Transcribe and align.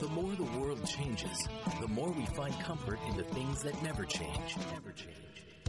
The 0.00 0.08
more 0.08 0.32
the 0.32 0.58
world 0.58 0.82
changes, 0.86 1.46
the 1.78 1.86
more 1.88 2.10
we 2.10 2.24
find 2.24 2.58
comfort 2.60 2.98
in 3.06 3.18
the 3.18 3.22
things 3.22 3.62
that 3.62 3.82
never 3.82 4.06
change. 4.06 4.56
Never 4.72 4.92
change. 4.92 5.14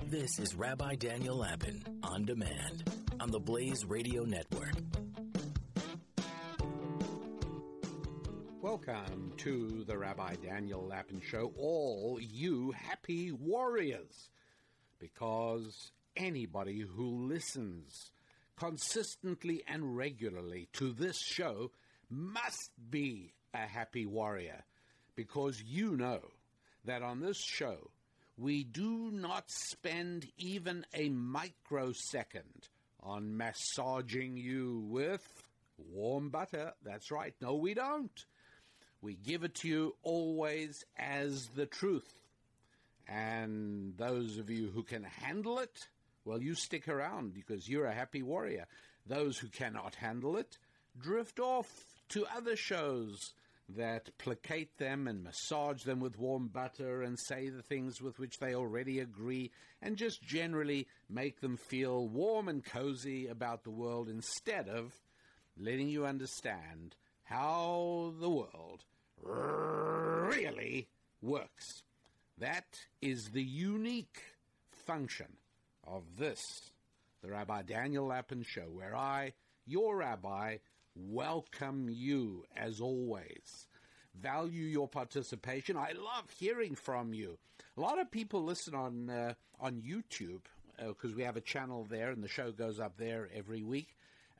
This 0.07 0.39
is 0.39 0.55
Rabbi 0.55 0.95
Daniel 0.95 1.35
Lapin 1.35 1.83
on 2.01 2.23
demand 2.23 2.89
on 3.19 3.29
the 3.29 3.41
Blaze 3.41 3.83
Radio 3.83 4.23
Network. 4.23 4.71
Welcome 8.61 9.33
to 9.39 9.83
the 9.85 9.97
Rabbi 9.97 10.35
Daniel 10.35 10.87
Lapin 10.87 11.19
Show, 11.19 11.51
all 11.57 12.17
you 12.21 12.71
happy 12.71 13.33
warriors. 13.33 14.29
Because 14.97 15.91
anybody 16.15 16.79
who 16.79 17.27
listens 17.27 18.11
consistently 18.57 19.61
and 19.67 19.97
regularly 19.97 20.69
to 20.71 20.93
this 20.93 21.19
show 21.19 21.71
must 22.09 22.71
be 22.89 23.33
a 23.53 23.67
happy 23.67 24.05
warrior. 24.05 24.63
Because 25.15 25.61
you 25.61 25.95
know 25.97 26.21
that 26.85 27.03
on 27.03 27.19
this 27.19 27.37
show, 27.37 27.89
we 28.37 28.63
do 28.63 29.09
not 29.11 29.43
spend 29.49 30.25
even 30.37 30.85
a 30.93 31.09
microsecond 31.09 32.67
on 33.03 33.37
massaging 33.37 34.37
you 34.37 34.83
with 34.87 35.21
warm 35.91 36.29
butter. 36.29 36.73
That's 36.83 37.11
right. 37.11 37.33
No, 37.41 37.55
we 37.55 37.73
don't. 37.73 38.25
We 39.01 39.15
give 39.15 39.43
it 39.43 39.55
to 39.55 39.67
you 39.67 39.95
always 40.03 40.83
as 40.97 41.47
the 41.55 41.65
truth. 41.65 42.07
And 43.07 43.97
those 43.97 44.37
of 44.37 44.49
you 44.49 44.69
who 44.69 44.83
can 44.83 45.03
handle 45.03 45.59
it, 45.59 45.87
well, 46.23 46.41
you 46.41 46.55
stick 46.55 46.87
around 46.87 47.33
because 47.33 47.67
you're 47.67 47.87
a 47.87 47.93
happy 47.93 48.21
warrior. 48.21 48.65
Those 49.07 49.37
who 49.37 49.47
cannot 49.47 49.95
handle 49.95 50.37
it, 50.37 50.57
drift 50.99 51.39
off 51.39 51.67
to 52.09 52.25
other 52.35 52.55
shows 52.55 53.33
that 53.77 54.09
placate 54.17 54.77
them 54.77 55.07
and 55.07 55.23
massage 55.23 55.83
them 55.83 55.99
with 55.99 56.17
warm 56.19 56.47
butter 56.47 57.01
and 57.01 57.17
say 57.19 57.49
the 57.49 57.61
things 57.61 58.01
with 58.01 58.19
which 58.19 58.39
they 58.39 58.53
already 58.53 58.99
agree 58.99 59.51
and 59.81 59.97
just 59.97 60.21
generally 60.21 60.87
make 61.09 61.41
them 61.41 61.57
feel 61.57 62.07
warm 62.07 62.47
and 62.47 62.63
cozy 62.63 63.27
about 63.27 63.63
the 63.63 63.71
world 63.71 64.09
instead 64.09 64.67
of 64.69 64.93
letting 65.57 65.89
you 65.89 66.05
understand 66.05 66.95
how 67.23 68.13
the 68.19 68.29
world 68.29 68.83
really 69.21 70.87
works. 71.21 71.83
That 72.37 72.65
is 73.01 73.29
the 73.33 73.43
unique 73.43 74.21
function 74.85 75.37
of 75.85 76.03
this, 76.17 76.39
the 77.21 77.29
Rabbi 77.29 77.61
Daniel 77.63 78.07
Lapin 78.07 78.43
Show, 78.43 78.67
where 78.71 78.95
I, 78.95 79.33
your 79.65 79.97
rabbi, 79.97 80.57
welcome 80.95 81.87
you 81.89 82.45
as 82.55 82.79
always. 82.79 83.67
Value 84.19 84.65
your 84.65 84.87
participation. 84.87 85.77
I 85.77 85.93
love 85.93 86.29
hearing 86.37 86.75
from 86.75 87.13
you. 87.13 87.37
A 87.77 87.81
lot 87.81 87.99
of 87.99 88.11
people 88.11 88.43
listen 88.43 88.75
on 88.75 89.09
uh, 89.09 89.33
on 89.59 89.81
YouTube 89.81 90.41
because 90.77 91.11
uh, 91.11 91.15
we 91.15 91.23
have 91.23 91.37
a 91.37 91.41
channel 91.41 91.85
there, 91.89 92.11
and 92.11 92.23
the 92.23 92.27
show 92.27 92.51
goes 92.51 92.79
up 92.79 92.97
there 92.97 93.29
every 93.33 93.63
week. 93.63 93.95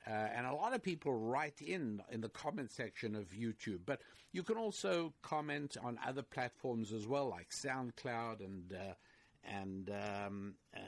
Uh, 0.07 0.09
and 0.09 0.47
a 0.47 0.53
lot 0.53 0.73
of 0.73 0.81
people 0.81 1.13
write 1.13 1.61
in 1.61 2.01
in 2.11 2.21
the 2.21 2.29
comment 2.29 2.71
section 2.71 3.15
of 3.15 3.29
YouTube, 3.29 3.81
but 3.85 4.01
you 4.31 4.43
can 4.43 4.57
also 4.57 5.13
comment 5.21 5.77
on 5.83 5.99
other 6.05 6.23
platforms 6.23 6.91
as 6.91 7.07
well, 7.07 7.29
like 7.29 7.49
SoundCloud 7.51 8.39
and 8.43 8.73
uh, 8.73 8.93
and 9.43 9.89
um, 9.89 10.53
uh, 10.75 10.79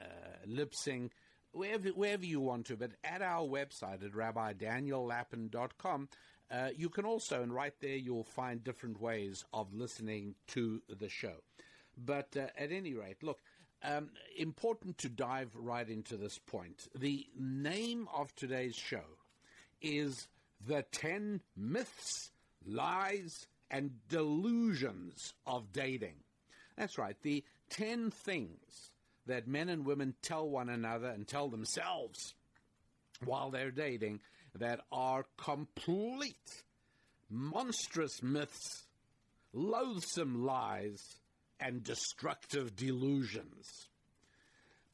uh, 0.00 0.46
Libsyn, 0.48 1.10
wherever, 1.52 1.88
wherever 1.90 2.24
you 2.24 2.40
want 2.40 2.66
to. 2.66 2.76
But 2.76 2.92
at 3.04 3.22
our 3.22 3.46
website 3.46 4.04
at 4.04 4.12
rabbidaniellapin.com, 4.12 6.08
uh, 6.52 6.68
you 6.76 6.90
can 6.90 7.06
also, 7.06 7.42
and 7.42 7.52
right 7.52 7.74
there, 7.80 7.96
you'll 7.96 8.24
find 8.24 8.62
different 8.62 9.00
ways 9.00 9.44
of 9.54 9.72
listening 9.72 10.34
to 10.48 10.82
the 11.00 11.08
show. 11.08 11.36
But 11.96 12.36
uh, 12.36 12.46
at 12.58 12.70
any 12.70 12.94
rate, 12.94 13.22
look, 13.22 13.40
um, 13.82 14.10
important 14.36 14.98
to 14.98 15.08
dive 15.08 15.50
right 15.54 15.88
into 15.88 16.16
this 16.16 16.38
point. 16.38 16.88
The 16.94 17.26
name 17.38 18.06
of 18.14 18.34
today's 18.36 18.76
show 18.76 19.04
is 19.80 20.28
The 20.64 20.84
10 20.92 21.40
Myths, 21.56 22.30
Lies, 22.66 23.46
and 23.70 23.92
Delusions 24.08 25.32
of 25.46 25.72
Dating. 25.72 26.16
That's 26.76 26.98
right, 26.98 27.16
the 27.22 27.44
10 27.70 28.10
things 28.10 28.90
that 29.26 29.48
men 29.48 29.68
and 29.68 29.86
women 29.86 30.14
tell 30.20 30.48
one 30.48 30.68
another 30.68 31.08
and 31.08 31.26
tell 31.26 31.48
themselves 31.48 32.34
while 33.24 33.50
they're 33.50 33.70
dating 33.70 34.20
that 34.58 34.80
are 34.90 35.24
complete, 35.36 36.62
monstrous 37.30 38.22
myths, 38.22 38.86
loathsome 39.52 40.44
lies, 40.44 41.00
and 41.60 41.82
destructive 41.82 42.74
delusions. 42.76 43.88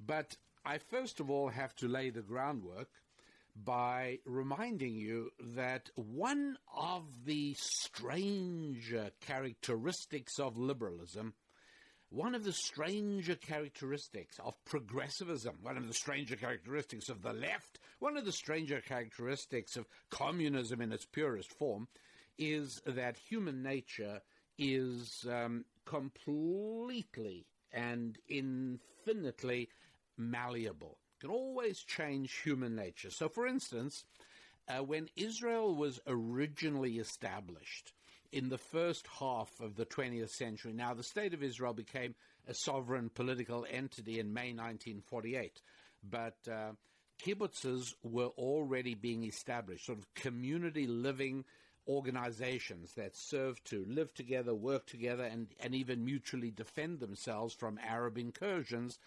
But 0.05 0.37
I 0.65 0.79
first 0.79 1.21
of 1.21 1.31
all 1.31 1.49
have 1.49 1.75
to 1.77 1.89
lay 1.89 2.11
the 2.11 2.23
groundwork 2.23 2.89
by 3.65 4.19
reminding 4.25 4.95
you 4.95 5.31
that 5.57 5.91
one 5.97 6.57
of 6.77 7.05
the 7.25 7.55
strange 7.59 8.95
characteristics 9.21 10.39
of 10.39 10.57
liberalism 10.57 11.35
one 12.11 12.35
of 12.35 12.45
the 12.45 12.53
stranger 12.53 13.35
characteristics 13.35 14.39
of 14.43 14.55
progressivism, 14.65 15.57
one 15.63 15.77
of 15.77 15.87
the 15.87 15.95
stranger 15.95 16.37
characteristics 16.37 17.09
of 17.09 17.23
the 17.23 17.33
left, 17.33 17.79
one 17.99 18.17
of 18.17 18.25
the 18.25 18.33
stranger 18.33 18.81
characteristics 18.81 19.77
of 19.77 19.87
communism 20.11 20.81
in 20.81 20.93
its 20.93 21.05
purest 21.05 21.53
form, 21.53 21.87
is 22.39 22.81
that 22.87 23.17
human 23.17 23.63
nature 23.63 24.21
is 24.57 25.27
um, 25.31 25.65
completely 25.85 27.47
and 27.73 28.19
infinitely 28.29 29.69
malleable. 30.17 30.99
It 31.17 31.27
Can 31.27 31.31
always 31.31 31.81
change 31.81 32.41
human 32.41 32.75
nature. 32.75 33.11
So, 33.11 33.29
for 33.29 33.47
instance, 33.47 34.05
uh, 34.69 34.83
when 34.83 35.09
Israel 35.17 35.75
was 35.75 36.01
originally 36.07 36.99
established, 36.99 37.93
in 38.33 38.49
the 38.49 38.59
first 38.59 39.07
half 39.19 39.49
of 39.61 39.77
the 39.77 39.87
20th 39.87 40.31
century. 40.31 40.73
Now, 40.73 40.95
the 40.95 41.03
State 41.03 41.35
of 41.35 41.43
Israel 41.43 41.73
became 41.73 42.15
a 42.47 42.55
sovereign 42.55 43.11
political 43.15 43.67
entity 43.71 44.21
in 44.21 44.33
May 44.33 44.53
1948, 44.53 45.63
but 46.09 46.37
uh, 46.51 46.73
kibbutzes 47.23 47.95
were 48.03 48.31
already 48.39 48.95
being 48.95 49.25
established, 49.25 49.87
sort 49.87 49.99
of 49.99 50.15
community 50.15 50.87
living 50.87 51.45
organizations 51.89 52.93
that 52.95 53.17
served 53.17 53.65
to 53.65 53.85
live 53.89 54.13
together, 54.15 54.55
work 54.55 54.87
together, 54.87 55.25
and, 55.25 55.49
and 55.61 55.75
even 55.75 56.05
mutually 56.05 56.51
defend 56.51 57.01
themselves 57.01 57.55
from 57.55 57.79
Arab 57.87 58.19
incursions. 58.19 58.99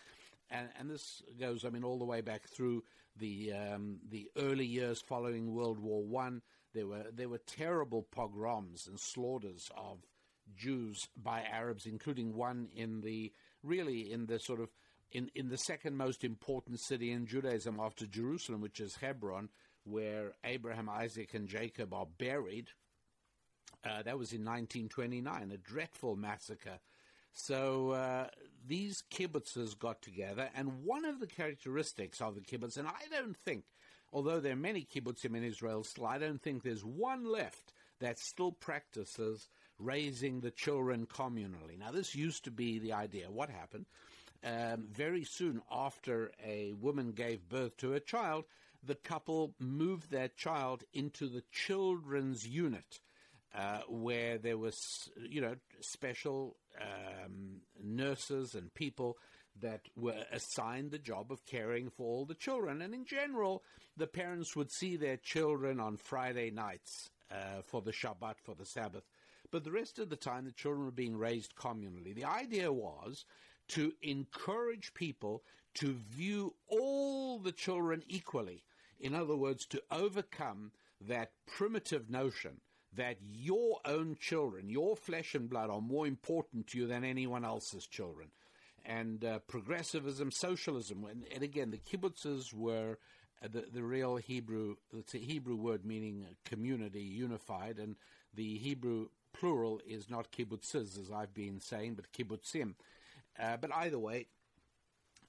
And, 0.50 0.68
and 0.80 0.90
this 0.90 1.22
goes, 1.40 1.64
I 1.64 1.70
mean, 1.70 1.84
all 1.84 2.00
the 2.00 2.06
way 2.06 2.22
back 2.22 2.48
through 2.48 2.84
the 3.18 3.54
um, 3.54 3.98
the 4.10 4.30
early 4.38 4.66
years 4.66 5.02
following 5.02 5.54
World 5.54 5.80
War 5.80 6.02
One 6.04 6.42
there 6.74 6.88
were 6.88 7.06
there 7.14 7.30
were 7.30 7.40
terrible 7.40 8.04
pogroms 8.04 8.88
and 8.88 9.00
slaughters 9.00 9.70
of 9.76 10.00
Jews 10.56 11.08
by 11.16 11.42
Arabs, 11.42 11.86
including 11.86 12.36
one 12.36 12.70
in 12.76 13.02
the 13.02 13.32
really 13.64 14.12
in 14.12 14.26
the 14.26 14.40
sort 14.40 14.60
of 14.60 14.70
in, 15.12 15.30
in 15.36 15.50
the 15.50 15.58
second 15.58 15.98
most 15.98 16.24
important 16.24 16.80
city 16.80 17.12
in 17.12 17.26
Judaism 17.26 17.80
after 17.80 18.06
Jerusalem, 18.06 18.62
which 18.62 18.80
is 18.80 18.96
Hebron, 18.96 19.50
where 19.84 20.32
Abraham, 20.44 20.90
Isaac, 20.90 21.34
and 21.34 21.48
Jacob 21.48 21.94
are 21.94 22.08
buried. 22.18 22.70
Uh, 23.84 24.04
that 24.04 24.18
was 24.18 24.32
in 24.32 24.46
1929, 24.46 25.52
a 25.52 25.58
dreadful 25.58 26.16
massacre. 26.16 26.80
So 27.34 27.92
uh, 27.92 28.28
these 28.68 29.04
kibbutzes 29.12 29.78
got 29.78 30.02
together, 30.02 30.50
and 30.56 30.84
one 30.84 31.06
of 31.06 31.20
the 31.20 31.28
characteristics 31.28 32.22
of 32.22 32.36
the 32.36 32.42
kibbutz, 32.42 32.78
and 32.78 32.88
I 32.88 33.08
don't 33.10 33.38
think 33.38 33.64
although 34.12 34.40
there 34.40 34.54
are 34.54 34.58
many 34.58 34.86
kibbutzim 34.86 35.36
in 35.36 35.44
Israel 35.44 35.84
still, 35.84 36.06
I 36.06 36.18
don't 36.18 36.42
think 36.42 36.64
there's 36.64 36.84
one 36.84 37.26
left 37.26 37.74
that 38.00 38.20
still 38.20 38.52
practices 38.52 39.48
raising 39.80 40.42
the 40.42 40.52
children 40.52 41.06
communally. 41.06 41.78
Now, 41.78 41.92
this 41.92 42.16
used 42.16 42.44
to 42.46 42.52
be 42.52 42.80
the 42.80 42.94
idea. 42.94 43.32
What 43.32 43.50
happened? 43.50 43.86
Um, 44.44 44.88
very 44.92 45.24
soon 45.24 45.62
after 45.72 46.32
a 46.44 46.74
woman 46.74 47.12
gave 47.12 47.48
birth 47.48 47.78
to 47.78 47.94
a 47.94 48.00
child, 48.00 48.46
the 48.84 48.96
couple 48.96 49.54
moved 49.60 50.12
that 50.12 50.36
child 50.36 50.84
into 50.94 51.28
the 51.28 51.44
children's 51.52 52.48
unit. 52.48 53.00
Uh, 53.54 53.82
where 53.90 54.38
there 54.38 54.58
was, 54.58 55.10
you 55.30 55.42
know, 55.42 55.56
special 55.82 56.56
um, 56.80 57.58
nurses 57.84 58.56
and 58.56 58.74
people 58.74 59.18
that 59.60 59.82
were 59.96 60.26
assigned 60.32 60.92
the 60.92 60.98
job 60.98 61.32
of 61.32 61.46
caring 61.46 61.90
for 61.90 62.04
all 62.08 62.26
the 62.26 62.34
children. 62.34 62.82
And 62.82 62.94
in 62.94 63.06
general, 63.06 63.64
the 63.98 64.08
parents 64.08 64.56
would 64.56 64.72
see 64.72 64.96
their 64.96 65.18
children 65.18 65.80
on 65.80 65.98
Friday 65.98 66.52
nights 66.52 67.10
uh, 67.32 67.62
for 67.66 67.82
the 67.82 67.92
Shabbat, 67.92 68.36
for 68.44 68.56
the 68.56 68.66
Sabbath. 68.66 69.04
But 69.52 69.64
the 69.64 69.72
rest 69.72 70.00
of 70.00 70.10
the 70.10 70.16
time, 70.16 70.46
the 70.46 70.52
children 70.52 70.86
were 70.86 70.92
being 70.92 71.18
raised 71.18 71.56
communally. 71.56 72.16
The 72.16 72.26
idea 72.26 72.72
was 72.72 73.26
to 73.70 73.94
encourage 74.02 74.94
people 74.94 75.44
to 75.76 75.94
view 75.94 76.54
all 76.68 77.40
the 77.40 77.52
children 77.52 78.04
equally. 78.08 78.64
In 79.00 79.14
other 79.14 79.36
words, 79.36 79.66
to 79.68 79.82
overcome 79.92 80.72
that 81.02 81.32
primitive 81.48 82.10
notion 82.10 82.62
that 82.94 83.18
your 83.22 83.80
own 83.86 84.16
children, 84.20 84.70
your 84.70 84.96
flesh 84.96 85.34
and 85.34 85.50
blood, 85.50 85.70
are 85.70 85.82
more 85.82 86.06
important 86.06 86.68
to 86.68 86.78
you 86.78 86.88
than 86.88 87.04
anyone 87.04 87.46
else's 87.46 87.88
children. 87.88 88.30
And 88.84 89.24
uh, 89.24 89.40
progressivism, 89.48 90.32
socialism, 90.32 91.06
and, 91.10 91.24
and, 91.34 91.44
again, 91.44 91.70
the 91.72 91.78
kibbutzes 91.78 92.54
were 92.54 92.98
uh, 93.44 93.48
the, 93.52 93.66
the 93.72 93.84
real 93.84 94.16
Hebrew, 94.16 94.76
it's 94.92 95.14
a 95.14 95.20
Hebrew 95.20 95.56
word 95.56 95.86
meaning 95.86 96.26
community, 96.46 97.04
unified, 97.04 97.78
and 97.78 97.96
the 98.34 98.58
Hebrew 98.58 99.10
plural 99.34 99.82
is 99.88 100.10
not 100.10 100.32
kibbutzes, 100.32 101.00
as 101.00 101.12
I've 101.14 101.34
been 101.34 101.60
saying, 101.60 101.96
but 101.96 102.12
kibbutzim. 102.12 102.74
Uh, 103.40 103.58
but 103.58 103.74
either 103.74 104.00
way, 104.00 104.28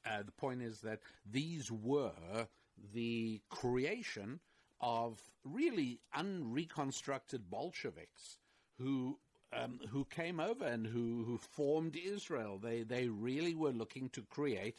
uh, 0.06 0.22
the 0.24 0.32
point 0.32 0.62
is 0.62 0.80
that 0.80 1.00
these 1.30 1.70
were 1.70 2.46
the 2.94 3.40
creation 3.48 4.40
of 4.80 5.20
really 5.44 6.00
unreconstructed 6.14 7.50
Bolsheviks 7.50 8.38
who 8.78 9.18
um, 9.52 9.80
who 9.90 10.04
came 10.04 10.40
over 10.40 10.64
and 10.64 10.86
who, 10.86 11.24
who 11.24 11.38
formed 11.38 11.96
Israel. 11.96 12.58
They 12.58 12.82
they 12.82 13.08
really 13.08 13.54
were 13.54 13.72
looking 13.72 14.08
to 14.10 14.22
create 14.22 14.76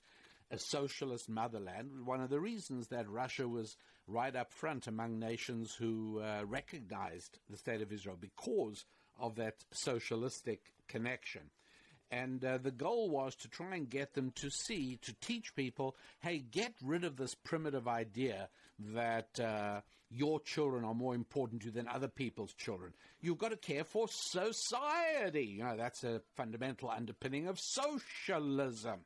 a 0.51 0.57
socialist 0.57 1.29
motherland. 1.29 2.05
One 2.05 2.21
of 2.21 2.29
the 2.29 2.39
reasons 2.39 2.87
that 2.87 3.09
Russia 3.09 3.47
was 3.47 3.75
right 4.07 4.35
up 4.35 4.51
front 4.51 4.87
among 4.87 5.19
nations 5.19 5.73
who 5.73 6.19
uh, 6.19 6.43
recognized 6.45 7.39
the 7.49 7.57
state 7.57 7.81
of 7.81 7.91
Israel 7.91 8.17
because 8.19 8.85
of 9.19 9.35
that 9.35 9.55
socialistic 9.71 10.73
connection. 10.87 11.41
And 12.11 12.45
uh, 12.45 12.59
the 12.59 12.71
goal 12.71 13.09
was 13.09 13.33
to 13.37 13.47
try 13.47 13.75
and 13.75 13.89
get 13.89 14.13
them 14.13 14.31
to 14.35 14.49
see, 14.51 14.99
to 15.01 15.15
teach 15.19 15.55
people, 15.55 15.95
hey, 16.19 16.37
get 16.37 16.73
rid 16.83 17.03
of 17.03 17.17
this 17.17 17.33
primitive 17.33 17.87
idea 17.87 18.49
that 18.93 19.39
uh, 19.39 19.81
your 20.13 20.39
children 20.39 20.85
are 20.85 20.93
more 20.93 21.15
important 21.15 21.61
to 21.61 21.67
you 21.67 21.71
than 21.71 21.87
other 21.87 22.07
people's 22.07 22.53
children. 22.53 22.93
You've 23.21 23.39
got 23.39 23.51
to 23.51 23.57
care 23.57 23.83
for 23.83 24.07
society. 24.09 25.45
You 25.45 25.63
know, 25.63 25.77
that's 25.77 26.03
a 26.03 26.21
fundamental 26.35 26.89
underpinning 26.89 27.47
of 27.47 27.59
socialism. 27.59 28.99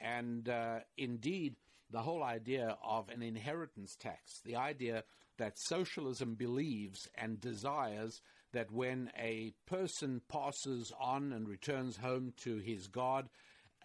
And 0.00 0.48
uh, 0.48 0.80
indeed, 0.96 1.56
the 1.90 2.02
whole 2.02 2.22
idea 2.22 2.76
of 2.84 3.08
an 3.08 3.22
inheritance 3.22 3.96
tax, 3.96 4.40
the 4.44 4.56
idea 4.56 5.04
that 5.38 5.58
socialism 5.58 6.34
believes 6.34 7.08
and 7.16 7.40
desires 7.40 8.20
that 8.52 8.70
when 8.70 9.10
a 9.18 9.52
person 9.66 10.20
passes 10.28 10.92
on 10.98 11.32
and 11.32 11.48
returns 11.48 11.96
home 11.96 12.32
to 12.38 12.56
his 12.58 12.86
God, 12.86 13.28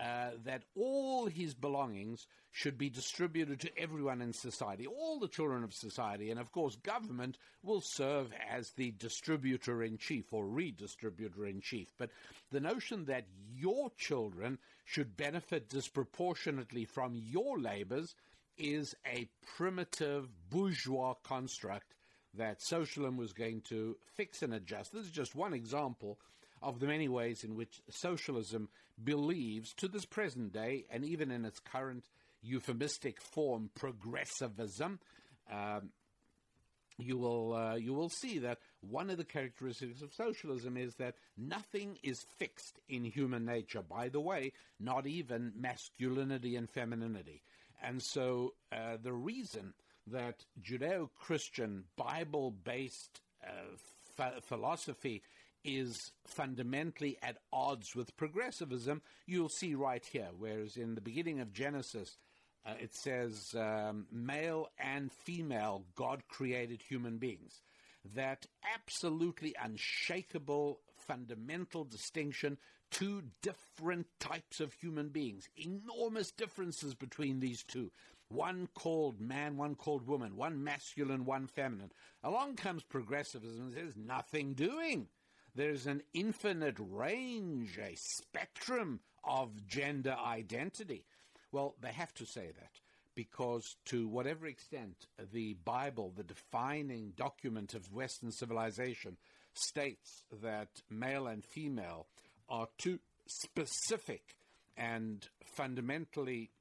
uh, 0.02 0.32
that 0.46 0.64
all 0.76 1.28
his 1.28 1.54
belongings 1.54 2.26
should 2.52 2.78
be 2.78 2.90
distributed 2.90 3.60
to 3.60 3.78
everyone 3.78 4.22
in 4.22 4.34
society, 4.34 4.88
all 4.88 5.20
the 5.20 5.28
children 5.28 5.64
of 5.64 5.74
society. 5.74 6.32
And 6.32 6.40
of 6.40 6.52
course, 6.52 6.76
government 6.78 7.38
will 7.62 7.82
serve 7.82 8.32
as 8.50 8.72
the 8.72 8.92
distributor 8.92 9.84
in 9.84 9.98
chief 9.98 10.34
or 10.34 10.46
redistributor 10.46 11.48
in 11.48 11.62
chief. 11.62 11.94
But 11.98 12.10
the 12.52 12.60
notion 12.60 13.06
that 13.06 13.26
your 13.56 13.92
children 13.98 14.58
should 14.86 15.16
benefit 15.16 15.70
disproportionately 15.70 16.86
from 16.86 17.16
your 17.16 17.60
labors 17.60 18.16
is 18.58 18.96
a 19.06 19.30
primitive 19.56 20.28
bourgeois 20.50 21.14
construct 21.24 21.94
that 22.34 22.62
socialism 22.62 23.18
was 23.18 23.34
going 23.34 23.62
to 23.62 23.98
fix 24.16 24.42
and 24.42 24.54
adjust. 24.54 24.94
This 24.94 25.06
is 25.06 25.12
just 25.12 25.36
one 25.36 25.54
example 25.54 26.18
of 26.62 26.80
the 26.80 26.88
many 26.88 27.08
ways 27.08 27.44
in 27.44 27.56
which 27.56 27.82
socialism 27.90 28.70
believes 29.04 29.74
to 29.76 29.88
this 29.88 30.06
present 30.06 30.54
day, 30.54 30.86
and 30.90 31.04
even 31.04 31.32
in 31.32 31.46
its 31.46 31.60
current 31.60 32.06
euphemistic 32.42 33.22
form, 33.22 33.70
progressivism. 33.76 35.00
Um, 35.52 35.90
you 36.98 37.18
will 37.18 37.54
uh, 37.54 37.76
you 37.76 37.94
will 37.94 38.10
see 38.10 38.40
that 38.40 38.60
one 38.82 39.10
of 39.10 39.18
the 39.18 39.24
characteristics 39.24 40.02
of 40.02 40.14
socialism 40.14 40.78
is 40.78 40.96
that 40.96 41.16
nothing 41.38 41.98
is 42.04 42.26
fixed 42.38 42.80
in 42.90 43.04
human 43.04 43.46
nature. 43.46 43.82
By 43.82 44.10
the 44.10 44.20
way, 44.20 44.54
not 44.80 45.08
even 45.08 45.54
masculinity 45.58 46.56
and 46.56 46.70
femininity. 46.70 47.42
And 47.82 48.02
so 48.02 48.54
uh, 48.72 48.98
the 49.02 49.14
reason 49.14 49.74
that 50.08 50.46
Judeo 50.62 51.10
Christian, 51.20 51.86
Bible 51.96 52.52
based 52.52 53.22
uh, 53.44 54.30
philosophy 54.42 55.24
is 55.64 56.12
fundamentally 56.26 57.18
at 57.22 57.38
odds 57.52 57.96
with 57.96 58.16
progressivism, 58.18 59.02
you'll 59.26 59.50
see 59.50 59.76
right 59.76 60.06
here. 60.06 60.30
Whereas 60.38 60.78
in 60.78 60.96
the 60.96 61.02
beginning 61.02 61.40
of 61.40 61.54
Genesis, 61.54 62.18
uh, 62.66 62.74
it 62.80 62.94
says 62.94 63.56
um, 63.58 64.06
male 64.12 64.68
and 64.78 65.12
female, 65.12 65.86
God 65.96 66.24
created 66.28 66.82
human 66.82 67.18
beings. 67.18 67.62
That 68.16 68.46
absolutely 68.74 69.56
unshakable 69.62 70.80
fundamental 71.08 71.84
distinction, 71.84 72.58
two 72.90 73.24
different 73.42 74.08
types 74.20 74.60
of 74.60 74.74
human 74.74 75.10
beings, 75.10 75.48
enormous 75.56 76.32
differences 76.32 76.96
between 76.96 77.40
these 77.40 77.64
two 77.64 77.92
one 78.32 78.68
called 78.74 79.20
man, 79.20 79.58
one 79.58 79.76
called 79.76 80.08
woman, 80.08 80.36
one 80.36 80.64
masculine, 80.64 81.26
one 81.26 81.48
feminine. 81.48 81.92
Along 82.24 82.56
comes 82.56 82.84
progressivism 82.84 83.66
and 83.66 83.74
says 83.74 83.98
nothing 83.98 84.54
doing. 84.54 85.08
There's 85.56 85.86
an 85.86 86.02
infinite 86.14 86.78
range, 86.80 87.78
a 87.78 87.94
spectrum 87.96 89.02
of 89.24 89.68
gender 89.68 90.16
identity. 90.26 91.06
Well, 91.52 91.76
they 91.82 91.92
have 91.92 92.14
to 92.16 92.26
say 92.26 92.48
that 92.48 92.72
because, 93.16 93.76
to 93.86 94.08
whatever 94.08 94.46
extent 94.46 95.08
the 95.34 95.56
Bible, 95.66 96.14
the 96.16 96.24
defining 96.24 97.14
document 97.18 97.74
of 97.74 97.92
Western 97.92 98.32
civilization, 98.32 99.18
states 99.54 100.24
that 100.42 100.70
male 100.90 101.28
and 101.28 101.44
female 101.44 102.08
are 102.48 102.68
two 102.78 103.00
specific 103.28 104.36
and 104.78 105.28
fundamentally 105.44 106.52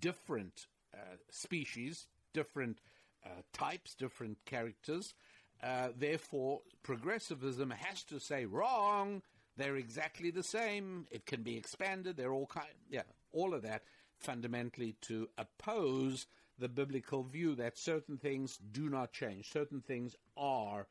different 0.00 0.66
uh, 0.92 1.16
species, 1.30 2.06
different 2.32 2.78
uh, 3.24 3.28
types, 3.52 3.94
different 3.94 4.38
characters. 4.44 5.14
Uh, 5.62 5.88
therefore, 5.96 6.60
progressivism 6.82 7.70
has 7.70 8.02
to 8.04 8.18
say 8.18 8.46
wrong. 8.46 9.22
They're 9.56 9.76
exactly 9.76 10.30
the 10.30 10.42
same. 10.42 11.06
It 11.10 11.26
can 11.26 11.42
be 11.42 11.56
expanded. 11.56 12.16
They're 12.16 12.32
all 12.32 12.46
kind, 12.46 12.68
yeah, 12.88 13.02
all 13.32 13.52
of 13.52 13.62
that 13.62 13.82
fundamentally 14.18 14.96
to 15.02 15.28
oppose 15.36 16.26
the 16.58 16.68
biblical 16.68 17.22
view 17.22 17.54
that 17.56 17.78
certain 17.78 18.18
things 18.18 18.58
do 18.72 18.88
not 18.88 19.12
change. 19.12 19.50
Certain 19.50 19.80
things 19.80 20.14
are 20.36 20.86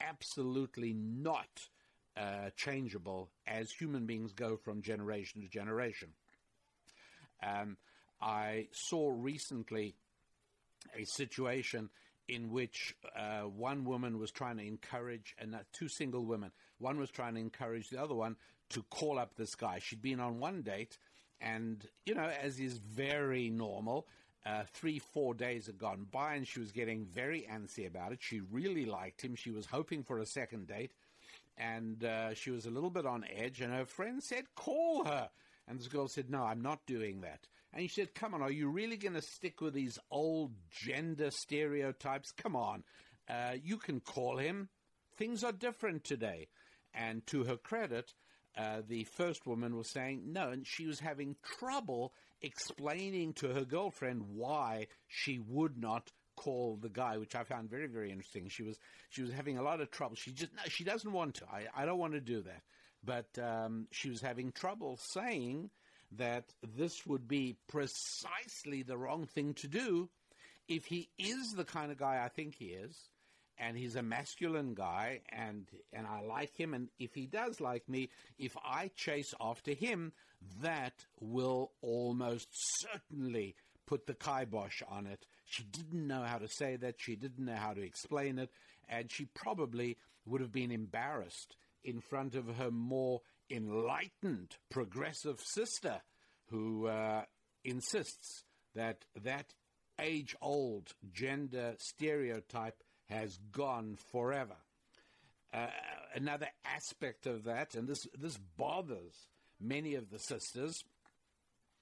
absolutely 0.00 0.92
not 0.94 1.68
uh, 2.16 2.50
changeable 2.56 3.30
as 3.46 3.70
human 3.70 4.06
beings 4.06 4.32
go 4.32 4.56
from 4.56 4.82
generation 4.82 5.42
to 5.42 5.48
generation. 5.48 6.08
Um, 7.42 7.76
I 8.20 8.68
saw 8.72 9.12
recently 9.16 9.94
a 10.96 11.04
situation 11.04 11.90
in 12.30 12.50
which 12.50 12.94
uh, 13.16 13.40
one 13.40 13.84
woman 13.84 14.18
was 14.18 14.30
trying 14.30 14.56
to 14.58 14.64
encourage, 14.64 15.34
and 15.38 15.54
uh, 15.54 15.58
two 15.72 15.88
single 15.88 16.24
women, 16.24 16.52
one 16.78 16.98
was 16.98 17.10
trying 17.10 17.34
to 17.34 17.40
encourage 17.40 17.90
the 17.90 18.00
other 18.00 18.14
one 18.14 18.36
to 18.70 18.82
call 18.84 19.18
up 19.18 19.34
this 19.34 19.56
guy. 19.56 19.80
She'd 19.80 20.00
been 20.00 20.20
on 20.20 20.38
one 20.38 20.62
date, 20.62 20.96
and, 21.40 21.84
you 22.06 22.14
know, 22.14 22.30
as 22.40 22.60
is 22.60 22.78
very 22.78 23.50
normal, 23.50 24.06
uh, 24.46 24.62
three, 24.72 25.00
four 25.00 25.34
days 25.34 25.66
had 25.66 25.78
gone 25.78 26.06
by, 26.10 26.34
and 26.34 26.46
she 26.46 26.60
was 26.60 26.70
getting 26.70 27.04
very 27.04 27.46
antsy 27.50 27.86
about 27.86 28.12
it. 28.12 28.18
She 28.22 28.40
really 28.40 28.86
liked 28.86 29.22
him. 29.22 29.34
She 29.34 29.50
was 29.50 29.66
hoping 29.66 30.04
for 30.04 30.18
a 30.18 30.26
second 30.26 30.68
date, 30.68 30.92
and 31.58 32.04
uh, 32.04 32.34
she 32.34 32.52
was 32.52 32.64
a 32.64 32.70
little 32.70 32.90
bit 32.90 33.06
on 33.06 33.24
edge, 33.36 33.60
and 33.60 33.72
her 33.72 33.86
friend 33.86 34.22
said, 34.22 34.44
Call 34.54 35.04
her. 35.04 35.28
And 35.66 35.78
this 35.78 35.88
girl 35.88 36.08
said, 36.08 36.30
No, 36.30 36.44
I'm 36.44 36.62
not 36.62 36.86
doing 36.86 37.20
that. 37.22 37.48
And 37.72 37.82
he 37.82 37.88
said, 37.88 38.14
Come 38.14 38.34
on, 38.34 38.42
are 38.42 38.50
you 38.50 38.68
really 38.68 38.96
going 38.96 39.14
to 39.14 39.22
stick 39.22 39.60
with 39.60 39.74
these 39.74 39.98
old 40.10 40.52
gender 40.70 41.30
stereotypes? 41.30 42.32
Come 42.32 42.56
on. 42.56 42.82
Uh, 43.28 43.52
you 43.62 43.76
can 43.76 44.00
call 44.00 44.38
him. 44.38 44.68
Things 45.16 45.44
are 45.44 45.52
different 45.52 46.04
today. 46.04 46.48
And 46.92 47.24
to 47.28 47.44
her 47.44 47.56
credit, 47.56 48.12
uh, 48.56 48.82
the 48.88 49.04
first 49.04 49.46
woman 49.46 49.76
was 49.76 49.90
saying 49.90 50.32
no, 50.32 50.50
and 50.50 50.66
she 50.66 50.86
was 50.86 50.98
having 50.98 51.36
trouble 51.58 52.12
explaining 52.42 53.34
to 53.34 53.48
her 53.48 53.64
girlfriend 53.64 54.22
why 54.34 54.88
she 55.06 55.38
would 55.38 55.78
not 55.78 56.10
call 56.36 56.76
the 56.80 56.88
guy, 56.88 57.18
which 57.18 57.34
I 57.34 57.44
found 57.44 57.70
very, 57.70 57.86
very 57.86 58.10
interesting. 58.10 58.48
She 58.48 58.62
was 58.62 58.78
she 59.10 59.22
was 59.22 59.30
having 59.30 59.58
a 59.58 59.62
lot 59.62 59.80
of 59.80 59.90
trouble. 59.90 60.16
She 60.16 60.32
just 60.32 60.52
no, 60.54 60.62
she 60.66 60.84
doesn't 60.84 61.12
want 61.12 61.34
to. 61.36 61.44
I, 61.44 61.66
I 61.74 61.84
don't 61.84 61.98
want 61.98 62.14
to 62.14 62.20
do 62.20 62.42
that. 62.42 62.62
But 63.04 63.38
um, 63.42 63.86
she 63.92 64.10
was 64.10 64.20
having 64.20 64.52
trouble 64.52 64.98
saying 65.00 65.70
that 66.16 66.44
this 66.76 67.06
would 67.06 67.28
be 67.28 67.56
precisely 67.68 68.82
the 68.82 68.96
wrong 68.98 69.26
thing 69.26 69.54
to 69.54 69.68
do 69.68 70.08
if 70.68 70.86
he 70.86 71.08
is 71.18 71.52
the 71.56 71.64
kind 71.64 71.90
of 71.92 71.98
guy 71.98 72.22
I 72.24 72.28
think 72.28 72.54
he 72.54 72.66
is, 72.66 72.96
and 73.58 73.76
he's 73.76 73.96
a 73.96 74.02
masculine 74.02 74.74
guy, 74.74 75.20
and 75.30 75.66
and 75.92 76.06
I 76.06 76.20
like 76.22 76.56
him, 76.56 76.74
and 76.74 76.88
if 76.98 77.14
he 77.14 77.26
does 77.26 77.60
like 77.60 77.88
me, 77.88 78.08
if 78.38 78.56
I 78.64 78.90
chase 78.96 79.34
after 79.40 79.72
him, 79.72 80.12
that 80.62 80.94
will 81.20 81.72
almost 81.82 82.48
certainly 82.52 83.54
put 83.86 84.06
the 84.06 84.14
kibosh 84.14 84.82
on 84.88 85.06
it. 85.06 85.26
She 85.44 85.64
didn't 85.64 86.06
know 86.06 86.22
how 86.22 86.38
to 86.38 86.48
say 86.48 86.76
that. 86.76 86.94
She 87.00 87.16
didn't 87.16 87.44
know 87.44 87.56
how 87.56 87.74
to 87.74 87.82
explain 87.82 88.38
it. 88.38 88.50
and 88.88 89.10
she 89.10 89.24
probably 89.26 89.96
would 90.26 90.40
have 90.40 90.52
been 90.52 90.70
embarrassed 90.70 91.56
in 91.84 92.00
front 92.00 92.34
of 92.34 92.56
her 92.56 92.70
more 92.70 93.20
enlightened 93.50 94.56
progressive 94.70 95.40
sister 95.40 96.00
who 96.50 96.86
uh, 96.86 97.22
insists 97.64 98.44
that 98.74 99.04
that 99.22 99.54
age 100.00 100.34
old 100.40 100.94
gender 101.12 101.74
stereotype 101.78 102.82
has 103.08 103.38
gone 103.52 103.96
forever. 104.10 104.56
Uh, 105.52 105.66
another 106.14 106.48
aspect 106.64 107.26
of 107.26 107.44
that, 107.44 107.74
and 107.74 107.88
this, 107.88 108.06
this 108.18 108.38
bothers 108.56 109.26
many 109.60 109.96
of 109.96 110.10
the 110.10 110.18
sisters, 110.18 110.84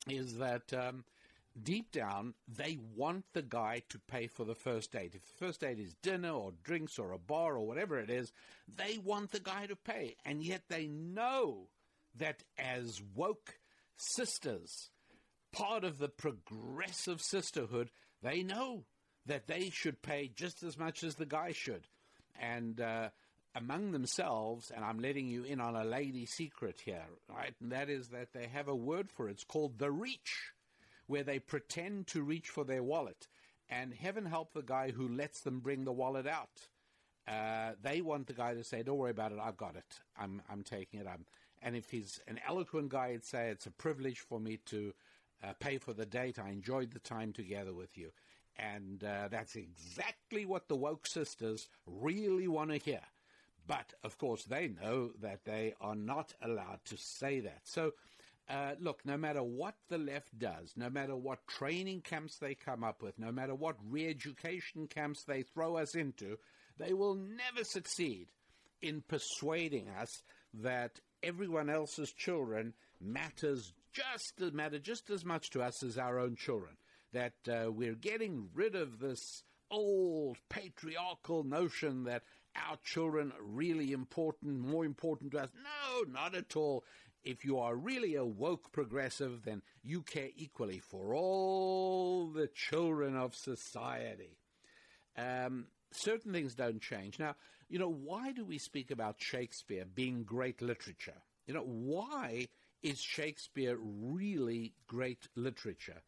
is 0.08 0.38
that 0.38 0.72
um, 0.72 1.04
deep 1.62 1.92
down 1.92 2.34
they 2.46 2.78
want 2.96 3.24
the 3.32 3.42
guy 3.42 3.82
to 3.90 3.98
pay 3.98 4.26
for 4.26 4.44
the 4.44 4.54
first 4.54 4.92
date. 4.92 5.14
If 5.14 5.26
the 5.26 5.44
first 5.44 5.60
date 5.60 5.78
is 5.78 5.94
dinner 6.02 6.30
or 6.30 6.52
drinks 6.64 6.98
or 6.98 7.12
a 7.12 7.18
bar 7.18 7.56
or 7.56 7.66
whatever 7.66 7.98
it 7.98 8.10
is, 8.10 8.32
they 8.76 8.98
want 8.98 9.32
the 9.32 9.40
guy 9.40 9.66
to 9.66 9.76
pay. 9.76 10.16
And 10.24 10.42
yet 10.42 10.62
they 10.68 10.86
know 10.86 11.68
that 12.16 12.42
as 12.58 13.00
woke 13.14 13.58
sisters, 13.96 14.90
part 15.52 15.84
of 15.84 15.98
the 15.98 16.08
progressive 16.08 17.20
sisterhood, 17.20 17.90
they 18.22 18.42
know 18.42 18.84
that 19.26 19.46
they 19.46 19.70
should 19.70 20.02
pay 20.02 20.30
just 20.34 20.62
as 20.62 20.78
much 20.78 21.04
as 21.04 21.16
the 21.16 21.26
guy 21.26 21.52
should. 21.52 21.86
And 22.40 22.80
uh, 22.80 23.10
among 23.54 23.92
themselves, 23.92 24.70
and 24.74 24.84
I'm 24.84 25.00
letting 25.00 25.28
you 25.28 25.44
in 25.44 25.60
on 25.60 25.76
a 25.76 25.84
lady 25.84 26.26
secret 26.26 26.80
here, 26.84 27.04
right? 27.28 27.54
And 27.60 27.72
that 27.72 27.88
is 27.90 28.08
that 28.08 28.32
they 28.32 28.46
have 28.46 28.68
a 28.68 28.74
word 28.74 29.10
for 29.10 29.28
it. 29.28 29.32
It's 29.32 29.44
called 29.44 29.78
the 29.78 29.90
reach, 29.90 30.52
where 31.08 31.24
they 31.24 31.40
pretend 31.40 32.06
to 32.06 32.22
reach 32.22 32.48
for 32.48 32.64
their 32.64 32.82
wallet. 32.82 33.26
And 33.68 33.92
heaven 33.92 34.24
help 34.24 34.52
the 34.52 34.62
guy 34.62 34.92
who 34.92 35.08
lets 35.08 35.40
them 35.40 35.60
bring 35.60 35.84
the 35.84 35.92
wallet 35.92 36.26
out. 36.26 36.68
Uh, 37.26 37.72
they 37.82 38.00
want 38.00 38.26
the 38.26 38.32
guy 38.32 38.54
to 38.54 38.64
say, 38.64 38.82
"Don't 38.82 38.96
worry 38.96 39.10
about 39.10 39.32
it. 39.32 39.38
I've 39.38 39.56
got 39.56 39.76
it. 39.76 40.00
I'm 40.18 40.40
I'm 40.48 40.62
taking 40.62 41.00
it. 41.00 41.06
I'm." 41.06 41.26
And 41.60 41.76
if 41.76 41.90
he's 41.90 42.20
an 42.26 42.40
eloquent 42.46 42.88
guy, 42.88 43.12
he'd 43.12 43.24
say, 43.24 43.50
"It's 43.50 43.66
a 43.66 43.70
privilege 43.70 44.20
for 44.20 44.40
me 44.40 44.58
to 44.66 44.94
uh, 45.42 45.52
pay 45.60 45.76
for 45.76 45.92
the 45.92 46.06
date. 46.06 46.38
I 46.38 46.48
enjoyed 46.48 46.92
the 46.92 47.00
time 47.00 47.32
together 47.32 47.74
with 47.74 47.98
you." 47.98 48.12
And 48.56 49.04
uh, 49.04 49.28
that's 49.28 49.56
exactly 49.56 50.46
what 50.46 50.68
the 50.68 50.76
woke 50.76 51.06
sisters 51.06 51.68
really 51.86 52.48
want 52.48 52.70
to 52.70 52.78
hear. 52.78 53.02
But 53.66 53.92
of 54.02 54.16
course, 54.16 54.44
they 54.44 54.68
know 54.68 55.10
that 55.20 55.44
they 55.44 55.74
are 55.80 55.94
not 55.94 56.32
allowed 56.40 56.80
to 56.86 56.96
say 56.96 57.40
that. 57.40 57.60
So, 57.64 57.92
uh, 58.48 58.72
look, 58.80 59.00
no 59.04 59.16
matter 59.16 59.42
what 59.42 59.74
the 59.88 59.98
left 59.98 60.38
does, 60.38 60.72
no 60.76 60.88
matter 60.88 61.14
what 61.14 61.46
training 61.46 62.00
camps 62.00 62.38
they 62.38 62.54
come 62.54 62.82
up 62.82 63.02
with, 63.02 63.18
no 63.18 63.30
matter 63.30 63.54
what 63.54 63.76
re 63.88 64.08
education 64.08 64.86
camps 64.86 65.24
they 65.24 65.42
throw 65.42 65.76
us 65.76 65.94
into, 65.94 66.38
they 66.78 66.92
will 66.92 67.14
never 67.14 67.64
succeed 67.64 68.28
in 68.80 69.02
persuading 69.06 69.88
us 70.00 70.22
that 70.54 71.00
everyone 71.22 71.68
else's 71.68 72.12
children 72.12 72.72
matters 73.00 73.72
just 73.92 74.54
matter 74.54 74.78
just 74.78 75.10
as 75.10 75.24
much 75.24 75.50
to 75.50 75.62
us 75.62 75.82
as 75.82 75.98
our 75.98 76.18
own 76.18 76.36
children. 76.36 76.76
That 77.12 77.34
uh, 77.48 77.70
we're 77.70 77.94
getting 77.94 78.48
rid 78.54 78.74
of 78.74 78.98
this 78.98 79.42
old 79.70 80.38
patriarchal 80.48 81.44
notion 81.44 82.04
that 82.04 82.22
our 82.56 82.76
children 82.84 83.32
are 83.32 83.42
really 83.42 83.92
important, 83.92 84.58
more 84.58 84.84
important 84.84 85.32
to 85.32 85.40
us. 85.40 85.50
No, 85.54 86.10
not 86.10 86.34
at 86.34 86.56
all. 86.56 86.84
If 87.28 87.44
you 87.44 87.58
are 87.58 87.76
really 87.76 88.14
a 88.14 88.24
woke 88.24 88.72
progressive, 88.72 89.42
then 89.44 89.60
you 89.82 90.00
care 90.00 90.30
equally 90.34 90.78
for 90.78 91.14
all 91.14 92.28
the 92.28 92.46
children 92.46 93.14
of 93.16 93.34
society. 93.34 94.38
Um, 95.14 95.66
certain 95.90 96.32
things 96.32 96.54
don't 96.54 96.80
change. 96.80 97.18
Now, 97.18 97.36
you 97.68 97.78
know, 97.78 97.90
why 97.90 98.32
do 98.32 98.46
we 98.46 98.56
speak 98.56 98.90
about 98.90 99.16
Shakespeare 99.18 99.84
being 99.84 100.24
great 100.24 100.62
literature? 100.62 101.20
You 101.46 101.52
know, 101.52 101.66
why 101.66 102.48
is 102.82 102.98
Shakespeare 102.98 103.76
really 103.78 104.72
great 104.86 105.28
literature? 105.36 106.00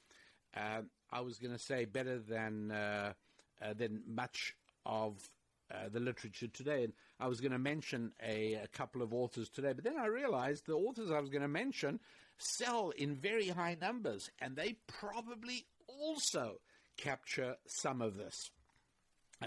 Uh, 0.56 0.84
I 1.12 1.20
was 1.20 1.38
going 1.38 1.52
to 1.52 1.62
say 1.62 1.84
better 1.84 2.18
than 2.18 2.70
uh, 2.70 3.12
uh, 3.60 3.74
than 3.74 4.00
much 4.06 4.54
of 4.86 5.28
uh, 5.72 5.88
the 5.92 6.00
literature 6.00 6.48
today. 6.48 6.84
And 6.84 6.92
I 7.18 7.28
was 7.28 7.40
going 7.40 7.52
to 7.52 7.58
mention 7.58 8.12
a, 8.22 8.54
a, 8.54 8.68
couple 8.68 9.02
of 9.02 9.12
authors 9.12 9.48
today, 9.48 9.72
but 9.72 9.84
then 9.84 9.98
I 9.98 10.06
realized 10.06 10.66
the 10.66 10.74
authors 10.74 11.10
I 11.10 11.20
was 11.20 11.30
going 11.30 11.42
to 11.42 11.48
mention 11.48 12.00
sell 12.38 12.90
in 12.90 13.16
very 13.16 13.48
high 13.48 13.76
numbers, 13.80 14.30
and 14.40 14.56
they 14.56 14.76
probably 14.86 15.66
also 15.86 16.60
capture 16.96 17.56
some 17.66 18.02
of 18.02 18.16
this. 18.16 18.50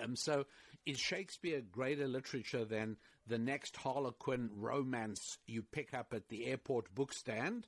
Um, 0.01 0.15
so, 0.15 0.46
is 0.86 1.00
Shakespeare 1.00 1.62
greater 1.62 2.08
literature 2.08 2.65
than 2.65 2.98
the 3.25 3.38
next 3.38 3.77
Harlequin 3.77 4.50
romance 4.53 5.38
you 5.48 5.63
pick 5.63 5.94
up 5.94 6.13
at 6.13 6.27
the 6.30 6.46
airport 6.46 6.94
bookstand? 6.94 7.63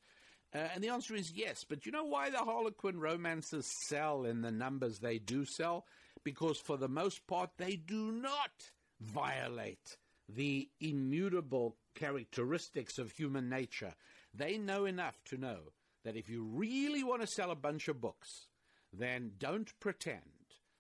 Uh, 0.54 0.68
and 0.74 0.84
the 0.84 0.90
answer 0.90 1.16
is 1.16 1.32
yes. 1.34 1.64
But 1.68 1.86
you 1.86 1.92
know 1.92 2.04
why 2.04 2.30
the 2.30 2.38
Harlequin 2.38 3.00
romances 3.00 3.70
sell 3.88 4.26
in 4.26 4.42
the 4.42 4.52
numbers 4.52 5.00
they 5.00 5.18
do 5.18 5.46
sell? 5.46 5.86
Because 6.26 6.58
for 6.58 6.76
the 6.76 6.90
most 6.90 7.26
part 7.28 7.52
they 7.58 7.78
do 7.78 8.12
not 8.12 8.72
violate 9.00 9.96
the 10.28 10.68
immutable 10.82 11.78
characteristics 11.96 12.98
of 12.98 13.12
human 13.12 13.48
nature. 13.48 13.94
They 14.34 14.58
know 14.58 14.84
enough 14.84 15.24
to 15.26 15.38
know 15.38 15.60
that 16.04 16.18
if 16.18 16.28
you 16.30 16.44
really 16.44 17.04
want 17.04 17.22
to 17.22 17.28
sell 17.28 17.52
a 17.52 17.56
bunch 17.56 17.88
of 17.88 18.02
books, 18.02 18.48
then 18.92 19.32
don't 19.38 19.72
pretend 19.80 20.22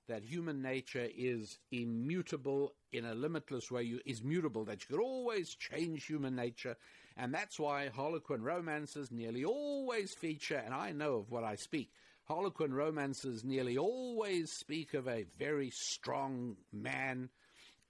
that 0.07 0.23
human 0.23 0.61
nature 0.61 1.07
is 1.15 1.57
immutable 1.71 2.73
in 2.91 3.05
a 3.05 3.15
limitless 3.15 3.71
way, 3.71 3.83
you, 3.83 3.99
is 4.05 4.23
mutable, 4.23 4.63
that 4.65 4.81
you 4.81 4.95
could 4.95 5.03
always 5.03 5.55
change 5.55 6.05
human 6.05 6.35
nature. 6.35 6.75
And 7.17 7.33
that's 7.33 7.59
why 7.59 7.89
Harlequin 7.89 8.43
romances 8.43 9.11
nearly 9.11 9.45
always 9.45 10.13
feature, 10.13 10.61
and 10.63 10.73
I 10.73 10.91
know 10.91 11.15
of 11.15 11.31
what 11.31 11.43
I 11.43 11.55
speak, 11.55 11.91
Harlequin 12.25 12.73
romances 12.73 13.43
nearly 13.43 13.77
always 13.77 14.51
speak 14.51 14.93
of 14.93 15.07
a 15.07 15.25
very 15.37 15.69
strong 15.71 16.57
man 16.73 17.29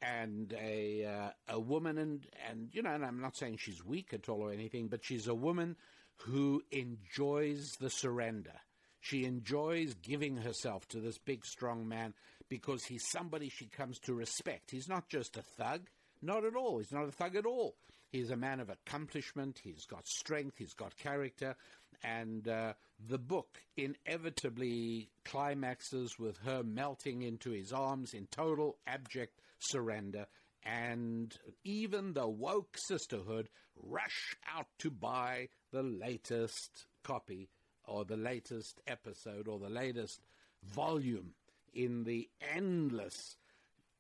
and 0.01 0.53
a 0.53 1.05
uh, 1.05 1.29
a 1.47 1.59
woman, 1.59 1.97
and 1.97 2.27
and 2.49 2.69
you 2.73 2.81
know, 2.81 2.91
and 2.91 3.05
I'm 3.05 3.21
not 3.21 3.37
saying 3.37 3.57
she's 3.59 3.83
weak 3.83 4.13
at 4.13 4.27
all 4.27 4.41
or 4.41 4.51
anything, 4.51 4.87
but 4.87 5.05
she's 5.05 5.27
a 5.27 5.33
woman 5.33 5.77
who 6.17 6.61
enjoys 6.71 7.71
the 7.79 7.89
surrender. 7.89 8.53
She 8.99 9.23
enjoys 9.25 9.93
giving 9.93 10.37
herself 10.37 10.87
to 10.89 10.99
this 10.99 11.17
big, 11.17 11.45
strong 11.45 11.87
man 11.87 12.13
because 12.49 12.83
he's 12.83 13.09
somebody 13.09 13.49
she 13.49 13.67
comes 13.67 13.99
to 13.99 14.13
respect. 14.13 14.71
He's 14.71 14.89
not 14.89 15.07
just 15.09 15.37
a 15.37 15.43
thug, 15.43 15.87
not 16.21 16.43
at 16.43 16.55
all. 16.55 16.79
He's 16.79 16.91
not 16.91 17.07
a 17.07 17.11
thug 17.11 17.35
at 17.35 17.45
all. 17.45 17.75
He's 18.11 18.29
a 18.29 18.37
man 18.37 18.59
of 18.59 18.69
accomplishment. 18.69 19.59
He's 19.63 19.85
got 19.85 20.07
strength. 20.07 20.57
He's 20.57 20.73
got 20.73 20.97
character. 20.97 21.55
And 22.03 22.47
uh, 22.47 22.73
the 23.09 23.17
book 23.17 23.61
inevitably 23.77 25.09
climaxes 25.23 26.17
with 26.19 26.37
her 26.45 26.63
melting 26.63 27.23
into 27.23 27.51
his 27.51 27.73
arms 27.73 28.13
in 28.13 28.27
total 28.27 28.77
abject 28.87 29.41
surrender. 29.59 30.27
And 30.63 31.35
even 31.63 32.13
the 32.13 32.27
woke 32.27 32.77
sisterhood 32.87 33.49
rush 33.83 34.35
out 34.55 34.67
to 34.79 34.89
buy 34.89 35.49
the 35.71 35.83
latest 35.83 36.87
copy 37.03 37.49
or 37.87 38.05
the 38.05 38.17
latest 38.17 38.81
episode 38.87 39.47
or 39.47 39.59
the 39.59 39.69
latest 39.69 40.21
volume 40.63 41.33
in 41.73 42.03
the 42.03 42.29
endless 42.53 43.37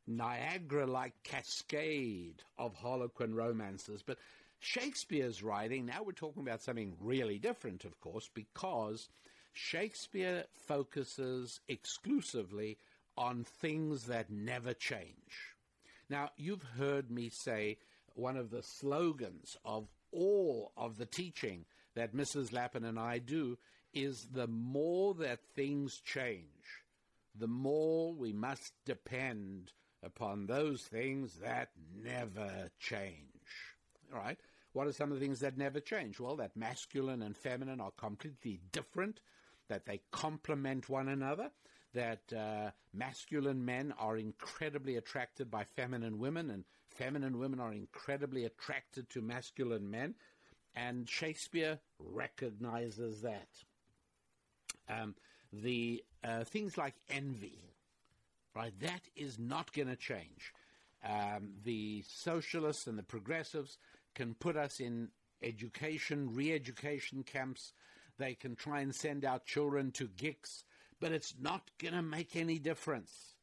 Niagara 0.07 0.85
like 0.85 1.13
cascade 1.23 2.43
of 2.57 2.75
Harlequin 2.75 3.33
romances. 3.33 4.03
But 4.03 4.17
Shakespeare's 4.59 5.43
writing, 5.43 5.85
now 5.85 6.03
we're 6.03 6.11
talking 6.11 6.43
about 6.43 6.61
something 6.61 6.95
really 6.99 7.39
different, 7.39 7.85
of 7.85 7.99
course, 7.99 8.29
because 8.33 9.09
Shakespeare 9.53 10.45
focuses 10.67 11.59
exclusively 11.67 12.77
on 13.17 13.43
things 13.43 14.03
that 14.07 14.29
never 14.29 14.73
change. 14.73 15.55
Now, 16.09 16.31
you've 16.37 16.63
heard 16.77 17.09
me 17.09 17.29
say 17.29 17.77
one 18.13 18.37
of 18.37 18.51
the 18.51 18.63
slogans 18.63 19.57
of 19.65 19.87
all 20.11 20.71
of 20.77 20.97
the 20.97 21.05
teaching 21.05 21.65
that 21.95 22.15
Mrs. 22.15 22.53
Lapin 22.53 22.85
and 22.85 22.99
I 22.99 23.19
do 23.19 23.57
is 23.93 24.27
the 24.31 24.47
more 24.47 25.13
that 25.15 25.39
things 25.55 26.01
change, 26.03 26.83
the 27.33 27.47
more 27.47 28.13
we 28.13 28.33
must 28.33 28.73
depend 28.85 29.71
upon 30.05 30.45
those 30.45 30.83
things 30.83 31.35
that 31.41 31.69
never 32.03 32.69
change. 32.79 33.15
All 34.13 34.19
right? 34.19 34.37
What 34.73 34.87
are 34.87 34.93
some 34.93 35.11
of 35.11 35.19
the 35.19 35.25
things 35.25 35.39
that 35.39 35.57
never 35.57 35.79
change? 35.79 36.19
Well, 36.19 36.35
that 36.35 36.55
masculine 36.55 37.21
and 37.21 37.35
feminine 37.35 37.81
are 37.81 37.91
completely 37.91 38.59
different, 38.71 39.21
that 39.69 39.85
they 39.85 40.01
complement 40.11 40.89
one 40.89 41.07
another, 41.07 41.49
that 41.93 42.33
uh, 42.33 42.71
masculine 42.93 43.63
men 43.63 43.93
are 43.97 44.17
incredibly 44.17 44.97
attracted 44.97 45.49
by 45.49 45.63
feminine 45.63 46.19
women, 46.19 46.49
and 46.49 46.65
feminine 46.89 47.39
women 47.39 47.59
are 47.59 47.73
incredibly 47.73 48.45
attracted 48.45 49.09
to 49.09 49.21
masculine 49.21 49.89
men. 49.89 50.15
And 50.75 51.09
Shakespeare 51.09 51.79
recognizes 51.99 53.21
that. 53.21 53.47
Um, 54.89 55.15
the 55.53 56.03
uh, 56.23 56.43
things 56.43 56.77
like 56.77 56.95
envy, 57.09 57.74
right? 58.55 58.73
That 58.79 59.01
is 59.15 59.37
not 59.37 59.73
going 59.73 59.89
to 59.89 59.95
change. 59.95 60.53
Um, 61.03 61.53
the 61.63 62.03
socialists 62.07 62.87
and 62.87 62.97
the 62.97 63.03
progressives 63.03 63.77
can 64.15 64.33
put 64.33 64.55
us 64.55 64.79
in 64.79 65.09
education, 65.43 66.33
re 66.33 66.53
education 66.53 67.23
camps. 67.23 67.73
They 68.17 68.33
can 68.33 68.55
try 68.55 68.79
and 68.79 68.95
send 68.95 69.25
our 69.25 69.39
children 69.39 69.91
to 69.91 70.07
GICS, 70.07 70.63
but 71.01 71.11
it's 71.11 71.35
not 71.39 71.69
going 71.79 71.93
to 71.93 72.01
make 72.01 72.35
any 72.35 72.57
difference. 72.57 73.35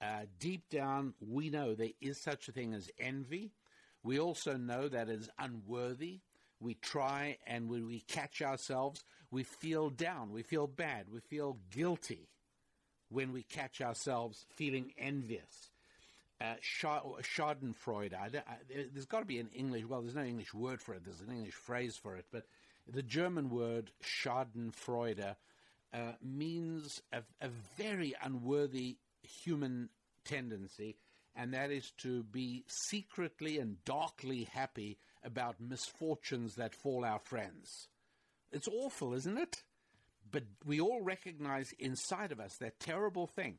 Uh, 0.00 0.26
deep 0.38 0.68
down, 0.68 1.14
we 1.20 1.48
know 1.48 1.74
there 1.74 1.88
is 2.02 2.20
such 2.20 2.48
a 2.48 2.52
thing 2.52 2.74
as 2.74 2.90
envy. 2.98 3.52
We 4.02 4.20
also 4.20 4.58
know 4.58 4.88
that 4.88 5.08
it 5.08 5.20
is 5.20 5.30
unworthy. 5.38 6.20
We 6.60 6.74
try, 6.74 7.38
and 7.46 7.70
when 7.70 7.86
we 7.86 8.00
catch 8.00 8.42
ourselves, 8.42 9.02
we 9.30 9.42
feel 9.42 9.88
down, 9.88 10.30
we 10.30 10.42
feel 10.42 10.66
bad, 10.66 11.06
we 11.10 11.20
feel 11.20 11.58
guilty 11.70 12.28
when 13.14 13.32
we 13.32 13.44
catch 13.44 13.80
ourselves 13.80 14.44
feeling 14.56 14.92
envious. 14.98 15.70
Uh, 16.40 16.54
Schadenfreude. 16.62 18.12
I, 18.12 18.26
I, 18.36 18.56
there's 18.92 19.06
got 19.06 19.20
to 19.20 19.24
be 19.24 19.38
an 19.38 19.50
English. 19.54 19.84
Well, 19.86 20.02
there's 20.02 20.16
no 20.16 20.24
English 20.24 20.52
word 20.52 20.82
for 20.82 20.94
it. 20.94 21.04
There's 21.04 21.20
an 21.20 21.34
English 21.34 21.54
phrase 21.54 21.96
for 21.96 22.16
it, 22.16 22.26
but 22.32 22.44
the 22.92 23.02
German 23.02 23.50
word 23.50 23.92
Schadenfreude 24.02 25.36
uh, 25.94 25.98
means 26.22 27.00
a, 27.12 27.22
a 27.40 27.48
very 27.78 28.14
unworthy 28.22 28.98
human 29.22 29.88
tendency, 30.24 30.96
and 31.36 31.54
that 31.54 31.70
is 31.70 31.92
to 31.98 32.24
be 32.24 32.64
secretly 32.66 33.58
and 33.58 33.82
darkly 33.84 34.48
happy 34.52 34.98
about 35.22 35.60
misfortunes 35.60 36.56
that 36.56 36.74
fall 36.74 37.04
our 37.04 37.20
friends. 37.20 37.88
It's 38.52 38.68
awful, 38.68 39.14
isn't 39.14 39.38
it? 39.38 39.62
But 40.34 40.42
we 40.66 40.80
all 40.80 41.00
recognize 41.00 41.72
inside 41.78 42.32
of 42.32 42.40
us 42.40 42.56
that 42.56 42.80
terrible 42.80 43.26
thing 43.26 43.58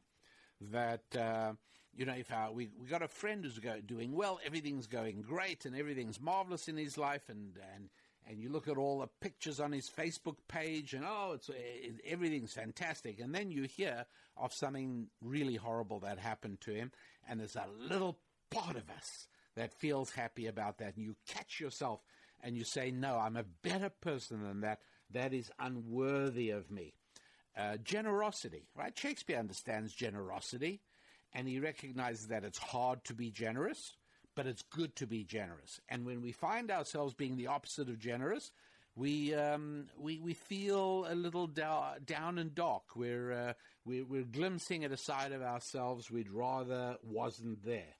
that. 0.60 1.16
Uh, 1.18 1.54
you 1.98 2.06
know, 2.06 2.12
if 2.12 2.30
our, 2.30 2.52
we 2.52 2.68
we 2.78 2.90
got 2.90 3.02
a 3.02 3.08
friend 3.08 3.46
who's 3.46 3.58
go, 3.58 3.80
doing 3.80 4.12
well, 4.12 4.38
everything's 4.46 4.86
going 4.86 5.22
great, 5.22 5.66
and 5.66 5.74
everything's 5.74 6.20
marvelous 6.20 6.68
in 6.68 6.76
his 6.76 6.98
life, 6.98 7.30
and 7.30 7.58
and 7.74 7.90
and 8.28 8.38
you 8.38 8.50
look 8.50 8.68
at 8.68 8.76
all 8.76 9.00
the 9.00 9.08
pictures 9.22 9.62
on 9.62 9.72
his 9.72 9.90
Facebook 9.90 10.36
page, 10.50 10.94
and 10.94 11.06
oh, 11.08 11.32
it's 11.36 11.48
it, 11.48 12.02
everything's 12.06 12.52
fantastic, 12.52 13.22
and 13.22 13.34
then 13.34 13.50
you 13.50 13.64
hear 13.64 14.06
of 14.36 14.54
something 14.54 15.08
really 15.22 15.56
horrible 15.56 16.02
that 16.02 16.20
happened 16.20 16.60
to 16.62 16.74
him, 16.74 16.92
and 17.30 17.40
there's 17.40 17.56
a 17.56 17.68
little 17.90 18.20
part 18.52 18.76
of 18.76 18.90
us 18.90 19.30
that 19.56 19.72
feels 19.72 20.12
happy 20.12 20.48
about 20.48 20.80
that, 20.80 20.98
and 20.98 21.06
you 21.06 21.16
catch 21.28 21.62
yourself 21.62 22.02
and 22.44 22.56
you 22.56 22.64
say, 22.64 22.92
no, 22.92 23.18
I'm 23.18 23.38
a 23.38 23.46
better 23.64 23.90
person 23.90 24.44
than 24.44 24.62
that. 24.62 24.80
That 25.16 25.34
is 25.34 25.50
unworthy 25.60 26.50
of 26.50 26.70
me. 26.70 26.94
Uh, 27.58 27.78
generosity, 27.78 28.68
right? 28.76 28.98
Shakespeare 28.98 29.40
understands 29.40 29.94
generosity 29.94 30.82
and 31.34 31.48
he 31.48 31.60
recognizes 31.60 32.28
that 32.28 32.44
it's 32.44 32.58
hard 32.58 33.04
to 33.06 33.14
be 33.14 33.32
generous, 33.32 33.96
but 34.36 34.46
it's 34.46 34.62
good 34.62 34.96
to 34.98 35.08
be 35.08 35.24
generous. 35.24 35.80
And 35.88 36.06
when 36.06 36.22
we 36.22 36.34
find 36.34 36.70
ourselves 36.70 37.14
being 37.14 37.38
the 37.38 37.48
opposite 37.48 37.88
of 37.90 37.98
generous, 37.98 38.52
we 38.96 39.34
um, 39.34 39.88
we 39.98 40.20
we 40.20 40.34
feel 40.34 41.06
a 41.10 41.16
little 41.16 41.48
down 41.48 42.38
and 42.38 42.56
dark. 42.56 42.96
We're, 42.96 43.32
uh, 43.32 43.54
we're 43.86 44.06
we're 44.06 44.24
glimpsing 44.24 44.86
at 44.86 44.92
a 44.92 44.98
side 44.98 45.34
of 45.34 45.42
ourselves 45.42 46.12
we'd 46.12 46.30
rather 46.30 46.98
wasn't 47.04 47.64
there. 47.66 47.96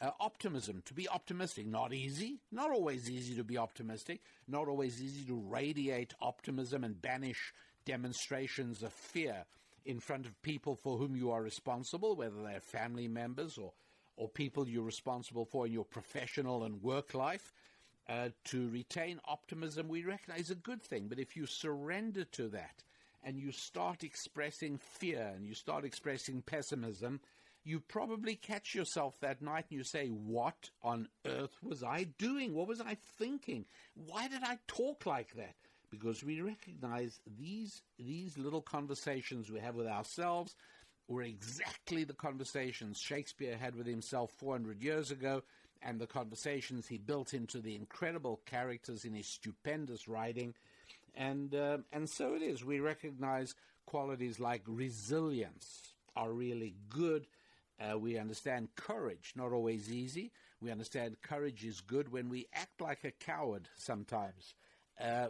Uh, 0.00 0.10
optimism, 0.20 0.82
to 0.84 0.92
be 0.92 1.08
optimistic, 1.08 1.66
not 1.66 1.94
easy, 1.94 2.40
not 2.50 2.70
always 2.70 3.08
easy 3.08 3.34
to 3.34 3.44
be 3.44 3.56
optimistic, 3.56 4.20
not 4.48 4.68
always 4.68 5.00
easy 5.00 5.24
to 5.24 5.40
radiate 5.48 6.12
optimism 6.20 6.84
and 6.84 7.00
banish 7.00 7.54
demonstrations 7.84 8.82
of 8.82 8.92
fear 8.92 9.44
in 9.84 10.00
front 10.00 10.26
of 10.26 10.42
people 10.42 10.74
for 10.74 10.96
whom 10.98 11.14
you 11.14 11.30
are 11.30 11.42
responsible, 11.42 12.16
whether 12.16 12.42
they're 12.42 12.60
family 12.60 13.06
members 13.06 13.56
or, 13.56 13.72
or 14.16 14.28
people 14.28 14.68
you're 14.68 14.82
responsible 14.82 15.44
for 15.44 15.66
in 15.66 15.72
your 15.72 15.84
professional 15.84 16.64
and 16.64 16.82
work 16.82 17.14
life. 17.14 17.52
Uh, 18.08 18.28
to 18.44 18.68
retain 18.68 19.18
optimism, 19.26 19.88
we 19.88 20.04
recognize 20.04 20.50
a 20.50 20.54
good 20.54 20.82
thing. 20.82 21.06
But 21.08 21.18
if 21.18 21.36
you 21.36 21.46
surrender 21.46 22.24
to 22.24 22.48
that 22.48 22.82
and 23.22 23.38
you 23.38 23.52
start 23.52 24.04
expressing 24.04 24.76
fear 24.76 25.32
and 25.34 25.46
you 25.46 25.54
start 25.54 25.84
expressing 25.84 26.42
pessimism, 26.42 27.20
you 27.64 27.80
probably 27.80 28.36
catch 28.36 28.74
yourself 28.74 29.18
that 29.20 29.42
night 29.42 29.66
and 29.70 29.78
you 29.78 29.84
say, 29.84 30.08
What 30.08 30.70
on 30.82 31.08
earth 31.26 31.56
was 31.62 31.82
I 31.82 32.04
doing? 32.18 32.54
What 32.54 32.68
was 32.68 32.80
I 32.80 32.96
thinking? 33.18 33.64
Why 33.94 34.28
did 34.28 34.42
I 34.42 34.58
talk 34.66 35.06
like 35.06 35.34
that? 35.36 35.54
because 35.98 36.24
we 36.24 36.40
recognize 36.40 37.20
these 37.38 37.82
these 37.98 38.36
little 38.36 38.60
conversations 38.60 39.50
we 39.50 39.60
have 39.60 39.76
with 39.76 39.86
ourselves 39.86 40.54
were 41.08 41.22
exactly 41.22 42.04
the 42.04 42.14
conversations 42.14 42.98
Shakespeare 42.98 43.56
had 43.56 43.76
with 43.76 43.86
himself 43.86 44.32
400 44.38 44.82
years 44.82 45.10
ago 45.10 45.42
and 45.82 46.00
the 46.00 46.06
conversations 46.06 46.86
he 46.86 46.98
built 46.98 47.34
into 47.34 47.60
the 47.60 47.74
incredible 47.74 48.40
characters 48.46 49.04
in 49.04 49.14
his 49.14 49.26
stupendous 49.26 50.08
writing 50.08 50.54
and 51.14 51.54
uh, 51.54 51.78
and 51.92 52.08
so 52.08 52.34
it 52.34 52.42
is 52.42 52.64
we 52.64 52.80
recognize 52.80 53.54
qualities 53.86 54.40
like 54.40 54.62
resilience 54.66 55.94
are 56.16 56.32
really 56.32 56.74
good 56.88 57.26
uh, 57.80 57.98
we 57.98 58.18
understand 58.18 58.68
courage, 58.76 59.32
not 59.36 59.52
always 59.52 59.90
easy. 59.90 60.32
We 60.60 60.70
understand 60.70 61.16
courage 61.22 61.64
is 61.64 61.80
good 61.80 62.10
when 62.10 62.28
we 62.28 62.46
act 62.54 62.80
like 62.80 63.04
a 63.04 63.10
coward 63.10 63.68
sometimes. 63.76 64.54
Uh, 65.00 65.26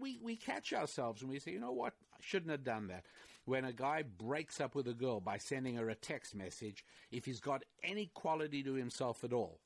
we, 0.00 0.18
we 0.22 0.36
catch 0.36 0.72
ourselves 0.72 1.22
and 1.22 1.30
we 1.30 1.38
say, 1.38 1.52
you 1.52 1.60
know 1.60 1.72
what, 1.72 1.94
I 2.12 2.18
shouldn't 2.20 2.52
have 2.52 2.64
done 2.64 2.86
that. 2.88 3.04
When 3.44 3.64
a 3.64 3.72
guy 3.72 4.02
breaks 4.02 4.60
up 4.60 4.74
with 4.74 4.88
a 4.88 4.94
girl 4.94 5.20
by 5.20 5.38
sending 5.38 5.76
her 5.76 5.88
a 5.88 5.94
text 5.94 6.34
message, 6.34 6.84
if 7.10 7.24
he's 7.24 7.40
got 7.40 7.64
any 7.82 8.10
quality 8.14 8.62
to 8.62 8.74
himself 8.74 9.22
at 9.24 9.32
all, 9.32 9.60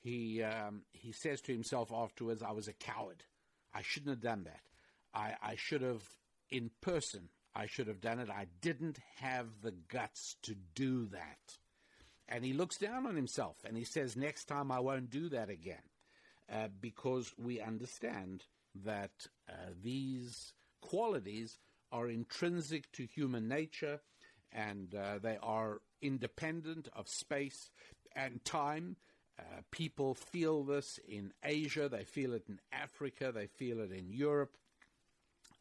he, 0.00 0.42
um, 0.42 0.82
he 0.92 1.12
says 1.12 1.40
to 1.42 1.52
himself 1.52 1.90
afterwards, 1.92 2.42
I 2.42 2.52
was 2.52 2.68
a 2.68 2.72
coward. 2.72 3.24
I 3.72 3.82
shouldn't 3.82 4.10
have 4.10 4.20
done 4.20 4.44
that. 4.44 4.60
I, 5.14 5.34
I 5.42 5.54
should 5.56 5.82
have, 5.82 6.02
in 6.50 6.70
person, 6.80 7.28
I 7.54 7.66
should 7.66 7.86
have 7.86 8.00
done 8.00 8.18
it. 8.18 8.30
I 8.30 8.46
didn't 8.60 8.98
have 9.20 9.46
the 9.62 9.72
guts 9.88 10.36
to 10.42 10.54
do 10.74 11.06
that. 11.06 11.58
And 12.28 12.44
he 12.44 12.52
looks 12.52 12.76
down 12.78 13.06
on 13.06 13.16
himself 13.16 13.56
and 13.64 13.76
he 13.76 13.84
says, 13.84 14.16
Next 14.16 14.46
time 14.46 14.72
I 14.72 14.80
won't 14.80 15.10
do 15.10 15.28
that 15.28 15.50
again. 15.50 15.82
Uh, 16.52 16.68
because 16.80 17.32
we 17.38 17.60
understand 17.60 18.44
that 18.84 19.28
uh, 19.48 19.52
these 19.82 20.52
qualities 20.82 21.58
are 21.90 22.08
intrinsic 22.08 22.90
to 22.92 23.06
human 23.06 23.48
nature 23.48 24.00
and 24.52 24.94
uh, 24.94 25.18
they 25.22 25.38
are 25.42 25.80
independent 26.02 26.88
of 26.92 27.08
space 27.08 27.70
and 28.14 28.44
time. 28.44 28.96
Uh, 29.38 29.62
people 29.70 30.14
feel 30.14 30.62
this 30.64 31.00
in 31.08 31.32
Asia, 31.42 31.88
they 31.88 32.04
feel 32.04 32.34
it 32.34 32.44
in 32.48 32.60
Africa, 32.72 33.32
they 33.34 33.46
feel 33.46 33.80
it 33.80 33.90
in 33.90 34.12
Europe. 34.12 34.56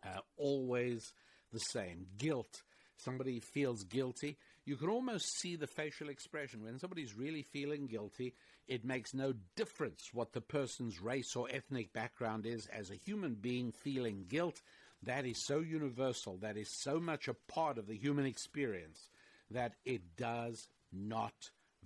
Uh, 0.06 0.20
always 0.38 1.14
the 1.54 1.60
same 1.60 2.08
guilt. 2.18 2.64
Somebody 2.98 3.40
feels 3.40 3.84
guilty. 3.84 4.38
You 4.66 4.76
can 4.76 4.90
almost 4.90 5.26
see 5.40 5.56
the 5.56 5.68
facial 5.68 6.10
expression. 6.10 6.64
When 6.64 6.80
somebody's 6.80 7.16
really 7.16 7.42
feeling 7.42 7.88
guilty, 7.88 8.34
it 8.68 8.86
makes 8.86 9.14
no 9.14 9.34
difference 9.56 10.10
what 10.14 10.34
the 10.34 10.42
person's 10.42 11.02
race 11.02 11.36
or 11.36 11.48
ethnic 11.50 11.94
background 11.94 12.46
is. 12.46 12.68
As 12.68 12.90
a 12.90 13.00
human 13.06 13.36
being 13.36 13.72
feeling 13.72 14.26
guilt, 14.28 14.62
that 15.04 15.26
is 15.26 15.46
so 15.46 15.60
universal, 15.60 16.38
that 16.38 16.56
is 16.58 16.70
so 16.82 17.00
much 17.00 17.28
a 17.28 17.34
part 17.34 17.78
of 17.78 17.88
the 17.88 17.98
human 17.98 18.26
experience 18.26 19.10
that 19.52 19.74
it 19.86 20.16
does 20.16 20.68
not 20.92 21.34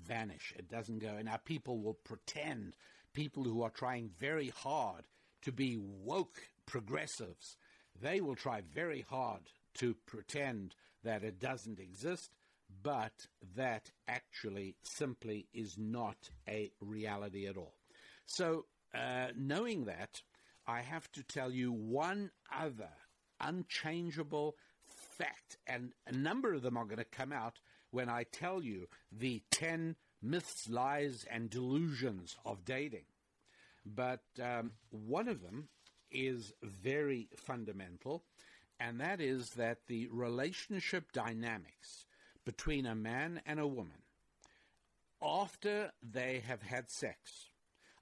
vanish. 0.05 0.53
It 0.55 0.69
doesn't 0.69 0.99
go. 0.99 1.15
And 1.17 1.27
our 1.27 1.39
people 1.39 1.79
will 1.79 1.95
pretend, 1.95 2.75
people 3.13 3.43
who 3.43 3.63
are 3.63 3.71
trying 3.71 4.11
very 4.19 4.49
hard 4.49 5.05
to 5.43 5.51
be 5.51 5.77
woke 5.77 6.37
progressives, 6.67 7.57
they 7.99 8.21
will 8.21 8.35
try 8.35 8.61
very 8.73 9.01
hard 9.09 9.41
to 9.77 9.95
pretend 10.05 10.75
that 11.03 11.23
it 11.23 11.39
doesn't 11.39 11.79
exist 11.79 12.31
but 12.83 13.27
that 13.55 13.91
actually 14.07 14.75
simply 14.83 15.47
is 15.53 15.77
not 15.77 16.29
a 16.47 16.71
reality 16.81 17.47
at 17.47 17.57
all. 17.57 17.75
So, 18.25 18.65
uh, 18.93 19.27
knowing 19.35 19.85
that, 19.85 20.21
I 20.67 20.81
have 20.81 21.09
to 21.13 21.23
tell 21.23 21.51
you 21.51 21.71
one 21.71 22.31
other 22.53 22.89
unchangeable 23.39 24.55
fact, 25.17 25.57
and 25.65 25.91
a 26.05 26.11
number 26.11 26.53
of 26.53 26.61
them 26.61 26.77
are 26.77 26.85
going 26.85 26.97
to 26.97 27.05
come 27.05 27.31
out 27.31 27.59
when 27.91 28.09
I 28.09 28.23
tell 28.23 28.61
you 28.63 28.87
the 29.11 29.43
10 29.51 29.95
myths, 30.21 30.67
lies, 30.69 31.25
and 31.31 31.49
delusions 31.49 32.35
of 32.45 32.65
dating. 32.65 33.05
But 33.85 34.23
um, 34.43 34.71
one 34.89 35.29
of 35.29 35.41
them 35.41 35.69
is 36.11 36.53
very 36.61 37.29
fundamental, 37.37 38.23
and 38.79 38.99
that 38.99 39.19
is 39.21 39.49
that 39.51 39.79
the 39.87 40.07
relationship 40.11 41.11
dynamics 41.11 42.05
between 42.45 42.85
a 42.85 42.95
man 42.95 43.41
and 43.45 43.59
a 43.59 43.67
woman 43.67 44.01
after 45.21 45.91
they 46.03 46.41
have 46.47 46.61
had 46.61 46.89
sex 46.89 47.49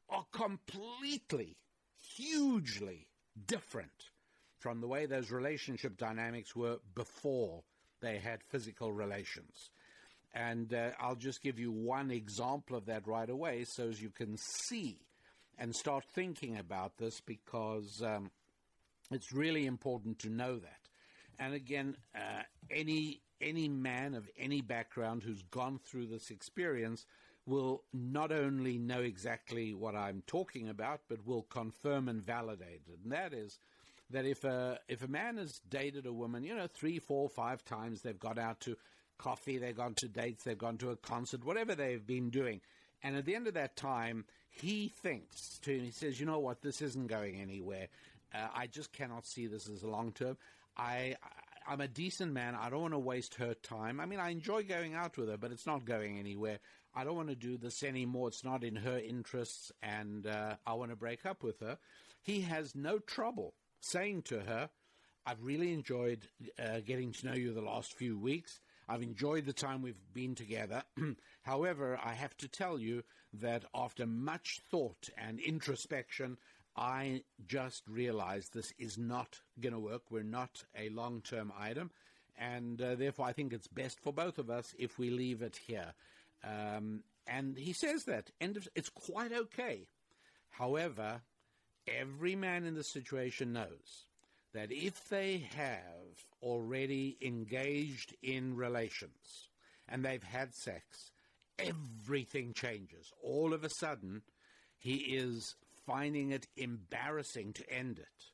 are 0.09 0.25
completely, 0.31 1.57
hugely 2.15 3.07
different 3.47 4.09
from 4.59 4.81
the 4.81 4.87
way 4.87 5.05
those 5.05 5.31
relationship 5.31 5.97
dynamics 5.97 6.55
were 6.55 6.77
before 6.93 7.63
they 8.01 8.17
had 8.17 8.43
physical 8.43 8.91
relations. 8.91 9.69
And 10.33 10.73
uh, 10.73 10.89
I'll 10.99 11.15
just 11.15 11.41
give 11.41 11.59
you 11.59 11.71
one 11.71 12.11
example 12.11 12.75
of 12.75 12.85
that 12.87 13.07
right 13.07 13.29
away 13.29 13.65
so 13.65 13.87
as 13.87 14.01
you 14.01 14.09
can 14.09 14.37
see 14.37 14.99
and 15.57 15.73
start 15.73 16.03
thinking 16.13 16.57
about 16.57 16.97
this 16.97 17.21
because 17.21 18.03
um, 18.03 18.29
it's 19.11 19.31
really 19.31 19.65
important 19.65 20.19
to 20.19 20.29
know 20.29 20.57
that. 20.57 20.79
And 21.39 21.53
again, 21.53 21.97
uh, 22.15 22.43
any 22.69 23.21
any 23.41 23.67
man 23.67 24.13
of 24.13 24.29
any 24.37 24.61
background 24.61 25.23
who's 25.23 25.43
gone 25.43 25.77
through 25.77 26.07
this 26.07 26.31
experience 26.31 27.05
will 27.45 27.83
not 27.93 28.31
only 28.31 28.77
know 28.77 29.01
exactly 29.01 29.73
what 29.73 29.95
I'm 29.95 30.23
talking 30.25 30.69
about, 30.69 31.01
but 31.07 31.25
will 31.25 31.43
confirm 31.43 32.07
and 32.07 32.25
validate 32.25 32.81
it. 32.87 32.99
And 33.03 33.11
that 33.11 33.33
is 33.33 33.59
that 34.09 34.25
if 34.25 34.43
a 34.43 34.79
if 34.87 35.03
a 35.03 35.07
man 35.07 35.37
has 35.37 35.59
dated 35.69 36.05
a 36.05 36.13
woman, 36.13 36.43
you 36.43 36.55
know, 36.55 36.67
three, 36.67 36.99
four, 36.99 37.29
five 37.29 37.63
times, 37.65 38.01
they've 38.01 38.19
gone 38.19 38.39
out 38.39 38.59
to 38.61 38.77
coffee, 39.17 39.57
they've 39.57 39.75
gone 39.75 39.93
to 39.95 40.07
dates, 40.07 40.43
they've 40.43 40.57
gone 40.57 40.77
to 40.77 40.91
a 40.91 40.97
concert, 40.97 41.45
whatever 41.45 41.75
they've 41.75 42.05
been 42.05 42.29
doing, 42.29 42.61
and 43.03 43.15
at 43.15 43.25
the 43.25 43.35
end 43.35 43.47
of 43.47 43.53
that 43.53 43.75
time, 43.75 44.25
he 44.49 44.89
thinks 45.01 45.59
to 45.59 45.71
him, 45.71 45.83
he 45.83 45.91
says, 45.91 46.19
"You 46.19 46.25
know 46.25 46.39
what? 46.39 46.61
This 46.61 46.81
isn't 46.81 47.07
going 47.07 47.39
anywhere. 47.39 47.87
Uh, 48.35 48.47
I 48.53 48.67
just 48.67 48.91
cannot 48.91 49.25
see 49.25 49.47
this 49.47 49.69
as 49.69 49.83
a 49.83 49.87
long 49.87 50.11
term. 50.11 50.37
I, 50.77 51.15
I 51.23 51.29
I'm 51.67 51.81
a 51.81 51.87
decent 51.87 52.31
man. 52.31 52.55
I 52.55 52.69
don't 52.69 52.81
want 52.81 52.93
to 52.93 52.99
waste 52.99 53.35
her 53.35 53.55
time. 53.55 53.99
I 53.99 54.05
mean, 54.05 54.19
I 54.19 54.29
enjoy 54.29 54.63
going 54.63 54.93
out 54.93 55.17
with 55.17 55.29
her, 55.29 55.37
but 55.37 55.51
it's 55.51 55.65
not 55.65 55.83
going 55.85 56.19
anywhere. 56.19 56.59
I 56.93 57.03
don't 57.03 57.15
want 57.15 57.29
to 57.29 57.35
do 57.35 57.57
this 57.57 57.81
anymore. 57.81 58.27
It's 58.27 58.43
not 58.43 58.63
in 58.63 58.75
her 58.75 58.99
interests, 58.99 59.71
and 59.81 60.27
uh, 60.27 60.55
I 60.65 60.73
want 60.73 60.91
to 60.91 60.95
break 60.95 61.25
up 61.25 61.43
with 61.43 61.59
her. 61.61 61.77
He 62.21 62.41
has 62.41 62.75
no 62.75 62.99
trouble 62.99 63.55
saying 63.79 64.23
to 64.23 64.41
her, 64.41 64.69
I've 65.25 65.43
really 65.43 65.73
enjoyed 65.73 66.27
uh, 66.59 66.81
getting 66.85 67.11
to 67.13 67.25
know 67.25 67.33
you 67.33 67.51
the 67.51 67.61
last 67.61 67.93
few 67.93 68.17
weeks. 68.17 68.59
I've 68.87 69.01
enjoyed 69.01 69.45
the 69.45 69.53
time 69.53 69.81
we've 69.81 69.95
been 70.13 70.35
together. 70.35 70.83
However, 71.41 71.99
I 72.03 72.13
have 72.13 72.37
to 72.37 72.47
tell 72.47 72.79
you 72.79 73.03
that 73.33 73.65
after 73.73 74.05
much 74.05 74.61
thought 74.69 75.09
and 75.17 75.39
introspection, 75.39 76.37
I 76.75 77.23
just 77.47 77.87
realized 77.87 78.53
this 78.53 78.73
is 78.77 78.97
not 78.97 79.39
going 79.59 79.73
to 79.73 79.79
work. 79.79 80.03
We're 80.09 80.23
not 80.23 80.63
a 80.77 80.89
long 80.89 81.21
term 81.21 81.53
item. 81.57 81.91
And 82.37 82.81
uh, 82.81 82.95
therefore, 82.95 83.27
I 83.27 83.33
think 83.33 83.53
it's 83.53 83.67
best 83.67 83.99
for 84.01 84.11
both 84.11 84.37
of 84.37 84.49
us 84.49 84.75
if 84.77 84.99
we 84.99 85.09
leave 85.09 85.41
it 85.41 85.57
here. 85.67 85.93
Um, 86.43 87.03
and 87.27 87.57
he 87.57 87.73
says 87.73 88.03
that. 88.05 88.31
End 88.41 88.57
of, 88.57 88.67
it's 88.75 88.89
quite 88.89 89.31
okay. 89.31 89.87
However, 90.49 91.21
every 91.87 92.35
man 92.35 92.65
in 92.65 92.75
the 92.75 92.83
situation 92.83 93.53
knows 93.53 94.07
that 94.53 94.71
if 94.71 95.09
they 95.09 95.47
have 95.55 96.25
already 96.41 97.17
engaged 97.21 98.15
in 98.21 98.55
relations 98.55 99.49
and 99.87 100.03
they've 100.03 100.23
had 100.23 100.53
sex, 100.53 101.11
everything 101.57 102.53
changes. 102.53 103.11
All 103.23 103.53
of 103.53 103.63
a 103.63 103.69
sudden, 103.69 104.21
he 104.77 104.95
is 104.95 105.55
finding 105.85 106.31
it 106.31 106.47
embarrassing 106.55 107.53
to 107.53 107.69
end 107.69 107.99
it. 107.99 108.25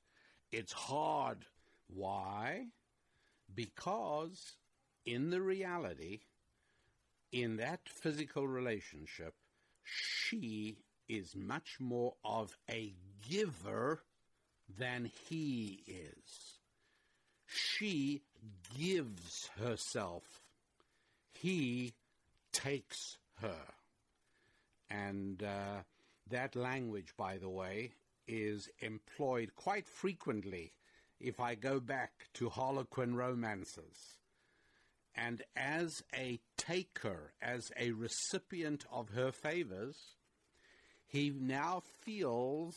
It's 0.51 0.73
hard. 0.73 1.45
Why? 1.87 2.67
Because 3.53 4.53
in 5.05 5.29
the 5.29 5.41
reality, 5.41 6.21
in 7.31 7.57
that 7.57 7.81
physical 7.85 8.47
relationship, 8.47 9.33
she 9.83 10.77
is 11.09 11.35
much 11.35 11.77
more 11.79 12.13
of 12.23 12.57
a 12.69 12.93
giver 13.29 14.03
than 14.77 15.11
he 15.29 15.83
is. 15.87 16.57
She 17.47 18.21
gives 18.77 19.49
herself. 19.59 20.23
He 21.33 21.93
takes 22.53 23.17
her. 23.41 23.73
And 24.89 25.43
uh, 25.43 25.83
that 26.31 26.55
language, 26.55 27.13
by 27.17 27.37
the 27.37 27.49
way, 27.49 27.91
is 28.27 28.69
employed 28.79 29.55
quite 29.55 29.87
frequently 29.87 30.73
if 31.19 31.39
I 31.39 31.55
go 31.55 31.79
back 31.79 32.11
to 32.35 32.49
Harlequin 32.49 33.15
romances. 33.15 34.17
And 35.15 35.43
as 35.55 36.03
a 36.15 36.39
taker, 36.57 37.33
as 37.41 37.71
a 37.77 37.91
recipient 37.91 38.85
of 38.91 39.09
her 39.09 39.31
favors, 39.31 39.97
he 41.07 41.29
now 41.29 41.83
feels 42.01 42.75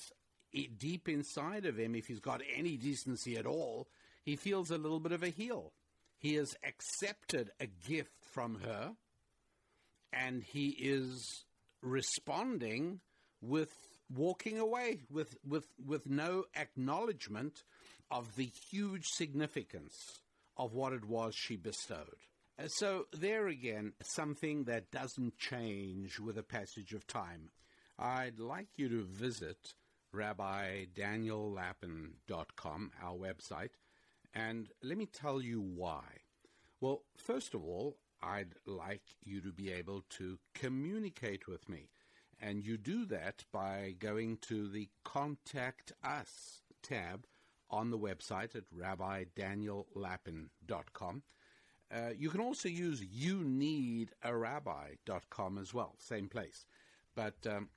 it, 0.53 0.79
deep 0.79 1.09
inside 1.09 1.67
of 1.67 1.79
him, 1.79 1.95
if 1.95 2.07
he's 2.07 2.21
got 2.21 2.41
any 2.55 2.77
decency 2.77 3.37
at 3.37 3.47
all, 3.47 3.89
he 4.25 4.37
feels 4.37 4.71
a 4.71 4.79
little 4.79 5.01
bit 5.01 5.13
of 5.13 5.23
a 5.23 5.29
heel. 5.29 5.73
He 6.19 6.35
has 6.35 6.55
accepted 6.65 7.51
a 7.61 7.67
gift 7.67 8.25
from 8.33 8.61
her, 8.61 8.93
and 10.13 10.43
he 10.43 10.69
is 10.69 11.45
responding 11.83 13.01
with 13.49 13.75
walking 14.15 14.59
away 14.59 15.01
with, 15.11 15.37
with, 15.47 15.67
with 15.85 16.09
no 16.09 16.45
acknowledgement 16.57 17.65
of 18.11 18.37
the 18.37 18.51
huge 18.71 19.07
significance 19.07 20.21
of 20.57 20.75
what 20.75 20.93
it 20.93 21.05
was 21.05 21.35
she 21.35 21.57
bestowed. 21.57 22.17
Uh, 22.59 22.69
so, 22.69 23.07
there 23.13 23.49
again, 23.49 23.93
something 24.03 24.65
that 24.65 24.91
doesn't 24.93 25.39
change 25.39 26.21
with 26.21 26.37
the 26.37 26.43
passage 26.43 26.93
of 26.93 27.07
time. 27.07 27.51
I'd 27.99 28.39
like 28.39 28.69
you 28.77 28.89
to 28.89 29.05
visit 29.05 29.75
RabbiDanielLapin.com, 30.15 32.93
our 33.03 33.17
website, 33.17 33.71
and 34.33 34.69
let 34.83 34.97
me 34.99 35.07
tell 35.07 35.43
you 35.43 35.61
why. 35.61 36.05
Well, 36.81 37.03
first 37.17 37.55
of 37.55 37.65
all, 37.65 37.97
I'd 38.23 38.55
like 38.67 39.03
you 39.25 39.41
to 39.41 39.51
be 39.53 39.73
able 39.73 40.05
to 40.19 40.39
communicate 40.55 41.49
with 41.49 41.69
me. 41.69 41.89
And 42.41 42.65
you 42.65 42.77
do 42.77 43.05
that 43.07 43.45
by 43.53 43.97
going 43.99 44.37
to 44.49 44.69
the 44.69 44.89
Contact 45.05 45.93
Us 46.03 46.63
tab 46.83 47.27
on 47.71 47.91
the 47.91 47.99
website 47.99 48.55
at 48.55 48.65
rabbidaniellapin.com. 48.77 51.23
Uh, 51.95 52.11
you 52.17 52.31
can 52.31 52.41
also 52.41 52.69
use 52.69 53.03
youneedarabbi.com 53.03 55.59
as 55.59 55.75
well, 55.75 55.95
same 55.99 56.29
place. 56.29 56.67
But 57.15 57.47
um, 57.49 57.69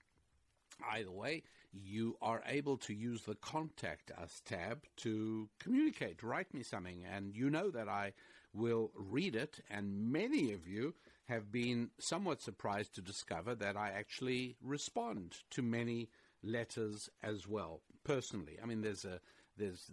either 0.91 1.11
way, 1.11 1.43
you 1.71 2.17
are 2.21 2.41
able 2.47 2.77
to 2.77 2.93
use 2.93 3.23
the 3.23 3.35
Contact 3.35 4.11
Us 4.11 4.41
tab 4.45 4.85
to 4.97 5.49
communicate, 5.59 6.21
write 6.23 6.53
me 6.53 6.63
something, 6.63 7.03
and 7.05 7.35
you 7.35 7.49
know 7.49 7.69
that 7.69 7.89
I 7.89 8.13
will 8.53 8.91
read 8.95 9.35
it, 9.35 9.59
and 9.69 10.11
many 10.11 10.53
of 10.53 10.67
you 10.67 10.95
have 11.27 11.51
been 11.51 11.89
somewhat 11.99 12.41
surprised 12.41 12.95
to 12.95 13.01
discover 13.01 13.53
that 13.55 13.75
I 13.75 13.89
actually 13.89 14.55
respond 14.61 15.35
to 15.51 15.61
many 15.61 16.09
letters 16.43 17.09
as 17.21 17.47
well, 17.47 17.81
personally. 18.03 18.57
I 18.61 18.65
mean, 18.65 18.81
there's 18.81 19.05
a 19.05 19.19
there's 19.57 19.89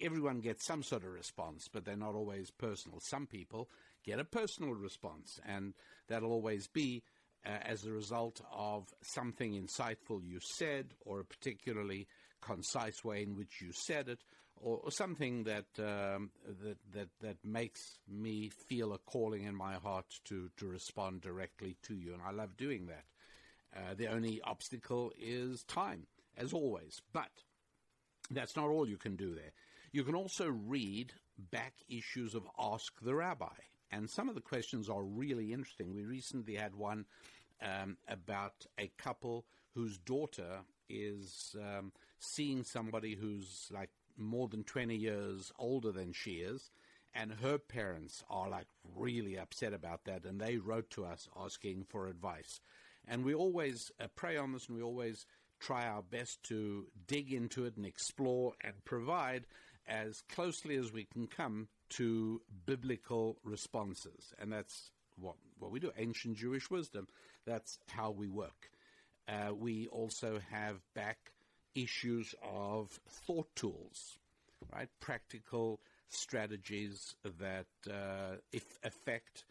everyone 0.00 0.40
gets 0.40 0.64
some 0.64 0.82
sort 0.82 1.02
of 1.02 1.12
response, 1.12 1.68
but 1.70 1.84
they're 1.84 1.96
not 1.96 2.14
always 2.14 2.50
personal. 2.50 3.00
Some 3.00 3.26
people 3.26 3.68
get 4.04 4.20
a 4.20 4.24
personal 4.24 4.72
response, 4.74 5.40
and 5.46 5.74
that'll 6.08 6.32
always 6.32 6.68
be 6.68 7.02
uh, 7.44 7.58
as 7.62 7.84
a 7.84 7.90
result 7.90 8.40
of 8.52 8.94
something 9.02 9.52
insightful 9.54 10.22
you 10.22 10.38
said, 10.40 10.94
or 11.04 11.20
a 11.20 11.24
particularly 11.24 12.06
concise 12.40 13.04
way 13.04 13.22
in 13.22 13.36
which 13.36 13.60
you 13.60 13.72
said 13.72 14.08
it, 14.08 14.20
or, 14.62 14.90
something 14.90 15.44
that, 15.44 15.66
um, 15.78 16.30
that 16.62 16.78
that 16.92 17.08
that 17.20 17.36
makes 17.44 17.98
me 18.08 18.48
feel 18.48 18.92
a 18.92 18.98
calling 18.98 19.44
in 19.44 19.54
my 19.54 19.74
heart 19.74 20.20
to 20.24 20.50
to 20.56 20.66
respond 20.66 21.20
directly 21.20 21.76
to 21.82 21.94
you, 21.94 22.12
and 22.14 22.22
I 22.22 22.30
love 22.30 22.56
doing 22.56 22.86
that. 22.86 23.04
Uh, 23.74 23.94
the 23.94 24.06
only 24.06 24.40
obstacle 24.42 25.12
is 25.18 25.64
time, 25.64 26.06
as 26.36 26.52
always, 26.52 27.00
but 27.12 27.30
that's 28.30 28.56
not 28.56 28.68
all 28.68 28.88
you 28.88 28.98
can 28.98 29.16
do 29.16 29.34
there. 29.34 29.52
You 29.92 30.04
can 30.04 30.14
also 30.14 30.48
read 30.48 31.12
back 31.50 31.74
issues 31.88 32.34
of 32.34 32.46
Ask 32.58 32.92
the 33.00 33.14
Rabbi, 33.14 33.46
and 33.90 34.08
some 34.08 34.28
of 34.28 34.34
the 34.34 34.40
questions 34.40 34.88
are 34.88 35.02
really 35.02 35.52
interesting. 35.52 35.92
We 35.92 36.04
recently 36.04 36.54
had 36.54 36.74
one 36.74 37.06
um, 37.62 37.96
about 38.08 38.66
a 38.78 38.90
couple 38.98 39.44
whose 39.74 39.98
daughter 39.98 40.60
is 40.88 41.56
um, 41.58 41.92
seeing 42.18 42.62
somebody 42.62 43.14
who's 43.14 43.68
like 43.70 43.90
more 44.16 44.48
than 44.48 44.64
20 44.64 44.94
years 44.94 45.52
older 45.58 45.92
than 45.92 46.12
she 46.12 46.36
is, 46.36 46.70
and 47.14 47.32
her 47.32 47.58
parents 47.58 48.24
are 48.30 48.48
like 48.48 48.66
really 48.96 49.38
upset 49.38 49.72
about 49.72 50.04
that, 50.04 50.24
and 50.24 50.40
they 50.40 50.56
wrote 50.56 50.90
to 50.90 51.04
us 51.04 51.28
asking 51.36 51.84
for 51.88 52.08
advice. 52.08 52.60
And 53.06 53.24
we 53.24 53.34
always 53.34 53.90
uh, 54.00 54.06
pray 54.14 54.36
on 54.36 54.52
this, 54.52 54.68
and 54.68 54.76
we 54.76 54.82
always 54.82 55.26
try 55.60 55.86
our 55.86 56.02
best 56.02 56.42
to 56.44 56.86
dig 57.06 57.32
into 57.32 57.64
it 57.64 57.76
and 57.76 57.86
explore 57.86 58.52
and 58.62 58.84
provide 58.84 59.46
as 59.86 60.22
closely 60.28 60.76
as 60.76 60.92
we 60.92 61.04
can 61.04 61.26
come 61.26 61.68
to 61.90 62.40
biblical 62.66 63.36
responses. 63.44 64.32
And 64.40 64.52
that's 64.52 64.90
what, 65.16 65.36
what 65.58 65.70
we 65.70 65.80
do, 65.80 65.92
ancient 65.96 66.36
Jewish 66.36 66.70
wisdom. 66.70 67.06
That's 67.46 67.78
how 67.88 68.10
we 68.10 68.28
work. 68.28 68.70
Uh, 69.28 69.54
we 69.54 69.86
also 69.88 70.40
have 70.50 70.80
back 70.94 71.32
issues 71.74 72.34
of 72.42 73.00
thought 73.08 73.54
tools, 73.54 74.18
right? 74.72 74.88
Practical 75.00 75.80
strategies 76.08 77.14
that 77.40 77.66
uh, 77.88 78.36
affect 78.84 79.44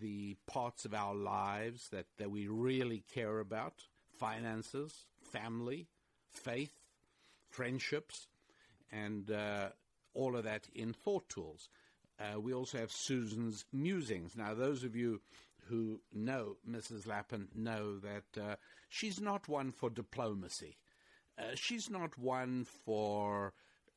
the 0.00 0.36
parts 0.46 0.84
of 0.84 0.94
our 0.94 1.14
lives 1.14 1.88
that, 1.90 2.06
that 2.18 2.30
we 2.30 2.48
really 2.48 3.02
care 3.12 3.40
about 3.40 3.84
finances, 4.18 5.06
family, 5.22 5.86
faith, 6.32 6.78
friendships, 7.50 8.28
and 8.92 9.30
uh, 9.30 9.68
all 10.14 10.36
of 10.36 10.44
that 10.44 10.68
in 10.74 10.92
Thought 10.92 11.28
Tools. 11.28 11.68
Uh, 12.18 12.40
we 12.40 12.54
also 12.54 12.78
have 12.78 12.90
Susan's 12.90 13.64
musings. 13.72 14.36
Now, 14.36 14.54
those 14.54 14.84
of 14.84 14.96
you 14.96 15.20
who 15.68 16.00
know 16.12 16.56
Mrs. 16.68 17.06
Lapin 17.06 17.48
know 17.54 17.98
that 17.98 18.40
uh, 18.40 18.56
she's 18.88 19.20
not 19.20 19.48
one 19.48 19.72
for 19.72 19.90
diplomacy. 19.90 20.76
Uh, 21.38 21.54
she's 21.54 21.90
not 21.90 22.16
one 22.18 22.64
for 22.84 23.52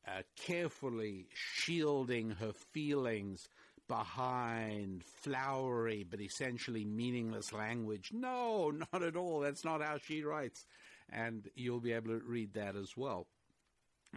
uh, 0.07 0.21
carefully 0.35 1.27
shielding 1.33 2.31
her 2.31 2.51
feelings 2.53 3.47
behind 3.87 5.03
flowery 5.03 6.05
but 6.09 6.21
essentially 6.21 6.85
meaningless 6.85 7.51
language. 7.53 8.11
No, 8.13 8.71
not 8.71 9.03
at 9.03 9.15
all. 9.15 9.39
That's 9.39 9.65
not 9.65 9.81
how 9.81 9.97
she 9.97 10.23
writes. 10.23 10.65
And 11.11 11.49
you'll 11.55 11.79
be 11.79 11.93
able 11.93 12.09
to 12.09 12.25
read 12.25 12.53
that 12.53 12.75
as 12.75 12.95
well. 12.95 13.27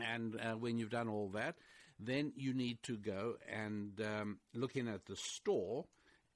And 0.01 0.39
uh, 0.41 0.55
when 0.55 0.79
you've 0.79 0.91
done 0.91 1.09
all 1.09 1.29
that, 1.35 1.57
then 1.99 2.33
you 2.37 2.53
need 2.53 2.83
to 2.85 2.97
go 2.97 3.37
and 3.51 4.01
um, 4.01 4.39
look 4.55 4.77
in 4.77 4.89
at 4.89 5.07
the 5.07 5.17
store 5.17 5.87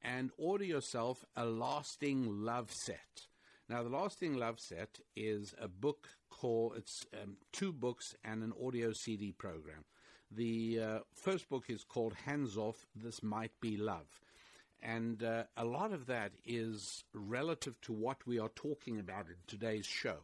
and 0.03 0.31
order 0.39 0.65
yourself 0.65 1.25
a 1.37 1.45
lasting 1.45 2.45
love 2.45 2.71
set. 2.73 3.27
Now, 3.69 3.83
the 3.83 3.89
lasting 3.89 4.35
love 4.35 4.61
set 4.61 5.01
is 5.17 5.55
a 5.61 5.69
book 5.69 6.09
it's 6.45 7.07
um, 7.23 7.37
two 7.53 7.73
books 7.73 8.15
and 8.25 8.43
an 8.43 8.53
audio 8.65 8.93
CD 8.93 9.33
program. 9.33 9.85
The 10.31 10.81
uh, 10.81 10.99
first 11.15 11.49
book 11.49 11.65
is 11.69 11.85
called 11.85 12.15
Hands 12.27 12.57
Off, 12.57 12.87
This 12.95 13.23
Might 13.23 13.53
Be 13.61 13.77
Love. 13.77 14.21
And 14.83 15.23
uh, 15.23 15.45
a 15.57 15.65
lot 15.65 15.93
of 15.93 16.07
that 16.07 16.33
is 16.45 17.05
relative 17.15 17.81
to 17.83 17.93
what 17.93 18.27
we 18.27 18.39
are 18.39 18.51
talking 18.51 18.99
about 18.99 19.27
in 19.29 19.37
today's 19.47 19.87
show, 19.87 20.19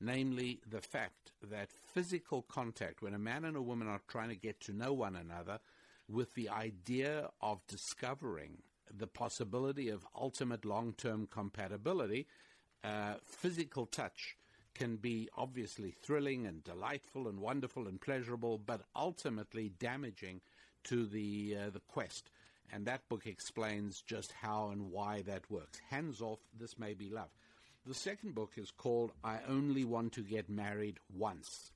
namely 0.00 0.60
the 0.68 0.80
fact 0.80 1.32
that 1.42 1.70
physical 1.72 2.42
contact, 2.42 3.02
when 3.02 3.14
a 3.14 3.18
man 3.18 3.44
and 3.44 3.56
a 3.56 3.62
woman 3.62 3.88
are 3.88 4.00
trying 4.08 4.28
to 4.28 4.36
get 4.36 4.60
to 4.60 4.72
know 4.72 4.92
one 4.92 5.16
another 5.16 5.58
with 6.08 6.34
the 6.34 6.48
idea 6.48 7.30
of 7.40 7.66
discovering 7.66 8.58
the 8.96 9.08
possibility 9.08 9.88
of 9.88 10.06
ultimate 10.14 10.64
long 10.64 10.92
term 10.92 11.26
compatibility, 11.26 12.26
uh, 12.84 13.14
physical 13.24 13.86
touch 13.86 14.36
can 14.76 14.96
be 14.96 15.28
obviously 15.36 15.90
thrilling 16.02 16.46
and 16.46 16.62
delightful 16.62 17.28
and 17.28 17.40
wonderful 17.40 17.88
and 17.88 18.00
pleasurable, 18.00 18.58
but 18.58 18.82
ultimately 18.94 19.70
damaging 19.78 20.40
to 20.84 21.06
the 21.06 21.56
uh, 21.58 21.70
the 21.70 21.80
quest. 21.88 22.30
And 22.72 22.86
that 22.86 23.08
book 23.08 23.26
explains 23.26 24.02
just 24.02 24.32
how 24.32 24.70
and 24.70 24.90
why 24.90 25.22
that 25.22 25.50
works. 25.50 25.80
Hands 25.88 26.20
off, 26.20 26.40
this 26.58 26.78
may 26.78 26.94
be 26.94 27.08
love. 27.08 27.30
The 27.86 27.94
second 27.94 28.34
book 28.34 28.52
is 28.56 28.70
called 28.70 29.12
I 29.22 29.38
Only 29.48 29.84
Want 29.84 30.12
to 30.14 30.22
Get 30.22 30.48
Married 30.50 30.98
Once. 31.16 31.70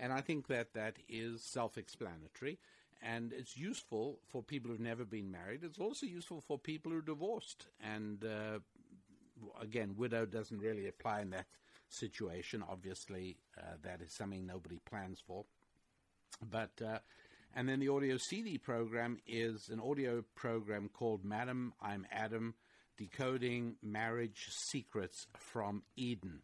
And 0.00 0.12
I 0.12 0.20
think 0.20 0.48
that 0.48 0.74
that 0.74 0.96
is 1.08 1.42
self 1.42 1.78
explanatory. 1.78 2.58
And 3.02 3.32
it's 3.32 3.56
useful 3.56 4.18
for 4.28 4.42
people 4.42 4.70
who've 4.70 4.80
never 4.80 5.04
been 5.04 5.30
married. 5.30 5.64
It's 5.64 5.78
also 5.78 6.06
useful 6.06 6.40
for 6.40 6.58
people 6.58 6.92
who 6.92 6.98
are 6.98 7.02
divorced. 7.02 7.66
And 7.82 8.24
uh, 8.24 8.58
again, 9.60 9.94
widow 9.96 10.26
doesn't 10.26 10.58
really 10.58 10.86
apply 10.86 11.22
in 11.22 11.30
that 11.30 11.46
situation. 11.92 12.64
Obviously, 12.68 13.36
uh, 13.58 13.76
that 13.82 14.00
is 14.00 14.12
something 14.12 14.46
nobody 14.46 14.78
plans 14.88 15.20
for. 15.26 15.44
But 16.50 16.80
uh, 16.84 16.98
and 17.54 17.68
then 17.68 17.80
the 17.80 17.88
audio 17.88 18.16
CD 18.16 18.58
program 18.58 19.18
is 19.26 19.68
an 19.68 19.80
audio 19.80 20.24
program 20.34 20.88
called 20.92 21.24
Madam 21.24 21.74
I'm 21.80 22.06
Adam 22.10 22.54
Decoding 22.96 23.76
Marriage 23.82 24.48
Secrets 24.50 25.26
from 25.36 25.82
Eden. 25.96 26.40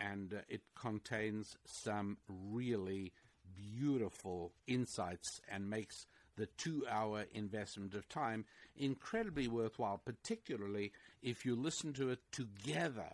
And 0.00 0.34
uh, 0.34 0.38
it 0.48 0.62
contains 0.74 1.56
some 1.64 2.18
really 2.28 3.12
beautiful 3.54 4.52
insights 4.66 5.40
and 5.48 5.70
makes 5.70 6.06
the 6.36 6.46
two 6.46 6.84
hour 6.90 7.26
investment 7.32 7.94
of 7.94 8.08
time 8.08 8.44
incredibly 8.76 9.46
worthwhile, 9.46 10.00
particularly 10.04 10.92
if 11.22 11.44
you 11.44 11.54
listen 11.54 11.92
to 11.92 12.10
it 12.10 12.20
together 12.32 13.12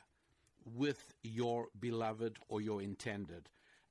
with 0.64 1.14
your 1.22 1.68
beloved 1.78 2.38
or 2.48 2.60
your 2.60 2.82
intended. 2.82 3.48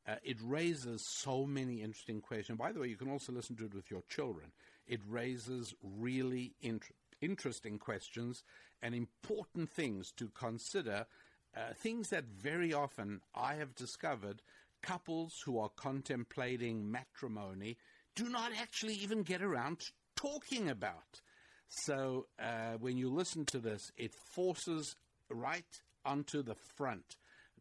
Uh, 0.08 0.16
it 0.24 0.38
raises 0.42 1.06
so 1.06 1.46
many 1.46 1.82
interesting 1.82 2.22
questions. 2.22 2.58
By 2.58 2.72
the 2.72 2.80
way, 2.80 2.88
you 2.88 2.96
can 2.96 3.10
also 3.10 3.34
listen 3.34 3.56
to 3.58 3.66
it 3.66 3.74
with 3.74 3.92
your 3.92 4.04
children. 4.08 4.52
It 4.88 5.02
raises 5.08 5.74
really 5.82 6.54
int- 6.62 6.92
interesting 7.22 7.78
questions 7.78 8.44
and 8.82 8.96
important 8.96 9.70
things 9.70 10.12
to 10.14 10.30
consider, 10.30 11.06
uh, 11.56 11.74
things 11.76 12.10
that 12.10 12.26
very 12.26 12.74
often 12.74 13.22
I 13.36 13.56
have 13.56 13.76
discovered 13.76 14.42
couples 14.82 15.42
who 15.44 15.60
are 15.60 15.70
contemplating 15.76 16.90
matrimony 16.90 17.78
do 18.16 18.30
not 18.30 18.52
actually 18.60 18.94
even 18.96 19.24
get 19.24 19.42
around 19.42 19.80
to 19.80 19.92
talking 20.16 20.70
about. 20.70 21.22
So 21.68 22.28
uh, 22.40 22.78
when 22.80 22.98
you 22.98 23.10
listen 23.10 23.46
to 23.48 23.60
this, 23.60 23.92
it 23.98 24.14
forces 24.14 24.96
right 25.30 25.82
onto 26.08 26.42
the 26.42 26.56
front 26.56 27.18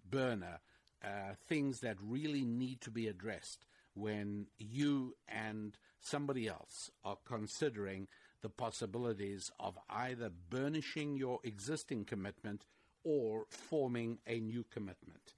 burner 0.09 0.61
uh, 1.05 1.35
things 1.49 1.81
that 1.81 1.97
really 2.01 2.45
need 2.45 2.81
to 2.81 2.91
be 2.91 3.09
addressed 3.09 3.67
when 3.95 4.47
you 4.59 5.17
and 5.29 5.77
somebody 6.01 6.49
else 6.49 6.91
are 7.05 7.19
considering 7.27 8.07
the 8.43 8.49
possibilities 8.49 9.51
of 9.59 9.77
either 9.91 10.31
burnishing 10.51 11.17
your 11.17 11.41
existing 11.43 12.05
commitment 12.05 12.65
or 13.05 13.47
forming 13.49 14.19
a 14.27 14.39
new 14.41 14.65
commitment. 14.71 15.33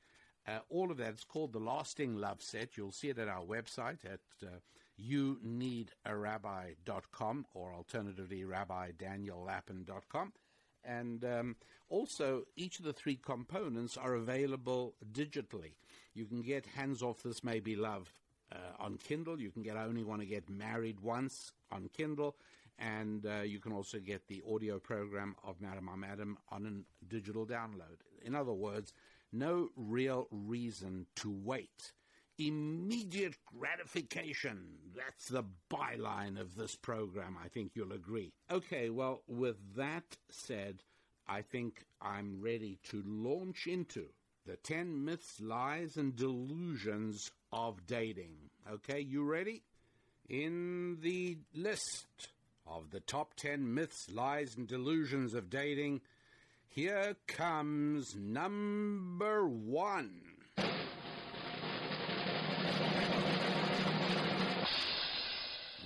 Uh, 0.46 0.58
all 0.70 0.90
of 0.90 0.96
that 0.96 1.14
is 1.14 1.24
called 1.24 1.52
the 1.52 1.58
Lasting 1.58 2.16
Love 2.16 2.42
Set. 2.42 2.76
You'll 2.76 2.92
see 2.92 3.10
it 3.10 3.18
at 3.18 3.28
our 3.28 3.42
website 3.42 4.04
at 4.04 4.20
uh, 4.42 4.46
youneedarabbi.com 4.98 7.46
or 7.54 7.74
alternatively 7.74 8.44
rabbidaniellapin.com. 8.44 10.32
And 10.84 11.24
um, 11.24 11.56
also, 11.88 12.44
each 12.56 12.78
of 12.78 12.84
the 12.84 12.92
three 12.92 13.16
components 13.16 13.96
are 13.96 14.14
available 14.14 14.94
digitally. 15.12 15.74
You 16.14 16.26
can 16.26 16.42
get 16.42 16.66
Hands 16.66 17.02
Off 17.02 17.22
This 17.22 17.44
May 17.44 17.60
Be 17.60 17.76
Love 17.76 18.12
uh, 18.52 18.82
on 18.82 18.96
Kindle. 18.98 19.40
You 19.40 19.50
can 19.50 19.62
get 19.62 19.76
I 19.76 19.84
Only 19.84 20.04
Want 20.04 20.20
to 20.20 20.26
Get 20.26 20.48
Married 20.48 21.00
Once 21.00 21.52
on 21.70 21.88
Kindle. 21.96 22.36
And 22.78 23.26
uh, 23.26 23.42
you 23.42 23.58
can 23.58 23.72
also 23.72 23.98
get 23.98 24.28
the 24.28 24.42
audio 24.48 24.78
program 24.78 25.34
of 25.44 25.60
Madam 25.60 25.88
I'm 25.92 26.04
Adam 26.04 26.38
on 26.50 26.66
a 26.66 27.06
digital 27.06 27.44
download. 27.44 28.00
In 28.24 28.34
other 28.34 28.52
words, 28.52 28.92
no 29.32 29.70
real 29.76 30.28
reason 30.30 31.06
to 31.16 31.30
wait. 31.30 31.92
Immediate 32.38 33.36
gratification. 33.44 34.78
That's 34.96 35.28
the 35.28 35.44
byline 35.68 36.40
of 36.40 36.54
this 36.54 36.76
program. 36.76 37.36
I 37.42 37.48
think 37.48 37.72
you'll 37.74 37.92
agree. 37.92 38.32
Okay, 38.50 38.90
well, 38.90 39.22
with 39.26 39.56
that 39.76 40.16
said, 40.30 40.84
I 41.26 41.42
think 41.42 41.84
I'm 42.00 42.40
ready 42.40 42.78
to 42.90 43.02
launch 43.04 43.66
into 43.66 44.06
the 44.46 44.56
10 44.56 45.04
myths, 45.04 45.40
lies, 45.40 45.96
and 45.96 46.14
delusions 46.14 47.30
of 47.52 47.86
dating. 47.86 48.36
Okay, 48.70 49.00
you 49.00 49.24
ready? 49.24 49.62
In 50.28 50.98
the 51.00 51.38
list 51.54 52.28
of 52.66 52.90
the 52.90 53.00
top 53.00 53.34
10 53.34 53.74
myths, 53.74 54.08
lies, 54.12 54.56
and 54.56 54.68
delusions 54.68 55.34
of 55.34 55.50
dating, 55.50 56.02
here 56.66 57.16
comes 57.26 58.14
number 58.14 59.46
one. 59.46 60.27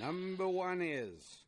Number 0.02 0.48
one 0.48 0.82
is 0.82 1.44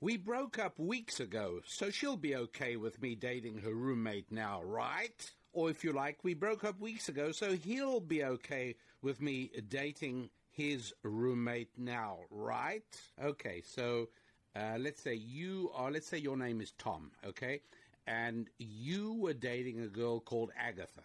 We 0.00 0.16
broke 0.16 0.58
up 0.58 0.78
weeks 0.78 1.20
ago, 1.20 1.60
so 1.66 1.90
she'll 1.90 2.16
be 2.16 2.34
okay 2.34 2.76
with 2.76 3.02
me 3.02 3.14
dating 3.14 3.58
her 3.58 3.74
roommate 3.74 4.32
now, 4.32 4.62
right? 4.62 5.30
Or 5.52 5.68
if 5.68 5.84
you 5.84 5.92
like, 5.92 6.24
we 6.24 6.32
broke 6.32 6.64
up 6.64 6.80
weeks 6.80 7.10
ago, 7.10 7.30
so 7.30 7.52
he'll 7.52 8.00
be 8.00 8.24
okay 8.24 8.76
with 9.02 9.20
me 9.20 9.50
dating 9.68 10.30
his 10.48 10.94
roommate 11.02 11.76
now, 11.76 12.20
right? 12.30 12.86
Okay, 13.22 13.62
so 13.66 14.08
uh, 14.56 14.78
let's 14.78 15.02
say 15.02 15.12
you 15.12 15.70
are, 15.74 15.90
let's 15.90 16.06
say 16.06 16.16
your 16.16 16.38
name 16.38 16.62
is 16.62 16.72
Tom, 16.78 17.10
okay? 17.26 17.60
And 18.06 18.48
you 18.56 19.12
were 19.12 19.34
dating 19.34 19.78
a 19.80 19.88
girl 19.88 20.20
called 20.20 20.52
Agatha. 20.58 21.04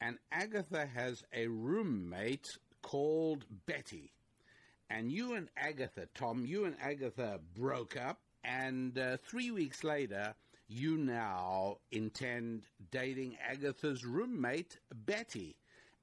And 0.00 0.16
Agatha 0.32 0.86
has 0.86 1.22
a 1.34 1.48
roommate 1.48 2.56
called 2.80 3.44
Betty 3.66 4.14
and 4.90 5.10
you 5.10 5.34
and 5.34 5.48
Agatha, 5.56 6.08
Tom, 6.14 6.44
you 6.46 6.64
and 6.64 6.76
Agatha 6.80 7.40
broke 7.54 7.96
up, 7.96 8.18
and 8.44 8.98
uh, 8.98 9.16
three 9.28 9.50
weeks 9.50 9.82
later, 9.84 10.34
you 10.68 10.96
now 10.96 11.78
intend 11.90 12.64
dating 12.90 13.36
Agatha's 13.46 14.04
roommate, 14.04 14.78
Betty. 14.94 15.56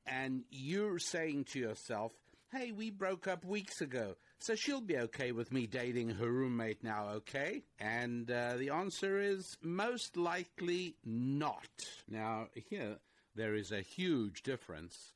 And 0.06 0.44
you're 0.50 1.00
saying 1.00 1.46
to 1.52 1.60
yourself, 1.60 2.12
Hey, 2.52 2.72
we 2.74 2.90
broke 2.90 3.28
up 3.28 3.46
weeks 3.46 3.80
ago, 3.80 4.16
so 4.40 4.56
she'll 4.56 4.82
be 4.82 4.98
okay 4.98 5.32
with 5.32 5.54
me 5.54 5.68
dating 5.68 6.10
her 6.10 6.30
roommate 6.30 6.84
now, 6.84 7.08
okay? 7.16 7.64
And 7.80 8.30
uh, 8.30 8.58
the 8.58 8.72
answer 8.72 9.22
is 9.22 9.56
most 9.62 10.18
likely 10.18 10.96
not. 11.06 11.70
Now, 12.10 12.48
here, 12.70 12.98
there 13.36 13.56
is 13.56 13.72
a 13.72 13.80
huge 13.80 14.44
difference 14.44 15.14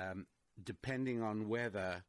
um, 0.00 0.26
depending 0.64 1.22
on 1.22 1.48
whether 1.48 2.02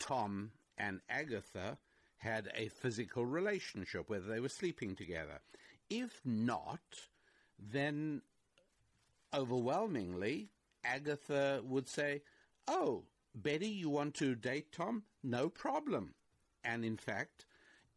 Tom 0.00 0.50
and 0.76 1.00
Agatha 1.08 1.78
had 2.18 2.50
a 2.56 2.68
physical 2.68 3.24
relationship, 3.24 4.10
whether 4.10 4.26
they 4.26 4.40
were 4.40 4.48
sleeping 4.48 4.96
together. 4.96 5.40
If 5.88 6.20
not, 6.24 6.80
then 7.58 8.22
overwhelmingly, 9.32 10.48
Agatha 10.84 11.62
would 11.64 11.88
say, 11.88 12.22
Oh, 12.66 13.04
Betty, 13.34 13.68
you 13.68 13.88
want 13.88 14.14
to 14.16 14.34
date 14.34 14.72
Tom? 14.72 15.04
No 15.22 15.48
problem. 15.48 16.14
And 16.64 16.84
in 16.84 16.96
fact, 16.96 17.46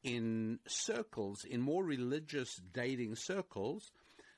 in 0.03 0.59
circles, 0.67 1.43
in 1.43 1.61
more 1.61 1.83
religious 1.83 2.55
dating 2.55 3.15
circles, 3.15 3.91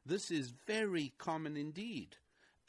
this 0.05 0.31
is 0.31 0.53
very 0.67 1.13
common 1.17 1.57
indeed. 1.57 2.17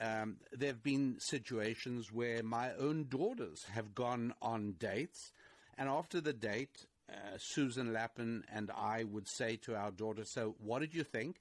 Um, 0.01 0.37
there 0.53 0.69
have 0.69 0.83
been 0.83 1.17
situations 1.19 2.13
where 2.13 2.43
my 2.43 2.73
own 2.75 3.07
daughters 3.09 3.65
have 3.73 3.95
gone 3.95 4.35
on 4.43 4.75
dates, 4.79 5.33
and 5.79 5.89
after 5.89 6.21
the 6.21 6.35
date, 6.35 6.85
uh, 7.11 7.39
Susan 7.39 7.93
Lapin 7.93 8.45
and 8.53 8.71
I 8.71 9.05
would 9.05 9.29
say 9.29 9.57
to 9.63 9.75
our 9.75 9.91
daughter, 9.91 10.25
So, 10.25 10.55
what 10.59 10.81
did 10.81 10.95
you 10.95 11.05
think? 11.05 11.37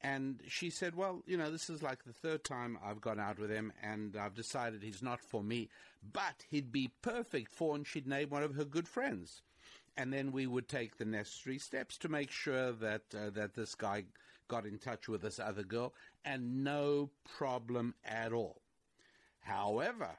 And 0.00 0.40
she 0.46 0.70
said, 0.70 0.94
Well, 0.94 1.22
you 1.26 1.36
know, 1.36 1.50
this 1.50 1.68
is 1.68 1.82
like 1.82 2.04
the 2.04 2.12
third 2.12 2.44
time 2.44 2.78
I've 2.84 3.00
gone 3.00 3.18
out 3.18 3.38
with 3.38 3.50
him, 3.50 3.72
and 3.82 4.16
I've 4.16 4.34
decided 4.34 4.82
he's 4.82 5.02
not 5.02 5.20
for 5.20 5.42
me, 5.42 5.68
but 6.12 6.44
he'd 6.48 6.70
be 6.70 6.90
perfect 7.02 7.50
for, 7.50 7.74
and 7.74 7.86
she'd 7.86 8.06
name 8.06 8.30
one 8.30 8.44
of 8.44 8.54
her 8.54 8.64
good 8.64 8.86
friends. 8.86 9.42
And 9.96 10.12
then 10.12 10.30
we 10.30 10.46
would 10.46 10.68
take 10.68 10.96
the 10.96 11.04
necessary 11.04 11.58
steps 11.58 11.98
to 11.98 12.08
make 12.08 12.30
sure 12.30 12.70
that 12.70 13.02
uh, 13.12 13.30
that 13.30 13.54
this 13.54 13.74
guy 13.74 14.04
got 14.48 14.66
in 14.66 14.78
touch 14.78 15.08
with 15.08 15.22
this 15.22 15.38
other 15.38 15.62
girl, 15.62 15.94
and 16.24 16.64
no 16.64 17.10
problem 17.36 17.94
at 18.04 18.32
all. 18.32 18.62
However, 19.40 20.10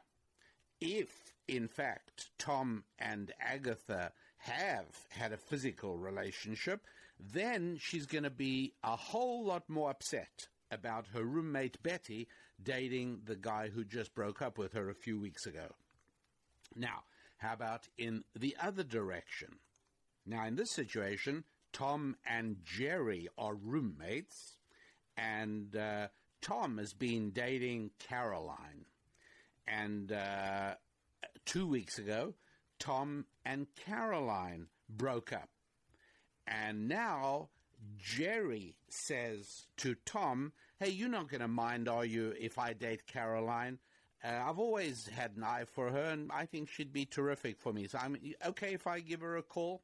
if 0.80 1.34
in 1.48 1.68
fact 1.68 2.30
Tom 2.38 2.84
and 2.98 3.32
Agatha 3.40 4.12
have 4.38 4.86
had 5.10 5.34
a 5.34 5.38
physical 5.38 5.98
relationship, 5.98 6.86
then 7.20 7.78
she's 7.80 8.06
going 8.06 8.24
to 8.24 8.30
be 8.30 8.74
a 8.84 8.96
whole 8.96 9.44
lot 9.44 9.70
more 9.70 9.90
upset 9.90 10.48
about 10.72 11.08
her 11.14 11.24
roommate 11.24 11.82
Betty 11.84 12.28
dating 12.62 13.22
the 13.26 13.36
guy 13.36 13.70
who 13.70 13.84
just 13.84 14.16
broke 14.16 14.42
up 14.42 14.58
with 14.58 14.74
her 14.74 14.90
a 14.90 14.96
few 14.96 15.20
weeks 15.20 15.46
ago. 15.46 15.76
Now, 16.76 17.04
how 17.38 17.54
about 17.54 17.88
in 17.98 18.24
the 18.38 18.56
other 18.62 18.84
direction? 18.84 19.60
Now, 20.26 20.46
in 20.46 20.56
this 20.56 20.72
situation, 20.72 21.44
Tom 21.72 22.16
and 22.26 22.58
Jerry 22.64 23.28
are 23.38 23.56
roommates, 23.56 24.58
and 25.18 25.76
uh, 25.76 26.08
Tom 26.42 26.78
has 26.78 26.94
been 26.94 27.32
dating 27.32 27.92
Caroline. 28.00 28.86
And 29.68 30.12
uh, 30.12 30.76
two 31.46 31.68
weeks 31.68 32.00
ago, 32.00 32.34
Tom 32.80 33.26
and 33.46 33.68
Caroline 33.86 34.68
broke 34.90 35.32
up. 35.32 35.50
And 36.48 36.88
now 36.88 37.50
Jerry 37.98 38.76
says 38.90 39.68
to 39.78 39.96
Tom, 40.06 40.54
Hey, 40.80 40.90
you're 40.90 41.10
not 41.10 41.30
going 41.30 41.42
to 41.42 41.48
mind, 41.48 41.90
are 41.90 42.06
you, 42.06 42.34
if 42.40 42.58
I 42.58 42.74
date 42.74 43.06
Caroline? 43.06 43.80
Uh, 44.24 44.44
I've 44.46 44.60
always 44.60 45.08
had 45.08 45.36
an 45.38 45.44
eye 45.44 45.66
for 45.66 45.92
her, 45.92 46.06
and 46.06 46.32
I 46.32 46.46
think 46.46 46.70
she'd 46.70 46.92
be 46.92 47.06
terrific 47.06 47.60
for 47.60 47.72
me. 47.72 47.88
So 47.88 48.00
I'm 48.00 48.18
okay 48.46 48.74
if 48.74 48.88
I 48.88 49.00
give 49.00 49.22
her 49.22 49.38
a 49.38 49.44
call. 49.44 49.82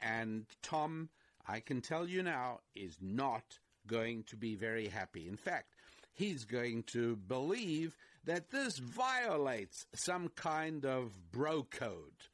And 0.00 0.46
Tom, 0.62 1.08
I 1.46 1.60
can 1.60 1.80
tell 1.80 2.08
you 2.08 2.22
now, 2.22 2.60
is 2.74 2.96
not 3.00 3.58
going 3.86 4.24
to 4.24 4.36
be 4.36 4.54
very 4.54 4.88
happy. 4.88 5.28
In 5.28 5.36
fact, 5.36 5.74
he's 6.12 6.44
going 6.44 6.84
to 6.92 7.16
believe 7.16 7.96
that 8.24 8.50
this 8.50 8.78
violates 8.78 9.86
some 9.94 10.28
kind 10.28 10.84
of 10.84 11.12
bro 11.32 11.64
code. 11.64 12.28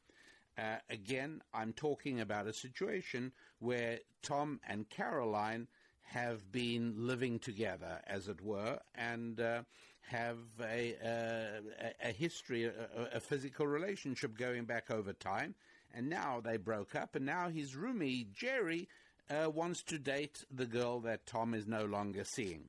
Uh, 0.59 0.77
again, 0.91 1.43
I'm 1.53 1.73
talking 1.73 2.21
about 2.21 2.47
a 2.47 2.53
situation 2.53 3.33
where 3.59 4.01
Tom 4.23 4.61
and 4.67 4.89
Caroline 4.89 5.69
have 6.03 6.51
been 6.51 6.95
living 6.97 7.39
together, 7.39 8.01
as 8.07 8.29
it 8.29 8.41
were, 8.41 8.79
and 8.95 9.41
uh, 9.41 9.63
have 10.09 10.39
a, 10.61 10.95
a, 11.05 12.09
a 12.09 12.13
history, 12.13 12.65
a, 12.65 12.73
a, 13.13 13.21
physical 13.21 13.67
relationship 13.67 14.39
going 14.39 14.65
back 14.65 14.91
over 14.91 15.13
time. 15.13 15.55
And 15.97 16.11
now 16.11 16.43
they 16.45 16.59
broke 16.59 16.95
up, 16.95 17.17
and 17.17 17.25
now 17.25 17.49
his 17.49 17.73
roomie, 17.73 18.31
Jerry, 18.31 18.87
uh, 19.31 19.51
wants 19.51 19.83
to 19.85 19.99
date 19.99 20.45
the 20.55 20.67
girl 20.67 21.01
that 21.01 21.27
Tom 21.27 21.55
is 21.55 21.67
no 21.67 21.87
longer 21.87 22.23
seeing. 22.23 22.69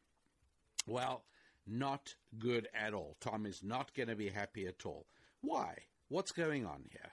Well, 0.88 1.24
not 1.68 2.16
good 2.40 2.70
at 2.74 2.94
all. 2.94 3.18
Tom 3.20 3.46
is 3.46 3.62
not 3.62 3.94
going 3.94 4.08
to 4.08 4.16
be 4.16 4.30
happy 4.30 4.66
at 4.66 4.86
all. 4.86 5.06
Why? 5.42 5.76
What's 6.08 6.32
going 6.32 6.66
on 6.66 6.86
here? 6.90 7.12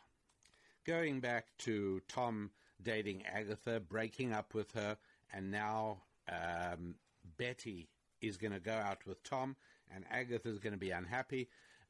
Going 0.87 1.19
back 1.19 1.47
to 1.59 2.01
Tom 2.07 2.53
dating 2.81 3.25
Agatha, 3.27 3.81
breaking 3.81 4.33
up 4.33 4.55
with 4.55 4.71
her, 4.73 4.97
and 5.33 5.51
now 5.51 6.03
um, 6.29 6.95
Betty 7.37 7.89
is 8.21 8.37
going 8.37 8.53
to 8.53 8.61
go 8.61 8.75
out 8.75 9.05
with 9.05 9.21
Tom, 9.25 9.57
and 9.93 10.05
Agatha 10.13 10.49
is 10.49 10.61
going 10.61 10.75
to 10.75 10.79
be 10.79 10.93
unhappy. 10.93 11.49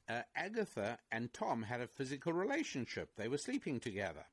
Uh, 0.08 0.22
Agatha 0.36 0.98
and 1.10 1.32
Tom 1.32 1.62
had 1.62 1.80
a 1.80 1.86
physical 1.86 2.32
relationship. 2.32 3.10
They 3.16 3.28
were 3.28 3.38
sleeping 3.38 3.80
together. 3.80 4.26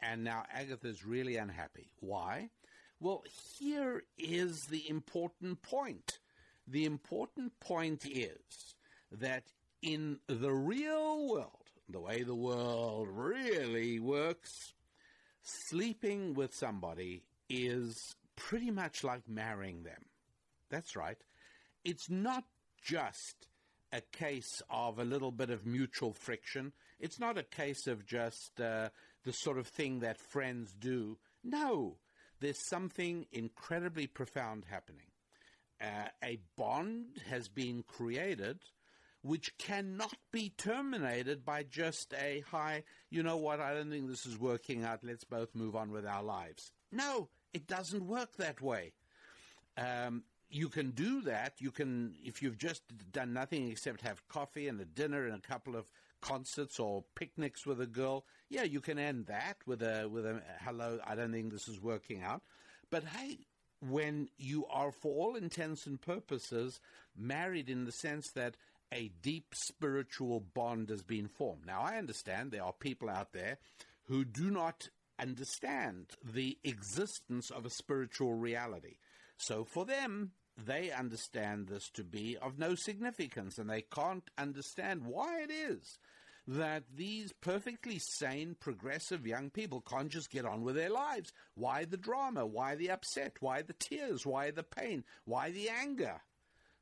And 0.00 0.22
now 0.22 0.44
Agatha's 0.52 1.04
really 1.04 1.36
unhappy. 1.36 1.88
Why? 2.00 2.50
Well, 3.00 3.24
here 3.58 4.04
is 4.18 4.66
the 4.66 4.88
important 4.88 5.62
point. 5.62 6.18
The 6.66 6.84
important 6.84 7.58
point 7.60 8.06
is 8.06 8.74
that 9.12 9.44
in 9.82 10.18
the 10.26 10.52
real 10.52 11.28
world, 11.28 11.70
the 11.88 12.00
way 12.00 12.22
the 12.22 12.34
world 12.34 13.08
really 13.10 13.98
works, 14.00 14.74
sleeping 15.42 16.34
with 16.34 16.54
somebody 16.54 17.22
is 17.48 18.16
pretty 18.36 18.70
much 18.70 19.04
like 19.04 19.28
marrying 19.28 19.82
them. 19.82 20.06
That's 20.70 20.96
right. 20.96 21.18
It's 21.84 22.08
not 22.08 22.44
just 22.82 23.46
a 23.94 24.00
case 24.00 24.60
of 24.68 24.98
a 24.98 25.04
little 25.04 25.30
bit 25.30 25.50
of 25.50 25.64
mutual 25.64 26.12
friction. 26.12 26.72
It's 26.98 27.20
not 27.20 27.38
a 27.38 27.44
case 27.44 27.86
of 27.86 28.04
just 28.04 28.60
uh, 28.60 28.88
the 29.24 29.32
sort 29.32 29.58
of 29.58 29.68
thing 29.68 30.00
that 30.00 30.18
friends 30.18 30.74
do. 30.78 31.16
No, 31.44 31.98
there's 32.40 32.68
something 32.68 33.26
incredibly 33.30 34.06
profound 34.06 34.64
happening. 34.68 35.06
Uh, 35.80 36.08
a 36.24 36.38
bond 36.56 37.20
has 37.30 37.48
been 37.48 37.84
created 37.86 38.58
which 39.22 39.56
cannot 39.56 40.14
be 40.32 40.50
terminated 40.58 41.46
by 41.46 41.62
just 41.62 42.12
a 42.12 42.44
hi, 42.50 42.84
you 43.08 43.22
know 43.22 43.38
what, 43.38 43.58
I 43.58 43.72
don't 43.72 43.88
think 43.88 44.06
this 44.06 44.26
is 44.26 44.38
working 44.38 44.84
out, 44.84 45.00
let's 45.02 45.24
both 45.24 45.54
move 45.54 45.74
on 45.74 45.90
with 45.90 46.04
our 46.04 46.22
lives. 46.22 46.72
No, 46.92 47.30
it 47.54 47.66
doesn't 47.66 48.06
work 48.06 48.36
that 48.36 48.60
way. 48.60 48.92
Um, 49.78 50.24
you 50.50 50.68
can 50.68 50.90
do 50.90 51.22
that. 51.22 51.54
You 51.58 51.70
can, 51.70 52.14
if 52.22 52.42
you've 52.42 52.58
just 52.58 52.82
done 53.12 53.32
nothing 53.32 53.70
except 53.70 54.02
have 54.02 54.26
coffee 54.28 54.68
and 54.68 54.80
a 54.80 54.84
dinner 54.84 55.26
and 55.26 55.34
a 55.34 55.46
couple 55.46 55.76
of 55.76 55.90
concerts 56.20 56.78
or 56.78 57.04
picnics 57.14 57.66
with 57.66 57.80
a 57.80 57.86
girl, 57.86 58.24
yeah, 58.48 58.62
you 58.62 58.80
can 58.80 58.98
end 58.98 59.26
that 59.26 59.56
with 59.66 59.82
a 59.82 60.08
with 60.08 60.26
a 60.26 60.40
hello. 60.60 60.98
I 61.06 61.14
don't 61.14 61.32
think 61.32 61.52
this 61.52 61.68
is 61.68 61.80
working 61.80 62.22
out. 62.22 62.42
But 62.90 63.04
hey, 63.04 63.38
when 63.80 64.28
you 64.38 64.66
are, 64.66 64.92
for 64.92 65.14
all 65.14 65.36
intents 65.36 65.86
and 65.86 66.00
purposes, 66.00 66.80
married 67.16 67.68
in 67.68 67.84
the 67.84 67.92
sense 67.92 68.30
that 68.32 68.56
a 68.92 69.10
deep 69.22 69.54
spiritual 69.54 70.40
bond 70.40 70.88
has 70.88 71.02
been 71.02 71.28
formed. 71.28 71.66
Now, 71.66 71.82
I 71.82 71.96
understand 71.98 72.50
there 72.50 72.62
are 72.62 72.72
people 72.72 73.10
out 73.10 73.32
there 73.32 73.58
who 74.04 74.24
do 74.24 74.50
not 74.50 74.88
understand 75.18 76.06
the 76.22 76.58
existence 76.64 77.50
of 77.50 77.64
a 77.64 77.70
spiritual 77.70 78.34
reality. 78.34 78.96
So 79.36 79.64
for 79.64 79.84
them, 79.84 80.32
they 80.56 80.90
understand 80.90 81.68
this 81.68 81.90
to 81.90 82.04
be 82.04 82.36
of 82.40 82.58
no 82.58 82.74
significance 82.74 83.58
and 83.58 83.68
they 83.68 83.82
can't 83.82 84.28
understand 84.38 85.04
why 85.04 85.42
it 85.42 85.50
is 85.50 85.98
that 86.46 86.84
these 86.94 87.32
perfectly 87.32 87.98
sane, 87.98 88.56
progressive 88.60 89.26
young 89.26 89.50
people 89.50 89.80
can't 89.80 90.10
just 90.10 90.30
get 90.30 90.44
on 90.44 90.62
with 90.62 90.74
their 90.74 90.90
lives. 90.90 91.32
Why 91.54 91.84
the 91.84 91.96
drama? 91.96 92.44
Why 92.44 92.74
the 92.74 92.90
upset? 92.90 93.36
Why 93.40 93.62
the 93.62 93.72
tears? 93.72 94.26
Why 94.26 94.50
the 94.50 94.62
pain? 94.62 95.04
Why 95.24 95.50
the 95.50 95.70
anger? 95.70 96.20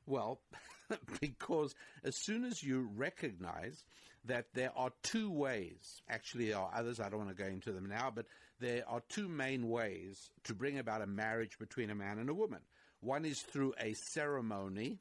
Well, 0.04 0.40
because 1.20 1.74
as 2.02 2.16
soon 2.16 2.44
as 2.44 2.62
you 2.62 2.90
recognize 2.96 3.84
that 4.24 4.46
there 4.54 4.72
are 4.76 4.90
two 5.02 5.30
ways, 5.30 6.02
actually, 6.08 6.48
there 6.48 6.58
are 6.58 6.70
others, 6.74 6.98
I 6.98 7.08
don't 7.08 7.24
want 7.24 7.36
to 7.36 7.42
go 7.42 7.48
into 7.48 7.72
them 7.72 7.86
now, 7.86 8.12
but 8.12 8.26
there 8.62 8.84
are 8.88 9.02
two 9.08 9.28
main 9.28 9.68
ways 9.68 10.30
to 10.44 10.54
bring 10.54 10.78
about 10.78 11.02
a 11.02 11.06
marriage 11.06 11.58
between 11.58 11.90
a 11.90 11.94
man 11.94 12.18
and 12.18 12.30
a 12.30 12.34
woman. 12.34 12.60
One 13.00 13.24
is 13.24 13.40
through 13.40 13.74
a 13.80 13.94
ceremony, 14.12 15.00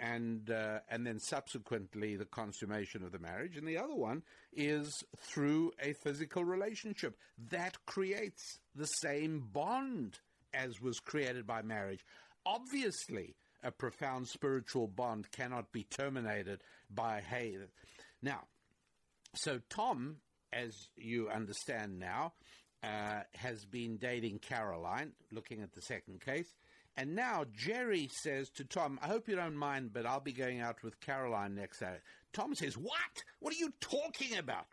and 0.00 0.50
uh, 0.50 0.80
and 0.88 1.06
then 1.06 1.20
subsequently 1.20 2.16
the 2.16 2.24
consummation 2.24 3.04
of 3.04 3.12
the 3.12 3.18
marriage, 3.18 3.56
and 3.56 3.66
the 3.66 3.78
other 3.78 3.94
one 3.94 4.22
is 4.52 5.02
through 5.16 5.72
a 5.80 5.92
physical 5.92 6.44
relationship 6.44 7.16
that 7.50 7.76
creates 7.86 8.58
the 8.74 8.86
same 8.86 9.48
bond 9.52 10.18
as 10.52 10.80
was 10.80 10.98
created 10.98 11.46
by 11.46 11.62
marriage. 11.62 12.04
Obviously, 12.46 13.34
a 13.62 13.70
profound 13.70 14.28
spiritual 14.28 14.86
bond 14.86 15.30
cannot 15.30 15.72
be 15.72 15.84
terminated 15.84 16.62
by 16.90 17.20
hey. 17.20 17.56
Now, 18.22 18.44
so 19.34 19.60
Tom, 19.68 20.16
as 20.52 20.88
you 20.96 21.28
understand 21.28 21.98
now, 21.98 22.32
uh, 22.82 23.22
has 23.34 23.64
been 23.64 23.96
dating 23.96 24.38
Caroline, 24.38 25.12
looking 25.32 25.62
at 25.62 25.72
the 25.72 25.82
second 25.82 26.20
case. 26.20 26.54
And 26.96 27.14
now 27.14 27.44
Jerry 27.52 28.08
says 28.22 28.50
to 28.50 28.64
Tom, 28.64 28.98
I 29.02 29.06
hope 29.06 29.28
you 29.28 29.36
don't 29.36 29.56
mind, 29.56 29.92
but 29.92 30.04
I'll 30.04 30.20
be 30.20 30.32
going 30.32 30.60
out 30.60 30.82
with 30.82 31.00
Caroline 31.00 31.54
next 31.54 31.78
Saturday. 31.78 32.02
Tom 32.32 32.54
says, 32.54 32.76
What? 32.76 33.22
What 33.40 33.54
are 33.54 33.58
you 33.58 33.72
talking 33.80 34.36
about? 34.36 34.66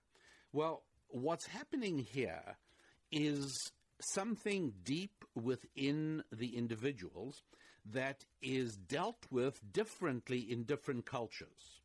Well, 0.51 0.84
what's 1.10 1.45
happening 1.45 1.99
here 1.99 2.58
is 3.12 3.72
something 4.01 4.74
deep 4.84 5.24
within 5.36 6.24
the 6.32 6.58
individuals 6.58 7.43
that 7.91 8.26
is 8.41 8.76
dealt 8.76 9.26
with 9.30 9.62
differently 9.72 10.39
in 10.39 10.64
different 10.64 11.06
cultures. 11.06 11.82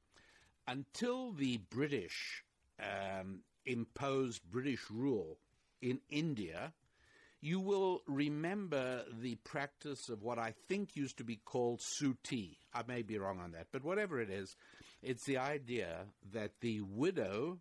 Until 0.66 1.33
the 1.33 1.59
British 1.71 2.45
um, 2.81 3.41
imposed 3.66 4.43
British 4.51 4.91
rule 4.91 5.39
in 5.81 6.01
India, 6.11 6.72
you 7.41 7.61
will 7.61 8.03
remember 8.07 9.05
the 9.20 9.37
practice 9.37 10.09
of 10.09 10.22
what 10.22 10.39
I 10.39 10.55
think 10.68 10.95
used 10.95 11.18
to 11.18 11.24
be 11.24 11.37
called 11.37 11.81
suttee. 11.81 12.59
I 12.74 12.83
may 12.87 13.03
be 13.03 13.18
wrong 13.18 13.41
on 13.41 13.53
that, 13.53 13.68
but 13.72 13.83
whatever 13.83 14.20
it 14.20 14.31
is, 14.31 14.57
it's 15.03 15.24
the 15.24 15.39
idea 15.39 16.07
that 16.33 16.61
the 16.61 16.83
widow 16.83 17.59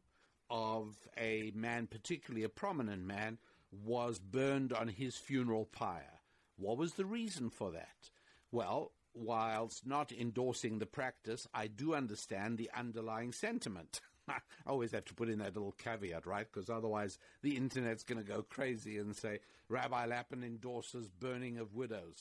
of 0.50 0.98
a 1.18 1.52
man, 1.56 1.88
particularly 1.88 2.44
a 2.44 2.50
prominent 2.50 3.04
man, 3.06 3.38
was 3.72 4.20
burned 4.20 4.74
on 4.74 4.88
his 4.88 5.16
funeral 5.16 5.66
pyre. 5.66 6.20
What 6.58 6.78
was 6.78 6.94
the 6.94 7.06
reason 7.06 7.50
for 7.50 7.72
that? 7.72 8.10
Well, 8.52 8.92
whilst 9.14 9.86
not 9.86 10.12
endorsing 10.12 10.80
the 10.80 10.86
practice, 10.86 11.48
I 11.54 11.68
do 11.68 11.94
understand 11.94 12.58
the 12.58 12.70
underlying 12.76 13.32
sentiment. 13.32 14.02
I 14.66 14.70
always 14.70 14.92
have 14.92 15.06
to 15.06 15.14
put 15.14 15.30
in 15.30 15.40
that 15.40 15.56
little 15.56 15.76
caveat, 15.84 16.26
right? 16.26 16.48
Because 16.52 16.70
otherwise 16.70 17.18
the 17.42 17.58
internet's 17.58 18.04
going 18.04 18.24
to 18.24 18.28
go 18.28 18.44
crazy 18.44 18.98
and 18.98 19.16
say 19.16 19.40
Rabbi 19.68 20.06
Lapin 20.06 20.44
endorses 20.44 21.08
burning 21.08 21.58
of 21.58 21.76
widows. 21.76 22.18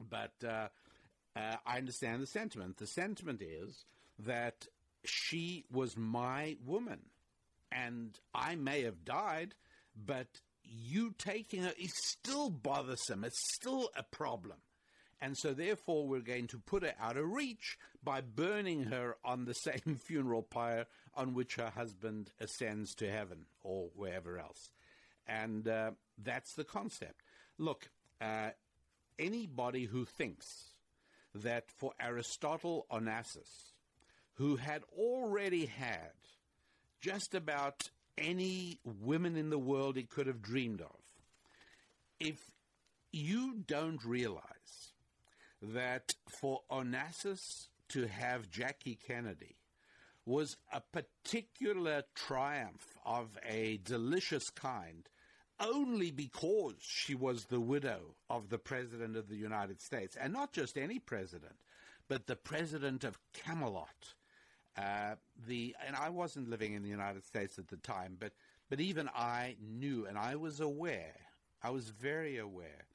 But 0.00 0.34
uh, 0.46 0.68
uh, 1.36 1.56
I 1.66 1.78
understand 1.78 2.22
the 2.22 2.26
sentiment. 2.26 2.78
The 2.78 2.86
sentiment 2.86 3.42
is 3.42 3.84
that 4.18 4.66
she 5.04 5.64
was 5.70 5.96
my 5.96 6.56
woman, 6.64 7.00
and 7.70 8.18
I 8.34 8.54
may 8.54 8.82
have 8.82 9.04
died, 9.04 9.54
but 9.94 10.28
you 10.64 11.14
taking 11.18 11.62
her 11.62 11.74
is 11.78 11.92
still 12.06 12.50
bothersome. 12.50 13.24
It's 13.24 13.54
still 13.54 13.90
a 13.96 14.02
problem. 14.02 14.58
And 15.20 15.36
so, 15.36 15.54
therefore, 15.54 16.06
we're 16.06 16.20
going 16.20 16.48
to 16.48 16.58
put 16.58 16.82
her 16.82 16.94
out 17.00 17.16
of 17.16 17.30
reach 17.30 17.78
by 18.02 18.20
burning 18.20 18.84
her 18.84 19.16
on 19.24 19.44
the 19.44 19.54
same 19.54 19.96
funeral 19.96 20.42
pyre 20.42 20.86
on 21.14 21.34
which 21.34 21.56
her 21.56 21.70
husband 21.70 22.30
ascends 22.40 22.94
to 22.96 23.10
heaven 23.10 23.46
or 23.62 23.90
wherever 23.94 24.38
else. 24.38 24.70
And 25.26 25.66
uh, 25.66 25.92
that's 26.22 26.54
the 26.54 26.64
concept. 26.64 27.22
Look, 27.58 27.88
uh, 28.20 28.50
anybody 29.18 29.84
who 29.84 30.04
thinks 30.04 30.74
that 31.34 31.70
for 31.70 31.92
Aristotle 32.00 32.86
Onassis, 32.90 33.72
who 34.34 34.56
had 34.56 34.82
already 34.96 35.66
had 35.66 36.12
just 37.00 37.34
about 37.34 37.90
any 38.16 38.78
women 38.84 39.36
in 39.36 39.50
the 39.50 39.58
world 39.58 39.96
he 39.96 40.04
could 40.04 40.26
have 40.26 40.42
dreamed 40.42 40.80
of, 40.80 41.00
if 42.20 42.50
you 43.12 43.54
don't 43.66 44.04
realize 44.04 44.92
that 45.72 46.14
for 46.40 46.60
Onassis 46.70 47.68
to 47.90 48.06
have 48.06 48.50
Jackie 48.50 48.98
Kennedy 49.06 49.56
was 50.26 50.56
a 50.72 50.80
particular 50.80 52.02
triumph 52.14 52.96
of 53.04 53.38
a 53.46 53.78
delicious 53.84 54.48
kind 54.50 55.08
only 55.60 56.10
because 56.10 56.74
she 56.80 57.14
was 57.14 57.44
the 57.44 57.60
widow 57.60 58.16
of 58.28 58.48
the 58.48 58.58
President 58.58 59.16
of 59.16 59.28
the 59.28 59.36
United 59.36 59.80
States. 59.80 60.16
And 60.20 60.32
not 60.32 60.52
just 60.52 60.76
any 60.76 60.98
president, 60.98 61.54
but 62.08 62.26
the 62.26 62.36
President 62.36 63.04
of 63.04 63.18
Camelot. 63.32 64.14
Uh, 64.76 65.14
the 65.46 65.76
and 65.86 65.94
I 65.94 66.08
wasn't 66.08 66.50
living 66.50 66.72
in 66.72 66.82
the 66.82 66.88
United 66.88 67.24
States 67.24 67.58
at 67.58 67.68
the 67.68 67.76
time, 67.76 68.16
but 68.18 68.32
but 68.68 68.80
even 68.80 69.08
I 69.14 69.54
knew 69.60 70.06
and 70.06 70.18
I 70.18 70.34
was 70.34 70.58
aware, 70.58 71.14
I 71.62 71.70
was 71.70 71.90
very 71.90 72.38
aware 72.38 72.86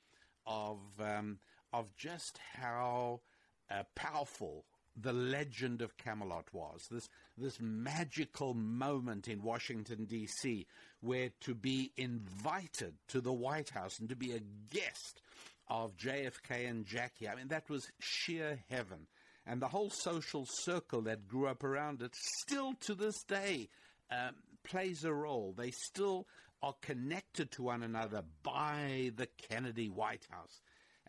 of 0.45 0.79
um, 0.99 1.39
of 1.73 1.95
just 1.95 2.39
how 2.53 3.21
uh, 3.69 3.83
powerful 3.95 4.65
the 4.95 5.13
legend 5.13 5.81
of 5.81 5.97
Camelot 5.97 6.45
was. 6.51 6.87
This 6.91 7.07
this 7.37 7.57
magical 7.61 8.53
moment 8.53 9.27
in 9.27 9.41
Washington 9.41 10.05
D.C. 10.05 10.65
where 10.99 11.29
to 11.41 11.55
be 11.55 11.91
invited 11.95 12.95
to 13.09 13.21
the 13.21 13.33
White 13.33 13.69
House 13.69 13.99
and 13.99 14.09
to 14.09 14.15
be 14.15 14.33
a 14.33 14.41
guest 14.73 15.21
of 15.69 15.95
JFK 15.95 16.69
and 16.69 16.85
Jackie. 16.85 17.29
I 17.29 17.35
mean 17.35 17.47
that 17.49 17.69
was 17.69 17.87
sheer 17.99 18.59
heaven. 18.69 19.07
And 19.45 19.61
the 19.61 19.67
whole 19.67 19.89
social 19.89 20.45
circle 20.47 21.01
that 21.03 21.27
grew 21.27 21.47
up 21.47 21.63
around 21.63 22.01
it 22.01 22.13
still 22.41 22.73
to 22.81 22.93
this 22.93 23.23
day 23.27 23.69
um, 24.11 24.35
plays 24.63 25.03
a 25.03 25.13
role. 25.13 25.55
They 25.57 25.71
still 25.71 26.27
are 26.61 26.75
connected 26.81 27.51
to 27.51 27.63
one 27.63 27.83
another 27.83 28.23
by 28.43 29.11
the 29.15 29.27
Kennedy 29.49 29.89
White 29.89 30.27
House 30.29 30.59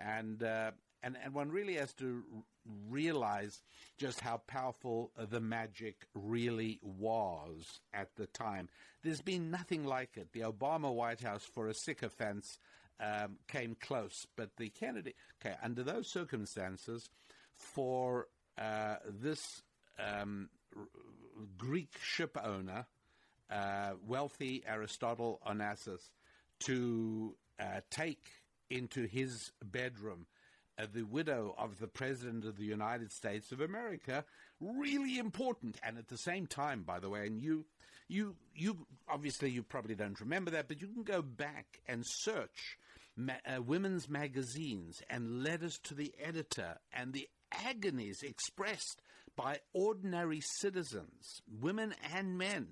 and 0.00 0.42
uh, 0.42 0.70
and 1.02 1.16
and 1.22 1.34
one 1.34 1.50
really 1.50 1.74
has 1.74 1.92
to 1.94 2.22
realize 2.88 3.62
just 3.98 4.20
how 4.20 4.38
powerful 4.46 5.10
the 5.30 5.40
magic 5.40 6.06
really 6.14 6.78
was 6.82 7.80
at 7.92 8.14
the 8.16 8.26
time. 8.26 8.68
There's 9.02 9.22
been 9.22 9.50
nothing 9.50 9.84
like 9.84 10.16
it. 10.16 10.32
The 10.32 10.40
Obama 10.40 10.92
White 10.92 11.20
House, 11.22 11.44
for 11.44 11.68
a 11.68 11.74
sycophants, 11.74 12.58
um, 13.00 13.36
came 13.48 13.76
close, 13.80 14.26
but 14.36 14.56
the 14.56 14.68
Kennedy. 14.68 15.14
Okay, 15.40 15.56
under 15.62 15.82
those 15.82 16.06
circumstances, 16.08 17.08
for 17.54 18.28
uh, 18.58 18.96
this 19.08 19.62
um, 19.98 20.48
r- 20.76 20.82
Greek 21.56 21.96
ship 22.02 22.36
owner, 22.42 22.86
uh, 23.50 23.92
wealthy 24.06 24.62
Aristotle 24.66 25.40
Onassis, 25.46 26.10
to 26.60 27.34
uh, 27.58 27.80
take 27.90 28.24
into 28.70 29.06
his 29.06 29.52
bedroom 29.62 30.26
uh, 30.78 30.86
the 30.92 31.02
widow 31.02 31.54
of 31.58 31.78
the 31.78 31.86
President 31.86 32.44
of 32.44 32.56
the 32.56 32.64
United 32.64 33.12
States 33.12 33.52
of 33.52 33.60
America. 33.60 34.24
Really 34.60 35.18
important. 35.18 35.78
And 35.82 35.98
at 35.98 36.08
the 36.08 36.16
same 36.16 36.46
time, 36.46 36.82
by 36.82 37.00
the 37.00 37.08
way, 37.10 37.26
and 37.26 37.40
you, 37.40 37.66
you, 38.08 38.36
you, 38.54 38.86
obviously 39.08 39.50
you 39.50 39.62
probably 39.62 39.94
don't 39.94 40.20
remember 40.20 40.50
that, 40.52 40.68
but 40.68 40.80
you 40.80 40.88
can 40.88 41.02
go 41.02 41.22
back 41.22 41.80
and 41.86 42.04
search 42.06 42.78
ma- 43.16 43.34
uh, 43.46 43.60
women's 43.60 44.08
magazines 44.08 45.02
and 45.10 45.42
letters 45.42 45.78
to 45.84 45.94
the 45.94 46.14
editor 46.22 46.78
and 46.92 47.12
the 47.12 47.28
agonies 47.66 48.22
expressed 48.22 49.02
by 49.36 49.58
ordinary 49.72 50.40
citizens, 50.60 51.42
women 51.60 51.94
and 52.14 52.36
men, 52.38 52.66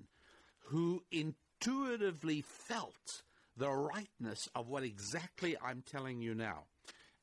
who 0.65 1.03
intuitively 1.11 2.41
felt 2.41 3.23
the 3.59 3.69
rightness 3.69 4.47
of 4.55 4.69
what 4.69 4.83
exactly 4.83 5.55
I'm 5.61 5.83
telling 5.83 6.21
you 6.21 6.33
now, 6.33 6.63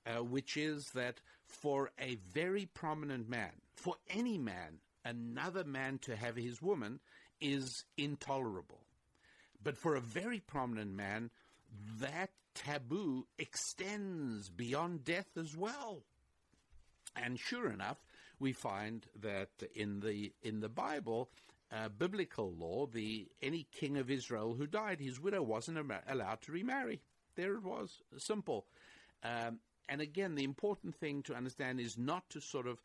uh, 0.06 0.22
which 0.22 0.56
is 0.56 0.84
that 0.94 1.20
for 1.46 1.90
a 1.98 2.18
very 2.32 2.66
prominent 2.66 3.28
man, 3.28 3.52
for 3.74 3.94
any 4.10 4.36
man, 4.36 4.80
another 5.04 5.64
man 5.64 5.98
to 6.02 6.14
have 6.14 6.36
his 6.36 6.60
woman 6.60 7.00
is 7.40 7.84
intolerable. 7.96 8.80
But 9.62 9.78
for 9.78 9.96
a 9.96 10.00
very 10.00 10.40
prominent 10.40 10.94
man, 10.94 11.30
that 11.98 12.30
taboo 12.54 13.26
extends 13.38 14.50
beyond 14.50 15.04
death 15.04 15.36
as 15.38 15.56
well. 15.56 16.02
And 17.16 17.38
sure 17.38 17.70
enough, 17.70 18.04
we 18.38 18.52
find 18.52 19.06
that 19.22 19.48
in 19.74 20.00
the 20.00 20.32
in 20.42 20.60
the 20.60 20.68
Bible, 20.68 21.30
uh, 21.72 21.88
biblical 21.88 22.52
law, 22.52 22.86
the 22.86 23.28
any 23.42 23.66
king 23.72 23.96
of 23.96 24.10
Israel 24.10 24.54
who 24.54 24.66
died, 24.66 25.00
his 25.00 25.20
widow 25.20 25.42
wasn't 25.42 25.78
allowed 26.08 26.42
to 26.42 26.52
remarry. 26.52 27.00
There 27.34 27.54
it 27.54 27.62
was, 27.62 27.90
simple. 28.18 28.66
Um, 29.22 29.58
and 29.88 30.00
again, 30.00 30.34
the 30.34 30.44
important 30.44 30.94
thing 30.96 31.22
to 31.24 31.34
understand 31.34 31.80
is 31.80 31.96
not 31.98 32.28
to 32.30 32.40
sort 32.40 32.66
of 32.66 32.78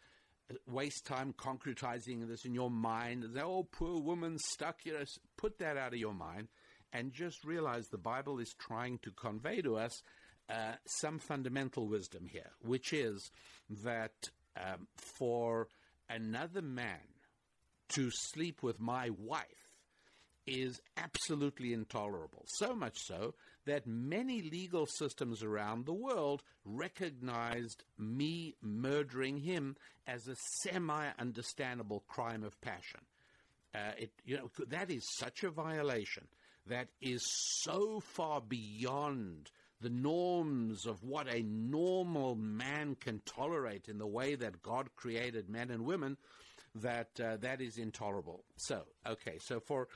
uh, 0.49 0.55
waste 0.67 1.05
time 1.05 1.33
concretizing 1.33 2.27
this 2.27 2.45
in 2.45 2.53
your 2.53 2.71
mind. 2.71 3.25
Oh, 3.39 3.63
poor 3.63 4.01
woman 4.01 4.37
stuck. 4.51 4.85
You 4.85 4.93
know, 4.93 5.05
put 5.37 5.59
that 5.59 5.77
out 5.77 5.93
of 5.93 5.99
your 5.99 6.13
mind, 6.13 6.47
and 6.91 7.13
just 7.13 7.43
realize 7.43 7.87
the 7.87 7.97
Bible 7.97 8.39
is 8.39 8.53
trying 8.57 8.99
to 8.99 9.11
convey 9.11 9.61
to 9.61 9.77
us 9.77 10.01
uh, 10.49 10.73
some 10.99 11.19
fundamental 11.19 11.87
wisdom 11.87 12.27
here, 12.27 12.51
which 12.61 12.93
is 12.93 13.31
that 13.83 14.29
um, 14.57 14.87
for 14.97 15.67
another 16.09 16.61
man 16.61 16.99
to 17.91 18.09
sleep 18.11 18.63
with 18.63 18.79
my 18.79 19.09
wife 19.17 19.45
is 20.47 20.81
absolutely 20.97 21.73
intolerable. 21.73 22.45
So 22.47 22.75
much 22.75 22.97
so 23.05 23.35
that 23.65 23.85
many 23.85 24.41
legal 24.41 24.87
systems 24.97 25.43
around 25.43 25.85
the 25.85 25.93
world 25.93 26.41
recognized 26.65 27.83
me 27.97 28.55
murdering 28.61 29.37
him 29.37 29.75
as 30.07 30.27
a 30.27 30.35
semi 30.63 31.09
understandable 31.19 32.03
crime 32.07 32.43
of 32.43 32.59
passion. 32.61 33.01
Uh, 33.73 33.91
it, 33.97 34.11
you 34.25 34.35
know, 34.37 34.49
that 34.67 34.89
is 34.89 35.03
such 35.17 35.43
a 35.43 35.51
violation 35.51 36.27
that 36.67 36.87
is 37.01 37.21
so 37.63 38.01
far 38.01 38.41
beyond 38.41 39.49
the 39.79 39.89
norms 39.89 40.85
of 40.85 41.03
what 41.03 41.27
a 41.27 41.41
normal 41.43 42.35
man 42.35 42.95
can 42.95 43.21
tolerate 43.25 43.87
in 43.87 43.97
the 43.97 44.07
way 44.07 44.35
that 44.35 44.61
God 44.61 44.89
created 44.95 45.49
men 45.49 45.71
and 45.71 45.85
women 45.85 46.17
that 46.75 47.19
uh, 47.19 47.37
that 47.37 47.61
is 47.61 47.77
intolerable. 47.77 48.43
So, 48.55 48.83
okay, 49.07 49.37
so 49.39 49.59
for 49.59 49.87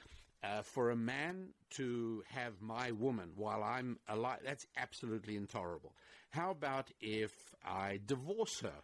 uh, 0.43 0.61
for 0.61 0.91
a 0.91 0.95
man 0.95 1.49
to 1.71 2.23
have 2.29 2.61
my 2.61 2.91
woman 2.91 3.31
while 3.35 3.63
I'm 3.63 3.99
alive, 4.07 4.39
that's 4.45 4.67
absolutely 4.77 5.35
intolerable. 5.35 5.95
How 6.31 6.51
about 6.51 6.91
if 6.99 7.31
I 7.65 7.99
divorce 8.05 8.59
her? 8.61 8.83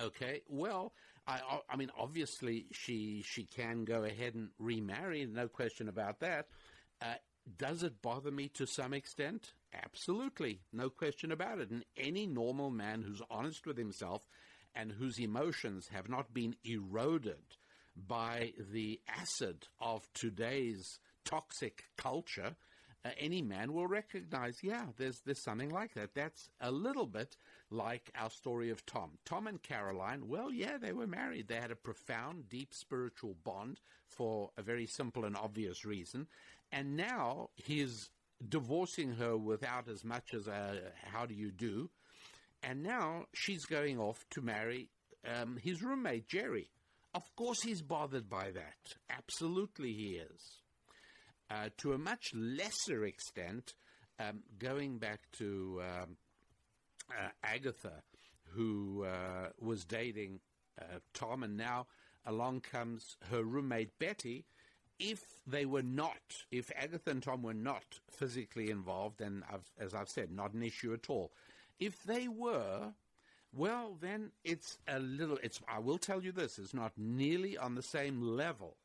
Okay, 0.00 0.42
well, 0.48 0.94
I, 1.26 1.60
I 1.68 1.76
mean, 1.76 1.90
obviously 1.98 2.66
she 2.72 3.22
she 3.24 3.44
can 3.44 3.84
go 3.84 4.04
ahead 4.04 4.34
and 4.34 4.48
remarry, 4.58 5.26
no 5.26 5.48
question 5.48 5.88
about 5.88 6.20
that. 6.20 6.48
Uh, 7.00 7.14
does 7.58 7.82
it 7.82 8.00
bother 8.02 8.30
me 8.30 8.48
to 8.48 8.66
some 8.66 8.94
extent? 8.94 9.52
Absolutely, 9.84 10.60
no 10.72 10.90
question 10.90 11.32
about 11.32 11.58
it. 11.58 11.70
And 11.70 11.84
any 11.96 12.26
normal 12.26 12.70
man 12.70 13.02
who's 13.02 13.22
honest 13.30 13.66
with 13.66 13.76
himself 13.76 14.26
and 14.74 14.92
whose 14.92 15.18
emotions 15.18 15.88
have 15.92 16.08
not 16.08 16.32
been 16.32 16.56
eroded 16.64 17.56
by 17.96 18.52
the 18.72 19.00
acid 19.08 19.68
of 19.80 20.08
today's 20.14 20.98
toxic 21.24 21.84
culture, 21.96 22.56
uh, 23.04 23.10
any 23.18 23.42
man 23.42 23.72
will 23.72 23.86
recognize, 23.86 24.58
yeah, 24.62 24.86
there's 24.96 25.20
there's 25.20 25.42
something 25.42 25.70
like 25.70 25.94
that. 25.94 26.14
That's 26.14 26.50
a 26.60 26.70
little 26.70 27.06
bit 27.06 27.36
like 27.70 28.10
our 28.14 28.30
story 28.30 28.70
of 28.70 28.86
Tom. 28.86 29.18
Tom 29.24 29.46
and 29.46 29.60
Caroline, 29.62 30.28
well, 30.28 30.52
yeah, 30.52 30.78
they 30.78 30.92
were 30.92 31.06
married. 31.06 31.48
They 31.48 31.56
had 31.56 31.72
a 31.72 31.76
profound, 31.76 32.48
deep 32.48 32.72
spiritual 32.72 33.36
bond 33.42 33.80
for 34.06 34.50
a 34.56 34.62
very 34.62 34.86
simple 34.86 35.24
and 35.24 35.36
obvious 35.36 35.84
reason. 35.84 36.28
And 36.70 36.96
now 36.96 37.50
he's 37.56 38.10
divorcing 38.48 39.14
her 39.14 39.36
without 39.36 39.88
as 39.88 40.04
much 40.04 40.32
as 40.34 40.46
a 40.46 40.92
how 41.12 41.26
do 41.26 41.34
you 41.34 41.50
do. 41.50 41.90
And 42.62 42.82
now 42.82 43.24
she's 43.34 43.64
going 43.64 43.98
off 43.98 44.24
to 44.30 44.40
marry 44.40 44.88
um, 45.26 45.58
his 45.62 45.82
roommate, 45.82 46.28
Jerry. 46.28 46.68
Of 47.14 47.22
course, 47.36 47.62
he's 47.62 47.82
bothered 47.82 48.28
by 48.28 48.50
that. 48.52 48.94
Absolutely, 49.10 49.92
he 49.92 50.20
is. 50.20 50.62
Uh, 51.50 51.68
to 51.78 51.92
a 51.92 51.98
much 51.98 52.30
lesser 52.34 53.04
extent, 53.04 53.74
um, 54.18 54.42
going 54.58 54.98
back 54.98 55.20
to 55.38 55.82
um, 55.82 56.16
uh, 57.10 57.28
Agatha, 57.44 58.02
who 58.50 59.04
uh, 59.04 59.48
was 59.60 59.84
dating 59.84 60.40
uh, 60.80 60.98
Tom, 61.12 61.42
and 61.42 61.56
now 61.56 61.86
along 62.24 62.60
comes 62.60 63.16
her 63.30 63.42
roommate 63.42 63.98
Betty. 63.98 64.44
If 64.98 65.18
they 65.46 65.66
were 65.66 65.82
not, 65.82 66.20
if 66.50 66.70
Agatha 66.76 67.10
and 67.10 67.22
Tom 67.22 67.42
were 67.42 67.54
not 67.54 67.84
physically 68.08 68.70
involved, 68.70 69.20
and 69.20 69.42
I've, 69.52 69.68
as 69.78 69.94
I've 69.94 70.08
said, 70.08 70.30
not 70.30 70.54
an 70.54 70.62
issue 70.62 70.94
at 70.94 71.10
all, 71.10 71.32
if 71.86 72.02
they 72.04 72.28
were, 72.28 72.92
well, 73.52 73.96
then 74.00 74.30
it's 74.44 74.78
a 74.86 74.98
little. 74.98 75.38
It's. 75.42 75.60
I 75.68 75.80
will 75.80 75.98
tell 75.98 76.22
you 76.22 76.32
this: 76.32 76.58
it's 76.58 76.74
not 76.74 76.92
nearly 76.96 77.58
on 77.58 77.74
the 77.74 77.82
same 77.82 78.22
level 78.22 78.76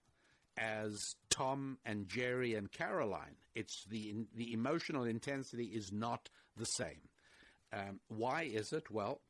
as 0.57 1.15
Tom 1.29 1.77
and 1.85 2.07
Jerry 2.07 2.55
and 2.55 2.71
Caroline. 2.71 3.35
It's 3.55 3.85
the 3.85 4.25
the 4.35 4.51
emotional 4.53 5.03
intensity 5.03 5.65
is 5.65 5.91
not 5.91 6.29
the 6.57 6.65
same. 6.65 7.09
Um, 7.71 7.99
why 8.07 8.43
is 8.43 8.73
it? 8.73 8.89
Well, 8.89 9.21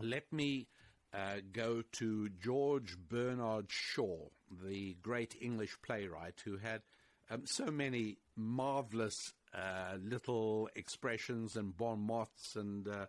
let 0.00 0.32
me 0.32 0.68
uh, 1.12 1.40
go 1.52 1.82
to 1.92 2.28
George 2.28 2.96
Bernard 2.98 3.66
Shaw, 3.68 4.28
the 4.64 4.96
great 5.02 5.34
English 5.40 5.76
playwright 5.82 6.40
who 6.44 6.58
had 6.58 6.82
um, 7.30 7.42
so 7.46 7.66
many 7.66 8.18
marvelous 8.36 9.32
uh, 9.54 9.96
little 10.02 10.68
expressions 10.74 11.56
and 11.56 11.76
bon 11.76 12.00
mots 12.00 12.56
and. 12.56 12.88
Uh, 12.88 13.06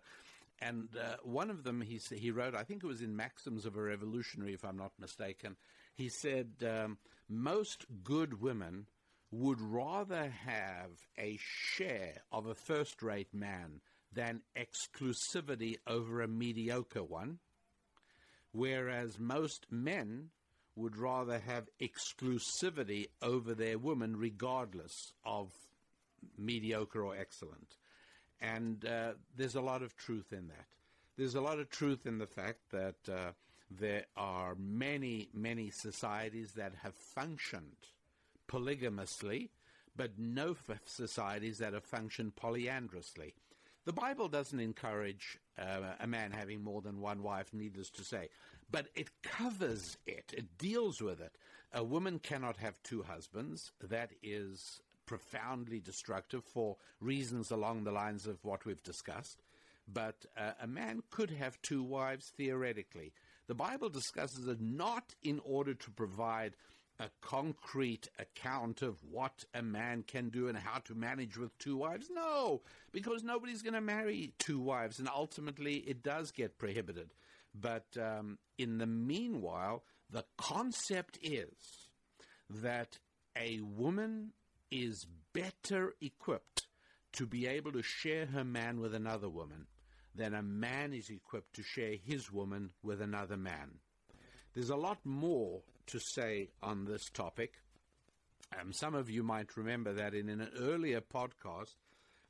and 0.60 0.88
uh, 0.96 1.18
one 1.22 1.50
of 1.50 1.62
them 1.62 1.80
he 1.80 2.00
he 2.16 2.32
wrote, 2.32 2.56
I 2.56 2.64
think 2.64 2.82
it 2.82 2.86
was 2.88 3.00
in 3.00 3.14
Maxims 3.14 3.64
of 3.64 3.76
a 3.76 3.80
Revolutionary, 3.80 4.54
if 4.54 4.64
I'm 4.64 4.76
not 4.76 4.90
mistaken. 4.98 5.54
He 5.94 6.08
said 6.08 6.48
um, 6.66 6.98
most 7.28 7.86
good 8.02 8.40
women 8.40 8.86
would 9.30 9.60
rather 9.60 10.30
have 10.46 10.90
a 11.16 11.38
share 11.40 12.22
of 12.32 12.46
a 12.46 12.56
first-rate 12.56 13.32
man 13.32 13.80
than 14.12 14.42
exclusivity 14.56 15.76
over 15.86 16.22
a 16.22 16.28
mediocre 16.28 17.04
one, 17.04 17.38
whereas 18.52 19.18
most 19.18 19.66
men 19.70 20.30
would 20.74 20.96
rather 20.96 21.38
have 21.38 21.68
exclusivity 21.80 23.08
over 23.20 23.54
their 23.54 23.78
woman, 23.78 24.16
regardless 24.16 25.12
of 25.24 25.52
mediocre 26.36 27.02
or 27.02 27.16
excellent. 27.16 27.76
And 28.40 28.84
uh, 28.84 29.12
there's 29.36 29.56
a 29.56 29.60
lot 29.60 29.82
of 29.82 29.96
truth 29.96 30.32
in 30.32 30.48
that. 30.48 30.66
There's 31.16 31.34
a 31.34 31.40
lot 31.40 31.58
of 31.58 31.68
truth 31.68 32.06
in 32.06 32.18
the 32.18 32.26
fact 32.26 32.70
that 32.70 33.12
uh, 33.12 33.32
there 33.70 34.04
are 34.16 34.54
many, 34.56 35.28
many 35.34 35.70
societies 35.70 36.52
that 36.52 36.72
have 36.82 36.94
functioned 36.94 37.76
polygamously, 38.46 39.50
but 39.96 40.18
no 40.18 40.56
societies 40.84 41.58
that 41.58 41.72
have 41.72 41.84
functioned 41.84 42.36
polyandrously. 42.36 43.34
The 43.84 43.92
Bible 43.92 44.28
doesn't 44.28 44.60
encourage 44.60 45.38
uh, 45.58 45.94
a 45.98 46.06
man 46.06 46.30
having 46.30 46.62
more 46.62 46.82
than 46.82 47.00
one 47.00 47.22
wife, 47.22 47.52
needless 47.52 47.90
to 47.90 48.04
say, 48.04 48.28
but 48.70 48.86
it 48.94 49.08
covers 49.22 49.96
it, 50.06 50.32
it 50.36 50.58
deals 50.58 51.00
with 51.00 51.20
it. 51.20 51.32
A 51.72 51.82
woman 51.82 52.18
cannot 52.18 52.58
have 52.58 52.82
two 52.82 53.02
husbands. 53.02 53.72
That 53.82 54.10
is 54.22 54.80
profoundly 55.08 55.80
destructive 55.80 56.44
for 56.44 56.76
reasons 57.00 57.50
along 57.50 57.82
the 57.82 57.90
lines 57.90 58.26
of 58.26 58.44
what 58.44 58.64
we've 58.64 58.82
discussed. 58.82 59.42
But 59.92 60.26
uh, 60.36 60.52
a 60.62 60.66
man 60.66 61.02
could 61.10 61.30
have 61.30 61.60
two 61.62 61.82
wives 61.82 62.30
theoretically. 62.36 63.12
The 63.46 63.54
Bible 63.54 63.88
discusses 63.88 64.46
it 64.46 64.60
not 64.60 65.14
in 65.22 65.40
order 65.44 65.72
to 65.72 65.90
provide 65.90 66.54
a 67.00 67.08
concrete 67.22 68.08
account 68.18 68.82
of 68.82 68.98
what 69.10 69.44
a 69.54 69.62
man 69.62 70.04
can 70.06 70.28
do 70.28 70.48
and 70.48 70.58
how 70.58 70.80
to 70.80 70.94
manage 70.94 71.38
with 71.38 71.56
two 71.58 71.76
wives. 71.76 72.08
No, 72.12 72.60
because 72.92 73.22
nobody's 73.22 73.62
going 73.62 73.74
to 73.74 73.80
marry 73.80 74.34
two 74.38 74.60
wives, 74.60 74.98
and 74.98 75.08
ultimately 75.08 75.76
it 75.76 76.02
does 76.02 76.32
get 76.32 76.58
prohibited. 76.58 77.14
But 77.54 77.86
um, 77.96 78.38
in 78.58 78.76
the 78.76 78.86
meanwhile, 78.86 79.84
the 80.10 80.24
concept 80.36 81.18
is 81.22 81.88
that 82.50 82.98
a 83.36 83.60
woman 83.60 84.32
is 84.70 85.06
better 85.32 85.94
equipped 86.00 86.66
to 87.12 87.26
be 87.26 87.46
able 87.46 87.72
to 87.72 87.82
share 87.82 88.26
her 88.26 88.44
man 88.44 88.80
with 88.80 88.94
another 88.94 89.28
woman 89.28 89.66
than 90.14 90.34
a 90.34 90.42
man 90.42 90.92
is 90.92 91.10
equipped 91.10 91.54
to 91.54 91.62
share 91.62 91.94
his 92.04 92.30
woman 92.30 92.70
with 92.82 93.00
another 93.00 93.36
man. 93.36 93.78
There's 94.54 94.70
a 94.70 94.76
lot 94.76 94.98
more 95.04 95.62
to 95.86 95.98
say 95.98 96.50
on 96.62 96.84
this 96.84 97.08
topic. 97.10 97.54
Um, 98.58 98.72
some 98.72 98.94
of 98.94 99.10
you 99.10 99.22
might 99.22 99.56
remember 99.56 99.92
that 99.92 100.14
in 100.14 100.28
an 100.28 100.48
earlier 100.58 101.00
podcast, 101.00 101.74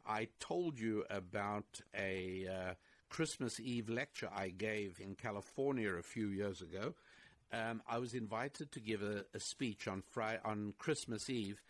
I 0.06 0.28
told 0.40 0.78
you 0.78 1.04
about 1.10 1.80
a 1.96 2.46
uh, 2.46 2.74
Christmas 3.08 3.60
Eve 3.60 3.88
lecture 3.88 4.28
I 4.34 4.48
gave 4.48 5.00
in 5.00 5.14
California 5.14 5.90
a 5.92 6.02
few 6.02 6.28
years 6.28 6.60
ago. 6.60 6.94
Um, 7.52 7.82
I 7.88 7.98
was 7.98 8.14
invited 8.14 8.72
to 8.72 8.80
give 8.80 9.02
a, 9.02 9.24
a 9.34 9.40
speech 9.40 9.88
on 9.88 10.02
Friday, 10.02 10.40
on 10.44 10.74
Christmas 10.78 11.30
Eve, 11.30 11.62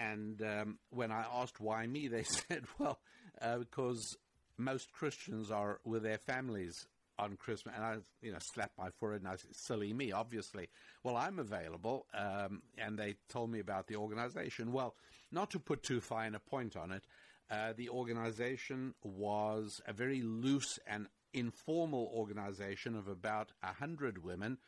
and 0.00 0.42
um, 0.42 0.78
when 0.90 1.12
I 1.12 1.24
asked 1.32 1.60
why 1.60 1.86
me, 1.86 2.08
they 2.08 2.22
said, 2.48 2.64
well, 2.78 2.98
uh, 3.40 3.58
because 3.58 4.16
most 4.56 4.92
Christians 4.92 5.50
are 5.50 5.80
with 5.84 6.02
their 6.02 6.18
families 6.18 6.86
on 7.18 7.36
Christmas. 7.36 7.74
And 7.76 7.84
I, 7.84 7.96
you 8.22 8.32
know, 8.32 8.38
slapped 8.40 8.78
my 8.78 8.90
forehead 8.90 9.20
and 9.20 9.28
I 9.30 9.36
said, 9.36 9.54
silly 9.54 9.92
me, 9.92 10.12
obviously. 10.12 10.68
Well, 11.04 11.16
I'm 11.16 11.38
available. 11.38 12.06
Um, 12.14 12.62
and 12.78 12.98
they 12.98 13.16
told 13.28 13.50
me 13.50 13.60
about 13.60 13.86
the 13.86 13.96
organization. 13.96 14.72
Well, 14.72 14.94
not 15.30 15.50
to 15.50 15.58
put 15.58 15.82
too 15.82 16.00
fine 16.00 16.34
a 16.34 16.40
point 16.40 16.76
on 16.76 16.92
it, 16.92 17.04
uh, 17.50 17.72
the 17.76 17.90
organization 17.90 18.94
was 19.02 19.80
a 19.86 19.92
very 19.92 20.22
loose 20.22 20.78
and 20.86 21.08
informal 21.34 22.10
organization 22.14 22.96
of 22.96 23.06
about 23.06 23.52
a 23.62 23.74
hundred 23.74 24.24
women 24.24 24.58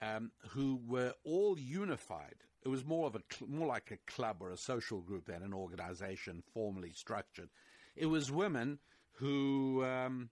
um, 0.00 0.30
who 0.50 0.80
were 0.86 1.12
all 1.24 1.58
unified 1.58 2.36
it 2.66 2.68
was 2.68 2.84
more 2.84 3.06
of 3.06 3.14
a 3.14 3.20
more 3.46 3.68
like 3.68 3.92
a 3.92 4.10
club 4.10 4.38
or 4.40 4.50
a 4.50 4.56
social 4.56 5.00
group 5.00 5.26
than 5.26 5.44
an 5.44 5.54
organization 5.54 6.42
formally 6.52 6.90
structured. 6.92 7.48
It 7.94 8.06
was 8.06 8.32
women 8.32 8.80
who 9.18 9.84
um, 9.84 10.30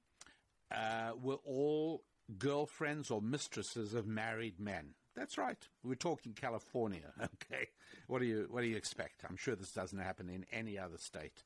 uh, 0.75 1.13
were 1.23 1.39
all 1.47 2.03
girlfriends 2.37 3.13
or 3.13 3.23
mistresses 3.23 3.95
of 3.95 4.09
married 4.09 4.59
men. 4.59 4.95
That's 5.15 5.39
right. 5.39 5.63
We're 5.85 5.95
talking 5.95 6.33
California. 6.33 7.13
Okay, 7.23 7.69
what 8.09 8.19
do 8.19 8.25
you 8.25 8.49
what 8.51 8.63
do 8.63 8.67
you 8.67 8.77
expect? 8.77 9.25
I'm 9.29 9.37
sure 9.37 9.55
this 9.55 9.71
doesn't 9.71 10.01
happen 10.01 10.29
in 10.29 10.45
any 10.53 10.77
other 10.77 10.99
state. 10.99 11.45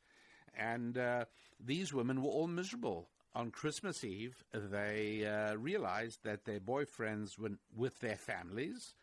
And 0.56 0.96
uh, 0.96 1.26
these 1.62 1.92
women 1.92 2.22
were 2.22 2.30
all 2.30 2.46
miserable. 2.46 3.10
On 3.34 3.50
Christmas 3.50 4.04
Eve, 4.04 4.42
they 4.54 5.26
uh, 5.26 5.54
realized 5.56 6.24
that 6.24 6.46
their 6.46 6.60
boyfriends 6.60 7.38
were 7.38 7.58
with 7.76 8.00
their 8.00 8.16
families, 8.16 8.94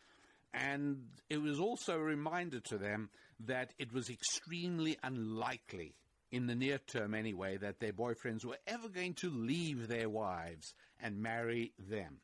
and 0.56 1.04
it 1.30 1.42
was 1.42 1.60
also 1.60 1.96
a 1.96 2.04
reminder 2.04 2.60
to 2.62 2.78
them 2.78 3.10
that 3.42 3.74
it 3.78 3.94
was 3.94 4.10
extremely 4.10 4.98
unlikely, 5.04 5.94
in 6.32 6.48
the 6.48 6.56
near 6.56 6.80
term 6.80 7.14
anyway, 7.14 7.58
that 7.58 7.80
their 7.80 7.94
boyfriends 7.94 8.44
were 8.44 8.58
ever 8.66 8.90
going 8.90 9.14
to 9.16 9.30
leave 9.30 9.88
their 9.88 10.10
wives 10.10 10.74
and 11.02 11.22
marry 11.22 11.72
them. 11.78 12.20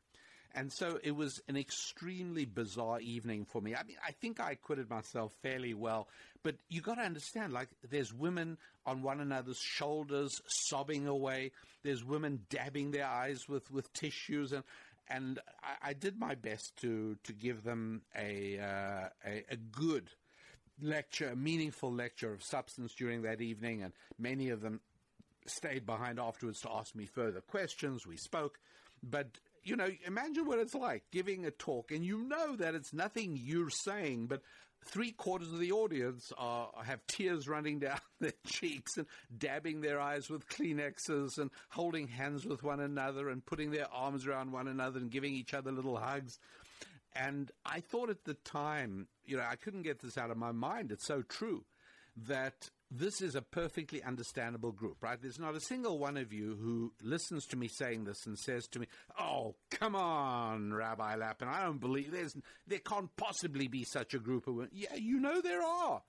And 0.54 0.72
so 0.74 1.00
it 1.02 1.12
was 1.16 1.40
an 1.48 1.56
extremely 1.56 2.44
bizarre 2.44 3.00
evening 3.00 3.46
for 3.46 3.62
me. 3.62 3.74
I 3.74 3.84
mean, 3.84 3.96
I 4.06 4.12
think 4.12 4.42
I 4.42 4.52
acquitted 4.52 4.90
myself 4.90 5.34
fairly 5.42 5.74
well, 5.74 6.10
but 6.44 6.56
you 6.68 6.82
got 6.82 6.96
to 6.96 7.04
understand, 7.04 7.54
like, 7.54 7.70
there's 7.90 8.14
women 8.14 8.58
on 8.86 9.02
one 9.02 9.22
another's 9.22 9.62
shoulders 9.62 10.42
sobbing 10.48 11.08
away. 11.08 11.52
There's 11.84 12.04
women 12.04 12.42
dabbing 12.50 12.92
their 12.92 13.08
eyes 13.08 13.48
with, 13.48 13.72
with 13.72 13.94
tissues, 13.94 14.52
and 14.52 14.64
and 15.12 15.40
I, 15.64 15.90
I 15.90 15.94
did 15.94 16.20
my 16.20 16.36
best 16.36 16.76
to 16.82 17.18
to 17.24 17.34
give 17.34 17.64
them 17.64 18.02
a, 18.16 18.60
uh, 18.60 19.10
a 19.26 19.46
a 19.52 19.56
good 19.56 20.10
lecture, 20.82 21.30
a 21.30 21.36
meaningful 21.36 21.92
lecture 21.92 22.34
of 22.34 22.44
substance 22.44 22.94
during 22.96 23.22
that 23.24 23.42
evening, 23.42 23.84
and 23.84 23.94
many 24.18 24.50
of 24.50 24.62
them 24.62 24.82
stayed 25.46 25.86
behind 25.86 26.20
afterwards 26.20 26.62
to 26.62 26.72
ask 26.72 26.96
me 26.96 27.06
further 27.06 27.42
questions. 27.42 28.06
We 28.08 28.18
spoke, 28.18 28.60
but 29.04 29.40
you 29.64 29.76
know, 29.76 29.90
imagine 30.06 30.46
what 30.46 30.60
it's 30.60 30.74
like 30.74 31.04
giving 31.12 31.46
a 31.46 31.52
talk, 31.52 31.92
and 31.92 32.04
you 32.04 32.24
know 32.24 32.56
that 32.56 32.76
it's 32.76 32.94
nothing 32.94 33.40
you're 33.40 33.70
saying, 33.70 34.28
but 34.28 34.42
three 34.86 35.12
quarters 35.12 35.52
of 35.52 35.60
the 35.60 35.72
audience 35.72 36.32
are 36.38 36.70
have 36.84 37.06
tears 37.08 37.48
running 37.48 37.80
down 37.80 38.00
their 38.20 38.34
cheeks 38.46 38.98
and 38.98 39.08
dabbing 39.38 39.82
their 39.82 40.00
eyes 40.00 40.30
with 40.30 40.48
Kleenexes 40.50 41.38
and 41.38 41.52
holding 41.70 42.08
hands 42.08 42.46
with 42.46 42.64
one 42.64 42.80
another 42.80 43.30
and 43.30 43.46
putting 43.46 43.72
their 43.72 43.92
arms 43.92 44.26
around 44.26 44.52
one 44.52 44.68
another 44.68 45.00
and 45.00 45.12
giving 45.12 45.34
each 45.34 45.54
other 45.54 45.72
little 45.72 45.98
hugs. 45.98 46.40
And 47.16 47.52
I 47.66 47.82
thought 47.82 48.10
at 48.10 48.24
the 48.24 48.36
time, 48.36 49.08
you 49.26 49.38
know, 49.38 49.46
I 49.50 49.56
couldn't 49.56 49.84
get 49.84 50.00
this 50.00 50.18
out 50.18 50.32
of 50.32 50.38
my 50.38 50.52
mind. 50.52 50.92
It's 50.92 51.06
so 51.06 51.22
true 51.22 51.66
that 52.28 52.70
this 52.92 53.22
is 53.22 53.36
a 53.36 53.42
perfectly 53.42 54.04
understandable 54.04 54.74
group, 54.74 54.98
right? 55.02 55.20
There's 55.22 55.40
not 55.40 55.56
a 55.56 55.62
single 55.62 55.98
one 55.98 56.18
of 56.18 56.34
you 56.34 56.58
who 56.62 56.92
listens 57.02 57.46
to 57.48 57.56
me 57.56 57.70
saying 57.70 58.04
this 58.04 58.26
and 58.26 58.38
says 58.38 58.68
to 58.68 58.80
me, 58.80 58.88
"Oh, 59.18 59.56
come 59.70 59.96
on, 59.96 60.74
Rabbi 60.74 61.16
Lapin, 61.16 61.48
I 61.48 61.64
don't 61.64 61.80
believe 61.80 62.12
there's 62.12 62.36
there 62.68 62.80
can't 62.80 63.16
possibly 63.16 63.68
be 63.68 63.86
such 63.86 64.14
a 64.14 64.20
group 64.20 64.46
of 64.48 64.56
women." 64.56 64.72
Yeah, 64.74 64.96
you 64.96 65.20
know 65.20 65.40
there 65.40 65.64
are. 65.64 66.04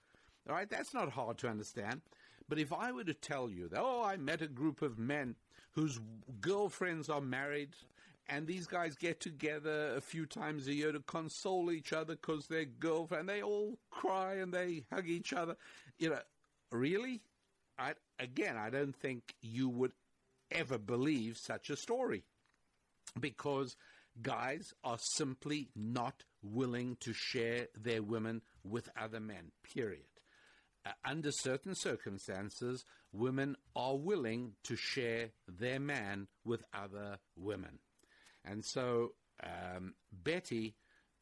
Right, 0.45 0.69
that's 0.69 0.93
not 0.93 1.11
hard 1.11 1.39
to 1.39 1.49
understand. 1.49 2.03
But 2.49 2.59
if 2.59 2.73
I 2.73 2.91
were 2.91 3.05
to 3.05 3.15
tell 3.15 3.49
you 3.49 3.69
that, 3.69 3.81
oh, 3.81 4.03
I 4.03 4.17
met 4.17 4.43
a 4.43 4.49
group 4.49 4.83
of 4.83 4.99
men 4.99 5.37
whose 5.75 6.01
girlfriends 6.41 7.09
are 7.09 7.21
married, 7.21 7.71
and 8.29 8.47
these 8.47 8.67
guys 8.67 8.97
get 8.97 9.21
together 9.21 9.95
a 9.97 10.01
few 10.01 10.27
times 10.27 10.67
a 10.67 10.75
year 10.75 10.91
to 10.91 11.01
console 11.01 11.71
each 11.71 11.93
other 11.93 12.17
because 12.17 12.49
their 12.49 12.65
girlfriend, 12.65 13.29
they 13.29 13.41
all 13.41 13.79
cry 13.91 14.35
and 14.35 14.53
they 14.53 14.85
hug 14.93 15.09
each 15.09 15.33
other, 15.33 15.57
you 15.99 16.11
know, 16.11 16.19
really? 16.73 17.23
I, 17.79 17.95
again, 18.19 18.57
I 18.57 18.71
don't 18.71 18.97
think 18.97 19.35
you 19.41 19.69
would 19.69 19.93
ever 20.51 20.79
believe 20.79 21.37
such 21.37 21.71
a 21.71 21.77
story 21.77 22.25
because 23.19 23.77
guys 24.21 24.73
are 24.85 24.99
simply 25.17 25.69
not 25.75 26.25
willing 26.43 26.97
to 27.01 27.13
share 27.15 27.69
their 27.81 28.03
women 28.03 28.43
with 28.65 28.89
other 29.01 29.21
men, 29.21 29.53
period. 29.75 30.05
Uh, 30.85 30.91
under 31.05 31.31
certain 31.31 31.75
circumstances, 31.75 32.85
women 33.13 33.57
are 33.77 33.97
willing 33.97 34.53
to 34.65 34.77
share 34.77 35.31
their 35.47 35.79
man 35.79 36.27
with 36.45 36.65
other 36.75 37.19
women. 37.37 37.79
And 38.45 38.65
so 38.65 39.13
um, 39.43 39.95
Betty 40.13 40.75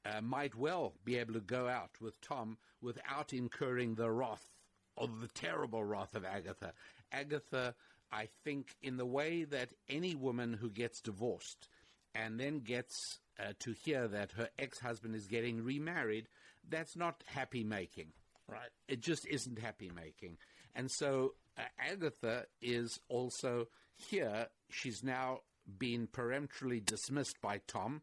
uh, 0.05 0.23
might 0.23 0.55
well 0.55 0.95
be 1.05 1.19
able 1.19 1.35
to 1.35 1.41
go 1.41 1.69
out 1.69 1.91
with 2.01 2.19
Tom 2.23 2.57
without 2.81 3.33
incurring 3.35 3.95
the 3.95 4.11
wrath 4.11 4.49
of 4.97 5.20
the 5.20 5.28
terrible 5.28 5.84
wrath 5.84 6.14
of 6.14 6.24
Agatha. 6.24 6.72
Agatha, 7.12 7.74
I 8.12 8.28
think, 8.45 8.76
in 8.82 8.97
the 8.97 9.07
way 9.07 9.45
that 9.45 9.72
any 9.88 10.14
woman 10.14 10.53
who 10.53 10.70
gets 10.70 11.01
divorced 11.01 11.68
and 12.14 12.38
then 12.38 12.61
gets 12.61 13.20
uh, 13.38 13.53
to 13.61 13.72
hear 13.72 14.09
that 14.09 14.32
her 14.32 14.49
ex 14.59 14.78
husband 14.80 15.14
is 15.14 15.26
getting 15.26 15.64
remarried, 15.64 16.28
that's 16.68 16.97
not 16.97 17.22
happy 17.26 17.64
making, 17.64 18.09
right? 18.49 18.70
It 18.88 19.01
just 19.01 19.26
isn't 19.26 19.59
happy 19.59 19.91
making. 19.95 20.36
And 20.74 20.91
so 20.91 21.34
uh, 21.59 21.62
Agatha 21.78 22.47
is 22.61 23.01
also 23.09 23.68
here. 23.97 24.49
She's 24.70 25.03
now 25.03 25.41
been 25.78 26.07
peremptorily 26.07 26.80
dismissed 26.80 27.41
by 27.41 27.61
Tom. 27.66 28.03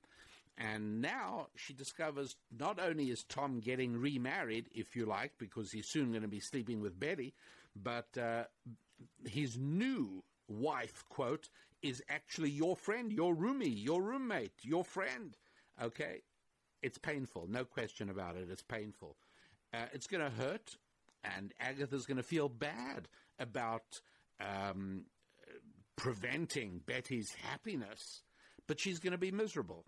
And 0.57 1.01
now 1.01 1.47
she 1.55 1.73
discovers 1.73 2.35
not 2.57 2.79
only 2.79 3.11
is 3.11 3.23
Tom 3.23 3.59
getting 3.59 3.95
remarried, 3.95 4.69
if 4.73 4.95
you 4.95 5.05
like, 5.05 5.33
because 5.37 5.71
he's 5.71 5.87
soon 5.87 6.09
going 6.09 6.23
to 6.23 6.27
be 6.27 6.39
sleeping 6.39 6.81
with 6.81 6.99
Betty, 6.99 7.35
but 7.75 8.17
uh, 8.17 8.45
his 9.25 9.57
new 9.57 10.23
wife, 10.47 11.03
quote, 11.09 11.49
is 11.83 12.01
actually 12.09 12.49
your 12.49 12.75
friend, 12.75 13.11
your 13.11 13.35
roomie, 13.35 13.83
your 13.83 14.01
roommate, 14.01 14.63
your 14.63 14.83
friend. 14.83 15.37
Okay? 15.81 16.23
It's 16.81 16.97
painful, 16.97 17.47
no 17.47 17.63
question 17.63 18.09
about 18.09 18.35
it. 18.35 18.47
It's 18.49 18.63
painful. 18.63 19.15
Uh, 19.73 19.85
it's 19.93 20.07
going 20.07 20.23
to 20.23 20.35
hurt, 20.41 20.75
and 21.23 21.53
Agatha's 21.59 22.07
going 22.07 22.17
to 22.17 22.23
feel 22.23 22.49
bad 22.49 23.07
about 23.37 24.01
um, 24.39 25.05
preventing 25.95 26.81
Betty's 26.83 27.35
happiness, 27.51 28.23
but 28.67 28.79
she's 28.79 28.97
going 28.97 29.11
to 29.11 29.19
be 29.19 29.31
miserable 29.31 29.85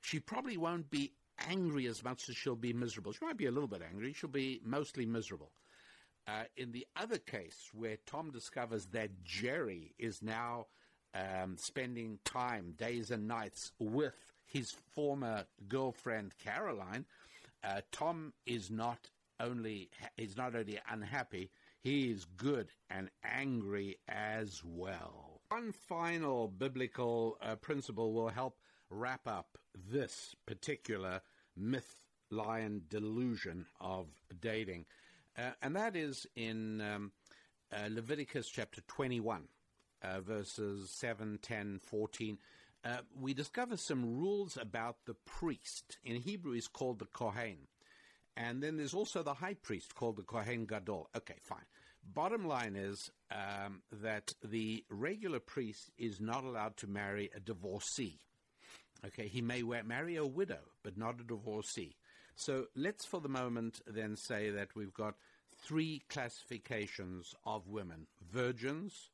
she 0.00 0.20
probably 0.20 0.56
won't 0.56 0.90
be 0.90 1.12
angry 1.48 1.86
as 1.86 2.02
much 2.02 2.28
as 2.28 2.36
she'll 2.36 2.56
be 2.56 2.72
miserable. 2.72 3.12
She 3.12 3.24
might 3.24 3.36
be 3.36 3.46
a 3.46 3.50
little 3.50 3.68
bit 3.68 3.82
angry. 3.88 4.12
She'll 4.12 4.30
be 4.30 4.60
mostly 4.64 5.06
miserable. 5.06 5.52
Uh, 6.26 6.44
in 6.56 6.72
the 6.72 6.86
other 6.96 7.18
case, 7.18 7.70
where 7.72 7.98
Tom 8.06 8.30
discovers 8.30 8.86
that 8.86 9.22
Jerry 9.22 9.94
is 9.98 10.22
now 10.22 10.66
um, 11.14 11.56
spending 11.56 12.18
time, 12.24 12.74
days 12.76 13.10
and 13.10 13.28
nights, 13.28 13.72
with 13.78 14.14
his 14.44 14.74
former 14.94 15.44
girlfriend 15.68 16.32
Caroline, 16.42 17.04
uh, 17.62 17.80
Tom 17.92 18.32
is 18.44 18.70
not 18.70 19.10
only 19.38 19.90
is 20.16 20.36
not 20.36 20.54
only 20.54 20.78
unhappy, 20.90 21.50
he 21.80 22.10
is 22.10 22.24
good 22.36 22.68
and 22.90 23.10
angry 23.22 23.98
as 24.08 24.62
well. 24.64 25.40
One 25.48 25.72
final 25.72 26.48
biblical 26.48 27.38
uh, 27.40 27.56
principle 27.56 28.12
will 28.12 28.28
help 28.28 28.58
wrap 28.90 29.26
up 29.26 29.58
this 29.90 30.34
particular 30.46 31.20
myth 31.56 32.00
lion 32.30 32.82
delusion 32.88 33.66
of 33.80 34.06
dating. 34.40 34.86
Uh, 35.38 35.50
and 35.62 35.76
that 35.76 35.94
is 35.96 36.26
in 36.34 36.80
um, 36.80 37.12
uh, 37.72 37.88
Leviticus 37.90 38.48
chapter 38.48 38.80
21, 38.82 39.44
uh, 40.02 40.20
verses 40.20 40.90
7, 40.90 41.38
10, 41.42 41.80
14. 41.84 42.38
Uh, 42.84 42.98
we 43.18 43.34
discover 43.34 43.76
some 43.76 44.18
rules 44.18 44.56
about 44.56 44.96
the 45.06 45.14
priest. 45.26 45.98
In 46.04 46.20
Hebrew, 46.20 46.52
he's 46.52 46.68
called 46.68 46.98
the 46.98 47.06
Kohen. 47.06 47.68
And 48.36 48.62
then 48.62 48.76
there's 48.76 48.94
also 48.94 49.22
the 49.22 49.34
high 49.34 49.54
priest 49.54 49.94
called 49.94 50.16
the 50.16 50.22
Kohen 50.22 50.66
Gadol. 50.66 51.08
Okay, 51.16 51.36
fine. 51.42 51.64
Bottom 52.14 52.46
line 52.46 52.76
is 52.76 53.10
um, 53.30 53.82
that 53.90 54.32
the 54.44 54.84
regular 54.88 55.40
priest 55.40 55.90
is 55.98 56.20
not 56.20 56.44
allowed 56.44 56.76
to 56.78 56.86
marry 56.86 57.30
a 57.34 57.40
divorcee. 57.40 58.20
Okay, 59.06 59.28
he 59.28 59.40
may 59.40 59.62
marry 59.62 60.16
a 60.16 60.26
widow, 60.26 60.60
but 60.82 60.96
not 60.96 61.20
a 61.20 61.24
divorcee. 61.24 61.96
So 62.34 62.66
let's 62.74 63.04
for 63.04 63.20
the 63.20 63.28
moment 63.28 63.80
then 63.86 64.16
say 64.16 64.50
that 64.50 64.74
we've 64.74 64.92
got 64.92 65.14
three 65.62 66.02
classifications 66.08 67.34
of 67.44 67.68
women 67.68 68.06
virgins, 68.32 69.10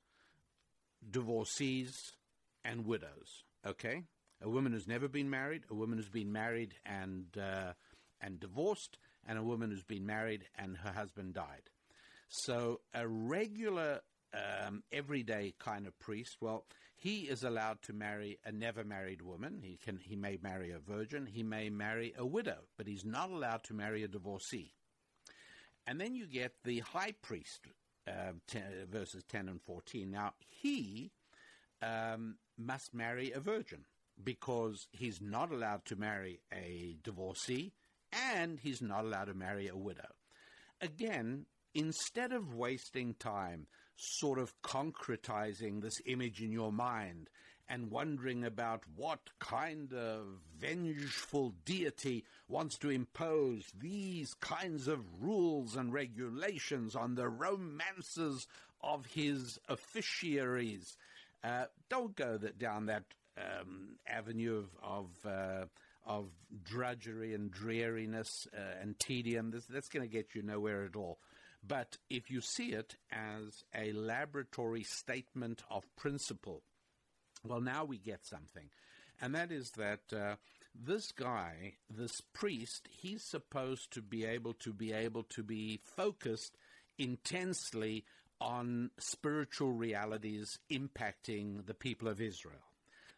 divorcees, 1.11 2.13
and 2.65 2.87
widows. 2.87 3.45
Okay? 3.67 4.03
A 4.41 4.49
woman 4.49 4.73
who's 4.73 4.89
never 4.89 5.09
been 5.09 5.31
married, 5.31 5.63
a 5.71 5.75
woman 5.75 5.99
who's 5.99 6.09
been 6.09 6.33
married 6.33 6.75
and, 6.85 7.27
uh, 7.39 7.73
and 8.21 8.41
divorced, 8.41 8.99
and 9.27 9.39
a 9.39 9.43
woman 9.43 9.71
who's 9.71 9.85
been 9.85 10.07
married 10.07 10.45
and 10.59 10.77
her 10.79 10.93
husband 10.93 11.35
died. 11.35 11.71
So 12.29 12.81
a 12.95 13.07
regular, 13.07 14.01
um, 14.35 14.83
everyday 14.93 15.55
kind 15.59 15.87
of 15.87 15.99
priest, 15.99 16.37
well, 16.41 16.65
he 16.97 17.23
is 17.23 17.43
allowed 17.43 17.83
to 17.83 17.93
marry 17.93 18.39
a 18.45 18.53
never 18.53 18.85
married 18.85 19.23
woman. 19.23 19.61
He 19.63 19.77
can 19.77 19.99
he 19.99 20.17
may 20.17 20.39
marry 20.43 20.71
a 20.71 20.79
virgin, 20.79 21.27
he 21.27 21.43
may 21.43 21.69
marry 21.71 22.15
a 22.17 22.25
widow, 22.25 22.59
but 22.77 22.87
he's 22.87 23.05
not 23.05 23.31
allowed 23.31 23.65
to 23.65 23.75
marry 23.75 24.03
a 24.03 24.09
divorcee. 24.09 24.73
And 25.87 26.01
then 26.01 26.15
you 26.15 26.27
get 26.27 26.53
the 26.65 26.79
high 26.81 27.13
priest, 27.23 27.67
uh, 28.07 28.33
ten, 28.47 28.63
verses 28.91 29.25
10 29.29 29.49
and 29.49 29.61
14. 29.61 30.11
Now, 30.11 30.35
he 30.47 31.11
um, 31.83 32.37
must 32.57 32.95
marry 32.95 33.33
a 33.33 33.41
virgin. 33.41 33.85
because 34.23 34.87
he's 34.93 35.21
not 35.21 35.51
allowed 35.51 35.85
to 35.87 35.97
marry 35.97 36.41
a 36.53 36.97
divorcee 37.03 37.73
and 38.13 38.61
he's 38.61 38.83
not 38.83 39.05
allowed 39.05 39.25
to 39.25 39.35
marry 39.35 39.67
a 39.69 39.77
widow. 39.77 40.13
Again, 40.81 41.47
instead 41.75 42.33
of 42.33 42.55
wasting 42.55 43.15
time 43.15 43.67
sort 43.97 44.39
of 44.39 44.61
concretizing 44.63 45.81
this 45.81 46.01
image 46.07 46.41
in 46.41 46.53
your 46.53 46.73
mind 46.73 47.29
and 47.69 47.91
wondering 47.91 48.45
about 48.45 48.83
what 48.97 49.21
kind 49.39 49.93
of 49.95 50.27
vengeful 50.59 51.55
deity 51.65 52.25
wants 52.49 52.77
to 52.77 52.91
impose 52.91 53.65
these 53.79 54.35
kinds 54.35 54.89
of 54.89 55.01
rules 55.21 55.77
and 55.77 55.93
regulations 55.93 56.95
on 56.95 57.15
the 57.15 57.29
romances 57.29 58.47
of 58.83 59.07
his 59.07 59.59
officiaries. 59.69 60.97
Uh, 61.43 61.65
don't 61.89 62.15
go 62.17 62.37
that, 62.37 62.59
down 62.59 62.87
that 62.87 63.05
um, 63.39 63.97
avenue 64.07 64.59
of 64.59 64.69
of, 64.83 65.31
uh, 65.31 65.65
of 66.05 66.27
drudgery 66.65 67.33
and 67.35 67.51
dreariness 67.51 68.47
uh, 68.57 68.81
and 68.81 68.99
tedium. 68.99 69.53
That's 69.71 69.89
going 69.89 70.07
to 70.07 70.13
get 70.13 70.35
you 70.35 70.43
nowhere 70.43 70.85
at 70.85 70.97
all. 70.97 71.19
But 71.67 71.99
if 72.11 72.31
you 72.31 72.41
see 72.41 72.73
it 72.73 72.97
as 73.11 73.65
a 73.75 73.93
laboratory 73.93 74.83
statement 74.83 75.63
of 75.71 75.85
principle, 75.97 76.63
well, 77.45 77.61
now 77.61 77.85
we 77.85 77.99
get 77.99 78.27
something. 78.27 78.69
And 79.21 79.35
that 79.35 79.53
is 79.53 79.71
that 79.73 80.01
uh, 80.13 80.37
this 80.75 81.13
guy, 81.13 81.75
this 81.89 82.21
priest, 82.33 82.89
he's 82.91 83.23
supposed 83.23 83.93
to 83.93 84.03
be 84.03 84.25
able 84.25 84.55
to 84.55 84.73
be 84.73 84.93
able 84.93 85.23
to 85.25 85.43
be 85.43 85.81
focused 85.85 86.57
intensely 86.99 88.05
on 88.41 88.91
spiritual 88.99 89.73
realities 89.73 90.59
impacting 90.71 91.65
the 91.67 91.75
people 91.75 92.09
of 92.09 92.21
Israel. 92.21 92.59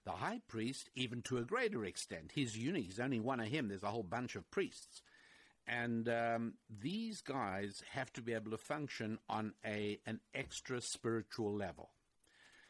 The 0.05 0.13
high 0.13 0.41
priest, 0.49 0.91
even 0.95 1.23
to 1.23 1.39
a 1.39 1.45
greater 1.45 1.85
extent, 1.87 2.33
he's 2.35 2.59
unique. 2.59 2.87
He's 2.87 3.01
only 3.01 3.21
one 3.21 3.41
of 3.41 3.49
him. 3.49 3.69
There's 3.69 3.83
a 3.83 3.91
whole 3.91 4.03
bunch 4.03 4.37
of 4.37 4.51
priests. 4.51 5.01
And 5.67 6.09
um, 6.09 6.55
these 6.69 7.23
guys 7.23 7.83
have 7.93 8.13
to 8.15 8.23
be 8.23 8.35
able 8.35 8.51
to 8.51 8.59
function 8.59 9.19
on 9.29 9.55
a 9.65 9.99
an 10.07 10.21
extra 10.35 10.81
spiritual 10.81 11.55
level. 11.55 11.91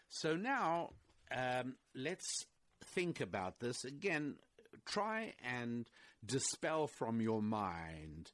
So 0.08 0.36
now 0.36 0.90
um, 1.34 1.74
let's 1.94 2.46
think 2.84 3.20
about 3.20 3.58
this 3.58 3.84
again. 3.84 4.36
Try 4.86 5.34
and 5.42 5.88
dispel 6.24 6.86
from 6.86 7.20
your 7.20 7.42
mind 7.42 8.30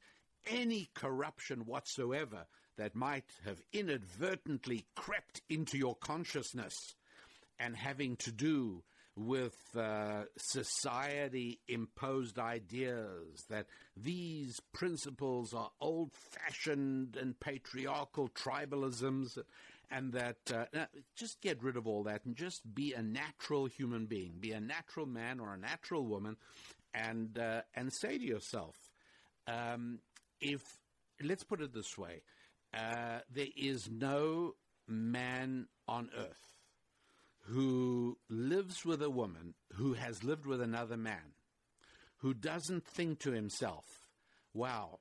any 0.47 0.89
corruption 0.93 1.65
whatsoever 1.65 2.45
that 2.77 2.95
might 2.95 3.25
have 3.45 3.61
inadvertently 3.73 4.85
crept 4.95 5.41
into 5.49 5.77
your 5.77 5.95
consciousness 5.95 6.95
and 7.59 7.75
having 7.75 8.15
to 8.17 8.31
do 8.31 8.83
with 9.27 9.55
uh, 9.75 10.23
society 10.37 11.59
imposed 11.67 12.39
ideas 12.39 13.45
that 13.49 13.65
these 13.95 14.59
principles 14.73 15.53
are 15.53 15.71
old 15.79 16.11
fashioned 16.13 17.15
and 17.15 17.39
patriarchal 17.39 18.29
tribalisms 18.29 19.37
and 19.89 20.13
that 20.13 20.37
uh, 20.53 20.85
just 21.15 21.41
get 21.41 21.61
rid 21.61 21.75
of 21.75 21.85
all 21.85 22.03
that 22.03 22.25
and 22.25 22.35
just 22.35 22.61
be 22.73 22.93
a 22.93 23.01
natural 23.01 23.65
human 23.65 24.05
being, 24.05 24.33
be 24.39 24.51
a 24.51 24.59
natural 24.61 25.05
man 25.05 25.39
or 25.39 25.53
a 25.53 25.57
natural 25.57 26.05
woman, 26.05 26.37
and 26.93 27.37
uh, 27.37 27.61
and 27.75 27.91
say 27.93 28.17
to 28.17 28.23
yourself, 28.23 28.75
um, 29.47 29.99
if 30.39 30.61
let's 31.21 31.43
put 31.43 31.61
it 31.61 31.73
this 31.73 31.97
way, 31.97 32.21
uh, 32.73 33.19
there 33.29 33.47
is 33.57 33.89
no 33.91 34.55
man 34.87 35.67
on 35.87 36.09
earth 36.17 36.50
who 37.41 38.17
lives 38.29 38.85
with 38.85 39.01
a 39.01 39.09
woman 39.09 39.53
who 39.73 39.93
has 39.93 40.23
lived 40.23 40.45
with 40.45 40.61
another 40.61 40.97
man, 40.97 41.33
who 42.17 42.33
doesn't 42.33 42.85
think 42.85 43.19
to 43.19 43.31
himself, 43.31 43.85
wow, 44.53 44.99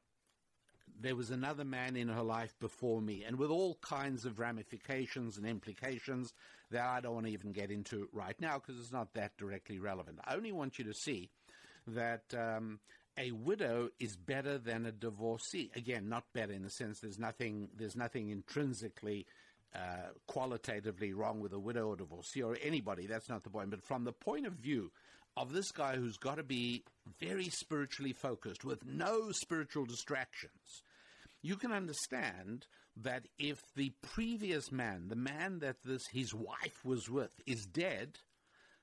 there 0.99 1.16
was 1.16 1.30
another 1.30 1.64
man 1.64 1.97
in 1.97 2.09
her 2.09 2.22
life 2.22 2.55
before 2.61 3.01
me, 3.01 3.24
and 3.24 3.38
with 3.38 3.51
all 3.51 3.78
kinds 3.80 4.24
of 4.24 4.38
ramifications 4.38 5.36
and 5.36 5.47
implications 5.47 6.32
that 6.70 6.84
I 6.84 7.01
don't 7.01 7.14
want 7.14 7.26
to 7.26 7.32
even 7.32 7.53
get 7.53 7.70
into 7.70 8.09
right 8.12 8.38
now 8.41 8.59
because 8.59 8.78
it's 8.80 8.93
not 8.93 9.14
that 9.14 9.36
directly 9.38 9.78
relevant. 9.78 10.18
I 10.24 10.34
only 10.34 10.53
want 10.53 10.78
you 10.78 10.84
to 10.86 10.95
see 10.95 11.30
that 11.86 12.22
um, 12.34 12.80
a 13.18 13.32
widow 13.32 13.88
is 13.99 14.16
better 14.16 14.59
than 14.59 14.86
a 14.86 14.93
divorcee. 14.93 15.70
Again, 15.74 16.09
not 16.09 16.24
better 16.32 16.53
in 16.53 16.62
the 16.62 16.70
sense 16.70 17.01
there's 17.01 17.18
nothing 17.18 17.68
there's 17.76 17.97
nothing 17.97 18.28
intrinsically 18.30 19.26
uh, 19.75 20.11
qualitatively 20.27 21.12
wrong 21.12 21.41
with 21.41 21.53
a 21.53 21.59
widow 21.59 21.89
or 21.89 21.97
divorcee 21.97 22.43
or 22.43 22.57
anybody. 22.62 23.07
That's 23.07 23.29
not 23.29 23.45
the 23.45 23.51
point. 23.51 23.71
But 23.71 23.85
from 23.85 24.05
the 24.05 24.12
point 24.12 24.47
of 24.47 24.55
view 24.55 24.91
of 25.37 25.53
this 25.53 25.71
guy 25.71 25.97
who's 25.97 26.16
got 26.16 26.37
to 26.37 26.43
be 26.43 26.83
very 27.21 27.49
spiritually 27.49 28.12
focused 28.12 28.64
with 28.64 28.85
no 28.85 29.31
spiritual 29.33 29.85
distractions, 29.85 30.83
you 31.43 31.57
can 31.57 31.73
understand 31.73 32.66
that 32.97 33.29
if 33.39 33.61
the 33.77 33.93
previous 34.03 34.73
man, 34.73 35.09
the 35.09 35.16
man 35.16 35.61
that 35.61 35.77
this 35.85 36.03
his 36.12 36.35
wife 36.35 36.85
was 36.85 37.09
with, 37.09 37.33
is 37.47 37.64
dead, 37.66 38.18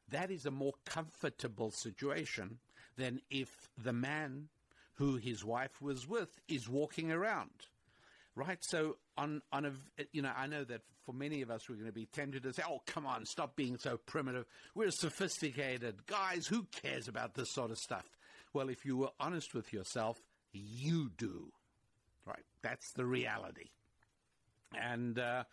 that 0.09 0.31
is 0.31 0.45
a 0.45 0.51
more 0.51 0.73
comfortable 0.85 1.71
situation 1.71 2.59
than 2.95 3.21
if 3.29 3.49
the 3.77 3.93
man 3.93 4.47
who 4.95 5.17
his 5.17 5.43
wife 5.43 5.81
was 5.81 6.07
with 6.07 6.39
is 6.47 6.69
walking 6.69 7.11
around. 7.11 7.67
Right? 8.37 8.59
So 8.61 8.97
on 9.17 9.41
on 9.51 9.65
a 9.65 9.71
you 10.11 10.21
know, 10.21 10.31
I 10.37 10.45
know 10.45 10.63
that 10.63 10.81
for 11.07 11.13
many 11.13 11.41
of 11.41 11.49
us 11.49 11.67
we're 11.67 11.75
going 11.75 11.87
to 11.87 11.91
be 11.91 12.05
tempted 12.05 12.43
to 12.43 12.53
say, 12.53 12.61
"Oh, 12.69 12.81
come 12.85 13.07
on, 13.07 13.25
stop 13.25 13.55
being 13.55 13.77
so 13.79 13.97
primitive. 13.97 14.45
We're 14.75 14.91
sophisticated 14.91 16.05
guys. 16.05 16.45
Who 16.45 16.67
cares 16.83 17.07
about 17.07 17.33
this 17.33 17.51
sort 17.51 17.71
of 17.71 17.79
stuff?" 17.79 18.05
Well, 18.53 18.69
if 18.69 18.85
you 18.85 18.95
were 18.95 19.09
honest 19.19 19.55
with 19.55 19.73
yourself, 19.73 20.21
you 20.53 21.09
do. 21.17 21.51
Right? 22.27 22.45
That's 22.61 22.91
the 22.93 23.05
reality. 23.05 23.71
And 24.79 25.17
uh, 25.17 25.45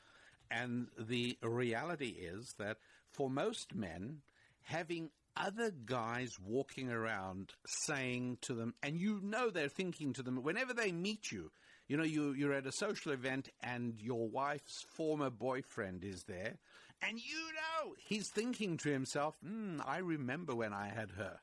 and 0.50 0.88
the 0.98 1.38
reality 1.42 2.16
is 2.20 2.54
that 2.58 2.76
for 3.12 3.30
most 3.30 3.74
men, 3.74 4.18
having 4.60 5.08
other 5.36 5.70
guys 5.70 6.32
walking 6.44 6.90
around 6.90 7.54
saying 7.86 8.38
to 8.42 8.54
them, 8.54 8.74
and 8.82 9.00
you 9.00 9.20
know 9.22 9.48
they're 9.48 9.68
thinking 9.68 10.12
to 10.12 10.22
them 10.22 10.42
whenever 10.42 10.74
they 10.74 10.92
meet 10.92 11.32
you. 11.32 11.50
You 11.88 11.96
know, 11.98 12.02
you, 12.04 12.32
you're 12.32 12.54
at 12.54 12.66
a 12.66 12.72
social 12.72 13.12
event 13.12 13.50
and 13.62 14.00
your 14.00 14.28
wife's 14.28 14.84
former 14.94 15.30
boyfriend 15.30 16.02
is 16.02 16.24
there, 16.24 16.54
and 17.02 17.18
you 17.18 17.36
know 17.52 17.94
he's 17.98 18.28
thinking 18.28 18.76
to 18.78 18.90
himself, 18.90 19.36
mm, 19.46 19.80
I 19.86 19.98
remember 19.98 20.54
when 20.54 20.72
I 20.72 20.88
had 20.88 21.10
her. 21.12 21.40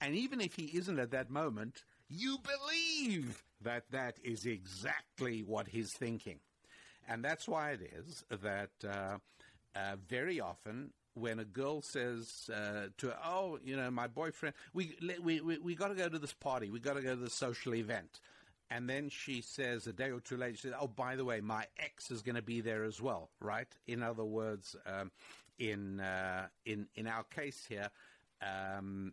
And 0.00 0.14
even 0.14 0.40
if 0.40 0.54
he 0.54 0.64
isn't 0.76 0.98
at 0.98 1.10
that 1.12 1.30
moment, 1.30 1.84
you 2.08 2.38
believe 2.38 3.42
that 3.62 3.84
that 3.90 4.16
is 4.22 4.46
exactly 4.46 5.42
what 5.42 5.68
he's 5.68 5.92
thinking. 5.92 6.38
And 7.08 7.24
that's 7.24 7.48
why 7.48 7.70
it 7.70 7.92
is 7.96 8.24
that 8.30 8.70
uh, 8.84 9.18
uh, 9.76 9.96
very 10.08 10.40
often 10.40 10.92
when 11.14 11.38
a 11.40 11.44
girl 11.44 11.82
says 11.82 12.48
uh, 12.52 12.88
to 12.98 13.08
her, 13.08 13.18
"Oh, 13.24 13.58
you 13.64 13.76
know, 13.76 13.90
my 13.90 14.06
boyfriend, 14.06 14.54
we 14.72 14.94
we 15.22 15.40
we, 15.40 15.58
we 15.58 15.74
got 15.74 15.88
to 15.88 15.94
go 15.94 16.08
to 16.08 16.18
this 16.18 16.34
party. 16.34 16.70
We 16.70 16.80
got 16.80 16.94
to 16.94 17.02
go 17.02 17.14
to 17.14 17.20
this 17.20 17.34
social 17.34 17.74
event," 17.74 18.20
and 18.70 18.88
then 18.88 19.08
she 19.08 19.40
says 19.40 19.86
a 19.86 19.92
day 19.92 20.10
or 20.10 20.20
two 20.20 20.36
later, 20.36 20.56
she 20.56 20.68
says, 20.68 20.74
"Oh, 20.78 20.88
by 20.88 21.16
the 21.16 21.24
way, 21.24 21.40
my 21.40 21.66
ex 21.78 22.10
is 22.10 22.22
going 22.22 22.36
to 22.36 22.42
be 22.42 22.60
there 22.60 22.84
as 22.84 23.00
well." 23.00 23.30
Right? 23.40 23.68
In 23.86 24.02
other 24.02 24.24
words, 24.24 24.76
um, 24.86 25.10
in 25.58 26.00
uh, 26.00 26.48
in 26.66 26.86
in 26.94 27.06
our 27.06 27.24
case 27.24 27.64
here, 27.68 27.88
um, 28.42 29.12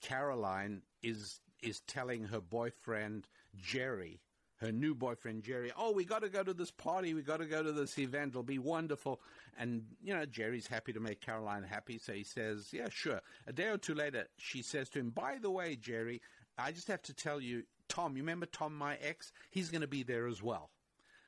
Caroline 0.00 0.82
is 1.02 1.40
is 1.62 1.80
telling 1.80 2.24
her 2.24 2.40
boyfriend 2.40 3.28
Jerry 3.56 4.20
her 4.56 4.72
new 4.72 4.94
boyfriend 4.94 5.42
Jerry, 5.42 5.70
oh, 5.76 5.92
we 5.92 6.04
got 6.04 6.22
to 6.22 6.28
go 6.28 6.42
to 6.42 6.54
this 6.54 6.70
party, 6.70 7.14
we 7.14 7.22
got 7.22 7.38
to 7.38 7.46
go 7.46 7.62
to 7.62 7.72
this 7.72 7.98
event, 7.98 8.30
it'll 8.30 8.42
be 8.42 8.58
wonderful. 8.58 9.20
And, 9.58 9.84
you 10.02 10.14
know, 10.14 10.24
Jerry's 10.24 10.66
happy 10.66 10.92
to 10.92 11.00
make 11.00 11.20
Caroline 11.20 11.62
happy, 11.62 11.98
so 11.98 12.12
he 12.12 12.24
says, 12.24 12.68
yeah, 12.72 12.88
sure. 12.88 13.20
A 13.46 13.52
day 13.52 13.68
or 13.68 13.78
two 13.78 13.94
later, 13.94 14.26
she 14.38 14.62
says 14.62 14.88
to 14.90 14.98
him, 14.98 15.10
by 15.10 15.38
the 15.40 15.50
way, 15.50 15.76
Jerry, 15.76 16.22
I 16.58 16.72
just 16.72 16.88
have 16.88 17.02
to 17.02 17.12
tell 17.12 17.40
you, 17.40 17.64
Tom, 17.88 18.16
you 18.16 18.22
remember 18.22 18.46
Tom, 18.46 18.76
my 18.76 18.96
ex? 18.96 19.32
He's 19.50 19.70
going 19.70 19.80
to 19.82 19.86
be 19.86 20.02
there 20.02 20.26
as 20.26 20.42
well. 20.42 20.70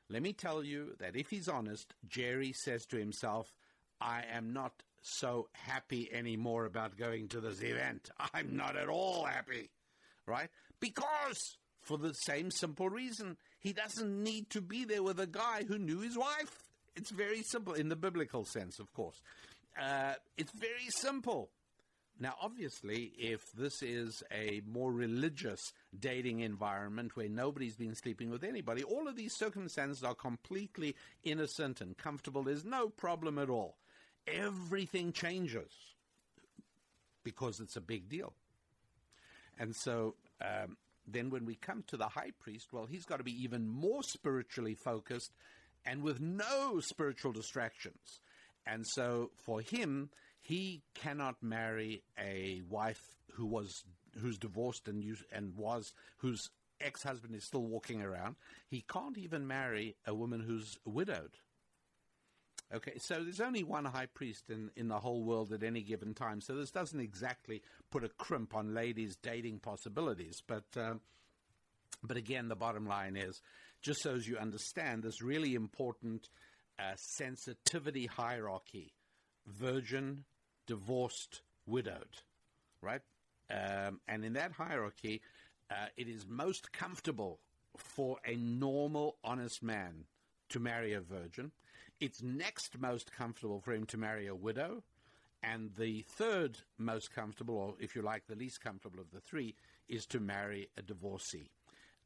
Let 0.09 0.23
me 0.23 0.33
tell 0.33 0.65
you 0.65 0.95
that 1.01 1.17
if 1.17 1.29
he's 1.31 1.49
honest, 1.49 1.95
Jerry 2.07 2.53
says 2.53 2.87
to 2.87 2.97
himself, 2.97 3.53
I 4.01 4.23
am 4.33 4.53
not 4.53 4.73
so 5.03 5.49
happy 5.53 6.09
anymore 6.13 6.65
about 6.65 6.97
going 6.97 7.29
to 7.29 7.41
this 7.41 7.63
event. 7.63 8.11
I'm 8.35 8.57
not 8.57 8.77
at 8.77 8.89
all 8.89 9.25
happy, 9.25 9.71
right? 10.27 10.49
Because 10.81 11.59
for 11.89 11.99
the 11.99 12.13
same 12.13 12.51
simple 12.51 12.89
reason. 12.89 13.37
He 13.61 13.73
doesn't 13.73 14.23
need 14.23 14.51
to 14.51 14.61
be 14.61 14.85
there 14.85 15.03
with 15.03 15.19
a 15.19 15.27
guy 15.27 15.65
who 15.67 15.79
knew 15.79 16.01
his 16.01 16.17
wife. 16.17 16.69
It's 16.95 17.11
very 17.11 17.43
simple, 17.43 17.73
in 17.73 17.89
the 17.89 17.97
biblical 17.97 18.45
sense, 18.45 18.79
of 18.79 18.93
course. 18.93 19.21
Uh, 19.81 20.15
it's 20.37 20.53
very 20.53 20.89
simple. 20.91 21.51
Now, 22.21 22.35
obviously, 22.43 23.13
if 23.17 23.53
this 23.53 23.81
is 23.81 24.25
a 24.33 24.61
more 24.67 24.93
religious 24.93 25.73
dating 25.99 26.41
environment 26.41 27.17
where 27.17 27.29
nobody's 27.29 27.77
been 27.77 27.95
sleeping 27.95 28.29
with 28.29 28.43
anybody, 28.43 28.83
all 28.83 29.07
of 29.07 29.15
these 29.15 29.35
circumstances 29.37 30.03
are 30.03 30.17
completely 30.17 30.97
innocent 31.23 31.81
and 31.81 31.97
comfortable. 31.97 32.43
There's 32.43 32.65
no 32.65 32.89
problem 32.89 33.39
at 33.39 33.49
all. 33.49 33.77
Everything 34.27 35.13
changes 35.13 35.71
because 37.23 37.61
it's 37.61 37.77
a 37.77 37.81
big 37.81 38.09
deal. 38.09 38.33
And 39.59 39.75
so 39.77 40.17
um, 40.41 40.77
then 41.07 41.31
when 41.31 41.45
we 41.45 41.55
come 41.55 41.85
to 41.89 41.97
the 41.97 42.09
high 42.09 42.33
priest, 42.41 42.73
well, 42.73 42.87
he's 42.87 43.05
got 43.05 43.19
to 43.19 43.25
be 43.25 43.43
even 43.43 43.69
more 43.69 44.03
spiritually 44.03 44.75
focused 44.75 45.33
and 45.87 46.03
with 46.03 46.21
no 46.21 46.81
spiritual 46.81 47.33
distractions. 47.33 48.21
And 48.67 48.85
so 48.87 49.31
for 49.45 49.61
him, 49.61 50.11
he 50.49 50.81
cannot 50.95 51.43
marry 51.43 52.03
a 52.19 52.63
wife 52.71 53.03
who 53.35 53.45
was 53.45 53.85
who's 54.19 54.39
divorced 54.39 54.89
and 54.89 55.05
used, 55.05 55.23
and 55.31 55.55
was 55.55 55.93
whose 56.17 56.49
ex-husband 56.81 57.35
is 57.35 57.45
still 57.45 57.67
walking 57.67 58.01
around. 58.01 58.35
He 58.71 58.83
can't 58.91 59.19
even 59.19 59.47
marry 59.47 59.97
a 60.07 60.15
woman 60.15 60.41
who's 60.41 60.79
widowed. 60.87 61.33
Okay, 62.75 62.95
so 62.97 63.23
there's 63.23 63.43
only 63.43 63.63
one 63.63 63.85
high 63.85 64.07
priest 64.07 64.49
in, 64.49 64.71
in 64.75 64.89
the 64.89 64.99
whole 65.01 65.23
world 65.23 65.53
at 65.53 65.63
any 65.63 65.83
given 65.83 66.15
time. 66.15 66.41
So 66.41 66.55
this 66.55 66.71
doesn't 66.71 66.99
exactly 66.99 67.61
put 67.91 68.03
a 68.03 68.09
crimp 68.09 68.55
on 68.55 68.73
ladies' 68.73 69.17
dating 69.17 69.59
possibilities. 69.59 70.43
But 70.47 70.65
uh, 70.75 70.95
but 72.03 72.17
again, 72.17 72.49
the 72.49 72.57
bottom 72.57 72.87
line 72.87 73.17
is, 73.17 73.43
just 73.83 74.01
so 74.01 74.15
as 74.15 74.27
you 74.27 74.39
understand 74.39 75.03
this 75.03 75.21
really 75.21 75.55
important 75.55 76.31
uh, 76.79 76.95
sensitivity 76.97 78.07
hierarchy: 78.07 78.95
virgin, 79.47 80.25
divorced, 80.69 81.43
widowed, 81.67 82.23
right? 82.81 83.03
Um, 83.51 84.01
and 84.07 84.25
in 84.25 84.35
that 84.35 84.53
hierarchy, 84.53 85.21
uh, 85.71 85.87
it 85.97 86.07
is 86.07 86.27
most 86.29 86.71
comfortable 86.71 87.41
for 87.77 88.19
a 88.25 88.37
normal, 88.37 89.17
honest 89.25 89.63
man 89.65 90.05
to 90.51 90.61
marry 90.61 90.93
a 90.93 91.01
virgin 91.01 91.51
it's 92.01 92.23
next 92.23 92.79
most 92.79 93.13
comfortable 93.13 93.61
for 93.61 93.73
him 93.73 93.85
to 93.87 93.97
marry 93.97 94.27
a 94.27 94.35
widow. 94.35 94.85
And 95.43 95.71
the 95.77 96.03
third 96.03 96.59
most 96.79 97.15
comfortable, 97.15 97.57
or 97.57 97.75
if 97.81 97.95
you 97.95 98.03
like, 98.03 98.27
the 98.27 98.35
least 98.35 98.61
comfortable 98.61 99.01
of 99.01 99.11
the 99.13 99.21
three, 99.21 99.55
is 99.89 100.07
to 100.07 100.21
marry 100.21 100.69
a 100.77 100.83
divorcee. 100.83 101.51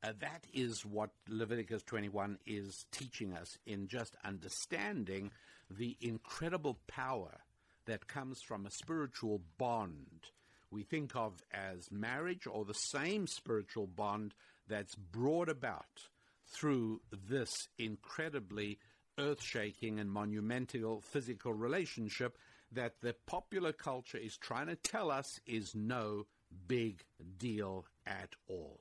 Uh, 0.05 0.13
that 0.19 0.47
is 0.53 0.85
what 0.85 1.11
Leviticus 1.29 1.83
21 1.85 2.39
is 2.45 2.87
teaching 2.91 3.33
us 3.33 3.57
in 3.67 3.87
just 3.87 4.17
understanding 4.25 5.31
the 5.71 5.97
incredible 6.01 6.79
power 6.89 7.39
that 7.87 8.07
comes 8.07 8.41
from 8.43 8.67
a 8.67 8.71
spiritual 8.71 9.41
bond 9.59 10.31
we 10.73 10.83
think 10.83 11.15
of 11.15 11.43
as 11.53 11.93
marriage 11.93 12.47
or 12.47 12.65
the 12.65 12.73
same 12.73 13.27
spiritual 13.27 13.87
bond 13.87 14.35
that's 14.67 14.95
brought 14.95 15.51
about 15.51 16.09
through 16.47 17.01
this 17.29 17.69
incredibly 17.79 18.79
earth 19.19 19.43
shaking 19.43 20.01
and 20.01 20.11
monumental 20.11 21.03
physical 21.03 21.53
relationship 21.53 22.39
that 22.73 22.95
the 23.03 23.15
popular 23.27 23.73
culture 23.73 24.17
is 24.17 24.37
trying 24.39 24.67
to 24.67 24.77
tell 24.77 25.11
us 25.11 25.39
is 25.47 25.75
no 25.75 26.25
big 26.67 27.05
deal 27.39 27.85
at 28.07 28.31
all. 28.49 28.81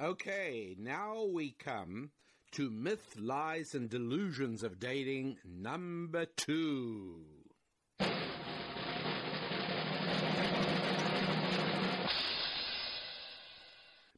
Okay, 0.00 0.76
now 0.78 1.24
we 1.24 1.50
come 1.50 2.10
to 2.52 2.70
myth, 2.70 3.16
lies, 3.18 3.74
and 3.74 3.90
delusions 3.90 4.62
of 4.62 4.78
dating 4.78 5.36
number 5.44 6.26
two. 6.36 7.24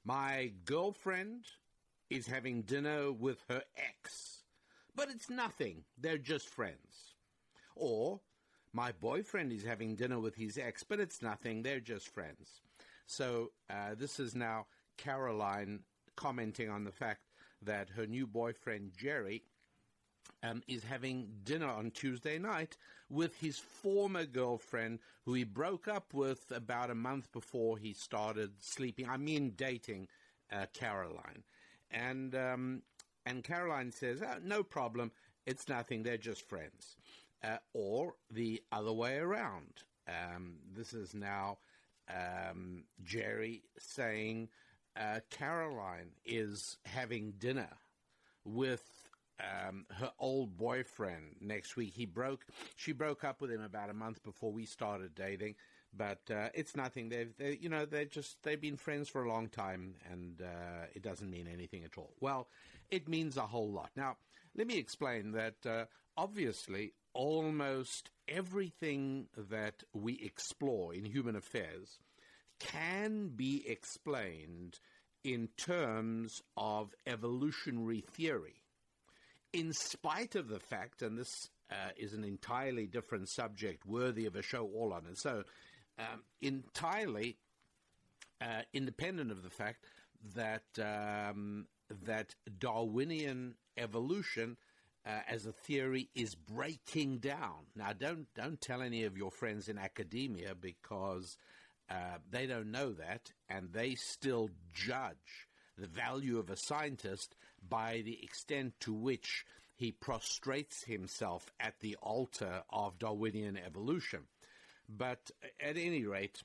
My 0.04 0.52
girlfriend 0.66 1.46
is 2.10 2.26
having 2.26 2.62
dinner 2.62 3.10
with 3.10 3.42
her 3.48 3.62
ex. 3.76 4.42
But 4.94 5.08
it's 5.10 5.30
nothing. 5.30 5.84
They're 5.98 6.18
just 6.18 6.46
friends. 6.48 7.14
Or, 7.74 8.20
my 8.72 8.92
boyfriend 8.92 9.52
is 9.52 9.64
having 9.64 9.96
dinner 9.96 10.20
with 10.20 10.34
his 10.34 10.58
ex, 10.58 10.84
but 10.84 11.00
it's 11.00 11.22
nothing. 11.22 11.62
They're 11.62 11.80
just 11.80 12.08
friends. 12.08 12.60
So, 13.06 13.52
uh, 13.70 13.94
this 13.96 14.20
is 14.20 14.34
now 14.34 14.66
Caroline 14.98 15.80
commenting 16.16 16.68
on 16.68 16.84
the 16.84 16.92
fact 16.92 17.22
that 17.62 17.88
her 17.96 18.06
new 18.06 18.26
boyfriend, 18.26 18.92
Jerry, 18.96 19.42
um, 20.44 20.62
is 20.68 20.84
having 20.84 21.28
dinner 21.44 21.68
on 21.68 21.90
Tuesday 21.90 22.38
night 22.38 22.76
with 23.08 23.36
his 23.36 23.58
former 23.58 24.24
girlfriend, 24.26 24.98
who 25.24 25.34
he 25.34 25.44
broke 25.44 25.88
up 25.88 26.12
with 26.12 26.52
about 26.54 26.90
a 26.90 26.94
month 26.94 27.32
before 27.32 27.78
he 27.78 27.92
started 27.92 28.50
sleeping. 28.60 29.08
I 29.08 29.16
mean, 29.16 29.54
dating 29.56 30.08
uh, 30.52 30.66
Caroline. 30.74 31.44
And 31.90 32.34
um, 32.34 32.82
and 33.26 33.42
Caroline 33.42 33.90
says, 33.90 34.22
oh, 34.22 34.38
no 34.42 34.62
problem, 34.62 35.12
it's 35.46 35.68
nothing, 35.68 36.02
they're 36.02 36.18
just 36.18 36.46
friends. 36.48 36.96
Uh, 37.42 37.56
or 37.72 38.14
the 38.30 38.62
other 38.72 38.92
way 38.92 39.16
around. 39.16 39.82
Um, 40.08 40.56
this 40.74 40.92
is 40.92 41.14
now 41.14 41.58
um, 42.10 42.84
Jerry 43.02 43.62
saying 43.78 44.48
uh, 44.96 45.20
Caroline 45.30 46.10
is 46.24 46.78
having 46.84 47.34
dinner 47.38 47.68
with 48.44 48.82
um, 49.40 49.86
her 49.90 50.12
old 50.18 50.56
boyfriend 50.56 51.36
next 51.40 51.76
week. 51.76 51.94
He 51.94 52.06
broke, 52.06 52.44
she 52.76 52.92
broke 52.92 53.24
up 53.24 53.40
with 53.40 53.50
him 53.50 53.62
about 53.62 53.90
a 53.90 53.94
month 53.94 54.22
before 54.22 54.52
we 54.52 54.64
started 54.66 55.14
dating, 55.14 55.56
but 55.96 56.20
uh, 56.30 56.48
it's 56.54 56.76
nothing. 56.76 57.08
They've, 57.08 57.36
they, 57.36 57.58
you 57.60 57.68
know, 57.68 57.84
they're 57.84 58.04
just 58.04 58.42
they've 58.42 58.60
been 58.60 58.76
friends 58.76 59.08
for 59.08 59.24
a 59.24 59.28
long 59.28 59.48
time, 59.48 59.94
and 60.10 60.42
uh, 60.42 60.86
it 60.94 61.02
doesn't 61.02 61.30
mean 61.30 61.48
anything 61.52 61.84
at 61.84 61.98
all. 61.98 62.12
Well, 62.20 62.48
it 62.90 63.08
means 63.08 63.36
a 63.36 63.42
whole 63.42 63.70
lot. 63.70 63.90
Now, 63.96 64.16
let 64.56 64.66
me 64.66 64.78
explain 64.78 65.32
that. 65.32 65.66
Uh, 65.66 65.84
obviously, 66.16 66.92
almost 67.12 68.10
everything 68.28 69.26
that 69.36 69.82
we 69.92 70.20
explore 70.22 70.94
in 70.94 71.04
human 71.04 71.36
affairs 71.36 71.98
can 72.58 73.28
be 73.28 73.64
explained 73.68 74.78
in 75.22 75.48
terms 75.56 76.42
of 76.56 76.94
evolutionary 77.06 78.00
theory. 78.00 78.63
In 79.54 79.72
spite 79.72 80.34
of 80.34 80.48
the 80.48 80.58
fact, 80.58 81.00
and 81.00 81.16
this 81.16 81.48
uh, 81.70 81.90
is 81.96 82.12
an 82.12 82.24
entirely 82.24 82.88
different 82.88 83.28
subject 83.28 83.86
worthy 83.86 84.26
of 84.26 84.34
a 84.34 84.42
show 84.42 84.68
all 84.74 84.92
on 84.92 85.06
its 85.08 85.24
own, 85.24 85.44
um, 85.96 86.24
entirely 86.42 87.36
uh, 88.40 88.62
independent 88.72 89.30
of 89.30 89.44
the 89.44 89.50
fact 89.50 89.84
that 90.34 90.64
um, 90.80 91.66
that 92.04 92.34
Darwinian 92.58 93.54
evolution 93.76 94.56
uh, 95.06 95.20
as 95.28 95.46
a 95.46 95.52
theory 95.52 96.08
is 96.16 96.34
breaking 96.34 97.18
down. 97.18 97.66
Now, 97.76 97.92
don't 97.92 98.26
don't 98.34 98.60
tell 98.60 98.82
any 98.82 99.04
of 99.04 99.16
your 99.16 99.30
friends 99.30 99.68
in 99.68 99.78
academia 99.78 100.56
because 100.56 101.36
uh, 101.88 102.18
they 102.28 102.46
don't 102.46 102.72
know 102.72 102.92
that, 102.94 103.30
and 103.48 103.72
they 103.72 103.94
still 103.94 104.50
judge 104.72 105.46
the 105.78 105.86
value 105.86 106.40
of 106.40 106.50
a 106.50 106.56
scientist 106.56 107.36
by 107.68 108.02
the 108.04 108.22
extent 108.22 108.74
to 108.80 108.92
which 108.92 109.44
he 109.76 109.92
prostrates 109.92 110.84
himself 110.84 111.50
at 111.58 111.80
the 111.80 111.96
altar 111.96 112.62
of 112.70 112.98
Darwinian 112.98 113.56
evolution. 113.56 114.20
But 114.88 115.30
at 115.60 115.76
any 115.76 116.04
rate, 116.04 116.42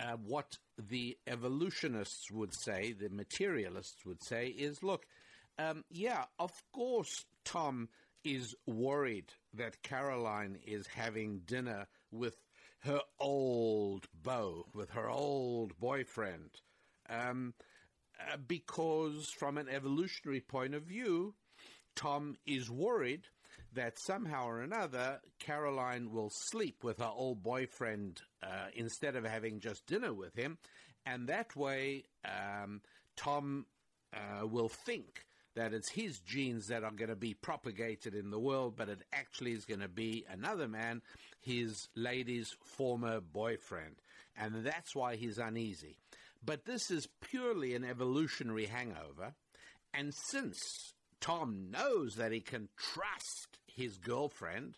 uh, 0.00 0.16
what 0.26 0.58
the 0.78 1.16
evolutionists 1.26 2.30
would 2.30 2.54
say, 2.54 2.92
the 2.92 3.08
materialists 3.08 4.04
would 4.06 4.22
say, 4.22 4.48
is 4.48 4.82
look, 4.82 5.06
um, 5.58 5.84
yeah, 5.90 6.24
of 6.38 6.52
course, 6.72 7.24
Tom 7.44 7.88
is 8.24 8.54
worried 8.66 9.32
that 9.54 9.82
Caroline 9.82 10.58
is 10.66 10.86
having 10.86 11.40
dinner 11.40 11.86
with 12.10 12.36
her 12.80 13.00
old 13.18 14.06
beau, 14.22 14.66
with 14.74 14.90
her 14.90 15.08
old 15.08 15.78
boyfriend. 15.78 16.50
Um, 17.08 17.54
uh, 18.20 18.36
because, 18.46 19.30
from 19.38 19.58
an 19.58 19.68
evolutionary 19.68 20.40
point 20.40 20.74
of 20.74 20.82
view, 20.82 21.34
Tom 21.94 22.36
is 22.46 22.70
worried 22.70 23.26
that 23.74 23.98
somehow 23.98 24.46
or 24.46 24.62
another 24.62 25.20
Caroline 25.38 26.10
will 26.10 26.30
sleep 26.30 26.82
with 26.82 26.98
her 26.98 27.10
old 27.14 27.42
boyfriend 27.42 28.22
uh, 28.42 28.68
instead 28.74 29.14
of 29.16 29.24
having 29.24 29.60
just 29.60 29.86
dinner 29.86 30.12
with 30.12 30.34
him, 30.34 30.58
and 31.04 31.28
that 31.28 31.54
way 31.56 32.04
um, 32.24 32.80
Tom 33.16 33.66
uh, 34.12 34.46
will 34.46 34.68
think 34.68 35.24
that 35.54 35.74
it's 35.74 35.88
his 35.88 36.20
genes 36.20 36.68
that 36.68 36.84
are 36.84 36.92
going 36.92 37.08
to 37.08 37.16
be 37.16 37.34
propagated 37.34 38.14
in 38.14 38.30
the 38.30 38.38
world, 38.38 38.74
but 38.76 38.88
it 38.88 39.02
actually 39.12 39.52
is 39.52 39.64
going 39.64 39.80
to 39.80 39.88
be 39.88 40.24
another 40.30 40.68
man, 40.68 41.02
his 41.40 41.88
lady's 41.96 42.54
former 42.62 43.20
boyfriend. 43.20 43.96
And 44.36 44.64
that's 44.64 44.94
why 44.94 45.16
he's 45.16 45.38
uneasy. 45.38 45.98
But 46.44 46.64
this 46.64 46.90
is 46.90 47.08
purely 47.20 47.74
an 47.74 47.84
evolutionary 47.84 48.66
hangover. 48.66 49.34
And 49.92 50.12
since 50.30 50.58
Tom 51.20 51.70
knows 51.70 52.14
that 52.16 52.32
he 52.32 52.40
can 52.40 52.68
trust 52.76 53.58
his 53.66 53.98
girlfriend 53.98 54.74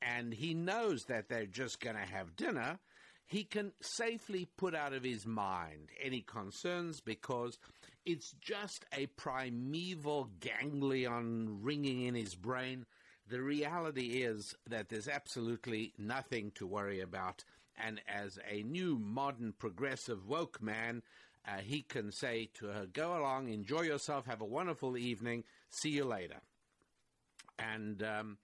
and 0.00 0.32
he 0.34 0.54
knows 0.54 1.04
that 1.08 1.28
they're 1.28 1.46
just 1.46 1.80
going 1.80 1.96
to 1.96 2.02
have 2.02 2.36
dinner, 2.36 2.78
he 3.26 3.44
can 3.44 3.72
safely 3.80 4.48
put 4.56 4.74
out 4.74 4.92
of 4.92 5.02
his 5.02 5.26
mind 5.26 5.88
any 6.02 6.20
concerns 6.20 7.00
because 7.00 7.58
it's 8.04 8.32
just 8.40 8.84
a 8.92 9.06
primeval 9.06 10.28
ganglion 10.40 11.58
ringing 11.62 12.02
in 12.02 12.14
his 12.14 12.34
brain. 12.34 12.84
The 13.28 13.40
reality 13.40 14.22
is 14.22 14.54
that 14.68 14.90
there's 14.90 15.08
absolutely 15.08 15.94
nothing 15.96 16.52
to 16.56 16.66
worry 16.66 17.00
about 17.00 17.42
and 17.76 18.00
as 18.08 18.38
a 18.50 18.62
new, 18.62 18.98
modern, 18.98 19.54
progressive, 19.58 20.26
woke 20.26 20.62
man, 20.62 21.02
uh, 21.46 21.58
he 21.58 21.82
can 21.82 22.10
say 22.12 22.48
to 22.54 22.66
her, 22.66 22.86
Go 22.86 23.18
along, 23.18 23.48
enjoy 23.48 23.82
yourself, 23.82 24.26
have 24.26 24.40
a 24.40 24.46
wonderful 24.46 24.96
evening, 24.96 25.44
see 25.70 25.90
you 25.90 26.04
later. 26.04 26.40
And. 27.58 28.02
Um, 28.02 28.38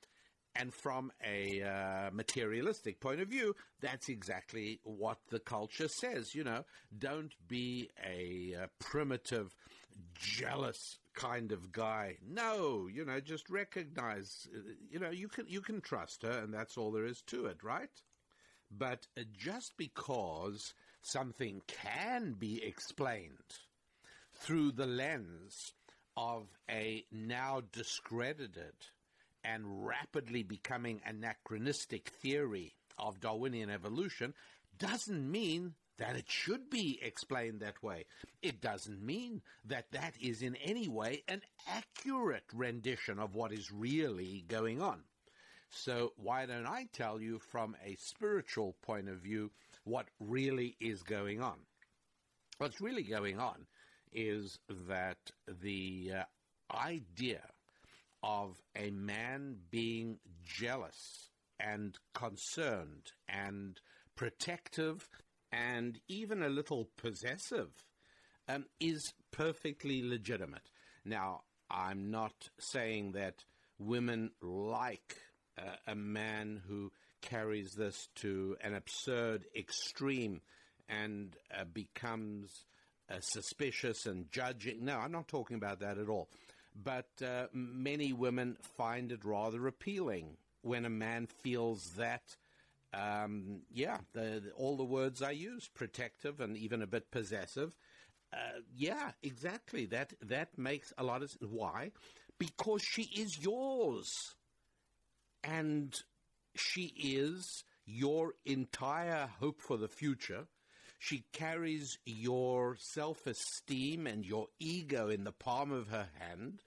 and 0.57 0.75
from 0.75 1.13
a 1.25 1.63
uh, 1.63 2.11
materialistic 2.13 3.01
point 3.01 3.21
of 3.21 3.29
view, 3.29 3.55
that's 3.81 4.09
exactly 4.09 4.81
what 4.83 5.19
the 5.31 5.39
culture 5.39 5.87
says. 5.87 6.35
You 6.35 6.43
know, 6.43 6.65
don't 6.99 7.33
be 7.47 7.89
a, 8.05 8.57
uh, 8.61 8.67
primitive, 8.81 9.55
jealous 10.15 10.99
kind 11.15 11.53
of 11.53 11.73
guy. 11.73 12.17
No, 12.27 12.89
you 12.93 13.05
know, 13.05 13.21
just 13.21 13.49
recognize. 13.51 14.49
Uh, 14.55 14.73
you 14.91 14.99
know, 14.99 15.11
you 15.11 15.29
can 15.29 15.47
you 15.49 15.61
can 15.61 15.81
trust 15.81 16.23
her, 16.23 16.31
and 16.43 16.53
that's 16.53 16.77
all 16.77 16.91
there 16.91 17.07
is 17.07 17.23
to 17.29 17.47
it, 17.47 17.63
right? 17.63 17.91
But 18.71 19.07
just 19.37 19.77
because 19.77 20.75
something 21.03 21.63
can 21.67 22.35
be 22.35 22.63
explained 22.63 23.59
through 24.33 24.73
the 24.73 24.87
lens 24.87 25.73
of 26.17 26.47
a 26.69 27.05
now 27.11 27.63
discredited 27.73 28.75
and 29.45 29.87
rapidly 29.87 30.43
becoming 30.43 31.01
anachronistic 31.05 32.11
theory 32.21 32.75
of 32.99 33.21
Darwinian 33.21 33.71
evolution 33.71 34.35
doesn't 34.79 35.31
mean 35.31 35.75
that 35.99 36.17
it 36.17 36.31
should 36.31 36.71
be 36.71 36.99
explained 37.03 37.61
that 37.61 37.83
way. 37.83 38.07
It 38.43 38.61
doesn't 38.61 39.03
mean 39.05 39.43
that 39.67 39.91
that 39.93 40.15
is 40.21 40.43
in 40.43 40.57
any 40.57 40.89
way 40.89 41.23
an 41.29 41.43
accurate 41.69 42.45
rendition 42.55 43.19
of 43.19 43.35
what 43.35 43.53
is 43.53 43.71
really 43.71 44.45
going 44.49 44.81
on. 44.81 45.03
So, 45.73 46.13
why 46.17 46.47
don't 46.47 46.67
I 46.67 46.87
tell 46.93 47.21
you 47.21 47.39
from 47.39 47.77
a 47.85 47.95
spiritual 47.97 48.77
point 48.83 49.09
of 49.09 49.19
view 49.19 49.51
what 49.85 50.09
really 50.19 50.77
is 50.81 51.03
going 51.03 51.41
on? 51.41 51.59
What's 52.59 52.81
really 52.81 53.05
going 53.05 53.39
on 53.39 53.67
is 54.13 54.59
that 54.89 55.19
the 55.63 56.11
uh, 56.19 56.77
idea 56.77 57.43
of 58.23 58.61
a 58.77 58.91
man 58.91 59.57
being 59.71 60.19
jealous 60.45 61.31
and 61.59 61.99
concerned 62.15 63.13
and 63.29 63.81
protective 64.17 65.09
and 65.53 66.01
even 66.09 66.43
a 66.43 66.49
little 66.49 66.91
possessive 66.97 67.71
um, 68.49 68.67
is 68.79 69.15
perfectly 69.31 70.03
legitimate. 70.03 70.71
Now, 71.05 71.43
I'm 71.71 72.11
not 72.11 72.51
saying 72.59 73.13
that 73.13 73.45
women 73.79 74.33
like 74.43 75.17
a 75.87 75.95
man 75.95 76.63
who 76.69 76.93
carries 77.23 77.73
this 77.73 78.09
to 78.17 78.57
an 78.63 78.75
absurd 78.75 79.45
extreme 79.57 80.41
and 80.89 81.37
uh, 81.57 81.65
becomes 81.65 82.65
uh, 83.11 83.21
suspicious 83.21 84.07
and 84.07 84.31
judging. 84.31 84.85
No, 84.85 84.99
I'm 84.99 85.13
not 85.13 85.29
talking 85.29 85.57
about 85.57 85.81
that 85.81 85.99
at 85.99 86.09
all. 86.09 86.29
But 86.83 87.09
uh, 87.25 87.47
many 87.53 88.13
women 88.13 88.57
find 88.77 89.13
it 89.13 89.25
rather 89.25 89.67
appealing 89.67 90.37
when 90.63 90.85
a 90.85 90.91
man 90.91 91.27
feels 91.43 91.83
that 91.97 92.23
um, 92.93 93.61
yeah, 93.73 93.99
the, 94.13 94.43
the, 94.45 94.51
all 94.57 94.77
the 94.77 94.85
words 94.85 95.23
I 95.23 95.31
use, 95.31 95.69
protective 95.69 96.41
and 96.41 96.57
even 96.57 96.83
a 96.83 96.87
bit 96.87 97.11
possessive. 97.11 97.73
Uh, 98.33 98.61
yeah, 98.77 99.13
exactly. 99.23 99.87
That 99.87 100.13
that 100.23 100.57
makes 100.59 100.93
a 100.99 101.05
lot 101.05 101.23
of 101.23 101.31
sense. 101.31 101.51
Why? 101.51 101.93
Because 102.39 102.83
she 102.83 103.03
is 103.03 103.39
yours, 103.39 104.35
and 105.43 105.95
she 106.55 106.93
is 106.97 107.65
your 107.87 108.35
entire 108.45 109.29
hope 109.39 109.61
for 109.61 109.77
the 109.77 109.89
future. 109.89 110.47
She 110.99 111.25
carries 111.33 111.99
your 112.05 112.77
self 112.79 113.27
esteem 113.27 114.07
and 114.07 114.25
your 114.25 114.49
ego 114.59 115.09
in 115.09 115.25
the 115.25 115.33
palm 115.33 115.73
of 115.73 115.89
her 115.89 116.09
hand. 116.19 116.63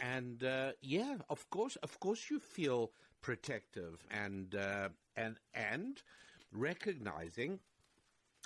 And 0.00 0.42
uh, 0.42 0.72
yeah, 0.80 1.16
of 1.28 1.48
course, 1.50 1.76
of 1.76 1.98
course, 2.00 2.30
you 2.30 2.40
feel 2.40 2.90
protective 3.22 4.04
and 4.10 4.54
uh, 4.54 4.88
and 5.16 5.36
and 5.54 6.02
recognizing 6.52 7.60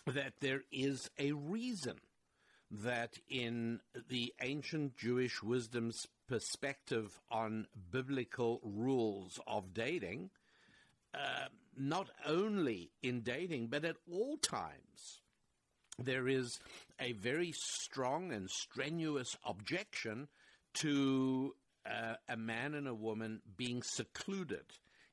that 0.06 0.34
there 0.40 0.62
is 0.72 1.10
a 1.18 1.32
reason 1.32 1.96
that 2.70 3.18
in 3.28 3.80
the 4.08 4.32
ancient 4.40 4.96
Jewish 4.96 5.42
wisdom's 5.42 6.06
perspective 6.30 7.20
on 7.28 7.66
biblical 7.90 8.60
rules 8.62 9.40
of 9.48 9.74
dating, 9.74 10.30
uh, 11.12 11.48
not 11.76 12.08
only 12.24 12.92
in 13.02 13.20
dating, 13.22 13.66
but 13.66 13.84
at 13.84 13.96
all 14.08 14.36
times, 14.36 15.22
there 15.98 16.28
is 16.28 16.60
a 17.00 17.12
very 17.14 17.52
strong 17.52 18.32
and 18.32 18.48
strenuous 18.48 19.36
objection 19.44 20.28
to 20.72 21.52
uh, 21.84 22.14
a 22.28 22.36
man 22.36 22.74
and 22.74 22.86
a 22.86 22.94
woman 22.94 23.40
being 23.56 23.82
secluded 23.82 24.64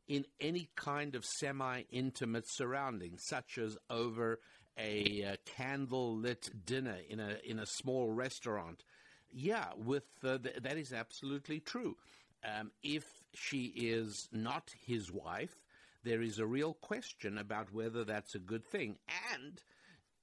in 0.07 0.23
any 0.39 0.69
kind 0.75 1.15
of 1.15 1.25
semi 1.25 1.81
intimate 1.91 2.45
surrounding, 2.47 3.17
such 3.17 3.57
as 3.57 3.75
over 3.89 4.39
a 4.77 5.25
uh, 5.25 5.35
candle 5.57 6.15
lit 6.15 6.47
dinner 6.63 6.97
in 7.09 7.19
a, 7.19 7.37
in 7.43 7.57
a 7.57 7.65
small 7.65 8.11
restaurant. 8.11 8.83
Yeah, 9.31 9.67
with 9.75 10.05
uh, 10.23 10.37
th- 10.37 10.57
that 10.63 10.77
is 10.77 10.93
absolutely 10.93 11.59
true. 11.59 11.97
Um, 12.43 12.71
if 12.83 13.05
she 13.33 13.65
is 13.65 14.29
not 14.31 14.73
his 14.85 15.11
wife, 15.11 15.55
there 16.03 16.21
is 16.21 16.39
a 16.39 16.45
real 16.45 16.73
question 16.73 17.37
about 17.37 17.73
whether 17.73 18.03
that's 18.03 18.35
a 18.35 18.39
good 18.39 18.65
thing. 18.65 18.97
And 19.33 19.61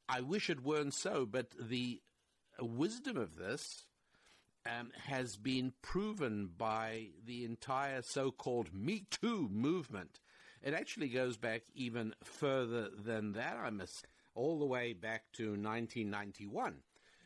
I 0.09 0.21
wish 0.21 0.49
it 0.49 0.65
weren't 0.65 0.95
so, 0.95 1.27
but 1.27 1.49
the 1.61 2.01
wisdom 2.61 3.17
of 3.17 3.37
this 3.37 3.85
um, 4.67 4.91
has 5.07 5.37
been 5.37 5.73
proven 5.83 6.51
by 6.57 7.09
the 7.27 7.45
entire 7.45 8.03
so 8.03 8.31
called 8.31 8.73
Me 8.73 9.07
Too 9.11 9.49
movement. 9.53 10.21
It 10.63 10.73
actually 10.73 11.09
goes 11.09 11.37
back 11.37 11.63
even 11.75 12.15
further 12.23 12.89
than 12.89 13.33
that, 13.33 13.57
I 13.63 13.69
must, 13.71 14.07
all 14.35 14.59
the 14.59 14.65
way 14.65 14.95
back 14.95 15.25
to 15.35 15.49
1991, 15.51 16.77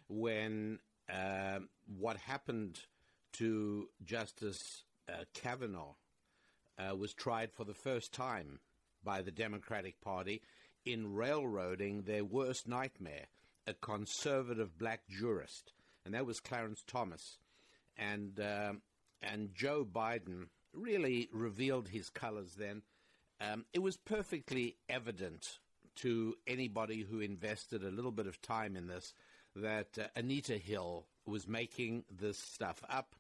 when 0.09 0.81
uh, 1.13 1.61
what 1.99 2.17
happened 2.17 2.79
to 3.35 3.89
Justice 4.05 4.85
uh, 5.09 5.25
Kavanaugh 5.35 5.95
uh, 6.79 6.95
was 6.97 7.15
tried 7.15 7.53
for 7.53 7.65
the 7.65 7.75
first 7.75 8.13
time 8.13 8.61
by 9.05 9.23
the 9.23 9.31
Democratic 9.31 10.01
Party 10.01 10.43
in 10.85 11.15
railroading 11.15 12.03
their 12.03 12.25
worst 12.25 12.69
nightmare, 12.69 13.27
a 13.67 13.75
conservative 13.75 14.79
black 14.79 15.03
jurist 15.09 15.73
and 16.09 16.15
that 16.15 16.25
was 16.25 16.41
Clarence 16.41 16.83
Thomas. 16.87 17.37
And 17.99 18.41
uh, 18.41 18.73
and 19.21 19.55
Joe 19.55 19.85
Biden 19.85 20.47
really 20.73 21.29
revealed 21.35 21.89
his 21.89 22.09
colors 22.09 22.55
then. 22.59 22.81
Um, 23.43 23.67
it 23.75 23.81
was 23.81 23.99
perfectly 23.99 24.77
evident 24.89 25.59
to 25.97 26.35
anybody 26.47 27.03
who 27.03 27.21
invested 27.21 27.85
a 27.85 27.91
little 27.91 28.11
bit 28.11 28.27
of 28.27 28.41
time 28.41 28.75
in 28.75 28.87
this 28.87 29.13
that 29.63 29.99
uh, 29.99 30.07
Anita 30.17 30.59
Hill 30.59 31.07
was 31.27 31.47
making 31.47 32.05
this 32.11 32.39
stuff 32.39 32.83
up 32.89 33.15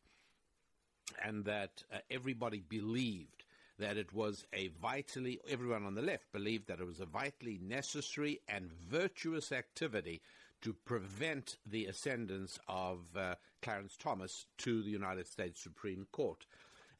and 1.24 1.44
that 1.44 1.82
uh, 1.92 1.98
everybody 2.10 2.62
believed 2.66 3.44
that 3.78 3.96
it 3.96 4.12
was 4.12 4.44
a 4.52 4.68
vitally, 4.82 5.40
everyone 5.48 5.84
on 5.84 5.94
the 5.94 6.02
left 6.02 6.30
believed 6.32 6.66
that 6.68 6.80
it 6.80 6.86
was 6.86 7.00
a 7.00 7.06
vitally 7.06 7.58
necessary 7.62 8.40
and 8.48 8.72
virtuous 8.72 9.52
activity 9.52 10.20
to 10.60 10.72
prevent 10.72 11.56
the 11.64 11.86
ascendance 11.86 12.58
of 12.66 13.00
uh, 13.16 13.34
Clarence 13.62 13.96
Thomas 13.96 14.46
to 14.58 14.82
the 14.82 14.90
United 14.90 15.26
States 15.28 15.60
Supreme 15.60 16.06
Court. 16.10 16.44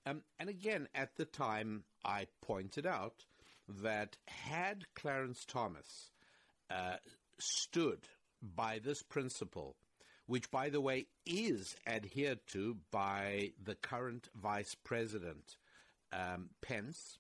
Um, 0.07 0.23
and 0.39 0.49
again, 0.49 0.89
at 0.95 1.17
the 1.17 1.25
time, 1.25 1.83
I 2.05 2.29
pointed 2.41 2.87
out 2.87 3.25
that 3.69 4.17
had 4.27 4.87
Clarence 4.95 5.45
Thomas 5.45 6.11
uh, 6.71 6.97
stood 7.39 8.09
by 8.43 8.79
this 8.79 9.03
principle, 9.03 9.77
which, 10.27 10.51
by 10.51 10.69
the 10.69 10.81
way, 10.81 11.07
is 11.27 11.77
adhered 11.87 12.41
to 12.49 12.77
by 12.91 13.53
the 13.63 13.75
current 13.75 14.29
Vice 14.35 14.75
President 14.75 15.57
um, 16.13 16.51
Pence, 16.61 17.19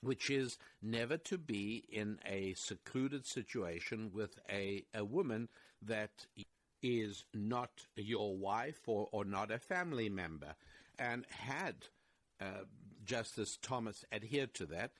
which 0.00 0.30
is 0.30 0.58
never 0.82 1.16
to 1.16 1.38
be 1.38 1.84
in 1.90 2.18
a 2.26 2.54
secluded 2.54 3.26
situation 3.26 4.10
with 4.12 4.38
a, 4.50 4.84
a 4.94 5.04
woman 5.04 5.48
that 5.82 6.26
is 6.82 7.24
not 7.32 7.70
your 7.96 8.36
wife 8.36 8.80
or, 8.86 9.08
or 9.12 9.24
not 9.24 9.50
a 9.50 9.58
family 9.58 10.08
member. 10.08 10.54
And 10.98 11.24
had 11.30 11.74
uh, 12.40 12.64
Justice 13.04 13.58
Thomas 13.60 14.04
adhered 14.12 14.54
to 14.54 14.66
that, 14.66 14.92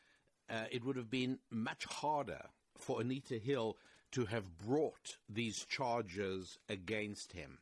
uh, 0.48 0.64
it 0.70 0.84
would 0.84 0.96
have 0.96 1.10
been 1.10 1.38
much 1.50 1.84
harder 1.84 2.46
for 2.78 3.00
Anita 3.00 3.38
Hill 3.38 3.76
to 4.14 4.24
have 4.26 4.58
brought 4.58 5.16
these 5.28 5.64
charges 5.64 6.58
against 6.68 7.32
him. 7.32 7.58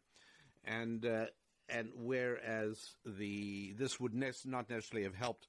And 0.64 1.04
uh, 1.04 1.26
and 1.68 1.88
whereas 1.96 2.96
the 3.04 3.72
this 3.72 3.98
would 3.98 4.14
ne- 4.14 4.32
not 4.44 4.68
necessarily 4.68 5.04
have 5.04 5.14
helped 5.14 5.48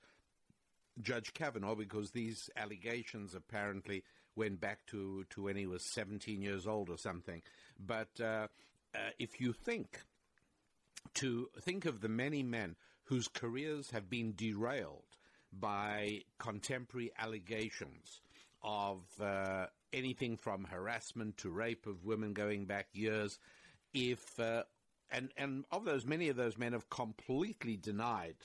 Judge 1.01 1.33
Kavanaugh 1.33 1.75
because 1.75 2.11
these 2.11 2.49
allegations 2.55 3.35
apparently 3.35 4.03
went 4.35 4.59
back 4.59 4.85
to, 4.87 5.25
to 5.29 5.43
when 5.43 5.55
he 5.55 5.67
was 5.67 5.83
17 5.93 6.41
years 6.41 6.65
old 6.65 6.89
or 6.89 6.97
something. 6.97 7.41
But 7.79 8.09
uh, 8.19 8.47
uh, 8.95 9.09
if 9.19 9.39
you 9.41 9.53
think 9.53 9.99
to 11.15 11.49
think 11.59 11.85
of 11.85 12.01
the 12.01 12.09
many 12.09 12.43
men 12.43 12.75
whose 13.03 13.27
careers 13.27 13.91
have 13.91 14.09
been 14.09 14.33
derailed 14.35 15.03
by 15.51 16.21
contemporary 16.39 17.11
allegations 17.19 18.21
of 18.63 19.01
uh, 19.21 19.65
anything 19.93 20.37
from 20.37 20.65
harassment 20.65 21.37
to 21.37 21.49
rape 21.49 21.85
of 21.85 22.03
women 22.03 22.33
going 22.33 22.65
back 22.65 22.87
years, 22.93 23.39
if 23.93 24.39
uh, 24.39 24.63
and 25.11 25.31
and 25.37 25.65
of 25.71 25.85
those, 25.85 26.05
many 26.05 26.29
of 26.29 26.35
those 26.35 26.57
men 26.57 26.73
have 26.73 26.89
completely 26.89 27.77
denied 27.77 28.35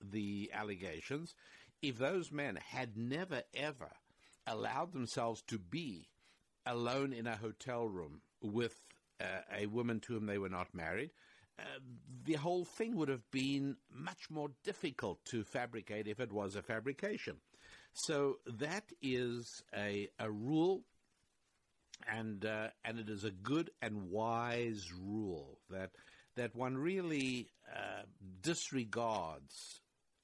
the 0.00 0.50
allegations. 0.54 1.34
If 1.82 1.98
those 1.98 2.30
men 2.30 2.56
had 2.56 2.96
never 2.96 3.42
ever 3.54 3.90
allowed 4.46 4.92
themselves 4.92 5.42
to 5.48 5.58
be 5.58 6.08
alone 6.66 7.12
in 7.12 7.26
a 7.26 7.36
hotel 7.36 7.88
room 7.88 8.20
with 8.42 8.74
uh, 9.20 9.24
a 9.56 9.66
woman 9.66 10.00
to 10.00 10.14
whom 10.14 10.26
they 10.26 10.38
were 10.38 10.48
not 10.48 10.74
married, 10.74 11.10
uh, 11.58 11.62
the 12.24 12.34
whole 12.34 12.64
thing 12.64 12.96
would 12.96 13.08
have 13.08 13.28
been 13.30 13.76
much 13.92 14.30
more 14.30 14.50
difficult 14.64 15.24
to 15.24 15.42
fabricate 15.42 16.06
if 16.06 16.20
it 16.20 16.32
was 16.32 16.54
a 16.54 16.62
fabrication. 16.62 17.36
So 17.92 18.38
that 18.46 18.84
is 19.02 19.62
a, 19.74 20.08
a 20.18 20.30
rule, 20.30 20.82
and 22.06 22.44
uh, 22.44 22.68
and 22.84 22.98
it 22.98 23.08
is 23.08 23.24
a 23.24 23.30
good 23.30 23.70
and 23.82 24.10
wise 24.10 24.92
rule 24.92 25.58
that 25.70 25.90
that 26.36 26.54
one 26.54 26.76
really 26.78 27.48
uh, 27.74 28.02
disregards 28.42 29.80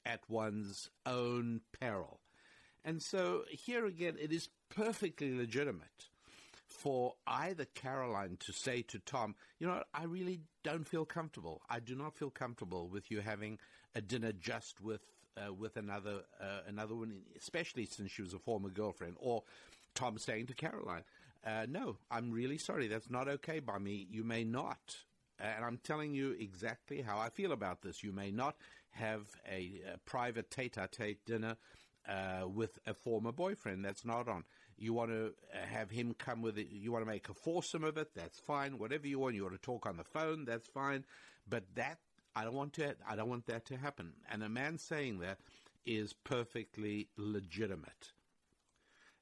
at 0.07 0.21
one's 0.29 0.91
own 1.07 1.61
peril. 1.81 2.21
And 2.85 3.03
so 3.03 3.45
here 3.49 3.87
again, 3.87 4.17
it 4.21 4.33
is 4.33 4.49
perfectly 4.69 5.35
legitimate 5.35 6.09
for 6.69 7.15
either 7.27 7.65
Caroline 7.65 8.37
to 8.41 8.53
say 8.53 8.83
to 8.83 8.99
Tom, 8.99 9.35
you 9.59 9.67
know, 9.67 9.83
I 9.95 10.05
really 10.05 10.41
don't 10.63 10.87
feel 10.87 11.05
comfortable. 11.05 11.63
I 11.71 11.81
do 11.81 11.95
not 11.95 12.17
feel 12.17 12.31
comfortable 12.31 12.89
with 12.89 13.11
you 13.11 13.21
having 13.21 13.59
a 13.95 14.01
dinner 14.01 14.33
just 14.33 14.81
with 14.81 15.01
uh, 15.37 15.53
with 15.53 15.77
another 15.77 16.23
uh, 16.41 16.61
another 16.67 16.95
one, 16.95 17.23
especially 17.39 17.87
since 17.87 18.11
she 18.11 18.23
was 18.23 18.35
a 18.35 18.39
former 18.39 18.69
girlfriend. 18.69 19.17
Or 19.19 19.43
Tom 19.95 20.19
saying 20.19 20.47
to 20.47 20.55
Caroline, 20.55 21.05
uh, 21.45 21.67
"No, 21.69 21.99
I'm 22.11 22.31
really 22.31 22.59
sorry. 22.59 22.89
That's 22.89 23.11
not 23.11 23.29
okay 23.29 23.61
by 23.61 23.79
me. 23.79 24.07
You 24.11 24.25
may 24.25 24.45
not." 24.45 24.97
And 25.39 25.65
I'm 25.65 25.79
telling 25.79 26.15
you 26.15 26.31
exactly 26.39 27.03
how 27.03 27.19
I 27.19 27.29
feel 27.29 27.53
about 27.53 27.83
this. 27.83 28.05
You 28.05 28.13
may 28.13 28.31
not 28.31 28.57
have 28.91 29.27
a, 29.51 29.81
a 29.95 29.99
private 29.99 30.51
tete-a-tete 30.51 31.25
dinner 31.27 31.57
uh, 32.09 32.47
with 32.47 32.79
a 32.87 32.95
former 32.95 33.33
boyfriend. 33.33 33.85
That's 33.85 34.05
not 34.05 34.29
on. 34.29 34.45
You 34.77 34.93
want 34.93 35.11
to 35.11 35.35
uh, 35.53 35.67
have 35.67 35.91
him 35.91 36.15
come 36.15 36.41
with 36.41 36.59
it. 36.59 36.69
You 36.71 36.93
want 36.93 37.05
to 37.05 37.11
make 37.11 37.29
a 37.29 37.35
foursome 37.35 37.85
of 37.85 37.97
it. 37.97 38.15
That's 38.15 38.39
fine. 38.39 38.79
Whatever 38.79 39.09
you 39.09 39.19
want. 39.19 39.35
You 39.35 39.43
want 39.43 39.55
to 39.55 39.61
talk 39.61 39.87
on 39.87 39.97
the 39.97 40.05
phone. 40.05 40.45
That's 40.45 40.69
fine. 40.69 41.05
But 41.49 41.65
that 41.75 41.99
I 42.37 42.45
don't 42.45 42.55
want 42.55 42.73
to. 42.75 42.95
I 43.09 43.17
don't 43.17 43.29
want 43.29 43.47
that 43.47 43.65
to 43.67 43.77
happen. 43.77 44.13
And 44.31 44.43
a 44.43 44.49
man 44.49 44.79
saying 44.79 45.19
that 45.21 45.39
is 45.87 46.13
perfectly 46.13 47.09
legitimate. 47.17 48.13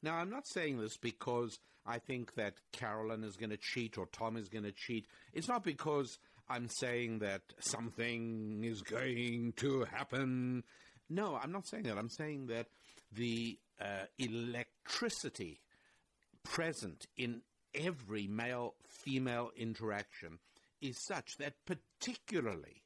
Now, 0.02 0.16
I'm 0.16 0.30
not 0.30 0.46
saying 0.46 0.80
this 0.80 0.96
because 0.96 1.58
I 1.86 1.98
think 1.98 2.34
that 2.34 2.54
Carolyn 2.72 3.24
is 3.24 3.36
going 3.36 3.50
to 3.50 3.56
cheat 3.56 3.98
or 3.98 4.06
Tom 4.06 4.36
is 4.36 4.48
going 4.48 4.64
to 4.64 4.72
cheat. 4.72 5.06
It's 5.32 5.48
not 5.48 5.64
because 5.64 6.18
I'm 6.48 6.68
saying 6.68 7.20
that 7.20 7.42
something 7.58 8.62
is 8.64 8.82
going 8.82 9.54
to 9.56 9.84
happen. 9.84 10.64
No, 11.08 11.38
I'm 11.42 11.52
not 11.52 11.66
saying 11.66 11.84
that. 11.84 11.98
I'm 11.98 12.08
saying 12.08 12.46
that 12.46 12.66
the 13.12 13.58
uh, 13.80 14.04
electricity 14.18 15.60
present 16.44 17.06
in 17.16 17.42
every 17.74 18.26
male 18.26 18.74
female 18.86 19.50
interaction 19.56 20.38
is 20.80 20.98
such 20.98 21.36
that, 21.38 21.54
particularly 21.66 22.82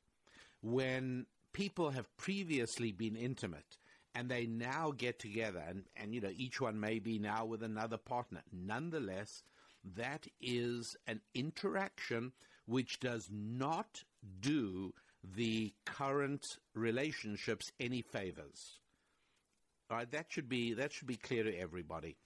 when 0.62 1.26
people 1.52 1.90
have 1.90 2.14
previously 2.16 2.92
been 2.92 3.16
intimate 3.16 3.78
and 4.16 4.28
they 4.28 4.46
now 4.46 4.92
get 4.96 5.18
together 5.18 5.62
and, 5.68 5.84
and 5.96 6.14
you 6.14 6.20
know 6.20 6.32
each 6.36 6.60
one 6.60 6.80
may 6.80 6.98
be 6.98 7.18
now 7.18 7.44
with 7.44 7.62
another 7.62 7.98
partner 7.98 8.42
nonetheless 8.52 9.42
that 9.96 10.26
is 10.40 10.96
an 11.06 11.20
interaction 11.34 12.32
which 12.66 12.98
does 12.98 13.28
not 13.30 14.02
do 14.40 14.92
the 15.22 15.72
current 15.84 16.44
relationships 16.74 17.70
any 17.78 18.02
favors 18.02 18.78
all 19.88 19.98
right, 19.98 20.10
that 20.10 20.26
should 20.30 20.48
be 20.48 20.74
that 20.74 20.92
should 20.92 21.06
be 21.06 21.16
clear 21.16 21.44
to 21.44 21.56
everybody. 21.56 22.16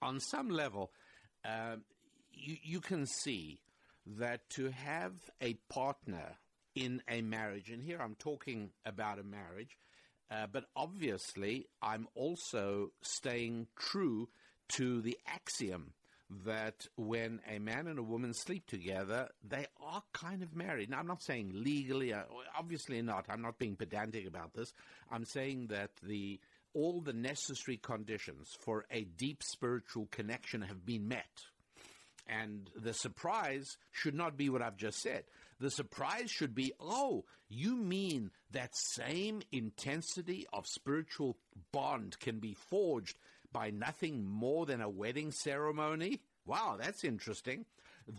On 0.00 0.20
some 0.20 0.48
level, 0.48 0.90
uh, 1.44 1.76
you 2.32 2.56
you 2.62 2.80
can 2.80 3.06
see 3.06 3.60
that 4.06 4.48
to 4.50 4.70
have 4.70 5.12
a 5.42 5.54
partner 5.68 6.38
in 6.74 7.02
a 7.08 7.20
marriage, 7.20 7.68
and 7.68 7.82
here 7.82 8.00
I'm 8.00 8.14
talking 8.14 8.70
about 8.86 9.18
a 9.18 9.22
marriage, 9.22 9.76
uh, 10.32 10.46
but 10.50 10.64
obviously 10.74 11.66
I'm 11.82 12.08
also 12.14 12.92
staying 13.02 13.66
true 13.76 14.28
to 14.70 15.02
the 15.02 15.18
axiom 15.26 15.92
that 16.46 16.86
when 16.96 17.40
a 17.46 17.58
man 17.58 17.86
and 17.86 17.98
a 17.98 18.02
woman 18.02 18.32
sleep 18.32 18.66
together, 18.66 19.28
they 19.46 19.66
are 19.84 20.02
kind 20.14 20.42
of 20.42 20.56
married. 20.56 20.88
Now, 20.88 21.00
I'm 21.00 21.06
not 21.06 21.22
saying 21.22 21.50
legally, 21.54 22.14
uh, 22.14 22.22
obviously 22.58 23.02
not. 23.02 23.26
I'm 23.28 23.42
not 23.42 23.58
being 23.58 23.76
pedantic 23.76 24.26
about 24.26 24.54
this. 24.54 24.72
I'm 25.10 25.26
saying 25.26 25.66
that 25.68 25.90
the 26.02 26.40
all 26.74 27.02
the 27.02 27.12
necessary 27.12 27.76
conditions 27.76 28.48
for 28.60 28.86
a 28.90 29.04
deep 29.04 29.42
spiritual 29.42 30.08
connection 30.10 30.62
have 30.62 30.86
been 30.86 31.06
met. 31.06 31.42
And 32.26 32.70
the 32.74 32.94
surprise 32.94 33.76
should 33.90 34.14
not 34.14 34.38
be 34.38 34.48
what 34.48 34.62
I've 34.62 34.78
just 34.78 35.00
said. 35.00 35.24
The 35.62 35.70
surprise 35.70 36.28
should 36.28 36.56
be, 36.56 36.72
oh, 36.80 37.24
you 37.48 37.76
mean 37.76 38.32
that 38.50 38.72
same 38.74 39.42
intensity 39.52 40.44
of 40.52 40.66
spiritual 40.66 41.38
bond 41.70 42.18
can 42.18 42.40
be 42.40 42.52
forged 42.52 43.16
by 43.52 43.70
nothing 43.70 44.24
more 44.24 44.66
than 44.66 44.80
a 44.80 44.90
wedding 44.90 45.30
ceremony? 45.30 46.20
Wow, 46.44 46.78
that's 46.80 47.04
interesting. 47.04 47.64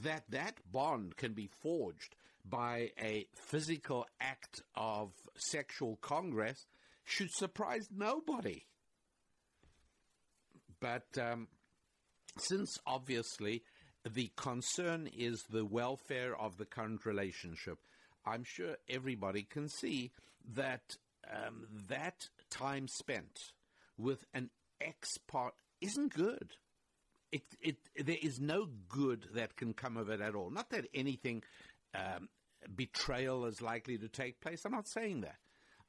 That 0.03 0.23
that 0.29 0.55
bond 0.71 1.17
can 1.17 1.33
be 1.33 1.49
forged 1.61 2.15
by 2.45 2.91
a 2.97 3.27
physical 3.35 4.07
act 4.21 4.61
of 4.77 5.11
sexual 5.35 5.97
congress 5.97 6.65
should 7.03 7.31
surprise 7.33 7.89
nobody. 7.93 8.63
But 10.79 11.07
um, 11.19 11.49
since 12.37 12.77
obviously 12.87 13.63
the 14.09 14.31
concern 14.35 15.09
is 15.15 15.43
the 15.49 15.65
welfare 15.65 16.35
of 16.35 16.57
the 16.57 16.65
current 16.65 17.05
relationship, 17.05 17.77
I'm 18.25 18.43
sure 18.43 18.77
everybody 18.89 19.43
can 19.43 19.69
see 19.69 20.11
that 20.55 20.97
um, 21.31 21.67
that 21.89 22.29
time 22.49 22.87
spent 22.87 23.39
with 23.97 24.25
an 24.33 24.49
ex 24.81 25.09
part 25.27 25.53
isn't 25.81 26.13
good. 26.13 26.51
It, 27.31 27.43
it, 27.61 27.77
there 27.97 28.17
is 28.21 28.39
no 28.39 28.67
good 28.89 29.27
that 29.33 29.55
can 29.55 29.73
come 29.73 29.97
of 29.97 30.09
it 30.09 30.21
at 30.21 30.35
all. 30.35 30.51
Not 30.51 30.69
that 30.69 30.87
anything 30.93 31.43
um, 31.95 32.29
betrayal 32.75 33.45
is 33.45 33.61
likely 33.61 33.97
to 33.97 34.07
take 34.07 34.39
place. 34.39 34.61
I'm 34.65 34.71
not 34.71 34.87
saying 34.87 35.21
that. 35.21 35.37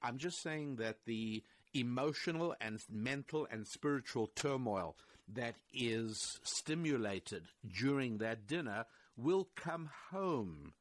I'm 0.03 0.19
just 0.19 0.43
saying 0.43 0.77
that 0.77 0.99
the 1.07 1.43
emotional 1.74 2.55
and 2.61 2.78
mental 2.91 3.47
and 3.51 3.66
spiritual 3.66 4.28
turmoil 4.35 4.97
that 5.33 5.55
is 5.73 6.39
stimulated 6.43 7.45
during 7.67 8.19
that 8.19 8.47
dinner 8.47 8.87
will 9.17 9.49
come 9.57 9.91
home 10.11 10.73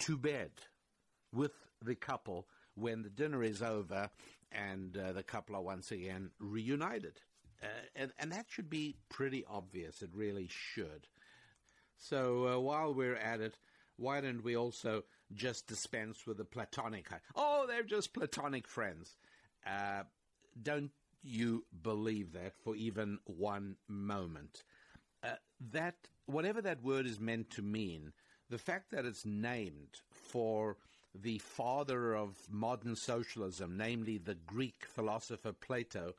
to 0.00 0.16
bed 0.16 0.50
with 1.32 1.52
the 1.82 1.94
couple 1.94 2.46
when 2.74 3.02
the 3.02 3.10
dinner 3.10 3.42
is 3.42 3.62
over 3.62 4.10
and 4.52 4.96
uh, 4.96 5.12
the 5.12 5.22
couple 5.22 5.56
are 5.56 5.62
once 5.62 5.90
again 5.90 6.30
reunited. 6.38 7.20
Uh, 7.62 7.66
and, 7.96 8.12
and 8.18 8.32
that 8.32 8.46
should 8.48 8.70
be 8.70 8.96
pretty 9.08 9.44
obvious. 9.48 10.02
It 10.02 10.10
really 10.14 10.48
should. 10.48 11.06
So 11.96 12.48
uh, 12.48 12.60
while 12.60 12.94
we're 12.94 13.16
at 13.16 13.40
it, 13.40 13.58
why 13.96 14.20
don't 14.20 14.44
we 14.44 14.56
also 14.56 15.02
just 15.34 15.66
dispense 15.66 16.26
with 16.26 16.36
the 16.36 16.44
platonic? 16.44 17.08
Oh, 17.34 17.66
they're 17.66 17.82
just 17.82 18.14
platonic 18.14 18.68
friends. 18.68 19.16
Uh, 19.66 20.04
don't 20.62 20.92
you 21.22 21.64
believe 21.82 22.32
that 22.32 22.54
for 22.62 22.76
even 22.76 23.18
one 23.24 23.76
moment? 23.88 24.62
Uh, 25.22 25.34
that 25.72 25.96
whatever 26.26 26.60
that 26.62 26.82
word 26.82 27.06
is 27.06 27.18
meant 27.18 27.50
to 27.50 27.62
mean, 27.62 28.12
the 28.50 28.58
fact 28.58 28.90
that 28.92 29.04
it's 29.04 29.26
named 29.26 30.00
for 30.10 30.76
the 31.14 31.38
father 31.38 32.14
of 32.14 32.36
modern 32.50 32.94
socialism, 32.94 33.76
namely 33.76 34.18
the 34.18 34.34
Greek 34.34 34.84
philosopher 34.86 35.52
Plato, 35.52 36.14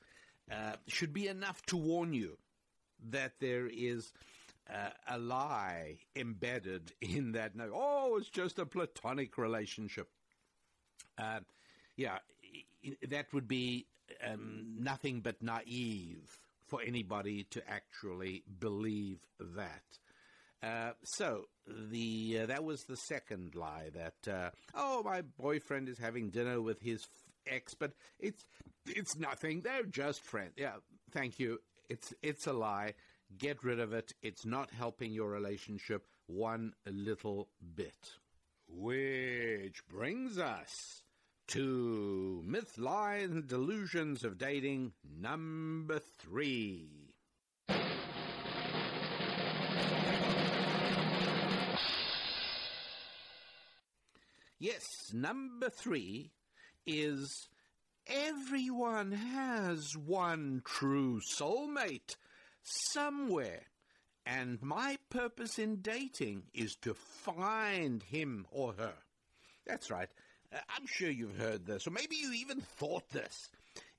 uh, 0.52 0.74
should 0.88 1.14
be 1.14 1.28
enough 1.28 1.62
to 1.68 1.78
warn 1.78 2.14
you 2.14 2.38
that 3.12 3.34
there 3.40 3.68
is 3.68 4.12
uh, 4.70 4.90
a 5.08 5.18
lie 5.18 5.98
embedded 6.16 6.92
in 7.02 7.32
that 7.34 7.56
note. 7.56 7.72
Oh, 7.74 8.18
it's 8.18 8.30
just 8.30 8.60
a 8.60 8.66
platonic 8.66 9.38
relationship. 9.38 10.10
Uh, 11.18 11.40
yeah, 11.96 12.20
that 13.08 13.32
would 13.34 13.48
be 13.48 13.86
um, 14.26 14.76
nothing 14.80 15.22
but 15.22 15.42
naive 15.42 16.38
for 16.68 16.82
anybody 16.86 17.46
to 17.52 17.62
actually 17.70 18.44
believe 18.60 19.20
that. 19.40 19.84
Uh, 20.62 20.92
so 21.04 21.46
the 21.68 22.42
uh, 22.42 22.46
that 22.48 22.64
was 22.64 22.84
the 22.84 22.98
second 22.98 23.56
lie 23.56 23.90
that 23.94 24.32
uh, 24.32 24.50
oh 24.76 25.02
my 25.04 25.22
boyfriend 25.40 25.88
is 25.88 25.98
having 25.98 26.30
dinner 26.30 26.62
with 26.62 26.82
his 26.82 27.08
ex, 27.48 27.74
but 27.74 27.94
it's 28.20 28.44
it's 28.86 29.18
nothing. 29.18 29.62
They're 29.62 29.84
just 29.84 30.22
friends. 30.22 30.54
Yeah, 30.58 30.76
thank 31.12 31.40
you. 31.40 31.60
It's 31.90 32.14
it's 32.22 32.46
a 32.46 32.54
lie. 32.54 32.94
Get 33.38 33.64
rid 33.64 33.80
of 33.80 33.94
it. 33.94 34.12
It's 34.22 34.46
not 34.46 34.72
helping 34.72 35.12
your 35.12 35.30
relationship 35.30 36.06
one 36.28 36.74
little 36.86 37.48
bit. 37.76 38.14
Which 38.68 39.88
brings 39.88 40.38
us 40.38 41.04
to 41.50 42.44
Myth, 42.46 42.78
Lies, 42.78 43.32
and 43.32 43.48
Delusions 43.48 44.24
of 44.24 44.38
Dating 44.38 44.94
number 45.20 46.00
three. 46.20 47.10
Yes, 54.60 54.86
number 55.12 55.70
three 55.70 56.30
is 56.86 57.48
everyone 58.06 59.14
has 59.14 59.98
one 59.98 60.62
true 60.66 61.20
soulmate 61.36 62.16
somewhere. 62.62 63.64
And 64.24 64.62
my 64.62 65.00
purpose 65.10 65.58
in 65.58 65.82
dating 65.82 66.44
is 66.54 66.76
to 66.84 66.94
find 66.94 68.04
him 68.04 68.46
or 68.52 68.74
her. 68.74 68.94
That's 69.66 69.90
right. 69.90 70.10
I'm 70.52 70.86
sure 70.88 71.10
you've 71.10 71.38
heard 71.38 71.66
this, 71.66 71.86
or 71.86 71.92
maybe 71.92 72.16
you 72.16 72.34
even 72.34 72.62
thought 72.62 73.08
this. 73.10 73.50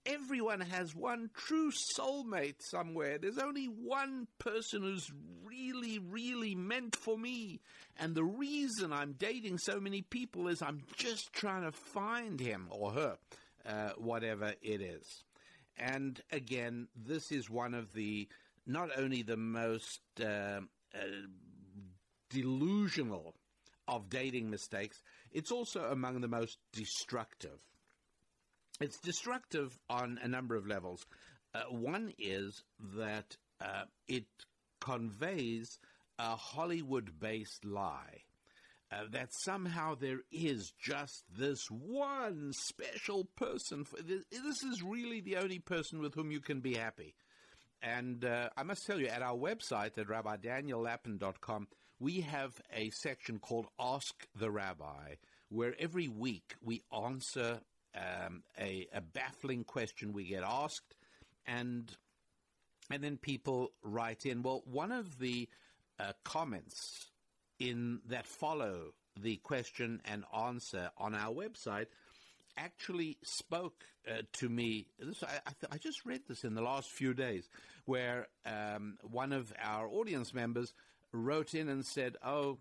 Everyone 0.07 0.61
has 0.61 0.95
one 0.95 1.31
true 1.37 1.71
soulmate 1.97 2.63
somewhere. 2.71 3.19
There's 3.19 3.39
only 3.39 3.67
one 3.67 4.27
person 4.39 4.83
who's 4.83 5.13
really, 5.45 5.99
really 5.99 6.55
meant 6.55 6.97
for 6.97 7.19
me. 7.19 7.61
And 7.99 8.15
the 8.15 8.25
reason 8.25 8.93
I'm 8.93 9.13
dating 9.13 9.59
so 9.59 9.79
many 9.79 10.01
people 10.01 10.49
is 10.49 10.63
I'm 10.63 10.81
just 10.97 11.33
trying 11.35 11.65
to 11.65 11.73
find 11.73 12.41
him 12.41 12.69
or 12.71 12.93
her, 12.93 13.19
uh, 13.67 13.91
whatever 13.99 14.55
it 14.63 14.81
is. 14.81 15.25
And 15.79 16.21
again, 16.33 16.89
this 16.97 17.31
is 17.31 17.51
one 17.51 17.75
of 17.75 17.93
the 17.93 18.27
not 18.67 18.89
only 18.97 19.23
the 19.23 19.37
most 19.37 20.01
uh, 20.19 20.61
uh, 20.95 20.99
delusional 22.31 23.35
of 23.87 24.09
dating 24.09 24.49
mistakes, 24.51 25.03
it's 25.33 25.51
also 25.51 25.85
among 25.91 26.21
the 26.21 26.29
most 26.29 26.59
destructive. 26.73 27.59
It's 28.81 28.99
destructive 28.99 29.79
on 29.89 30.19
a 30.23 30.29
number 30.29 30.57
of 30.57 30.67
levels. 30.67 31.05
Uh, 31.55 31.63
one 31.71 32.13
is 32.19 32.63
that 32.97 33.37
uh, 33.61 33.85
it 34.09 34.25
conveys 34.81 35.79
a 36.19 36.37
Hollywood 36.37 37.19
based 37.19 37.65
lie. 37.65 38.23
Uh, 38.93 39.05
that 39.13 39.33
somehow 39.33 39.95
there 39.95 40.19
is 40.33 40.73
just 40.83 41.23
this 41.39 41.71
one 41.71 42.53
special 42.53 43.25
person. 43.37 43.87
This, 44.05 44.25
this 44.33 44.65
is 44.65 44.83
really 44.83 45.21
the 45.21 45.37
only 45.37 45.61
person 45.61 46.01
with 46.01 46.15
whom 46.15 46.33
you 46.33 46.41
can 46.41 46.59
be 46.59 46.75
happy. 46.75 47.15
And 47.83 48.25
uh, 48.25 48.49
I 48.57 48.65
must 48.65 48.85
tell 48.87 48.99
you, 48.99 49.07
at 49.07 49.23
our 49.23 49.37
website 49.37 49.97
at 49.97 50.09
rabbidaniellapin.com, 50.09 51.69
we 52.01 52.23
have 52.23 52.61
a 52.75 52.91
section 52.91 53.39
called 53.39 53.67
Ask 53.79 54.27
the 54.35 54.51
Rabbi, 54.51 55.17
where 55.51 55.75
every 55.79 56.09
week 56.09 56.55
we 56.63 56.83
answer 56.93 57.61
um, 57.95 58.43
a, 58.59 58.89
a, 58.95 59.01
baffling 59.01 59.65
question 59.65 60.13
we 60.13 60.25
get 60.25 60.43
asked, 60.43 60.95
and 61.47 61.95
and 62.91 63.05
then 63.05 63.19
people 63.19 63.73
write 63.83 64.25
in. 64.25 64.43
Well, 64.43 64.63
one 64.65 64.93
of 64.93 65.19
the 65.19 65.49
uh, 65.99 66.13
comments 66.25 67.11
in 67.59 68.01
that 68.09 68.27
follow 68.27 68.95
the 69.21 69.37
question 69.37 70.01
and 70.07 70.25
answer 70.35 70.91
on 70.97 71.15
our 71.15 71.35
website 71.35 71.87
actually 72.57 73.19
spoke 73.23 73.85
uh, 74.09 74.23
to 74.35 74.49
me. 74.49 74.87
This, 74.99 75.23
I, 75.23 75.27
I, 75.47 75.53
th- 75.61 75.73
I, 75.73 75.79
just 75.79 76.07
read 76.07 76.23
this 76.29 76.45
in 76.45 76.55
the 76.55 76.63
last 76.63 76.91
few 76.91 77.13
days, 77.13 77.49
where 77.85 78.29
um, 78.47 78.97
one 79.03 79.33
of 79.33 79.53
our 79.63 79.89
audience 79.89 80.33
members 80.33 80.73
wrote 81.13 81.55
in 81.55 81.69
and 81.69 81.85
said, 81.85 82.17
"Oh." 82.23 82.59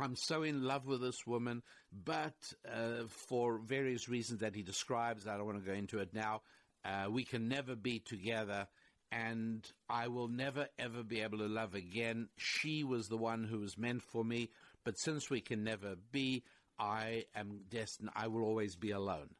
I'm 0.00 0.14
so 0.14 0.44
in 0.44 0.62
love 0.62 0.86
with 0.86 1.00
this 1.00 1.26
woman, 1.26 1.60
but 1.92 2.52
uh, 2.72 3.08
for 3.08 3.58
various 3.58 4.08
reasons 4.08 4.42
that 4.42 4.54
he 4.54 4.62
describes, 4.62 5.26
I 5.26 5.36
don't 5.36 5.46
want 5.46 5.58
to 5.58 5.68
go 5.68 5.76
into 5.76 5.98
it 5.98 6.14
now, 6.14 6.42
uh, 6.84 7.10
we 7.10 7.24
can 7.24 7.48
never 7.48 7.74
be 7.74 7.98
together, 7.98 8.68
and 9.10 9.68
I 9.88 10.06
will 10.06 10.28
never 10.28 10.68
ever 10.78 11.02
be 11.02 11.20
able 11.22 11.38
to 11.38 11.48
love 11.48 11.74
again. 11.74 12.28
She 12.36 12.84
was 12.84 13.08
the 13.08 13.16
one 13.16 13.42
who 13.42 13.58
was 13.58 13.76
meant 13.76 14.02
for 14.02 14.24
me, 14.24 14.50
but 14.84 15.00
since 15.00 15.28
we 15.30 15.40
can 15.40 15.64
never 15.64 15.96
be, 16.12 16.44
I 16.78 17.24
am 17.34 17.62
destined, 17.68 18.10
I 18.14 18.28
will 18.28 18.44
always 18.44 18.76
be 18.76 18.92
alone. 18.92 19.30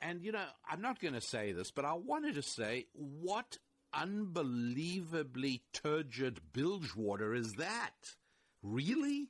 And, 0.00 0.24
you 0.24 0.32
know, 0.32 0.44
I'm 0.68 0.82
not 0.82 0.98
going 0.98 1.14
to 1.14 1.20
say 1.20 1.52
this, 1.52 1.70
but 1.70 1.84
I 1.84 1.92
wanted 1.92 2.34
to 2.34 2.42
say, 2.42 2.86
what 2.92 3.58
unbelievably 3.94 5.62
turgid 5.72 6.40
bilge 6.52 6.94
water 6.96 7.34
is 7.34 7.54
that? 7.54 8.16
Really? 8.62 9.28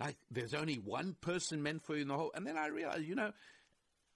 Like, 0.00 0.16
there's 0.30 0.54
only 0.54 0.76
one 0.76 1.16
person 1.20 1.62
meant 1.62 1.82
for 1.82 1.96
you 1.96 2.02
in 2.02 2.08
the 2.08 2.14
whole. 2.14 2.30
And 2.34 2.46
then 2.46 2.56
I 2.56 2.68
realized, 2.68 3.04
you 3.04 3.14
know, 3.14 3.32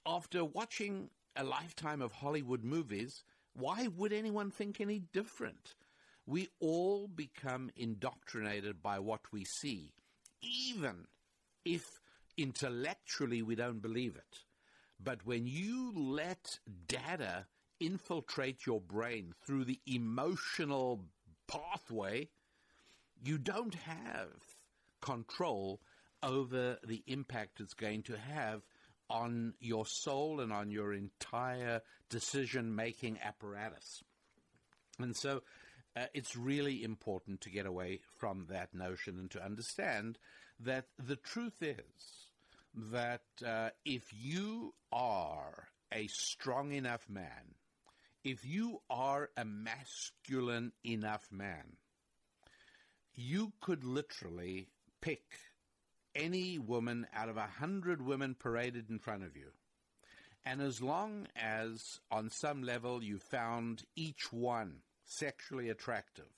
after 0.07 0.45
watching 0.45 1.11
a 1.37 1.45
lifetime 1.45 2.03
of 2.03 2.13
Hollywood 2.13 2.63
movies, 2.63 3.25
why 3.55 3.89
would 3.97 4.13
anyone 4.13 4.51
think 4.51 4.81
any 4.81 5.01
different? 5.13 5.75
We 6.27 6.49
all 6.61 7.09
become 7.09 7.71
indoctrinated 7.77 8.83
by 8.83 9.01
what 9.01 9.21
we 9.33 9.45
see, 9.45 9.93
even 10.41 11.07
if 11.65 12.01
intellectually 12.37 13.43
we 13.43 13.55
don't 13.57 13.83
believe 13.83 14.17
it. 14.17 14.39
But 15.03 15.27
when 15.27 15.47
you 15.47 15.93
let 15.97 16.59
data 16.87 17.47
infiltrate 17.83 18.67
your 18.67 18.81
brain 18.81 19.35
through 19.45 19.65
the 19.65 19.81
emotional 19.87 21.05
pathway, 21.47 22.29
you 23.23 23.39
don't 23.39 23.75
have 23.75 24.31
control 25.01 25.81
over 26.23 26.79
the 26.87 27.03
impact 27.07 27.61
it's 27.61 27.75
going 27.75 28.03
to 28.05 28.17
have 28.17 28.63
on 29.11 29.55
your 29.61 29.85
soul 29.85 30.41
and 30.41 30.53
on 30.53 30.71
your 30.71 30.93
entire 30.93 31.83
decision 32.09 32.75
making 32.75 33.19
apparatus. 33.23 34.03
And 34.99 35.17
so 35.17 35.43
uh, 35.97 36.07
it's 36.15 36.37
really 36.37 36.83
important 36.83 37.43
to 37.43 37.51
get 37.51 37.67
away 37.67 38.01
from 38.17 38.47
that 38.49 38.73
notion 38.75 39.19
and 39.19 39.31
to 39.33 39.45
understand 39.45 40.19
that 40.61 40.87
the 40.99 41.17
truth 41.17 41.63
is 41.63 42.29
that 42.75 43.23
uh, 43.47 43.71
if 43.85 44.05
you 44.13 44.73
are 44.93 45.69
a 45.93 46.07
strong 46.07 46.73
enough 46.73 47.09
man, 47.11 47.55
if 48.25 48.45
you 48.45 48.81
are 48.89 49.31
a 49.37 49.45
masculine 49.45 50.73
enough 50.85 51.29
man, 51.33 51.77
you 53.15 53.53
could 53.61 53.85
literally 53.85 54.69
pick 55.01 55.25
any 56.15 56.59
woman 56.59 57.07
out 57.15 57.29
of 57.29 57.37
a 57.37 57.47
hundred 57.59 58.01
women 58.01 58.35
paraded 58.39 58.91
in 58.91 58.99
front 58.99 59.25
of 59.25 59.37
you. 59.37 59.49
And 60.45 60.61
as 60.61 60.81
long 60.81 61.27
as 61.37 62.01
on 62.11 62.31
some 62.31 62.63
level 62.63 63.03
you 63.03 63.19
found 63.19 63.85
each 63.97 64.33
one 64.33 64.83
sexually 65.05 65.69
attractive, 65.69 66.33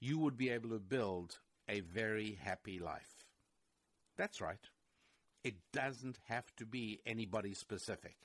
you 0.00 0.18
would 0.18 0.36
be 0.36 0.50
able 0.50 0.70
to 0.70 0.78
build 0.78 1.38
a 1.68 1.80
very 1.80 2.38
happy 2.42 2.78
life. 2.78 3.26
That's 4.16 4.40
right. 4.40 4.60
It 5.44 5.54
doesn't 5.72 6.18
have 6.28 6.54
to 6.56 6.66
be 6.66 7.00
anybody 7.06 7.54
specific. 7.54 8.16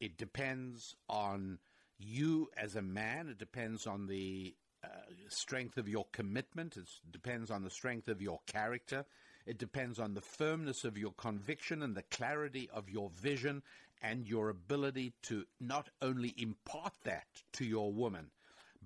It 0.00 0.16
depends 0.16 0.94
on 1.08 1.58
you 1.98 2.48
as 2.56 2.76
a 2.76 2.82
man. 2.82 3.28
It 3.28 3.38
depends 3.38 3.86
on 3.86 4.06
the 4.06 4.54
uh, 4.84 4.88
strength 5.28 5.76
of 5.76 5.88
your 5.88 6.06
commitment. 6.12 6.76
It 6.76 6.88
depends 7.10 7.50
on 7.50 7.62
the 7.62 7.70
strength 7.70 8.08
of 8.08 8.22
your 8.22 8.40
character. 8.46 9.04
It 9.46 9.58
depends 9.58 9.98
on 9.98 10.14
the 10.14 10.20
firmness 10.20 10.84
of 10.84 10.98
your 10.98 11.12
conviction 11.12 11.82
and 11.82 11.96
the 11.96 12.02
clarity 12.02 12.68
of 12.72 12.88
your 12.88 13.10
vision 13.10 13.62
and 14.02 14.26
your 14.26 14.48
ability 14.50 15.14
to 15.22 15.44
not 15.60 15.88
only 16.02 16.34
impart 16.36 16.92
that 17.04 17.26
to 17.54 17.64
your 17.64 17.92
woman, 17.92 18.30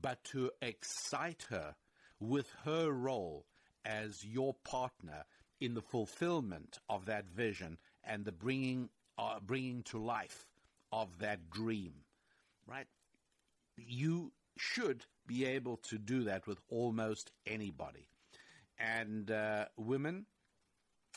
but 0.00 0.22
to 0.24 0.50
excite 0.62 1.46
her 1.50 1.74
with 2.20 2.50
her 2.64 2.90
role 2.90 3.44
as 3.84 4.24
your 4.24 4.54
partner 4.64 5.24
in 5.60 5.74
the 5.74 5.82
fulfillment 5.82 6.78
of 6.88 7.06
that 7.06 7.26
vision 7.26 7.78
and 8.04 8.24
the 8.24 8.32
bringing 8.32 8.88
uh, 9.18 9.38
bringing 9.40 9.82
to 9.82 9.98
life 9.98 10.46
of 10.90 11.18
that 11.18 11.50
dream, 11.50 11.92
right? 12.66 12.86
You 13.86 14.32
should 14.58 15.04
be 15.26 15.44
able 15.44 15.78
to 15.88 15.98
do 15.98 16.24
that 16.24 16.46
with 16.46 16.58
almost 16.68 17.30
anybody, 17.46 18.08
and 18.78 19.30
uh, 19.30 19.66
women, 19.76 20.26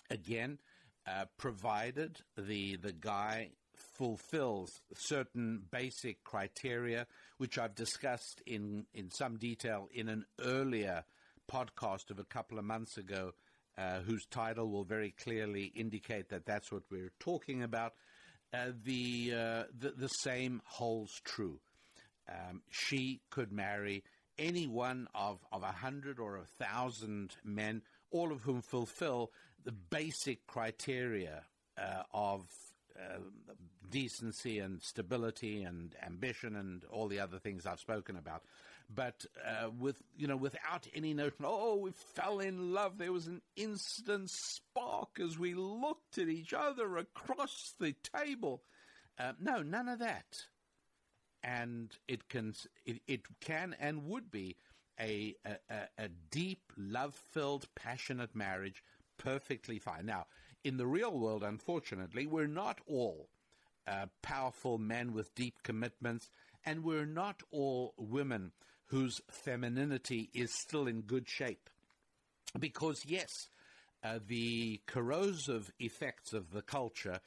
again, 0.09 0.59
uh, 1.07 1.25
provided 1.37 2.21
the 2.37 2.75
the 2.77 2.93
guy 2.93 3.51
fulfills 3.75 4.81
certain 4.93 5.61
basic 5.71 6.23
criteria, 6.23 7.07
which 7.37 7.57
I've 7.57 7.75
discussed 7.75 8.41
in, 8.45 8.85
in 8.93 9.11
some 9.11 9.37
detail 9.37 9.89
in 9.93 10.09
an 10.09 10.25
earlier 10.41 11.03
podcast 11.51 12.09
of 12.09 12.19
a 12.19 12.23
couple 12.23 12.57
of 12.57 12.65
months 12.65 12.97
ago, 12.97 13.31
uh, 13.77 13.99
whose 13.99 14.25
title 14.25 14.69
will 14.69 14.83
very 14.83 15.11
clearly 15.11 15.71
indicate 15.75 16.29
that 16.29 16.45
that's 16.45 16.71
what 16.71 16.83
we're 16.89 17.11
talking 17.19 17.63
about. 17.63 17.93
Uh, 18.53 18.67
the, 18.83 19.33
uh, 19.33 19.63
the, 19.77 19.91
the 19.97 20.07
same 20.07 20.61
holds 20.65 21.19
true. 21.23 21.59
Um, 22.29 22.61
she 22.69 23.21
could 23.29 23.51
marry 23.51 24.03
any 24.37 24.67
one 24.67 25.07
of 25.15 25.39
of 25.51 25.63
a 25.63 25.71
hundred 25.71 26.19
or 26.19 26.37
a 26.37 26.63
thousand 26.63 27.35
men, 27.43 27.81
all 28.11 28.31
of 28.31 28.41
whom 28.41 28.61
fulfill 28.61 29.31
the 29.63 29.71
basic 29.71 30.45
criteria 30.47 31.43
uh, 31.77 32.03
of 32.13 32.45
uh, 32.97 33.19
decency 33.89 34.59
and 34.59 34.81
stability 34.81 35.63
and 35.63 35.95
ambition 36.05 36.55
and 36.55 36.83
all 36.85 37.07
the 37.07 37.19
other 37.19 37.39
things 37.39 37.65
I've 37.65 37.79
spoken 37.79 38.15
about. 38.15 38.43
But 38.93 39.25
uh, 39.43 39.69
with 39.79 40.01
you 40.15 40.27
know, 40.27 40.37
without 40.37 40.87
any 40.93 41.13
notion, 41.13 41.43
oh, 41.43 41.77
we 41.77 41.91
fell 41.91 42.39
in 42.39 42.73
love. 42.73 42.97
There 42.97 43.11
was 43.11 43.27
an 43.27 43.41
instant 43.55 44.29
spark 44.29 45.19
as 45.19 45.39
we 45.39 45.53
looked 45.55 46.17
at 46.17 46.27
each 46.27 46.53
other 46.53 46.97
across 46.97 47.73
the 47.79 47.95
table. 48.13 48.61
Uh, 49.17 49.33
no, 49.39 49.61
none 49.61 49.87
of 49.87 49.99
that. 49.99 50.45
And 51.47 51.95
it 52.07 52.27
can, 52.27 52.55
it, 52.87 53.01
it 53.07 53.21
can 53.39 53.75
and 53.79 54.07
would 54.07 54.31
be 54.31 54.55
a, 54.99 55.35
a, 55.45 55.75
a 55.99 56.07
deep, 56.31 56.73
love-filled, 56.75 57.67
passionate 57.75 58.33
marriage 58.33 58.83
perfectly 59.17 59.77
fine. 59.77 60.07
Now, 60.07 60.25
in 60.63 60.77
the 60.77 60.87
real 60.87 61.15
world, 61.17 61.43
unfortunately, 61.43 62.25
we're 62.25 62.47
not 62.47 62.79
all 62.87 63.29
uh, 63.87 64.07
powerful 64.23 64.79
men 64.79 65.13
with 65.13 65.35
deep 65.35 65.61
commitments, 65.61 66.31
and 66.65 66.83
we're 66.83 67.05
not 67.05 67.43
all 67.51 67.93
women 67.95 68.51
whose 68.87 69.21
femininity 69.29 70.31
is 70.33 70.51
still 70.51 70.87
in 70.87 71.01
good 71.01 71.29
shape. 71.29 71.69
Because, 72.59 73.03
yes, 73.05 73.49
uh, 74.03 74.17
the 74.27 74.81
corrosive 74.87 75.71
effects 75.77 76.33
of 76.33 76.51
the 76.51 76.63
culture 76.63 77.19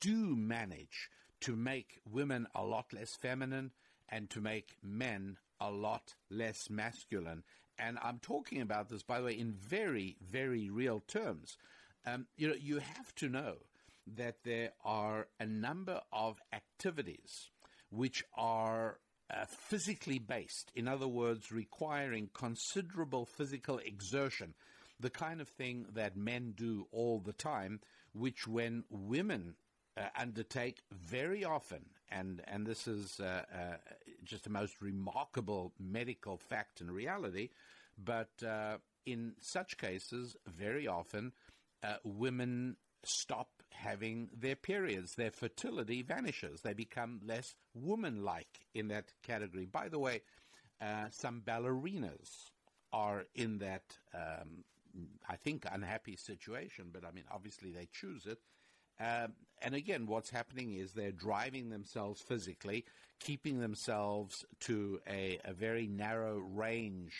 do 0.00 0.36
manage 0.36 1.10
to 1.40 1.56
make 1.56 2.00
women 2.10 2.46
a 2.54 2.62
lot 2.62 2.92
less 2.92 3.16
feminine 3.16 3.70
and 4.08 4.30
to 4.30 4.40
make 4.40 4.76
men 4.82 5.36
a 5.60 5.70
lot 5.70 6.14
less 6.30 6.68
masculine. 6.70 7.42
And 7.78 7.98
I'm 8.02 8.18
talking 8.18 8.60
about 8.60 8.88
this, 8.88 9.02
by 9.02 9.18
the 9.18 9.24
way, 9.24 9.38
in 9.38 9.52
very, 9.52 10.16
very 10.20 10.70
real 10.70 11.00
terms. 11.06 11.56
Um, 12.06 12.26
you 12.36 12.48
know, 12.48 12.54
you 12.54 12.78
have 12.78 13.14
to 13.16 13.28
know 13.28 13.54
that 14.16 14.36
there 14.44 14.70
are 14.84 15.26
a 15.40 15.46
number 15.46 16.00
of 16.12 16.38
activities 16.52 17.50
which 17.90 18.22
are 18.36 18.98
uh, 19.30 19.46
physically 19.46 20.18
based, 20.18 20.70
in 20.74 20.86
other 20.86 21.08
words, 21.08 21.50
requiring 21.50 22.28
considerable 22.34 23.24
physical 23.24 23.78
exertion, 23.78 24.54
the 25.00 25.10
kind 25.10 25.40
of 25.40 25.48
thing 25.48 25.86
that 25.94 26.16
men 26.16 26.52
do 26.56 26.86
all 26.92 27.18
the 27.18 27.32
time, 27.32 27.80
which 28.12 28.46
when 28.46 28.84
women 28.90 29.54
uh, 29.96 30.08
undertake 30.18 30.82
very 30.92 31.44
often, 31.44 31.84
and, 32.10 32.42
and 32.46 32.66
this 32.66 32.86
is 32.86 33.20
uh, 33.20 33.42
uh 33.52 33.76
just 34.24 34.44
the 34.44 34.50
most 34.50 34.80
remarkable 34.80 35.72
medical 35.78 36.38
fact 36.38 36.80
and 36.80 36.90
reality, 36.90 37.50
but 38.02 38.30
uh, 38.42 38.78
in 39.06 39.34
such 39.40 39.76
cases, 39.76 40.36
very 40.46 40.86
often, 40.86 41.32
uh, 41.82 41.96
women 42.04 42.76
stop 43.04 43.62
having 43.70 44.30
their 44.34 44.56
periods. 44.56 45.14
Their 45.14 45.30
fertility 45.30 46.02
vanishes. 46.02 46.62
They 46.62 46.72
become 46.72 47.20
less 47.24 47.54
woman 47.74 48.24
like 48.24 48.66
in 48.74 48.88
that 48.88 49.12
category. 49.22 49.66
By 49.66 49.88
the 49.88 49.98
way, 49.98 50.22
uh, 50.80 51.06
some 51.10 51.42
ballerinas 51.44 52.50
are 52.92 53.24
in 53.34 53.58
that, 53.58 53.98
um, 54.14 54.64
I 55.28 55.36
think, 55.36 55.66
unhappy 55.70 56.16
situation, 56.16 56.90
but 56.92 57.04
I 57.04 57.10
mean, 57.10 57.24
obviously 57.30 57.72
they 57.72 57.88
choose 57.92 58.26
it. 58.26 58.38
Um, 59.00 59.32
and 59.62 59.74
again, 59.74 60.06
what's 60.06 60.30
happening 60.30 60.74
is 60.74 60.92
they're 60.92 61.12
driving 61.12 61.70
themselves 61.70 62.20
physically, 62.20 62.84
keeping 63.18 63.60
themselves 63.60 64.44
to 64.60 65.00
a, 65.08 65.38
a 65.44 65.52
very 65.52 65.86
narrow 65.86 66.38
range 66.38 67.14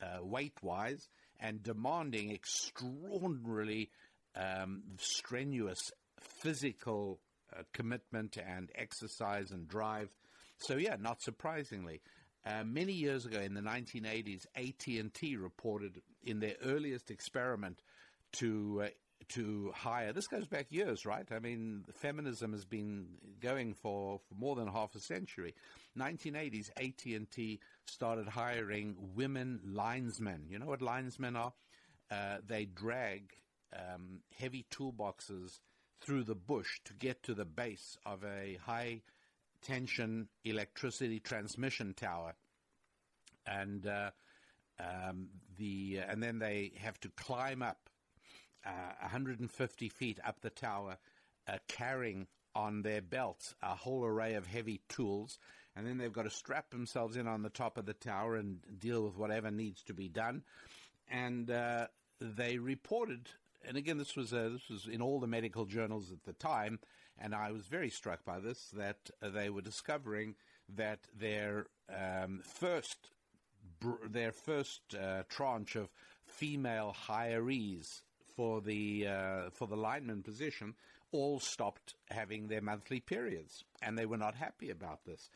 uh, 0.00 0.24
weight 0.24 0.54
wise, 0.62 1.08
and 1.40 1.62
demanding 1.62 2.30
extraordinarily 2.30 3.90
um, 4.36 4.82
strenuous 4.98 5.90
physical 6.20 7.18
uh, 7.56 7.62
commitment 7.72 8.36
and 8.36 8.70
exercise 8.74 9.50
and 9.50 9.66
drive. 9.66 10.08
So 10.58 10.76
yeah, 10.76 10.96
not 11.00 11.22
surprisingly, 11.22 12.00
uh, 12.46 12.64
many 12.64 12.92
years 12.92 13.26
ago 13.26 13.40
in 13.40 13.54
the 13.54 13.60
1980s, 13.60 14.46
AT&T 14.56 15.36
reported 15.36 16.00
in 16.22 16.40
their 16.40 16.54
earliest 16.64 17.10
experiment 17.10 17.82
to 18.32 18.82
uh, 18.84 18.88
to 19.28 19.72
hire. 19.74 20.12
This 20.12 20.26
goes 20.26 20.46
back 20.46 20.66
years, 20.70 21.06
right? 21.06 21.26
I 21.30 21.38
mean, 21.38 21.84
feminism 21.92 22.52
has 22.52 22.64
been 22.64 23.06
going 23.40 23.74
for, 23.74 24.18
for 24.28 24.34
more 24.34 24.56
than 24.56 24.66
half 24.66 24.94
a 24.94 25.00
century. 25.00 25.54
1980s, 25.98 26.70
AT&T 26.76 27.60
started 27.86 28.28
hiring 28.28 28.96
women 29.14 29.60
linesmen. 29.64 30.46
You 30.48 30.58
know 30.58 30.66
what 30.66 30.82
linesmen 30.82 31.36
are? 31.36 31.52
Uh, 32.10 32.38
they 32.46 32.64
drag 32.64 33.32
um, 33.72 34.20
heavy 34.36 34.66
toolboxes 34.70 35.60
through 36.00 36.24
the 36.24 36.34
bush 36.34 36.80
to 36.84 36.94
get 36.94 37.22
to 37.24 37.34
the 37.34 37.44
base 37.44 37.96
of 38.04 38.24
a 38.24 38.58
high 38.64 39.02
tension 39.62 40.28
electricity 40.44 41.20
transmission 41.20 41.94
tower, 41.94 42.34
and 43.46 43.86
uh, 43.86 44.10
um, 44.78 45.28
the 45.58 46.00
and 46.08 46.22
then 46.22 46.38
they 46.38 46.72
have 46.78 46.98
to 47.00 47.10
climb 47.10 47.62
up 47.62 47.90
uh, 48.64 48.92
150 49.00 49.88
feet 49.88 50.18
up 50.24 50.40
the 50.40 50.50
tower, 50.50 50.98
uh, 51.48 51.58
carrying 51.68 52.26
on 52.54 52.82
their 52.82 53.00
belts 53.00 53.54
a 53.62 53.74
whole 53.74 54.04
array 54.04 54.34
of 54.34 54.46
heavy 54.46 54.80
tools, 54.88 55.38
and 55.76 55.86
then 55.86 55.98
they've 55.98 56.12
got 56.12 56.24
to 56.24 56.30
strap 56.30 56.70
themselves 56.70 57.16
in 57.16 57.26
on 57.26 57.42
the 57.42 57.48
top 57.48 57.78
of 57.78 57.86
the 57.86 57.94
tower 57.94 58.36
and 58.36 58.58
deal 58.78 59.02
with 59.04 59.16
whatever 59.16 59.50
needs 59.50 59.82
to 59.84 59.94
be 59.94 60.08
done. 60.08 60.42
And 61.08 61.50
uh, 61.50 61.86
they 62.20 62.58
reported 62.58 63.30
and 63.66 63.76
again, 63.76 63.98
this 63.98 64.16
was 64.16 64.32
uh, 64.32 64.50
this 64.52 64.68
was 64.68 64.86
in 64.86 65.02
all 65.02 65.20
the 65.20 65.26
medical 65.26 65.64
journals 65.66 66.10
at 66.10 66.24
the 66.24 66.32
time, 66.32 66.78
and 67.18 67.34
I 67.34 67.52
was 67.52 67.66
very 67.66 67.90
struck 67.90 68.24
by 68.24 68.40
this 68.40 68.70
that 68.76 69.10
uh, 69.22 69.28
they 69.28 69.50
were 69.50 69.60
discovering 69.60 70.34
that 70.76 71.00
their 71.14 71.66
um, 71.88 72.40
first 72.42 73.10
br- 73.78 74.06
their 74.08 74.32
first 74.32 74.80
uh, 74.94 75.24
tranche 75.28 75.76
of 75.76 75.90
female 76.24 76.94
hirees 77.06 78.02
for 78.40 78.62
the 78.62 79.06
uh, 79.06 79.50
for 79.52 79.68
the 79.68 79.76
lineman 79.76 80.22
position 80.22 80.72
all 81.12 81.38
stopped 81.38 81.92
having 82.08 82.48
their 82.48 82.62
monthly 82.62 82.98
periods, 82.98 83.64
and 83.82 83.98
they 83.98 84.06
were 84.06 84.16
not 84.16 84.34
happy 84.34 84.70
about 84.70 85.04
this. 85.04 85.28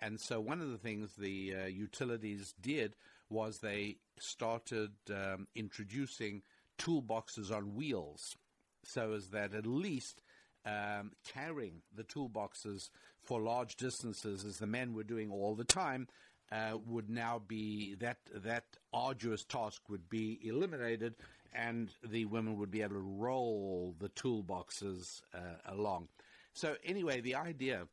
And 0.00 0.18
so, 0.18 0.40
one 0.40 0.60
of 0.60 0.72
the 0.72 0.78
things 0.78 1.14
the 1.14 1.54
uh, 1.54 1.66
utilities 1.66 2.54
did 2.60 2.96
was 3.30 3.58
they 3.58 3.98
started 4.18 4.90
um, 5.08 5.46
introducing 5.54 6.42
toolboxes 6.78 7.52
on 7.52 7.76
wheels 7.76 8.36
so 8.84 9.12
as 9.12 9.28
that 9.28 9.54
at 9.54 9.66
least 9.66 10.22
um, 10.66 11.12
carrying 11.24 11.82
the 11.94 12.04
toolboxes 12.04 12.90
for 13.22 13.40
large 13.40 13.76
distances, 13.76 14.44
as 14.44 14.58
the 14.58 14.66
men 14.66 14.94
were 14.94 15.04
doing 15.04 15.30
all 15.30 15.54
the 15.54 15.64
time, 15.64 16.08
uh, 16.50 16.76
would 16.86 17.10
now 17.10 17.40
be 17.46 17.94
that 17.96 18.18
that 18.34 18.64
arduous 18.92 19.44
task 19.44 19.82
would 19.88 20.08
be 20.08 20.38
eliminated, 20.42 21.14
and 21.52 21.90
the 22.02 22.24
women 22.26 22.58
would 22.58 22.70
be 22.70 22.82
able 22.82 22.96
to 22.96 23.00
roll 23.00 23.94
the 23.98 24.08
toolboxes 24.10 25.22
uh, 25.34 25.38
along. 25.66 26.08
So 26.52 26.76
anyway, 26.84 27.20
the 27.20 27.34
idea 27.34 27.86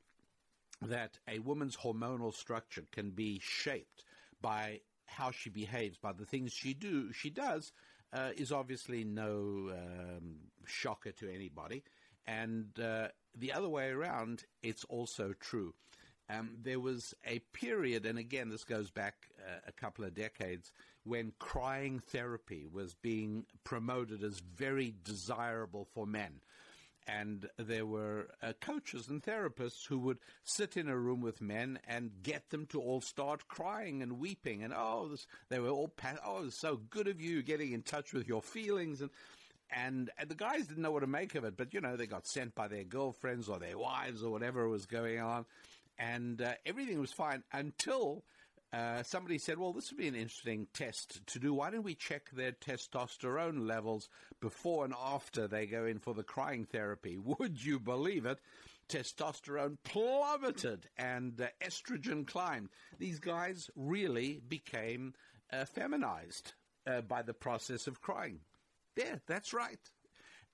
that 0.82 1.20
a 1.28 1.40
woman's 1.40 1.78
hormonal 1.78 2.34
structure 2.34 2.86
can 2.92 3.12
be 3.12 3.40
shaped 3.42 4.04
by 4.42 4.82
how 5.06 5.32
she 5.32 5.50
behaves, 5.50 5.98
by 5.98 6.14
the 6.14 6.26
things 6.26 6.52
she 6.52 6.74
do 6.74 7.14
she 7.14 7.30
does, 7.30 7.72
uh, 8.14 8.32
is 8.36 8.52
obviously 8.52 9.04
no 9.04 9.72
um, 9.72 10.36
shocker 10.66 11.12
to 11.12 11.34
anybody. 11.34 11.84
And 12.28 12.68
uh, 12.80 13.10
the 13.38 13.54
other 13.54 13.70
way 13.70 13.90
around, 13.90 14.46
it's 14.64 14.84
also 14.86 15.34
true. 15.40 15.74
Um, 16.30 16.58
there 16.64 16.80
was 16.80 17.14
a 17.26 17.40
period, 17.54 18.06
and 18.06 18.18
again, 18.18 18.50
this 18.50 18.64
goes 18.64 18.90
back 18.90 19.14
uh, 19.40 19.60
a 19.68 19.72
couple 19.72 20.06
of 20.06 20.16
decades, 20.16 20.72
when 21.04 21.34
crying 21.38 22.00
therapy 22.00 22.66
was 22.72 22.96
being 22.96 23.46
promoted 23.64 24.24
as 24.24 24.40
very 24.40 24.94
desirable 25.04 25.88
for 25.94 26.08
men. 26.08 26.42
And 27.08 27.48
there 27.58 27.86
were 27.86 28.30
uh, 28.42 28.54
coaches 28.60 29.10
and 29.10 29.22
therapists 29.22 29.86
who 29.86 30.00
would 30.00 30.18
sit 30.44 30.76
in 30.76 30.90
a 30.90 30.98
room 30.98 31.22
with 31.22 31.40
men 31.40 31.78
and 31.88 32.10
get 32.24 32.50
them 32.50 32.66
to 32.68 32.82
all 32.82 33.00
start 33.00 33.48
crying 33.48 34.02
and 34.02 34.18
weeping 34.18 34.64
and 34.64 34.74
oh 34.76 35.10
this, 35.10 35.28
they 35.50 35.60
were 35.60 35.70
all 35.70 35.90
pa- 35.90 36.18
oh 36.26 36.46
it's 36.46 36.60
so 36.60 36.78
good 36.90 37.08
of 37.08 37.22
you 37.22 37.44
getting 37.44 37.74
in 37.74 37.84
touch 37.84 38.12
with 38.12 38.28
your 38.28 38.42
feelings 38.42 39.02
and 39.02 39.12
and, 39.72 40.10
and 40.18 40.30
the 40.30 40.36
guys 40.36 40.68
didn't 40.68 40.84
know 40.84 40.92
what 40.92 41.00
to 41.02 41.08
make 41.08 41.36
of 41.36 41.44
it, 41.44 41.58
but 41.58 41.74
you 41.74 41.82
know, 41.82 41.96
they 41.96 42.06
got 42.06 42.28
sent 42.28 42.54
by 42.56 42.68
their 42.68 42.84
girlfriends 42.84 43.50
or 43.50 43.60
their 43.60 43.78
wives 43.78 44.24
or 44.24 44.32
whatever 44.32 44.68
was 44.70 44.86
going 44.86 45.20
on, 45.20 45.46
and 45.98 46.42
uh, 46.42 46.54
everything 46.66 47.00
was 47.00 47.12
fine 47.12 47.44
until 47.52 48.24
uh, 48.74 49.04
somebody 49.04 49.38
said, 49.38 49.58
Well, 49.58 49.72
this 49.72 49.92
would 49.92 49.98
be 49.98 50.08
an 50.08 50.16
interesting 50.16 50.68
test 50.74 51.26
to 51.28 51.40
do. 51.40 51.54
Why 51.54 51.70
don't 51.70 51.84
we 51.84 51.96
check 51.96 52.30
their 52.32 52.52
testosterone 52.52 53.66
levels 53.66 54.10
before 54.42 54.84
and 54.84 54.94
after 54.94 55.48
they 55.48 55.66
go 55.66 55.86
in 55.86 56.00
for 56.00 56.14
the 56.14 56.24
crying 56.24 56.66
therapy? 56.66 57.18
Would 57.40 57.64
you 57.64 57.80
believe 57.80 58.26
it? 58.26 58.40
Testosterone 58.90 59.78
plummeted 59.84 60.90
and 60.98 61.40
uh, 61.40 61.48
estrogen 61.64 62.28
climbed. 62.28 62.70
These 63.00 63.20
guys 63.20 63.70
really 63.76 64.42
became 64.48 65.14
uh, 65.54 65.66
feminized 65.66 66.54
uh, 66.86 67.02
by 67.02 67.22
the 67.22 67.34
process 67.34 67.88
of 67.88 68.02
crying. 68.02 68.40
Yeah, 68.98 69.16
that's 69.26 69.54
right. 69.54 69.80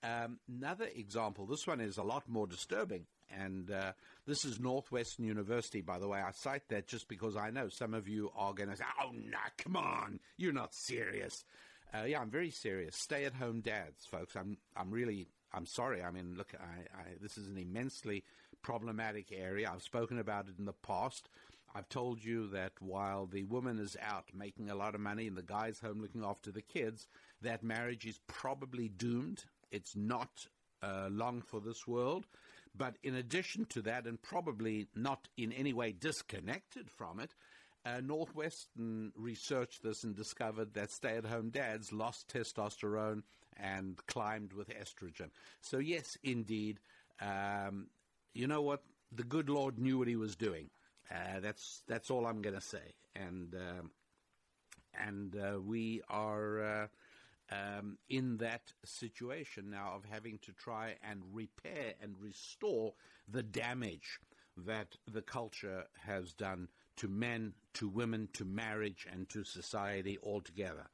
Um, 0.03 0.39
another 0.47 0.87
example, 0.95 1.45
this 1.45 1.67
one 1.67 1.81
is 1.81 1.97
a 1.97 2.03
lot 2.03 2.27
more 2.27 2.47
disturbing. 2.47 3.05
And 3.39 3.71
uh, 3.71 3.93
this 4.25 4.45
is 4.45 4.59
Northwestern 4.59 5.25
University, 5.25 5.81
by 5.81 5.99
the 5.99 6.07
way. 6.07 6.19
I 6.19 6.31
cite 6.31 6.67
that 6.69 6.87
just 6.87 7.07
because 7.07 7.35
I 7.35 7.49
know 7.51 7.69
some 7.69 7.93
of 7.93 8.07
you 8.07 8.31
are 8.35 8.53
going 8.53 8.69
to 8.69 8.75
say, 8.75 8.83
oh, 9.03 9.11
no, 9.13 9.37
come 9.57 9.75
on, 9.75 10.19
you're 10.37 10.53
not 10.53 10.73
serious. 10.73 11.43
Uh, 11.93 12.03
yeah, 12.03 12.19
I'm 12.19 12.29
very 12.29 12.51
serious. 12.51 12.95
Stay 12.95 13.25
at 13.25 13.33
home 13.33 13.61
dads, 13.61 14.05
folks. 14.05 14.35
I'm, 14.35 14.57
I'm 14.77 14.91
really, 14.91 15.27
I'm 15.53 15.65
sorry. 15.65 16.01
I 16.01 16.11
mean, 16.11 16.35
look, 16.37 16.53
I, 16.59 16.99
I, 16.99 17.03
this 17.21 17.37
is 17.37 17.49
an 17.49 17.57
immensely 17.57 18.23
problematic 18.61 19.31
area. 19.31 19.69
I've 19.73 19.81
spoken 19.81 20.19
about 20.19 20.47
it 20.47 20.55
in 20.57 20.65
the 20.65 20.73
past. 20.73 21.27
I've 21.73 21.89
told 21.89 22.23
you 22.23 22.47
that 22.49 22.73
while 22.79 23.25
the 23.25 23.43
woman 23.43 23.79
is 23.79 23.95
out 24.01 24.25
making 24.33 24.69
a 24.69 24.75
lot 24.75 24.95
of 24.95 25.01
money 25.01 25.27
and 25.27 25.37
the 25.37 25.41
guy's 25.41 25.79
home 25.79 26.01
looking 26.01 26.23
after 26.23 26.51
the 26.51 26.61
kids, 26.61 27.07
that 27.41 27.63
marriage 27.63 28.05
is 28.05 28.19
probably 28.27 28.89
doomed. 28.89 29.45
It's 29.71 29.95
not 29.95 30.47
uh, 30.83 31.07
long 31.09 31.41
for 31.41 31.61
this 31.61 31.87
world. 31.87 32.25
But 32.75 32.97
in 33.03 33.15
addition 33.15 33.65
to 33.65 33.81
that, 33.83 34.05
and 34.05 34.21
probably 34.21 34.87
not 34.95 35.27
in 35.37 35.51
any 35.51 35.73
way 35.73 35.91
disconnected 35.91 36.89
from 36.89 37.19
it, 37.19 37.35
uh, 37.85 37.99
Northwestern 38.01 39.11
researched 39.15 39.83
this 39.83 40.03
and 40.03 40.15
discovered 40.15 40.73
that 40.75 40.91
stay 40.91 41.17
at 41.17 41.25
home 41.25 41.49
dads 41.49 41.91
lost 41.91 42.27
testosterone 42.27 43.23
and 43.57 43.97
climbed 44.07 44.53
with 44.53 44.69
estrogen. 44.69 45.31
So, 45.61 45.79
yes, 45.79 46.17
indeed, 46.23 46.79
um, 47.19 47.87
you 48.33 48.47
know 48.47 48.61
what? 48.61 48.83
The 49.11 49.23
good 49.23 49.49
Lord 49.49 49.77
knew 49.77 49.97
what 49.97 50.07
he 50.07 50.15
was 50.15 50.35
doing. 50.35 50.69
Uh, 51.09 51.41
that's 51.41 51.81
that's 51.87 52.09
all 52.09 52.25
I'm 52.25 52.41
going 52.41 52.55
to 52.55 52.61
say. 52.61 52.95
And 53.15 53.53
um, 53.55 53.91
and 54.93 55.35
uh, 55.35 55.59
we 55.59 56.01
are 56.09 56.61
uh, 56.61 56.87
um, 57.51 57.97
in 58.09 58.37
that 58.37 58.73
situation 58.85 59.69
now 59.69 59.93
of 59.95 60.05
having 60.05 60.39
to 60.39 60.51
try 60.53 60.95
and 61.07 61.21
repair 61.33 61.93
and 62.01 62.15
restore 62.19 62.93
the 63.27 63.43
damage 63.43 64.19
that 64.57 64.95
the 65.11 65.21
culture 65.21 65.85
has 66.05 66.33
done 66.33 66.67
to 66.97 67.07
men, 67.07 67.53
to 67.73 67.87
women, 67.87 68.29
to 68.33 68.45
marriage, 68.45 69.07
and 69.11 69.29
to 69.29 69.43
society 69.43 70.17
altogether. 70.23 70.87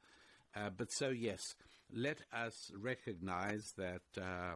Uh, 0.54 0.70
but 0.70 0.90
so, 0.90 1.10
yes, 1.10 1.54
let 1.92 2.22
us 2.32 2.70
recognize 2.76 3.72
that 3.76 4.02
uh, 4.16 4.54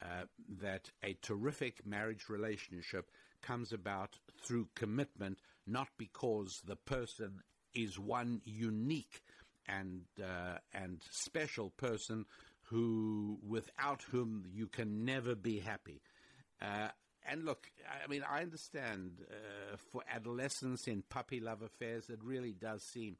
uh, 0.00 0.24
that 0.60 0.90
a 1.02 1.16
terrific 1.22 1.84
marriage 1.84 2.28
relationship 2.28 3.10
comes 3.42 3.72
about 3.72 4.18
through 4.42 4.68
commitment, 4.74 5.38
not 5.66 5.88
because 5.98 6.62
the 6.64 6.76
person 6.76 7.40
is 7.74 7.98
one 7.98 8.40
unique 8.44 9.22
and 9.68 10.02
uh, 10.22 10.58
and 10.72 11.02
special 11.10 11.70
person 11.70 12.24
who 12.62 13.38
without 13.46 14.02
whom 14.10 14.44
you 14.52 14.66
can 14.66 15.04
never 15.04 15.34
be 15.34 15.58
happy. 15.60 16.02
Uh, 16.60 16.88
and 17.30 17.44
look, 17.44 17.70
I 18.02 18.06
mean, 18.08 18.24
I 18.28 18.40
understand 18.42 19.20
uh, 19.30 19.76
for 19.92 20.02
adolescents 20.10 20.86
in 20.88 21.02
puppy 21.08 21.40
love 21.40 21.62
affairs, 21.62 22.08
it 22.08 22.20
really 22.22 22.52
does 22.52 22.82
seem 22.82 23.16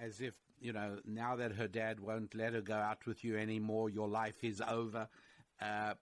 as 0.00 0.20
if 0.20 0.34
you 0.60 0.72
know 0.72 0.98
now 1.04 1.36
that 1.36 1.52
her 1.52 1.68
dad 1.68 2.00
won't 2.00 2.34
let 2.34 2.54
her 2.54 2.60
go 2.60 2.74
out 2.74 3.06
with 3.06 3.22
you 3.24 3.36
anymore, 3.38 3.90
your 3.90 4.08
life 4.08 4.42
is 4.42 4.60
over. 4.66 5.08
Uh, 5.60 5.94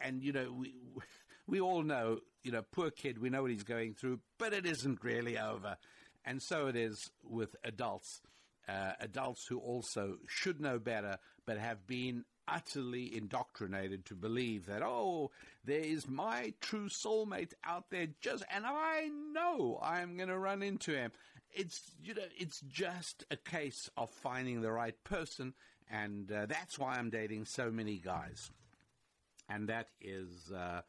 and 0.00 0.22
you 0.22 0.32
know 0.32 0.52
we 0.52 0.74
we 1.46 1.60
all 1.60 1.82
know 1.82 2.18
you 2.42 2.52
know 2.52 2.62
poor 2.72 2.90
kid, 2.90 3.18
we 3.18 3.30
know 3.30 3.42
what 3.42 3.50
he's 3.50 3.64
going 3.64 3.94
through, 3.94 4.20
but 4.38 4.52
it 4.52 4.66
isn't 4.66 5.02
really 5.02 5.38
over. 5.38 5.76
And 6.24 6.40
so 6.40 6.68
it 6.68 6.76
is 6.76 7.10
with 7.24 7.56
adults 7.64 8.20
uh, 8.72 8.92
adults 9.00 9.46
who 9.46 9.58
also 9.58 10.16
should 10.26 10.60
know 10.60 10.78
better 10.78 11.18
but 11.46 11.58
have 11.58 11.86
been 11.86 12.24
utterly 12.48 13.14
indoctrinated 13.16 14.04
to 14.04 14.14
believe 14.14 14.66
that 14.66 14.82
oh 14.82 15.30
there 15.64 15.80
is 15.80 16.08
my 16.08 16.52
true 16.60 16.88
soulmate 16.88 17.52
out 17.64 17.90
there 17.90 18.08
just 18.20 18.42
and 18.52 18.64
I 18.66 19.08
know 19.32 19.78
I'm 19.82 20.16
going 20.16 20.28
to 20.28 20.38
run 20.38 20.62
into 20.62 20.92
him. 20.92 21.12
It's 21.52 21.92
you 22.02 22.14
know 22.14 22.22
it's 22.36 22.60
just 22.60 23.24
a 23.30 23.36
case 23.36 23.90
of 23.96 24.10
finding 24.10 24.60
the 24.60 24.72
right 24.72 24.96
person 25.04 25.54
and 25.90 26.30
uh, 26.32 26.46
that's 26.46 26.78
why 26.78 26.94
I'm 26.94 27.10
dating 27.10 27.44
so 27.44 27.70
many 27.70 27.98
guys. 27.98 28.50
And 29.48 29.68
that 29.68 29.88
is 30.00 30.50
uh, 30.52 30.80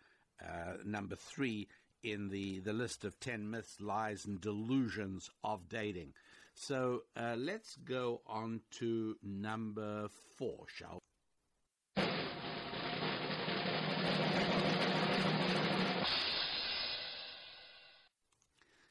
uh 0.42 0.78
number 0.86 1.16
3 1.16 1.68
in 2.04 2.30
the 2.30 2.60
the 2.60 2.74
list 2.74 3.06
of 3.06 3.20
10 3.20 3.50
myths 3.50 3.78
lies 3.80 4.26
and 4.26 4.40
delusions 4.42 5.30
of 5.44 5.70
dating 5.70 6.14
so 6.54 7.04
uh, 7.16 7.36
let's 7.38 7.76
go 7.78 8.22
on 8.28 8.62
to 8.80 9.16
number 9.24 10.08
four, 10.38 10.66
shall 10.68 10.94
we? 10.94 11.00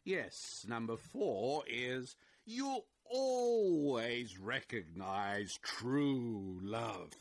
Yes, 0.04 0.66
number 0.68 0.96
four 0.96 1.62
is 1.68 2.16
you'll 2.44 2.86
always 3.04 4.38
recognize 4.38 5.58
true 5.62 6.58
love. 6.62 7.12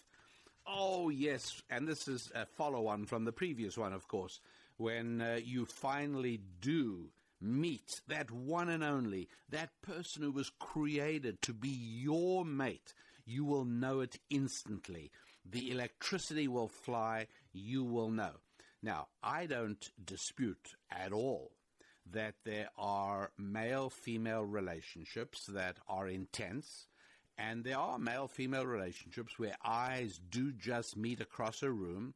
Oh, 0.65 1.09
yes, 1.09 1.61
and 1.69 1.88
this 1.88 2.07
is 2.07 2.31
a 2.34 2.45
follow 2.45 2.88
on 2.88 3.05
from 3.05 3.26
the 3.26 3.31
previous 3.31 3.77
one, 3.77 3.93
of 3.93 4.07
course. 4.07 4.39
When 4.77 5.22
uh, 5.22 5.39
you 5.43 5.65
finally 5.65 6.41
do 6.59 7.09
meet 7.41 8.01
that 8.07 8.31
one 8.31 8.69
and 8.69 8.84
only, 8.84 9.27
that 9.49 9.69
person 9.81 10.23
who 10.23 10.31
was 10.31 10.51
created 10.59 11.41
to 11.41 11.53
be 11.53 11.69
your 11.69 12.45
mate, 12.45 12.93
you 13.26 13.43
will 13.43 13.65
know 13.65 13.99
it 14.01 14.19
instantly. 14.30 15.11
The 15.49 15.72
electricity 15.72 16.47
will 16.47 16.68
fly, 16.68 17.27
you 17.51 17.84
will 17.84 18.09
know. 18.09 18.34
Now, 18.84 19.07
I 19.23 19.45
don't 19.45 19.89
dispute 20.03 20.76
at 20.91 21.11
all 21.11 21.51
that 22.11 22.35
there 22.45 22.69
are 22.77 23.31
male 23.38 23.89
female 23.89 24.43
relationships 24.43 25.45
that 25.47 25.77
are 25.88 26.07
intense, 26.07 26.88
and 27.38 27.63
there 27.63 27.77
are 27.77 27.99
male 27.99 28.27
female 28.27 28.65
relationships 28.65 29.38
where 29.38 29.55
eyes 29.63 30.19
do 30.30 30.51
just 30.51 30.97
meet 30.97 31.22
across 31.22 31.63
a 31.63 31.72
room 31.72 32.13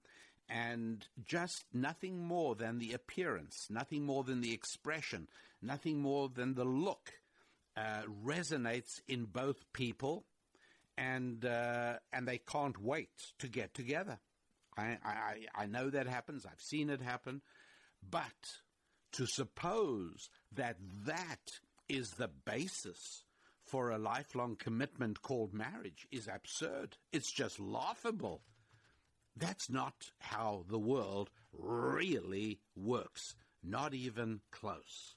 and 0.49 1.05
just 1.23 1.65
nothing 1.73 2.23
more 2.23 2.55
than 2.55 2.79
the 2.79 2.93
appearance, 2.93 3.67
nothing 3.69 4.05
more 4.05 4.23
than 4.23 4.41
the 4.41 4.53
expression, 4.53 5.27
nothing 5.61 5.99
more 5.99 6.29
than 6.29 6.53
the 6.53 6.65
look 6.65 7.13
uh, 7.75 8.03
resonates 8.23 9.01
in 9.07 9.25
both 9.25 9.57
people, 9.73 10.25
and 10.97 11.45
uh, 11.45 11.93
and 12.13 12.27
they 12.27 12.37
can't 12.37 12.81
wait 12.81 13.09
to 13.39 13.47
get 13.47 13.73
together. 13.73 14.19
I, 14.77 14.97
I 15.03 15.35
I 15.55 15.65
know 15.65 15.89
that 15.89 16.07
happens. 16.07 16.45
I've 16.45 16.61
seen 16.61 16.89
it 16.89 17.01
happen, 17.01 17.41
but 18.09 18.21
to 19.13 19.25
suppose 19.25 20.29
that 20.53 20.77
that 21.05 21.59
is 21.89 22.11
the 22.11 22.29
basis 22.45 23.23
for 23.63 23.89
a 23.89 23.97
lifelong 23.97 24.55
commitment 24.55 25.21
called 25.21 25.53
marriage 25.53 26.07
is 26.11 26.27
absurd. 26.27 26.97
It's 27.11 27.31
just 27.31 27.59
laughable. 27.59 28.41
That's 29.37 29.69
not 29.69 30.11
how 30.19 30.65
the 30.69 30.79
world 30.79 31.29
really 31.51 32.59
works, 32.75 33.35
not 33.63 33.93
even 33.93 34.41
close. 34.51 35.15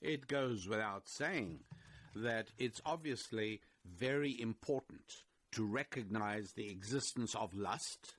It 0.00 0.28
goes 0.28 0.68
without 0.68 1.08
saying 1.08 1.60
that 2.14 2.48
it's 2.58 2.80
obviously 2.86 3.60
very 3.84 4.40
important 4.40 5.24
to 5.52 5.64
recognize 5.64 6.52
the 6.52 6.70
existence 6.70 7.34
of 7.34 7.54
lust 7.54 8.14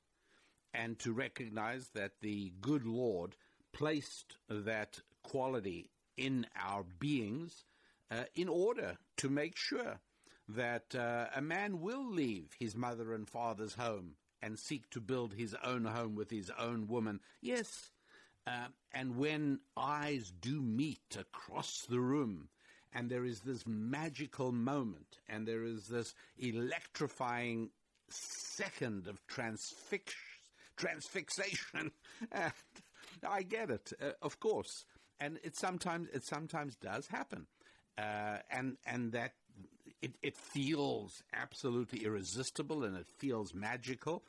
and 0.74 1.00
to 1.00 1.14
recognize 1.14 1.90
that 1.94 2.12
the 2.22 2.52
good 2.62 2.86
Lord 2.86 3.36
placed 3.74 4.36
that 4.50 5.00
quality 5.24 5.92
in 6.18 6.46
our 6.62 6.84
beings 7.00 7.64
uh, 8.10 8.24
in 8.36 8.50
order 8.50 8.98
to 9.18 9.30
make 9.30 9.56
sure 9.56 10.00
that 10.50 10.94
uh, 10.94 11.28
a 11.34 11.42
man 11.42 11.80
will 11.80 12.06
leave 12.06 12.50
his 12.60 12.76
mother 12.76 13.14
and 13.14 13.30
father's 13.30 13.76
home 13.76 14.16
and 14.42 14.58
seek 14.58 14.90
to 14.92 15.00
build 15.00 15.34
his 15.34 15.56
own 15.64 15.86
home 15.86 16.16
with 16.16 16.30
his 16.32 16.52
own 16.58 16.88
woman. 16.88 17.20
Yes, 17.42 17.92
uh, 18.48 18.68
and 18.94 19.18
when 19.18 19.60
eyes 19.78 20.32
do 20.42 20.62
meet 20.62 21.18
across 21.20 21.86
the 21.90 22.00
room, 22.00 22.50
and 22.94 23.10
there 23.10 23.24
is 23.24 23.42
this 23.42 23.66
magical 23.66 24.52
moment, 24.52 25.20
and 25.30 25.48
there 25.48 25.64
is 25.64 25.88
this 25.88 26.14
electrifying 26.38 27.70
second 28.10 29.08
of 29.08 29.26
transfix, 29.28 30.14
transfixation. 30.76 31.92
I 33.28 33.44
get 33.44 33.70
it, 33.70 33.94
uh, 34.02 34.12
of 34.22 34.40
course, 34.40 34.86
and 35.20 35.40
it 35.44 35.56
sometimes 35.56 36.10
it 36.14 36.24
sometimes 36.24 36.76
does 36.76 37.08
happen, 37.08 37.46
uh, 37.98 38.38
and 38.50 38.78
and 38.86 39.12
that 39.12 39.34
it, 40.02 40.16
it 40.22 40.36
feels 40.36 41.24
absolutely 41.34 42.06
irresistible 42.06 42.84
and 42.84 42.98
it 42.98 43.08
feels 43.08 43.54
magical, 43.54 44.24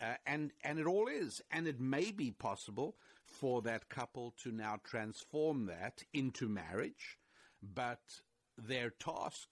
uh, 0.00 0.14
and 0.26 0.52
and 0.64 0.78
it 0.78 0.86
all 0.86 1.08
is, 1.08 1.42
and 1.50 1.66
it 1.66 1.80
may 1.80 2.10
be 2.10 2.30
possible 2.30 2.96
for 3.24 3.62
that 3.62 3.88
couple 3.88 4.34
to 4.42 4.50
now 4.50 4.80
transform 4.84 5.66
that 5.66 6.02
into 6.12 6.48
marriage, 6.48 7.18
but 7.62 8.00
their 8.56 8.90
task 8.90 9.48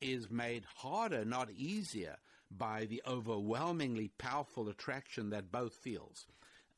is 0.00 0.30
made 0.30 0.64
harder, 0.76 1.24
not 1.24 1.50
easier, 1.50 2.16
by 2.50 2.86
the 2.86 3.02
overwhelmingly 3.06 4.08
powerful 4.18 4.68
attraction 4.68 5.30
that 5.30 5.52
both 5.52 5.74
feels, 5.74 6.26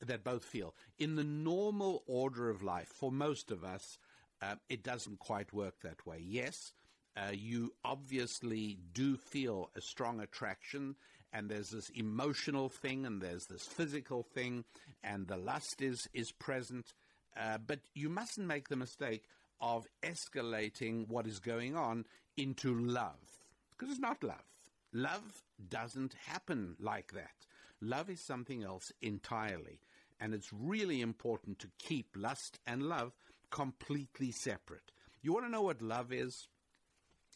that 0.05 0.23
both 0.23 0.43
feel. 0.43 0.75
In 0.99 1.15
the 1.15 1.23
normal 1.23 2.03
order 2.05 2.49
of 2.49 2.61
life, 2.61 2.89
for 2.89 3.11
most 3.11 3.49
of 3.49 3.63
us, 3.63 3.97
uh, 4.41 4.55
it 4.69 4.83
doesn't 4.83 5.19
quite 5.19 5.53
work 5.53 5.81
that 5.81 6.05
way. 6.05 6.19
Yes, 6.21 6.73
uh, 7.15 7.31
you 7.31 7.73
obviously 7.83 8.77
do 8.93 9.17
feel 9.17 9.69
a 9.75 9.81
strong 9.81 10.19
attraction, 10.19 10.95
and 11.31 11.49
there's 11.49 11.69
this 11.69 11.89
emotional 11.89 12.69
thing, 12.69 13.05
and 13.05 13.21
there's 13.21 13.45
this 13.45 13.65
physical 13.65 14.23
thing, 14.23 14.63
and 15.03 15.27
the 15.27 15.37
lust 15.37 15.81
is 15.81 16.07
is 16.13 16.31
present. 16.31 16.93
Uh, 17.35 17.57
but 17.57 17.79
you 17.93 18.09
mustn't 18.09 18.47
make 18.47 18.69
the 18.69 18.75
mistake 18.75 19.23
of 19.59 19.87
escalating 20.03 21.07
what 21.07 21.25
is 21.25 21.39
going 21.39 21.75
on 21.75 22.05
into 22.37 22.73
love, 22.75 23.39
because 23.71 23.91
it's 23.91 23.99
not 24.01 24.23
love. 24.23 24.43
Love 24.91 25.43
doesn't 25.69 26.15
happen 26.27 26.75
like 26.79 27.13
that. 27.13 27.45
Love 27.81 28.09
is 28.09 28.21
something 28.21 28.63
else 28.63 28.91
entirely, 29.01 29.79
and 30.19 30.33
it's 30.33 30.53
really 30.53 31.01
important 31.01 31.59
to 31.59 31.67
keep 31.79 32.07
lust 32.15 32.59
and 32.65 32.83
love 32.83 33.13
completely 33.49 34.31
separate. 34.31 34.91
You 35.21 35.33
want 35.33 35.45
to 35.45 35.51
know 35.51 35.61
what 35.61 35.81
love 35.81 36.11
is? 36.11 36.47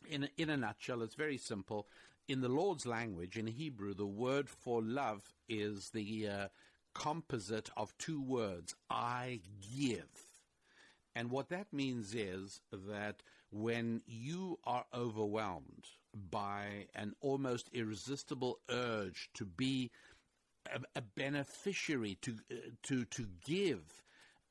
In, 0.09 0.29
in 0.37 0.49
a 0.49 0.57
nutshell, 0.57 1.01
it's 1.01 1.15
very 1.15 1.37
simple. 1.37 1.87
In 2.27 2.41
the 2.41 2.49
Lord's 2.49 2.85
language, 2.85 3.37
in 3.37 3.47
Hebrew, 3.47 3.93
the 3.93 4.05
word 4.05 4.49
for 4.49 4.81
love 4.81 5.33
is 5.47 5.91
the 5.91 6.27
uh, 6.27 6.47
composite 6.93 7.69
of 7.77 7.97
two 7.97 8.21
words 8.21 8.75
I 8.89 9.41
give. 9.75 10.27
And 11.15 11.31
what 11.31 11.49
that 11.49 11.71
means 11.71 12.13
is 12.13 12.61
that 12.71 13.23
when 13.49 14.01
you 14.05 14.59
are 14.65 14.85
overwhelmed 14.93 15.85
by 16.29 16.87
an 16.95 17.15
almost 17.21 17.69
irresistible 17.73 18.59
urge 18.69 19.29
to 19.35 19.45
be 19.45 19.91
a, 20.71 20.79
a 20.95 21.01
beneficiary, 21.01 22.17
to, 22.21 22.35
uh, 22.51 22.55
to, 22.83 23.05
to 23.05 23.27
give, 23.45 24.03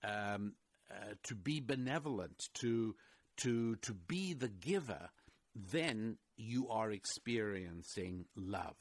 um, 0.03 0.55
uh, 0.91 1.15
to 1.25 1.35
be 1.35 1.61
benevolent, 1.61 2.49
to, 2.55 2.95
to, 3.37 3.77
to 3.77 3.93
be 3.93 4.33
the 4.33 4.49
giver, 4.49 5.11
then 5.57 6.19
you 6.37 6.69
are 6.69 6.91
experiencing 6.91 8.27
love. 8.37 8.77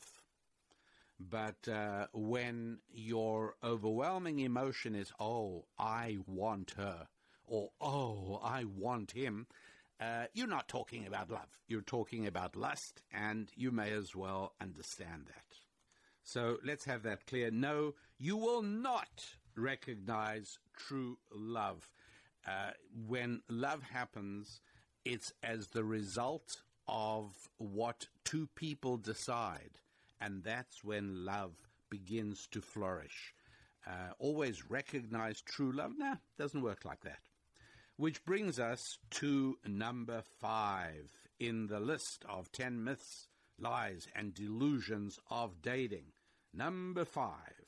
But 1.17 1.67
uh, 1.69 2.07
when 2.13 2.79
your 2.93 3.55
overwhelming 3.63 4.39
emotion 4.39 4.95
is, 4.95 5.13
oh, 5.19 5.65
I 5.79 6.17
want 6.27 6.73
her, 6.77 7.07
or 7.45 7.69
oh, 7.79 8.41
I 8.43 8.65
want 8.65 9.11
him, 9.11 9.47
uh, 10.01 10.25
you're 10.33 10.47
not 10.47 10.67
talking 10.67 11.07
about 11.07 11.31
love. 11.31 11.47
You're 11.67 11.81
talking 11.81 12.27
about 12.27 12.57
lust, 12.57 13.01
and 13.13 13.49
you 13.55 13.71
may 13.71 13.91
as 13.91 14.13
well 14.13 14.53
understand 14.59 15.27
that. 15.27 15.57
So 16.23 16.57
let's 16.65 16.83
have 16.85 17.03
that 17.03 17.27
clear. 17.27 17.49
No, 17.49 17.93
you 18.17 18.35
will 18.35 18.61
not 18.61 19.25
recognize 19.55 20.59
true 20.75 21.17
love. 21.33 21.89
Uh, 22.45 22.71
when 23.07 23.41
love 23.47 23.83
happens, 23.83 24.59
it's 25.05 25.31
as 25.41 25.67
the 25.67 25.83
result 25.85 26.63
of 26.87 27.33
what 27.57 28.07
two 28.23 28.47
people 28.55 28.97
decide, 28.97 29.79
and 30.21 30.43
that's 30.43 30.83
when 30.83 31.25
love 31.25 31.53
begins 31.89 32.47
to 32.51 32.61
flourish. 32.61 33.33
Uh, 33.87 34.11
always 34.19 34.69
recognize 34.69 35.41
true 35.41 35.71
love? 35.71 35.91
Nah, 35.97 36.15
doesn't 36.37 36.61
work 36.61 36.85
like 36.85 37.01
that. 37.01 37.19
Which 37.97 38.25
brings 38.25 38.59
us 38.59 38.97
to 39.11 39.57
number 39.65 40.21
five 40.39 41.09
in 41.39 41.67
the 41.67 41.79
list 41.79 42.25
of 42.27 42.51
10 42.51 42.83
myths, 42.83 43.27
lies, 43.59 44.07
and 44.15 44.33
delusions 44.33 45.19
of 45.29 45.61
dating. 45.61 46.05
Number 46.53 47.05
five. 47.05 47.65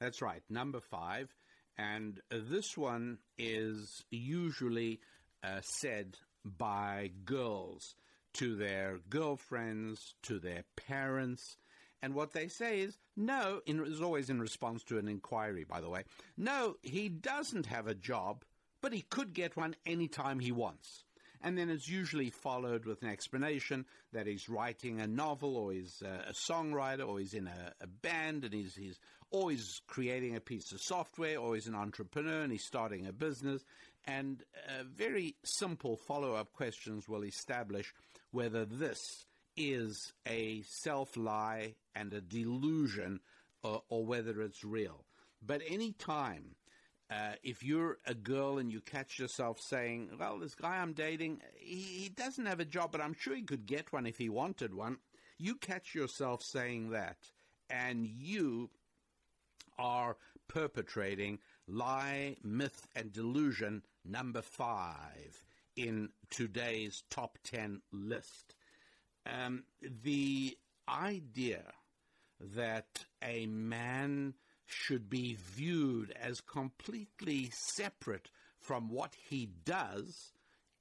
That's 0.00 0.22
right, 0.22 0.42
number 0.48 0.80
five. 0.80 1.34
And 1.78 2.20
this 2.30 2.76
one 2.76 3.18
is 3.38 4.04
usually 4.10 5.00
uh, 5.44 5.60
said 5.62 6.16
by 6.44 7.12
girls 7.24 7.94
to 8.34 8.56
their 8.56 8.98
girlfriends, 9.08 10.14
to 10.22 10.38
their 10.38 10.64
parents, 10.76 11.56
and 12.02 12.14
what 12.14 12.32
they 12.32 12.48
say 12.48 12.80
is, 12.80 12.96
no, 13.16 13.60
in, 13.66 13.84
is 13.84 14.00
always 14.00 14.30
in 14.30 14.40
response 14.40 14.84
to 14.84 14.98
an 14.98 15.08
inquiry, 15.08 15.64
by 15.64 15.80
the 15.80 15.88
way. 15.88 16.04
No, 16.36 16.76
he 16.82 17.08
doesn't 17.08 17.66
have 17.66 17.86
a 17.86 17.94
job, 17.94 18.44
but 18.80 18.92
he 18.92 19.02
could 19.02 19.32
get 19.32 19.56
one 19.56 19.74
anytime 19.84 20.38
he 20.38 20.52
wants. 20.52 21.04
And 21.42 21.56
then 21.56 21.70
it's 21.70 21.88
usually 21.88 22.30
followed 22.30 22.84
with 22.84 23.02
an 23.02 23.08
explanation 23.08 23.86
that 24.12 24.26
he's 24.26 24.48
writing 24.48 25.00
a 25.00 25.06
novel 25.06 25.56
or 25.56 25.72
he's 25.72 26.02
a, 26.02 26.32
songwriter 26.50 27.06
or 27.06 27.18
he's 27.18 27.34
in 27.34 27.46
a, 27.46 27.72
a 27.80 27.86
band 27.86 28.44
and 28.44 28.52
he's, 28.52 28.74
he's 28.74 28.98
always 29.30 29.80
creating 29.86 30.36
a 30.36 30.40
piece 30.40 30.72
of 30.72 30.80
software 30.80 31.38
or 31.38 31.54
he's 31.54 31.66
an 31.66 31.74
entrepreneur 31.74 32.42
and 32.42 32.52
he's 32.52 32.64
starting 32.64 33.06
a 33.06 33.12
business. 33.12 33.62
And 34.06 34.42
uh, 34.68 34.84
very 34.84 35.36
simple 35.44 35.96
follow 35.96 36.34
up 36.34 36.52
questions 36.52 37.08
will 37.08 37.24
establish 37.24 37.94
whether 38.30 38.64
this 38.64 39.26
is 39.56 40.12
a 40.26 40.62
self 40.62 41.16
lie 41.16 41.74
and 41.94 42.12
a 42.12 42.20
delusion 42.20 43.20
or, 43.62 43.82
or, 43.88 44.06
whether 44.06 44.40
it's 44.40 44.64
real. 44.64 45.04
But 45.44 45.62
any 45.68 45.92
time, 45.92 46.54
uh, 47.10 47.32
if 47.42 47.62
you're 47.62 47.98
a 48.06 48.14
girl 48.14 48.58
and 48.58 48.70
you 48.70 48.80
catch 48.80 49.18
yourself 49.18 49.60
saying, 49.60 50.10
Well, 50.18 50.38
this 50.38 50.54
guy 50.54 50.76
I'm 50.76 50.92
dating, 50.92 51.40
he, 51.56 51.76
he 51.76 52.08
doesn't 52.08 52.46
have 52.46 52.60
a 52.60 52.64
job, 52.64 52.92
but 52.92 53.00
I'm 53.00 53.14
sure 53.14 53.34
he 53.34 53.42
could 53.42 53.66
get 53.66 53.92
one 53.92 54.06
if 54.06 54.18
he 54.18 54.28
wanted 54.28 54.74
one, 54.74 54.98
you 55.38 55.54
catch 55.54 55.94
yourself 55.94 56.42
saying 56.42 56.90
that, 56.90 57.16
and 57.70 58.06
you 58.06 58.70
are 59.78 60.16
perpetrating 60.48 61.38
lie, 61.66 62.36
myth, 62.42 62.88
and 62.96 63.12
delusion 63.12 63.82
number 64.04 64.42
five 64.42 65.42
in 65.76 66.08
today's 66.30 67.04
top 67.10 67.38
10 67.44 67.82
list. 67.92 68.54
Um, 69.26 69.64
the 70.02 70.56
idea 70.88 71.62
that 72.40 73.04
a 73.22 73.46
man 73.46 74.34
should 74.68 75.08
be 75.08 75.36
viewed 75.54 76.12
as 76.12 76.40
completely 76.40 77.50
separate 77.52 78.30
from 78.60 78.90
what 78.90 79.14
he 79.28 79.48
does 79.64 80.32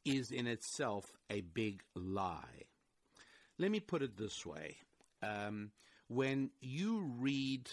is 0.05 0.31
in 0.31 0.47
itself 0.47 1.14
a 1.30 1.41
big 1.41 1.84
lie. 1.95 2.64
Let 3.57 3.72
me 3.72 3.80
put 3.80 4.01
it 4.01 4.18
this 4.18 4.45
way. 4.45 4.77
Um, 5.23 5.72
when 6.07 6.51
you 6.61 7.11
read, 7.18 7.69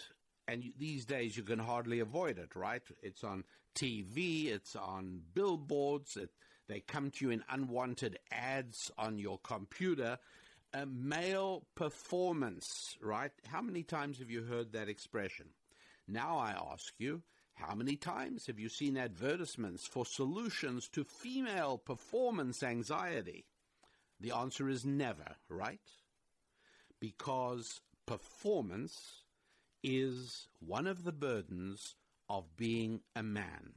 and 0.48 0.64
you, 0.64 0.72
these 0.78 1.04
days 1.04 1.36
you 1.36 1.42
can 1.42 1.58
hardly 1.58 2.00
avoid 2.00 2.38
it, 2.38 2.54
right? 2.54 2.82
It's 3.02 3.24
on 3.24 3.44
TV, 3.74 4.46
it's 4.46 4.76
on 4.76 5.20
billboards, 5.34 6.16
it, 6.16 6.30
they 6.68 6.80
come 6.80 7.10
to 7.10 7.24
you 7.26 7.30
in 7.30 7.44
unwanted 7.50 8.18
ads 8.30 8.90
on 8.96 9.18
your 9.18 9.38
computer 9.38 10.18
a 10.74 10.86
male 10.86 11.64
performance, 11.76 12.96
right? 13.00 13.30
How 13.46 13.62
many 13.62 13.84
times 13.84 14.18
have 14.18 14.30
you 14.30 14.42
heard 14.42 14.72
that 14.72 14.88
expression? 14.88 15.46
Now 16.06 16.38
I 16.38 16.52
ask 16.72 16.94
you, 16.98 17.22
how 17.54 17.74
many 17.74 17.96
times 17.96 18.46
have 18.46 18.58
you 18.58 18.68
seen 18.68 18.96
advertisements 18.96 19.86
for 19.86 20.04
solutions 20.04 20.88
to 20.88 21.04
female 21.04 21.78
performance 21.78 22.62
anxiety? 22.62 23.46
The 24.20 24.32
answer 24.32 24.68
is 24.68 24.84
never, 24.84 25.36
right? 25.48 25.80
Because 27.00 27.80
performance 28.06 29.22
is 29.82 30.48
one 30.60 30.86
of 30.86 31.04
the 31.04 31.12
burdens 31.12 31.94
of 32.28 32.56
being 32.56 33.00
a 33.14 33.22
man. 33.22 33.74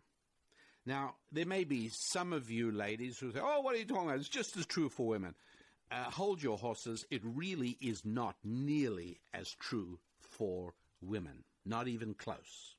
Now, 0.85 1.15
there 1.31 1.45
may 1.45 1.65
be 1.65 1.89
some 1.91 2.31
of 2.33 2.49
you 2.49 2.71
ladies 2.71 3.19
who 3.19 3.31
say, 3.31 3.39
oh, 3.41 3.59
what 3.61 3.75
are 3.75 3.77
you 3.77 3.85
talking 3.85 4.05
about? 4.05 4.19
It's 4.19 4.29
just 4.29 4.55
as 4.55 4.65
true 4.65 4.89
for 4.89 5.07
women 5.07 5.35
uh, 5.91 6.03
hold 6.03 6.41
your 6.43 6.57
horses, 6.57 7.05
it 7.09 7.21
really 7.23 7.77
is 7.81 8.03
not 8.05 8.35
nearly 8.43 9.19
as 9.33 9.53
true 9.59 9.99
for 10.19 10.73
women, 11.01 11.43
not 11.67 11.87
even 11.87 12.13
close. 12.13 12.75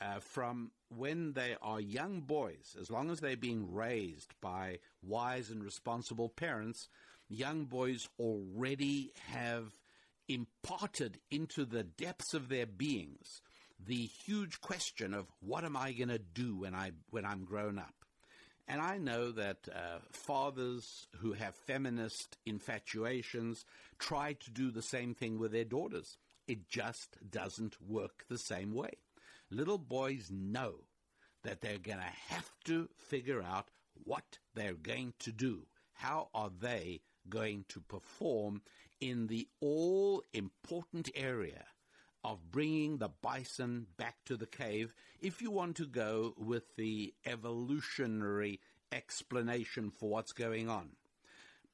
uh, 0.00 0.18
from 0.20 0.70
when 0.88 1.32
they 1.34 1.56
are 1.60 1.80
young 1.80 2.20
boys, 2.22 2.74
as 2.80 2.90
long 2.90 3.10
as 3.10 3.20
they're 3.20 3.36
being 3.36 3.72
raised 3.72 4.32
by 4.40 4.78
wise 5.02 5.50
and 5.50 5.62
responsible 5.62 6.28
parents, 6.28 6.88
young 7.28 7.64
boys 7.66 8.08
already 8.18 9.12
have 9.28 9.72
imparted 10.28 11.18
into 11.30 11.64
the 11.64 11.82
depths 11.82 12.34
of 12.34 12.48
their 12.48 12.66
beings 12.66 13.42
the 13.84 14.06
huge 14.26 14.60
question 14.60 15.14
of 15.14 15.26
what 15.40 15.64
am 15.64 15.76
I 15.76 15.92
going 15.92 16.08
to 16.10 16.18
do 16.18 16.58
when 16.58 16.74
I 16.74 16.92
when 17.10 17.24
I'm 17.24 17.44
grown 17.44 17.78
up. 17.78 17.94
And 18.68 18.80
I 18.80 18.98
know 18.98 19.32
that 19.32 19.68
uh, 19.74 19.98
fathers 20.12 21.08
who 21.20 21.32
have 21.32 21.54
feminist 21.56 22.36
infatuations 22.46 23.64
try 23.98 24.34
to 24.34 24.50
do 24.50 24.70
the 24.70 24.82
same 24.82 25.14
thing 25.14 25.38
with 25.38 25.50
their 25.52 25.64
daughters. 25.64 26.18
It 26.50 26.68
just 26.68 27.16
doesn't 27.30 27.80
work 27.80 28.24
the 28.28 28.36
same 28.36 28.74
way. 28.74 28.94
Little 29.52 29.78
boys 29.78 30.32
know 30.32 30.80
that 31.44 31.60
they're 31.60 31.78
going 31.78 31.98
to 31.98 32.34
have 32.34 32.50
to 32.64 32.88
figure 32.96 33.40
out 33.40 33.68
what 34.02 34.40
they're 34.56 34.74
going 34.74 35.14
to 35.20 35.30
do. 35.30 35.68
How 35.92 36.28
are 36.34 36.50
they 36.50 37.02
going 37.28 37.66
to 37.68 37.80
perform 37.80 38.62
in 39.00 39.28
the 39.28 39.46
all 39.60 40.24
important 40.32 41.08
area 41.14 41.66
of 42.24 42.50
bringing 42.50 42.98
the 42.98 43.10
bison 43.22 43.86
back 43.96 44.16
to 44.24 44.36
the 44.36 44.44
cave 44.44 44.92
if 45.20 45.40
you 45.40 45.52
want 45.52 45.76
to 45.76 45.86
go 45.86 46.34
with 46.36 46.74
the 46.74 47.14
evolutionary 47.24 48.58
explanation 48.90 49.88
for 49.88 50.08
what's 50.08 50.32
going 50.32 50.68
on. 50.68 50.96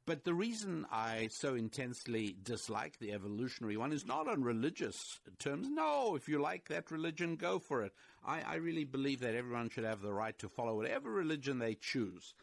But 0.06 0.22
the 0.22 0.34
reason 0.34 0.86
I 0.92 1.28
so 1.32 1.56
intensely 1.56 2.36
dislike 2.44 2.98
the 3.00 3.12
evolutionary 3.12 3.76
one 3.76 3.92
is 3.92 4.06
not 4.06 4.28
on 4.28 4.44
religious 4.44 5.18
terms. 5.40 5.66
No, 5.68 6.14
if 6.14 6.28
you 6.28 6.40
like 6.40 6.68
that 6.68 6.92
religion, 6.92 7.34
go 7.34 7.58
for 7.58 7.82
it. 7.82 7.92
I, 8.24 8.40
I 8.42 8.54
really 8.54 8.84
believe 8.84 9.18
that 9.20 9.34
everyone 9.34 9.68
should 9.68 9.82
have 9.82 10.02
the 10.02 10.12
right 10.12 10.38
to 10.38 10.48
follow 10.48 10.76
whatever 10.76 11.10
religion 11.10 11.58
they 11.58 11.74
choose. 11.74 12.34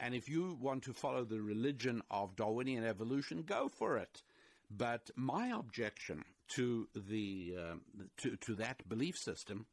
And 0.00 0.16
if 0.16 0.28
you 0.28 0.58
want 0.60 0.82
to 0.84 0.92
follow 0.92 1.24
the 1.24 1.40
religion 1.40 2.02
of 2.10 2.34
Darwinian 2.34 2.84
evolution, 2.84 3.42
go 3.42 3.68
for 3.68 3.98
it. 3.98 4.22
But 4.68 5.10
my 5.14 5.50
objection 5.56 6.24
to 6.48 6.88
the 6.96 7.54
uh, 7.56 7.74
to 8.18 8.36
to 8.36 8.54
that 8.56 8.88
belief 8.88 9.16
system 9.16 9.66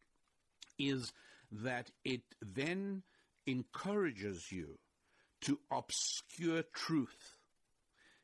is 0.78 1.12
that 1.52 1.90
it 2.06 2.22
then 2.42 3.02
encourages 3.48 4.52
you 4.52 4.78
to 5.42 5.58
obscure 5.72 6.64
truth. 6.74 7.36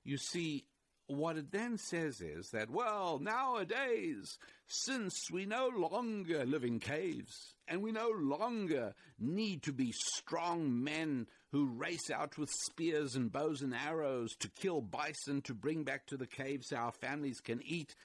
You 0.05 0.17
see, 0.17 0.63
what 1.07 1.37
it 1.37 1.51
then 1.51 1.77
says 1.77 2.21
is 2.21 2.49
that, 2.53 2.69
well, 2.69 3.19
nowadays, 3.19 4.37
since 4.67 5.13
we 5.31 5.45
no 5.45 5.67
longer 5.67 6.45
live 6.45 6.63
in 6.63 6.79
caves 6.79 7.53
and 7.67 7.81
we 7.81 7.91
no 7.91 8.09
longer 8.09 8.93
need 9.19 9.63
to 9.63 9.73
be 9.73 9.91
strong 10.15 10.83
men 10.83 11.27
who 11.51 11.67
race 11.67 12.09
out 12.11 12.37
with 12.37 12.49
spears 12.67 13.15
and 13.15 13.31
bows 13.31 13.61
and 13.61 13.73
arrows 13.73 14.35
to 14.39 14.49
kill 14.49 14.81
bison 14.81 15.41
to 15.43 15.53
bring 15.53 15.83
back 15.83 16.05
to 16.07 16.17
the 16.17 16.27
caves 16.27 16.67
so 16.69 16.77
our 16.77 16.91
families 16.91 17.39
can 17.39 17.61
eat, 17.63 17.95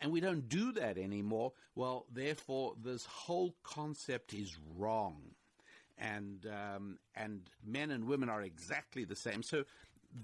and 0.00 0.12
we 0.12 0.20
don't 0.20 0.48
do 0.48 0.72
that 0.72 0.98
anymore, 0.98 1.52
well, 1.74 2.06
therefore, 2.12 2.74
this 2.82 3.04
whole 3.06 3.54
concept 3.62 4.34
is 4.34 4.56
wrong. 4.76 5.16
And, 5.98 6.46
um, 6.46 6.98
and 7.14 7.48
men 7.64 7.90
and 7.90 8.06
women 8.06 8.28
are 8.28 8.42
exactly 8.42 9.04
the 9.04 9.16
same. 9.16 9.42
So 9.42 9.64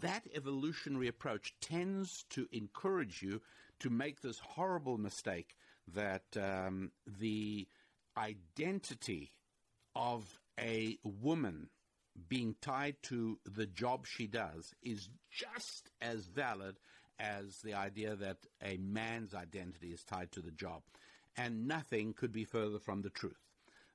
that 0.00 0.26
evolutionary 0.34 1.08
approach 1.08 1.54
tends 1.60 2.24
to 2.30 2.46
encourage 2.52 3.22
you 3.22 3.40
to 3.80 3.90
make 3.90 4.20
this 4.20 4.38
horrible 4.38 4.98
mistake 4.98 5.54
that 5.94 6.24
um, 6.36 6.92
the 7.18 7.66
identity 8.16 9.32
of 9.94 10.38
a 10.58 10.98
woman 11.02 11.68
being 12.28 12.54
tied 12.60 12.96
to 13.02 13.38
the 13.44 13.66
job 13.66 14.06
she 14.06 14.26
does 14.26 14.74
is 14.82 15.08
just 15.30 15.90
as 16.00 16.26
valid 16.26 16.76
as 17.18 17.58
the 17.64 17.74
idea 17.74 18.14
that 18.16 18.38
a 18.62 18.76
man's 18.76 19.34
identity 19.34 19.88
is 19.88 20.04
tied 20.04 20.30
to 20.32 20.40
the 20.40 20.50
job. 20.50 20.82
And 21.36 21.66
nothing 21.66 22.12
could 22.12 22.32
be 22.32 22.44
further 22.44 22.78
from 22.78 23.02
the 23.02 23.10
truth. 23.10 23.40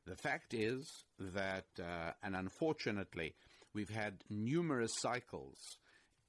The 0.05 0.15
fact 0.15 0.53
is 0.53 1.03
that, 1.19 1.65
uh, 1.79 2.11
and 2.23 2.35
unfortunately, 2.35 3.35
we've 3.73 3.89
had 3.89 4.23
numerous 4.29 4.93
cycles 4.99 5.77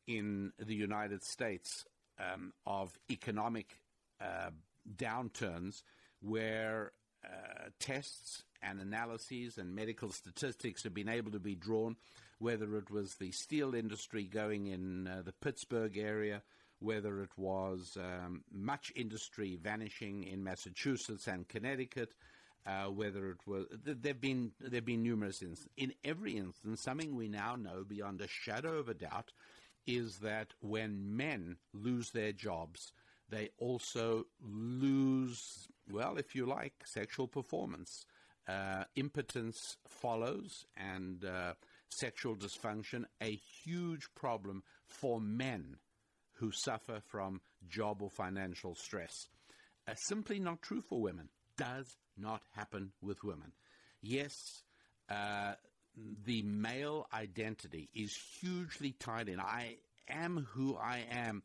in 0.09 0.53
the 0.59 0.75
United 0.75 1.23
States 1.23 1.85
um, 2.19 2.53
of 2.67 2.99
economic 3.11 3.77
uh, 4.21 4.51
downturns 4.97 5.83
where 6.21 6.93
uh, 7.25 7.69
tests 7.79 8.43
and 8.63 8.81
analyses 8.81 9.59
and 9.59 9.75
medical 9.75 10.11
statistics 10.11 10.83
have 10.83 10.95
been 10.95 11.09
able 11.09 11.31
to 11.31 11.39
be 11.39 11.55
drawn, 11.55 11.95
whether 12.39 12.77
it 12.77 12.91
was 12.91 13.15
the 13.15 13.31
steel 13.31 13.75
industry 13.75 14.25
going 14.25 14.67
in 14.67 15.07
uh, 15.07 15.23
the 15.25 15.33
Pittsburgh 15.33 15.97
area, 15.97 16.43
whether 16.81 17.23
it 17.23 17.37
was 17.37 17.97
um, 18.01 18.43
much 18.51 18.93
industry 18.97 19.59
vanishing 19.61 20.25
in 20.25 20.43
Massachusetts 20.43 21.27
and 21.29 21.47
Connecticut, 21.49 22.15
uh, 22.67 22.85
whether 22.87 23.31
it 23.31 23.47
was 23.47 23.67
there've 23.85 24.21
been 24.21 24.53
there've 24.61 24.85
been 24.85 25.03
numerous 25.03 25.43
instances. 25.43 25.69
In 25.77 25.93
every 26.05 26.37
instance, 26.37 26.81
something 26.81 27.15
we 27.15 27.29
now 27.29 27.57
know 27.57 27.85
beyond 27.87 28.21
a 28.21 28.29
shadow 28.29 28.79
of 28.79 28.89
a 28.89 28.95
doubt 28.95 29.33
is 29.89 30.19
that 30.19 30.53
when 30.61 31.17
men 31.17 31.57
lose 31.73 32.11
their 32.11 32.31
jobs, 32.33 32.93
they 33.31 33.49
also 33.59 34.27
lose, 34.41 35.67
well, 35.91 36.19
if 36.19 36.37
you 36.37 36.47
like, 36.47 36.75
sexual 36.85 37.27
performance. 37.27 38.05
Uh, 38.47 38.85
impotence 38.97 39.77
follows, 39.87 40.65
and 40.77 41.25
uh, 41.25 41.53
sexual 41.91 42.35
dysfunction, 42.35 43.05
a 43.23 43.39
huge 43.63 44.09
problem 44.15 44.63
for 44.87 45.21
men 45.21 45.77
who 46.35 46.51
suffer 46.53 47.01
from 47.07 47.41
job 47.69 48.01
or 48.01 48.11
financial 48.11 48.75
stress. 48.75 49.29
Uh, 49.87 49.95
simply 49.97 50.39
not 50.39 50.63
true 50.63 50.81
for 50.81 51.01
women. 51.01 51.29
Does 51.57 51.97
not 52.17 52.43
happen 52.55 52.93
with 53.03 53.25
women. 53.25 53.53
Yes, 54.01 54.63
uh, 55.11 55.55
the 56.25 56.43
male 56.43 57.07
identity 57.13 57.89
is 57.95 58.17
hugely 58.41 58.93
tied 58.93 59.29
in. 59.29 59.41
I 59.41 59.77
am 60.09 60.47
who 60.53 60.77
I 60.77 61.05
am 61.11 61.43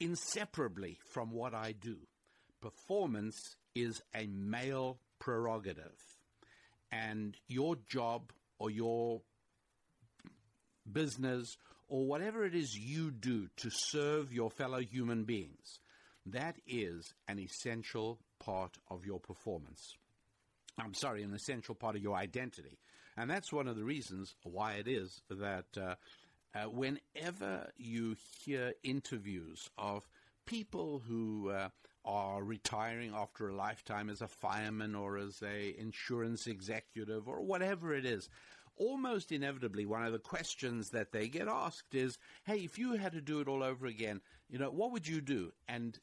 inseparably 0.00 0.98
from 1.12 1.30
what 1.30 1.54
I 1.54 1.72
do. 1.72 1.96
Performance 2.60 3.56
is 3.74 4.02
a 4.14 4.26
male 4.26 4.98
prerogative. 5.18 5.96
And 6.90 7.36
your 7.48 7.76
job 7.88 8.32
or 8.58 8.70
your 8.70 9.22
business 10.90 11.56
or 11.88 12.06
whatever 12.06 12.44
it 12.44 12.54
is 12.54 12.76
you 12.76 13.10
do 13.10 13.48
to 13.58 13.70
serve 13.70 14.32
your 14.32 14.50
fellow 14.50 14.80
human 14.80 15.24
beings, 15.24 15.80
that 16.26 16.56
is 16.66 17.14
an 17.28 17.38
essential 17.38 18.18
part 18.38 18.78
of 18.90 19.04
your 19.04 19.20
performance. 19.20 19.96
I'm 20.78 20.94
sorry, 20.94 21.22
an 21.22 21.34
essential 21.34 21.74
part 21.74 21.96
of 21.96 22.02
your 22.02 22.16
identity. 22.16 22.78
And 23.16 23.30
that's 23.30 23.52
one 23.52 23.68
of 23.68 23.76
the 23.76 23.84
reasons 23.84 24.34
why 24.42 24.74
it 24.74 24.88
is 24.88 25.22
that 25.30 25.66
uh, 25.76 25.94
uh, 26.54 26.68
whenever 26.68 27.70
you 27.76 28.16
hear 28.44 28.74
interviews 28.82 29.70
of 29.78 30.06
people 30.44 31.02
who 31.06 31.50
uh, 31.50 31.68
are 32.04 32.42
retiring 32.42 33.12
after 33.14 33.48
a 33.48 33.54
lifetime 33.54 34.10
as 34.10 34.20
a 34.20 34.28
fireman 34.28 34.94
or 34.94 35.18
as 35.18 35.42
a 35.42 35.74
insurance 35.78 36.46
executive 36.46 37.26
or 37.26 37.40
whatever 37.40 37.94
it 37.94 38.04
is, 38.04 38.28
almost 38.76 39.32
inevitably, 39.32 39.86
one 39.86 40.04
of 40.04 40.12
the 40.12 40.18
questions 40.18 40.90
that 40.90 41.12
they 41.12 41.28
get 41.28 41.48
asked 41.48 41.94
is, 41.94 42.18
"Hey, 42.44 42.58
if 42.58 42.78
you 42.78 42.92
had 42.92 43.12
to 43.12 43.20
do 43.20 43.40
it 43.40 43.48
all 43.48 43.62
over 43.62 43.86
again, 43.86 44.20
you 44.48 44.58
know, 44.58 44.70
what 44.70 44.92
would 44.92 45.08
you 45.08 45.20
do?" 45.20 45.52
And 45.66 45.98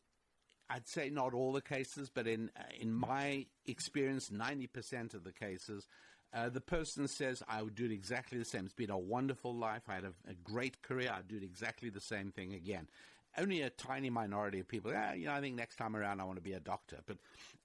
I'd 0.69 0.87
say 0.87 1.09
not 1.09 1.33
all 1.33 1.53
the 1.53 1.61
cases, 1.61 2.09
but 2.09 2.27
in 2.27 2.49
uh, 2.57 2.63
in 2.79 2.91
my 2.93 3.45
experience, 3.65 4.31
ninety 4.31 4.67
percent 4.67 5.13
of 5.13 5.23
the 5.23 5.31
cases, 5.31 5.87
uh, 6.33 6.49
the 6.49 6.61
person 6.61 7.07
says, 7.07 7.43
"I 7.47 7.61
would 7.61 7.75
do 7.75 7.85
it 7.85 7.91
exactly 7.91 8.37
the 8.37 8.45
same. 8.45 8.65
It's 8.65 8.73
been 8.73 8.89
a 8.89 8.97
wonderful 8.97 9.55
life. 9.55 9.83
I 9.87 9.95
had 9.95 10.05
a, 10.05 10.13
a 10.29 10.33
great 10.43 10.81
career. 10.81 11.13
I'd 11.15 11.27
do 11.27 11.37
it 11.37 11.43
exactly 11.43 11.89
the 11.89 12.01
same 12.01 12.31
thing 12.31 12.53
again." 12.53 12.87
Only 13.35 13.61
a 13.61 13.71
tiny 13.71 14.11
minority 14.11 14.59
of 14.59 14.67
people, 14.67 14.91
ah, 14.95 15.13
you 15.13 15.25
know, 15.25 15.33
I 15.33 15.41
think 15.41 15.55
next 15.55 15.77
time 15.77 15.95
around 15.95 16.21
I 16.21 16.23
want 16.23 16.37
to 16.37 16.43
be 16.43 16.53
a 16.53 16.59
doctor. 16.59 16.97
But 17.07 17.17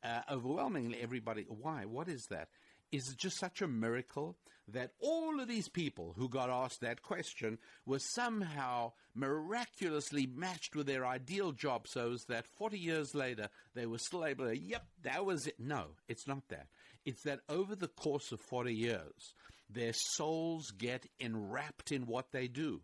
uh, 0.03 0.21
overwhelmingly, 0.33 0.99
everybody, 1.03 1.45
why? 1.47 1.85
What 1.85 2.09
is 2.09 2.29
that? 2.29 2.49
is 2.91 3.11
it 3.11 3.17
just 3.19 3.39
such 3.39 3.61
a 3.61 3.69
miracle 3.69 4.37
that 4.67 4.93
all 5.01 5.41
of 5.41 5.49
these 5.49 5.69
people 5.69 6.15
who 6.17 6.29
got 6.29 6.51
asked 6.51 6.81
that 6.81 7.03
question 7.03 7.59
were 7.87 7.99
somehow 7.99 8.93
miraculously 9.15 10.27
matched 10.27 10.77
with 10.77 10.87
their 10.87 11.07
ideal 11.07 11.53
job 11.53 11.89
so 11.89 12.17
that 12.29 12.47
40 12.47 12.79
years 12.79 13.15
later 13.15 13.49
they 13.75 13.87
were 13.87 13.99
still 13.99 14.27
able 14.27 14.47
to, 14.47 14.57
yep, 14.57 14.85
that 15.03 15.25
was 15.25 15.47
it. 15.47 15.59
No, 15.59 15.89
it's 16.07 16.27
not 16.27 16.49
that. 16.49 16.67
It's 17.09 17.23
that 17.23 17.41
over 17.49 17.75
the 17.75 17.89
course 17.89 18.33
of 18.33 18.41
40 18.51 18.75
years, 18.75 19.33
their 19.71 19.95
souls 19.95 20.71
get 20.73 21.07
enwrapped 21.19 21.91
in 21.91 22.03
what 22.03 22.33
they 22.33 22.49
do. 22.49 22.83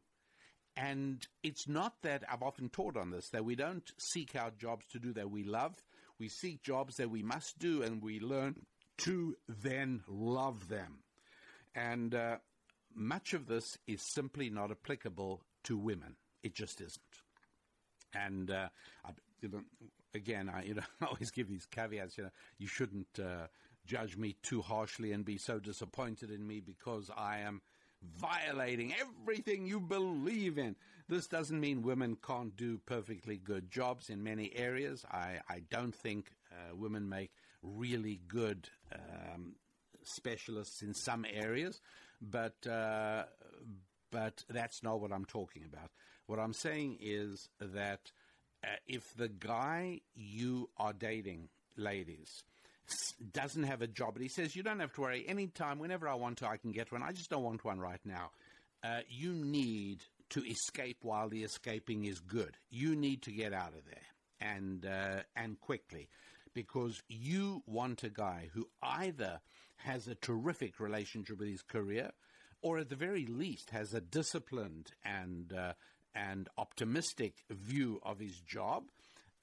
And 0.79 1.23
it's 1.43 1.69
not 1.69 2.01
that 2.05 2.25
I've 2.33 2.43
often 2.43 2.71
taught 2.71 2.97
on 2.97 3.11
this 3.11 3.29
that 3.35 3.45
we 3.45 3.55
don't 3.55 3.87
seek 3.99 4.35
out 4.35 4.57
jobs 4.59 4.87
to 4.93 4.99
do 4.99 5.13
that 5.13 5.31
we 5.31 5.45
love. 5.45 5.75
We 6.19 6.31
seek 6.31 6.63
jobs 6.63 6.97
that 6.97 7.11
we 7.11 7.23
must 7.23 7.59
do 7.59 7.83
and 7.83 8.03
we 8.03 8.19
learn 8.19 8.65
to 9.03 9.37
then 9.47 10.01
love 10.09 10.69
them. 10.69 11.01
And 11.75 12.15
uh, 12.15 12.37
much 12.95 13.35
of 13.35 13.47
this 13.47 13.77
is 13.87 14.01
simply 14.15 14.49
not 14.49 14.71
applicable 14.71 15.43
to 15.65 15.77
women. 15.77 16.17
It 16.43 16.55
just 16.55 16.81
isn't. 16.81 17.01
And 18.15 18.51
uh, 18.51 18.69
I, 19.05 19.11
you 19.43 19.51
know, 19.51 19.61
again, 20.15 20.49
I 20.49 20.63
you 20.63 20.77
know 20.77 20.83
I 21.03 21.07
always 21.09 21.31
give 21.31 21.51
these 21.51 21.67
caveats. 21.67 22.17
You 22.17 22.25
know, 22.25 22.31
you 22.59 22.69
shouldn't 22.69 23.19
uh, 23.19 23.49
judge 23.87 24.17
me 24.17 24.37
too 24.43 24.63
harshly 24.63 25.13
and 25.13 25.25
be 25.25 25.39
so 25.39 25.59
disappointed 25.59 26.31
in 26.31 26.47
me 26.47 26.61
because 26.61 27.11
I 27.17 27.39
am 27.39 27.63
violating 28.03 28.95
everything 29.01 29.67
you 29.67 29.81
believe 29.81 30.59
in. 30.59 30.77
This 31.09 31.27
doesn't 31.27 31.61
mean 31.61 31.83
women 31.83 32.17
can't 32.27 32.57
do 32.57 32.79
perfectly 32.79 33.37
good 33.37 33.71
jobs 33.71 34.11
in 34.11 34.23
many 34.23 34.55
areas. 34.55 35.05
I, 35.11 35.41
I 35.49 35.63
don't 35.71 35.95
think 35.95 36.33
uh, 36.51 36.75
women 36.75 37.09
make 37.09 37.33
really 37.63 38.21
good 38.29 38.69
um, 38.93 39.57
specialists 40.03 40.83
in 40.83 40.95
some 40.95 41.25
areas, 41.31 41.81
but 42.21 42.67
uh, 42.67 43.25
but 44.11 44.45
that's 44.49 44.83
not 44.83 45.01
what 45.01 45.13
I'm 45.13 45.25
talking 45.25 45.65
about. 45.65 45.91
What 46.27 46.39
I'm 46.39 46.53
saying 46.53 46.99
is 47.01 47.49
that 47.61 48.13
uh, 48.63 48.69
if 48.87 49.15
the 49.17 49.29
guy 49.29 50.01
you 50.15 50.71
are 50.77 50.93
dating, 50.93 51.49
ladies, 51.77 52.45
doesn't 53.33 53.65
have 53.65 53.83
a 53.83 53.87
job, 53.87 54.15
but 54.15 54.23
he 54.23 54.29
says, 54.29 54.55
You 54.55 54.63
don't 54.63 54.81
have 54.81 54.93
to 54.95 55.01
worry. 55.01 55.25
Anytime, 55.27 55.79
whenever 55.79 56.09
I 56.09 56.15
want 56.15 56.39
to, 56.39 56.49
I 56.49 56.57
can 56.57 56.73
get 56.73 56.93
one. 56.93 57.03
I 57.03 57.13
just 57.13 57.31
don't 57.31 57.43
want 57.43 57.65
one 57.65 57.81
right 57.81 58.01
now. 58.05 58.31
Uh, 58.83 59.01
you 59.09 59.33
need 59.33 60.03
to 60.31 60.45
escape 60.45 60.99
while 61.03 61.29
the 61.29 61.45
escaping 61.45 62.05
is 62.05 62.21
good. 62.21 62.57
You 62.71 62.95
need 62.95 63.23
to 63.23 63.31
get 63.33 63.53
out 63.53 63.73
of 63.75 63.85
there 63.87 64.03
and 64.41 64.85
uh, 64.87 65.23
and 65.37 65.61
quickly 65.61 66.09
because 66.55 67.03
you 67.09 67.63
want 67.67 68.05
a 68.05 68.11
guy 68.11 68.51
who 68.53 68.69
either 68.83 69.41
has 69.77 70.07
a 70.07 70.15
terrific 70.15 70.79
relationship 70.81 71.39
with 71.39 71.49
his 71.49 71.63
career 71.63 72.11
or 72.63 72.79
at 72.79 72.89
the 72.89 72.97
very 72.97 73.27
least 73.27 73.71
has 73.71 73.93
a 73.93 74.01
disciplined 74.01 74.93
and 75.05 75.53
uh, 75.53 75.73
and 76.15 76.49
optimistic 76.59 77.35
view 77.51 78.01
of 78.03 78.19
his 78.19 78.39
job 78.41 78.85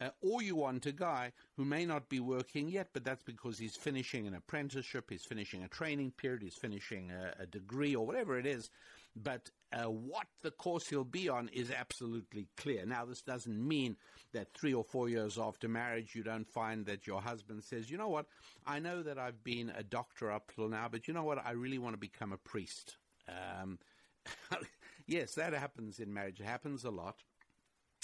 uh, 0.01 0.09
or 0.21 0.41
you 0.41 0.55
want 0.55 0.85
a 0.87 0.91
guy 0.91 1.31
who 1.55 1.63
may 1.63 1.85
not 1.85 2.09
be 2.09 2.19
working 2.19 2.67
yet, 2.67 2.89
but 2.91 3.05
that's 3.05 3.23
because 3.23 3.59
he's 3.59 3.75
finishing 3.75 4.25
an 4.25 4.33
apprenticeship, 4.33 5.05
he's 5.09 5.25
finishing 5.25 5.63
a 5.63 5.67
training 5.67 6.11
period, 6.11 6.41
he's 6.41 6.55
finishing 6.55 7.11
a, 7.11 7.43
a 7.43 7.45
degree, 7.45 7.95
or 7.95 8.05
whatever 8.05 8.39
it 8.39 8.47
is. 8.47 8.69
But 9.15 9.51
uh, 9.73 9.89
what 9.89 10.27
the 10.41 10.51
course 10.51 10.87
he'll 10.87 11.03
be 11.03 11.29
on 11.29 11.49
is 11.49 11.69
absolutely 11.69 12.47
clear. 12.57 12.85
Now, 12.85 13.05
this 13.05 13.21
doesn't 13.21 13.67
mean 13.67 13.95
that 14.33 14.53
three 14.53 14.73
or 14.73 14.83
four 14.83 15.09
years 15.09 15.37
after 15.37 15.67
marriage, 15.67 16.15
you 16.15 16.23
don't 16.23 16.47
find 16.47 16.85
that 16.85 17.05
your 17.05 17.21
husband 17.21 17.63
says, 17.63 17.91
you 17.91 17.97
know 17.97 18.09
what, 18.09 18.25
I 18.65 18.79
know 18.79 19.03
that 19.03 19.19
I've 19.19 19.43
been 19.43 19.71
a 19.77 19.83
doctor 19.83 20.31
up 20.31 20.51
till 20.55 20.69
now, 20.69 20.87
but 20.89 21.07
you 21.07 21.13
know 21.13 21.23
what, 21.23 21.45
I 21.45 21.51
really 21.51 21.77
want 21.77 21.93
to 21.93 21.99
become 21.99 22.31
a 22.31 22.37
priest. 22.37 22.97
Um, 23.27 23.77
yes, 25.07 25.35
that 25.35 25.53
happens 25.53 25.99
in 25.99 26.13
marriage. 26.13 26.39
It 26.39 26.45
happens 26.45 26.85
a 26.85 26.89
lot. 26.89 27.17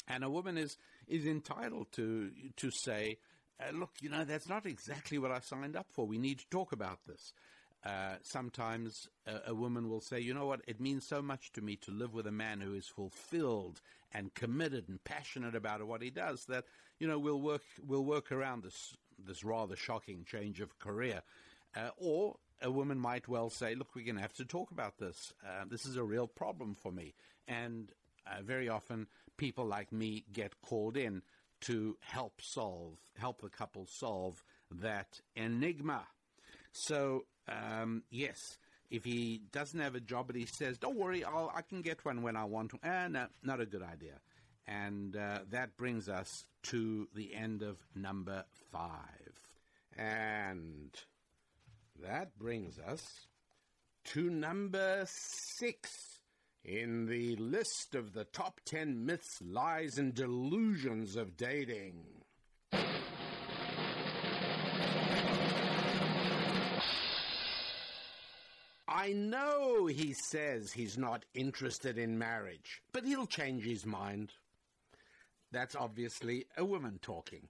And 0.07 0.23
a 0.23 0.29
woman 0.29 0.57
is, 0.57 0.77
is 1.07 1.25
entitled 1.25 1.87
to, 1.93 2.31
to 2.57 2.71
say, 2.71 3.17
uh, 3.59 3.75
look, 3.75 3.91
you 4.01 4.09
know, 4.09 4.23
that's 4.23 4.49
not 4.49 4.65
exactly 4.65 5.17
what 5.17 5.31
I 5.31 5.39
signed 5.39 5.75
up 5.75 5.87
for. 5.89 6.05
We 6.05 6.17
need 6.17 6.39
to 6.39 6.49
talk 6.49 6.71
about 6.71 6.99
this. 7.07 7.33
Uh, 7.85 8.15
sometimes 8.21 9.07
a, 9.25 9.51
a, 9.51 9.53
woman 9.53 9.87
will 9.87 10.01
say, 10.01 10.19
you 10.19 10.33
know 10.33 10.47
what, 10.47 10.61
it 10.67 10.81
means 10.81 11.07
so 11.07 11.21
much 11.21 11.53
to 11.53 11.61
me 11.61 11.75
to 11.77 11.91
live 11.91 12.13
with 12.13 12.27
a 12.27 12.31
man 12.31 12.59
who 12.59 12.73
is 12.73 12.87
fulfilled 12.87 13.81
and 14.11 14.33
committed 14.33 14.89
and 14.89 15.01
passionate 15.03 15.55
about 15.55 15.85
what 15.85 16.01
he 16.01 16.09
does 16.09 16.45
that, 16.45 16.65
you 16.99 17.07
know, 17.07 17.19
we'll 17.19 17.39
work, 17.39 17.61
we'll 17.85 18.03
work 18.03 18.31
around 18.31 18.63
this, 18.63 18.97
this 19.23 19.43
rather 19.43 19.75
shocking 19.75 20.25
change 20.25 20.59
of 20.59 20.79
career. 20.79 21.21
Uh, 21.75 21.89
or 21.97 22.35
a 22.61 22.71
woman 22.71 22.99
might 22.99 23.27
well 23.27 23.49
say, 23.49 23.75
look, 23.75 23.95
we're 23.95 24.05
going 24.05 24.15
to 24.15 24.21
have 24.21 24.33
to 24.33 24.45
talk 24.45 24.71
about 24.71 24.97
this. 24.97 25.33
Uh, 25.45 25.63
this 25.69 25.85
is 25.85 25.95
a 25.95 26.03
real 26.03 26.27
problem 26.27 26.75
for 26.75 26.91
me. 26.91 27.13
And 27.47 27.91
uh, 28.25 28.41
very 28.41 28.67
often 28.67 29.07
people 29.37 29.65
like 29.65 29.91
me 29.91 30.25
get 30.33 30.61
called 30.61 30.97
in 30.97 31.21
to 31.61 31.97
help 32.01 32.41
solve, 32.41 32.97
help 33.17 33.41
the 33.41 33.49
couple 33.49 33.85
solve 33.85 34.43
that 34.69 35.21
enigma. 35.35 36.07
So, 36.71 37.25
um, 37.47 38.03
yes, 38.11 38.57
if 38.89 39.03
he 39.03 39.41
doesn't 39.51 39.79
have 39.79 39.95
a 39.95 39.99
job, 39.99 40.27
but 40.27 40.35
he 40.35 40.45
says, 40.45 40.77
"Don't 40.77 40.97
worry, 40.97 41.23
I'll, 41.23 41.51
i 41.55 41.61
can 41.61 41.81
get 41.81 42.05
one 42.05 42.21
when 42.21 42.35
I 42.35 42.45
want 42.45 42.71
to," 42.71 42.79
eh, 42.83 43.07
no, 43.07 43.27
not 43.43 43.59
a 43.59 43.65
good 43.65 43.83
idea. 43.83 44.19
And 44.67 45.15
uh, 45.15 45.39
that 45.49 45.77
brings 45.77 46.09
us 46.09 46.45
to 46.63 47.07
the 47.15 47.33
end 47.33 47.63
of 47.63 47.77
number 47.95 48.43
five, 48.71 49.33
and 49.97 50.91
that 52.01 52.37
brings 52.37 52.77
us 52.79 53.27
to 54.05 54.29
number 54.29 55.03
six 55.05 56.16
in 56.63 57.05
the 57.05 57.35
list 57.37 57.95
of 57.95 58.13
the 58.13 58.25
top 58.25 58.59
10 58.65 59.05
myths, 59.05 59.39
lies, 59.41 59.97
and 59.97 60.13
delusions 60.13 61.15
of 61.15 61.37
dating. 61.37 62.03
I 68.87 69.13
know 69.13 69.85
he 69.85 70.13
says 70.29 70.71
he's 70.71 70.97
not 70.97 71.23
interested 71.33 71.97
in 71.97 72.17
marriage, 72.17 72.81
but 72.91 73.05
he'll 73.05 73.27
change 73.27 73.63
his 73.63 73.85
mind. 73.85 74.33
That's 75.51 75.75
obviously 75.75 76.45
a 76.57 76.65
woman 76.65 76.99
talking. 77.01 77.47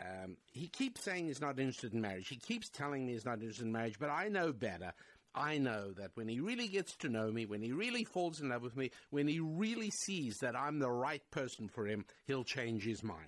Um, 0.00 0.36
he 0.52 0.68
keeps 0.68 1.02
saying 1.04 1.26
he's 1.26 1.40
not 1.40 1.58
interested 1.58 1.94
in 1.94 2.00
marriage. 2.00 2.28
He 2.28 2.36
keeps 2.36 2.68
telling 2.68 3.06
me 3.06 3.12
he's 3.12 3.24
not 3.24 3.40
interested 3.40 3.64
in 3.66 3.72
marriage, 3.72 3.98
but 3.98 4.10
I 4.10 4.28
know 4.28 4.52
better. 4.52 4.92
I 5.34 5.58
know 5.58 5.92
that 5.92 6.12
when 6.14 6.28
he 6.28 6.40
really 6.40 6.68
gets 6.68 6.94
to 6.96 7.08
know 7.08 7.30
me, 7.32 7.44
when 7.44 7.62
he 7.62 7.72
really 7.72 8.04
falls 8.04 8.40
in 8.40 8.50
love 8.50 8.62
with 8.62 8.76
me, 8.76 8.90
when 9.10 9.26
he 9.26 9.40
really 9.40 9.90
sees 9.90 10.38
that 10.38 10.54
I'm 10.56 10.78
the 10.78 10.90
right 10.90 11.22
person 11.30 11.68
for 11.68 11.86
him, 11.86 12.04
he'll 12.26 12.44
change 12.44 12.84
his 12.84 13.02
mind. 13.02 13.18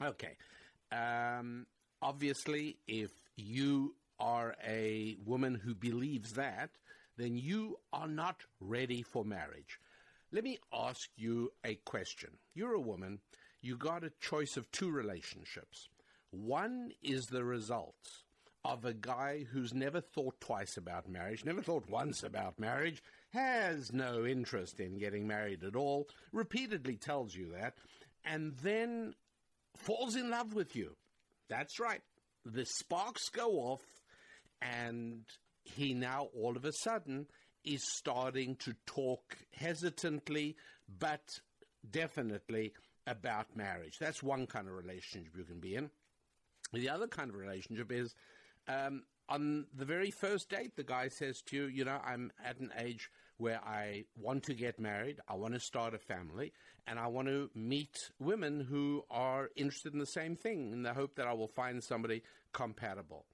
Okay. 0.00 0.36
Um, 0.92 1.66
obviously, 2.00 2.78
if 2.86 3.10
you 3.36 3.96
are 4.20 4.54
a 4.66 5.16
woman 5.24 5.54
who 5.56 5.74
believes 5.74 6.34
that, 6.34 6.70
then 7.16 7.36
you 7.36 7.78
are 7.92 8.08
not 8.08 8.42
ready 8.60 9.02
for 9.02 9.24
marriage. 9.24 9.80
Let 10.32 10.44
me 10.44 10.58
ask 10.72 11.08
you 11.16 11.50
a 11.64 11.76
question. 11.76 12.30
You're 12.54 12.74
a 12.74 12.80
woman, 12.80 13.20
you 13.60 13.76
got 13.76 14.04
a 14.04 14.12
choice 14.20 14.56
of 14.56 14.70
two 14.70 14.90
relationships. 14.90 15.88
One 16.30 16.92
is 17.02 17.26
the 17.26 17.44
result 17.44 17.94
of 18.66 18.84
a 18.84 18.92
guy 18.92 19.44
who's 19.52 19.72
never 19.72 20.00
thought 20.00 20.40
twice 20.40 20.76
about 20.76 21.08
marriage, 21.08 21.44
never 21.44 21.62
thought 21.62 21.88
once 21.88 22.22
about 22.22 22.58
marriage, 22.58 23.02
has 23.32 23.92
no 23.92 24.24
interest 24.26 24.80
in 24.80 24.98
getting 24.98 25.26
married 25.26 25.62
at 25.62 25.76
all, 25.76 26.08
repeatedly 26.32 26.96
tells 26.96 27.34
you 27.34 27.52
that, 27.52 27.74
and 28.24 28.54
then 28.62 29.14
falls 29.76 30.16
in 30.16 30.30
love 30.30 30.54
with 30.54 30.74
you. 30.74 30.96
That's 31.48 31.78
right. 31.78 32.00
The 32.44 32.64
sparks 32.64 33.28
go 33.28 33.52
off, 33.52 33.84
and 34.60 35.22
he 35.62 35.94
now 35.94 36.28
all 36.34 36.56
of 36.56 36.64
a 36.64 36.72
sudden 36.72 37.26
is 37.64 37.82
starting 37.94 38.56
to 38.56 38.74
talk 38.86 39.36
hesitantly, 39.52 40.56
but 40.98 41.22
definitely 41.88 42.72
about 43.06 43.56
marriage. 43.56 43.98
That's 44.00 44.22
one 44.22 44.46
kind 44.46 44.66
of 44.68 44.74
relationship 44.74 45.32
you 45.36 45.44
can 45.44 45.60
be 45.60 45.76
in. 45.76 45.90
The 46.72 46.88
other 46.88 47.06
kind 47.06 47.30
of 47.30 47.36
relationship 47.36 47.92
is 47.92 48.14
um, 48.68 49.02
on 49.28 49.66
the 49.74 49.84
very 49.84 50.10
first 50.10 50.48
date, 50.50 50.76
the 50.76 50.84
guy 50.84 51.08
says 51.08 51.42
to 51.42 51.56
you, 51.56 51.64
you 51.66 51.84
know, 51.84 51.98
I'm 52.04 52.32
at 52.44 52.58
an 52.58 52.72
age 52.78 53.10
where 53.38 53.60
I 53.64 54.04
want 54.16 54.44
to 54.44 54.54
get 54.54 54.80
married, 54.80 55.20
I 55.28 55.34
want 55.34 55.54
to 55.54 55.60
start 55.60 55.94
a 55.94 55.98
family, 55.98 56.52
and 56.86 56.98
I 56.98 57.08
want 57.08 57.28
to 57.28 57.50
meet 57.54 58.10
women 58.18 58.60
who 58.60 59.04
are 59.10 59.50
interested 59.56 59.92
in 59.92 59.98
the 59.98 60.06
same 60.06 60.36
thing 60.36 60.72
in 60.72 60.82
the 60.82 60.94
hope 60.94 61.16
that 61.16 61.26
I 61.26 61.32
will 61.32 61.48
find 61.48 61.82
somebody 61.82 62.22
compatible. 62.52 63.26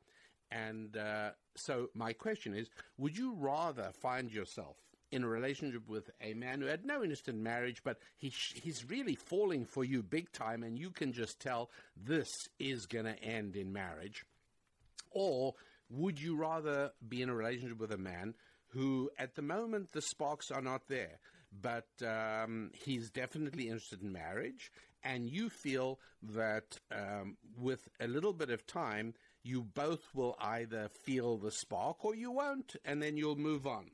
And 0.51 0.97
uh, 0.97 1.31
so, 1.57 1.89
my 1.95 2.13
question 2.13 2.55
is 2.55 2.69
would 2.99 3.17
you 3.17 3.35
rather 3.35 3.91
find 4.01 4.31
yourself 4.31 4.77
in 5.11 5.25
a 5.25 5.29
relationship 5.29 5.89
with 5.89 6.11
a 6.21 6.35
man 6.35 6.61
who 6.61 6.67
had 6.67 6.85
no 6.85 7.03
interest 7.03 7.29
in 7.29 7.43
marriage, 7.43 7.83
but 7.85 7.99
he 8.17 8.29
he's 8.29 8.89
really 8.89 9.15
falling 9.15 9.65
for 9.65 9.85
you 9.85 10.03
big 10.03 10.33
time, 10.33 10.63
and 10.63 10.79
you 10.79 10.91
can 10.91 11.13
just 11.13 11.41
tell 11.41 11.71
this 11.97 12.49
is 12.59 12.87
going 12.87 13.05
to 13.05 13.23
end 13.23 13.57
in 13.57 13.73
marriage? 13.73 14.25
Or 15.15 15.55
would 15.89 16.21
you 16.21 16.37
rather 16.37 16.93
be 17.09 17.23
in 17.23 17.29
a 17.29 17.35
relationship 17.35 17.79
with 17.79 17.93
a 17.93 17.99
man 17.99 18.35
who, 18.69 19.11
at 19.19 19.35
the 19.35 19.43
moment, 19.43 19.93
the 19.93 20.01
sparks 20.01 20.51
are 20.51 20.63
not 20.63 20.89
there, 20.89 21.19
but 21.61 21.89
um, 22.07 22.71
he's 22.73 23.11
definitely 23.11 23.65
interested 23.65 24.03
in 24.03 24.13
marriage, 24.13 24.73
and 25.05 25.29
you 25.29 25.51
feel 25.51 26.01
that 26.23 26.79
um, 26.91 27.37
with 27.59 27.89
a 28.01 28.07
little 28.07 28.33
bit 28.33 28.49
of 28.49 28.67
time, 28.67 29.13
you 29.43 29.63
both 29.63 30.15
will 30.15 30.37
either 30.41 30.89
feel 30.89 31.37
the 31.37 31.51
spark 31.51 32.05
or 32.05 32.15
you 32.15 32.31
won't, 32.31 32.77
and 32.85 33.03
then 33.03 33.17
you'll 33.17 33.37
move 33.37 33.67
on. 33.67 33.91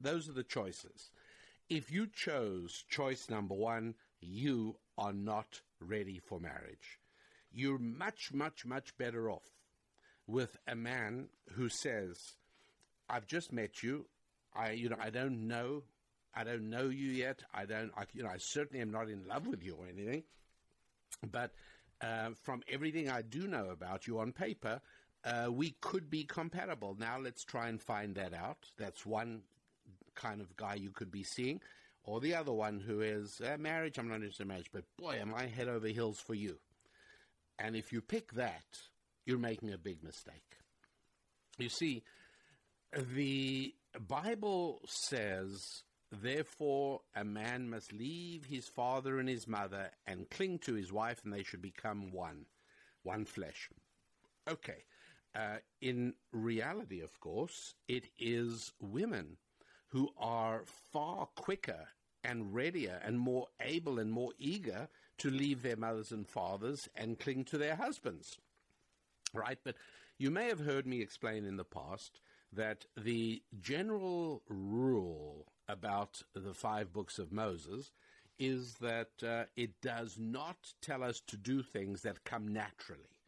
Those 0.00 0.28
are 0.28 0.32
the 0.32 0.42
choices. 0.44 1.10
If 1.70 1.90
you 1.90 2.06
chose 2.06 2.84
choice 2.88 3.30
number 3.30 3.54
one, 3.54 3.94
you 4.20 4.76
are 4.98 5.12
not 5.12 5.62
ready 5.80 6.18
for 6.18 6.40
marriage. 6.40 6.98
You're 7.50 7.78
much, 7.78 8.32
much, 8.32 8.66
much 8.66 8.96
better 8.98 9.30
off 9.30 9.57
with 10.28 10.56
a 10.68 10.76
man 10.76 11.28
who 11.54 11.68
says, 11.68 12.34
"I've 13.08 13.26
just 13.26 13.52
met 13.52 13.82
you. 13.82 14.06
I, 14.54 14.72
you 14.72 14.88
know, 14.88 14.96
I 15.00 15.10
don't 15.10 15.48
know, 15.48 15.82
I 16.34 16.44
don't 16.44 16.70
know 16.70 16.88
you 16.88 17.10
yet. 17.10 17.42
I 17.52 17.64
don't, 17.64 17.90
I, 17.96 18.04
you 18.12 18.22
know, 18.22 18.28
I 18.28 18.38
certainly 18.38 18.80
am 18.80 18.90
not 18.90 19.08
in 19.08 19.26
love 19.26 19.46
with 19.46 19.64
you 19.64 19.74
or 19.74 19.86
anything. 19.86 20.22
But 21.32 21.52
uh, 22.00 22.30
from 22.42 22.62
everything 22.68 23.10
I 23.10 23.22
do 23.22 23.46
know 23.46 23.70
about 23.70 24.06
you 24.06 24.20
on 24.20 24.32
paper, 24.32 24.80
uh, 25.24 25.48
we 25.50 25.74
could 25.80 26.10
be 26.10 26.24
compatible. 26.24 26.96
Now 26.98 27.18
let's 27.18 27.44
try 27.44 27.68
and 27.68 27.80
find 27.80 28.14
that 28.14 28.34
out. 28.34 28.58
That's 28.76 29.04
one 29.04 29.42
kind 30.14 30.40
of 30.40 30.56
guy 30.56 30.74
you 30.74 30.90
could 30.90 31.10
be 31.10 31.24
seeing. 31.24 31.60
Or 32.04 32.20
the 32.20 32.34
other 32.34 32.52
one 32.52 32.80
who 32.80 33.00
is 33.00 33.40
uh, 33.40 33.56
marriage, 33.58 33.98
I'm 33.98 34.08
not 34.08 34.16
interested 34.16 34.42
in 34.42 34.48
marriage, 34.48 34.70
but 34.72 34.84
boy, 34.96 35.18
am 35.20 35.34
I 35.34 35.46
head 35.46 35.68
over 35.68 35.88
heels 35.88 36.20
for 36.20 36.34
you. 36.34 36.58
And 37.58 37.74
if 37.74 37.92
you 37.92 38.00
pick 38.00 38.32
that, 38.32 38.78
you're 39.28 39.38
making 39.38 39.72
a 39.74 39.78
big 39.78 40.02
mistake. 40.02 40.56
You 41.58 41.68
see, 41.68 42.02
the 43.14 43.74
Bible 44.00 44.80
says, 44.86 45.82
therefore, 46.10 47.02
a 47.14 47.24
man 47.24 47.68
must 47.68 47.92
leave 47.92 48.46
his 48.46 48.66
father 48.68 49.18
and 49.18 49.28
his 49.28 49.46
mother 49.46 49.90
and 50.06 50.30
cling 50.30 50.60
to 50.60 50.74
his 50.74 50.90
wife, 50.90 51.20
and 51.24 51.32
they 51.34 51.42
should 51.42 51.60
become 51.60 52.10
one, 52.10 52.46
one 53.02 53.26
flesh. 53.26 53.68
Okay. 54.48 54.84
Uh, 55.34 55.58
in 55.82 56.14
reality, 56.32 57.02
of 57.02 57.20
course, 57.20 57.74
it 57.86 58.04
is 58.18 58.72
women 58.80 59.36
who 59.88 60.08
are 60.18 60.64
far 60.90 61.26
quicker 61.36 61.88
and 62.24 62.54
readier 62.54 62.98
and 63.04 63.18
more 63.18 63.46
able 63.60 63.98
and 63.98 64.10
more 64.10 64.32
eager 64.38 64.88
to 65.18 65.30
leave 65.30 65.62
their 65.62 65.76
mothers 65.76 66.12
and 66.12 66.26
fathers 66.26 66.88
and 66.96 67.18
cling 67.18 67.44
to 67.44 67.58
their 67.58 67.76
husbands. 67.76 68.38
Right? 69.38 69.58
But 69.64 69.76
you 70.18 70.30
may 70.30 70.48
have 70.48 70.60
heard 70.60 70.86
me 70.86 71.00
explain 71.00 71.44
in 71.44 71.56
the 71.56 71.64
past 71.64 72.20
that 72.52 72.86
the 72.96 73.42
general 73.60 74.42
rule 74.48 75.46
about 75.68 76.22
the 76.34 76.54
five 76.54 76.92
books 76.92 77.18
of 77.18 77.32
Moses 77.32 77.92
is 78.38 78.74
that 78.80 79.10
uh, 79.22 79.44
it 79.56 79.80
does 79.82 80.16
not 80.18 80.72
tell 80.80 81.02
us 81.02 81.20
to 81.26 81.36
do 81.36 81.62
things 81.62 82.02
that 82.02 82.24
come 82.24 82.48
naturally. 82.48 83.18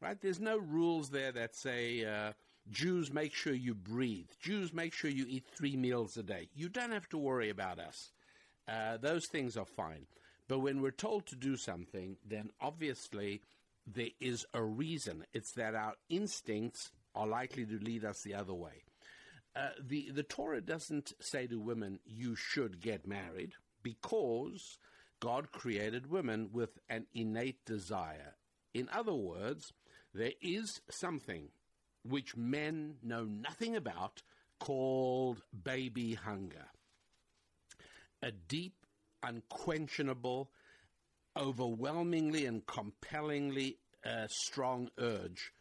Right? 0.00 0.20
There's 0.20 0.40
no 0.40 0.58
rules 0.58 1.10
there 1.10 1.32
that 1.32 1.54
say, 1.54 2.04
uh, 2.04 2.32
Jews, 2.70 3.12
make 3.12 3.34
sure 3.34 3.54
you 3.54 3.74
breathe. 3.74 4.30
Jews, 4.40 4.72
make 4.72 4.92
sure 4.92 5.10
you 5.10 5.26
eat 5.28 5.46
three 5.56 5.76
meals 5.76 6.16
a 6.16 6.22
day. 6.22 6.48
You 6.54 6.68
don't 6.68 6.92
have 6.92 7.08
to 7.10 7.18
worry 7.18 7.50
about 7.50 7.78
us. 7.78 8.12
Uh, 8.68 8.96
those 8.96 9.26
things 9.26 9.56
are 9.56 9.64
fine. 9.64 10.06
But 10.48 10.60
when 10.60 10.80
we're 10.80 10.90
told 10.90 11.26
to 11.26 11.36
do 11.36 11.56
something, 11.56 12.16
then 12.24 12.50
obviously 12.60 13.42
there 13.86 14.10
is 14.20 14.44
a 14.52 14.62
reason. 14.62 15.24
It's 15.32 15.52
that 15.52 15.74
our 15.74 15.94
instincts 16.08 16.90
are 17.14 17.26
likely 17.26 17.64
to 17.66 17.78
lead 17.78 18.04
us 18.04 18.22
the 18.22 18.34
other 18.34 18.54
way. 18.54 18.84
Uh, 19.54 19.70
the, 19.80 20.10
the 20.10 20.22
Torah 20.22 20.60
doesn't 20.60 21.14
say 21.20 21.46
to 21.46 21.58
women, 21.58 22.00
you 22.04 22.34
should 22.36 22.80
get 22.80 23.06
married, 23.06 23.52
because 23.82 24.78
God 25.20 25.50
created 25.50 26.10
women 26.10 26.50
with 26.52 26.78
an 26.90 27.06
innate 27.14 27.64
desire. 27.64 28.34
In 28.74 28.88
other 28.92 29.14
words, 29.14 29.72
there 30.12 30.32
is 30.42 30.80
something 30.90 31.48
which 32.02 32.36
men 32.36 32.96
know 33.02 33.24
nothing 33.24 33.74
about 33.74 34.22
called 34.60 35.42
baby 35.64 36.14
hunger. 36.14 36.66
A 38.22 38.30
deep, 38.30 38.74
unquenchable, 39.22 40.50
overwhelmingly 41.36 42.46
and 42.46 42.66
compellingly 42.66 43.78
uh, 44.04 44.26
strong 44.28 44.88
urge 44.98 45.52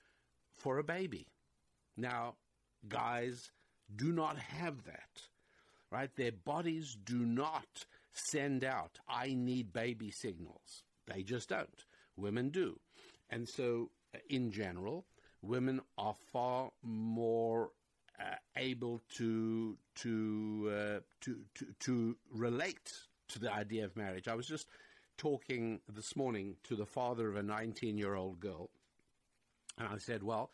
for 0.53 0.77
a 0.77 0.83
baby. 0.83 1.27
Now, 1.97 2.35
guys 2.87 3.51
do 3.95 4.11
not 4.11 4.37
have 4.37 4.83
that, 4.85 5.21
right? 5.91 6.09
Their 6.15 6.31
bodies 6.31 6.97
do 7.03 7.25
not 7.25 7.85
send 8.31 8.63
out, 8.63 8.99
I 9.07 9.33
need 9.35 9.73
baby 9.73 10.11
signals. 10.11 10.83
They 11.07 11.23
just 11.23 11.49
don't. 11.49 11.85
Women 12.15 12.49
do. 12.49 12.79
And 13.29 13.47
so, 13.47 13.91
uh, 14.13 14.19
in 14.29 14.51
general, 14.51 15.05
women 15.41 15.81
are 15.97 16.15
far 16.31 16.71
more 16.81 17.71
uh, 18.19 18.35
able 18.55 19.01
to 19.17 19.77
to, 19.95 20.71
uh, 20.71 20.99
to 21.21 21.37
to 21.55 21.65
to 21.79 22.17
relate 22.31 22.93
to 23.27 23.39
the 23.39 23.51
idea 23.51 23.85
of 23.85 23.95
marriage. 23.97 24.27
I 24.27 24.35
was 24.35 24.47
just 24.47 24.67
talking 25.17 25.79
this 25.87 26.15
morning 26.15 26.55
to 26.63 26.75
the 26.75 26.85
father 26.85 27.29
of 27.29 27.35
a 27.35 27.43
19 27.43 27.97
year 27.97 28.15
old 28.15 28.39
girl, 28.39 28.69
and 29.77 29.87
I 29.87 29.97
said, 29.97 30.23
"Well, 30.23 30.51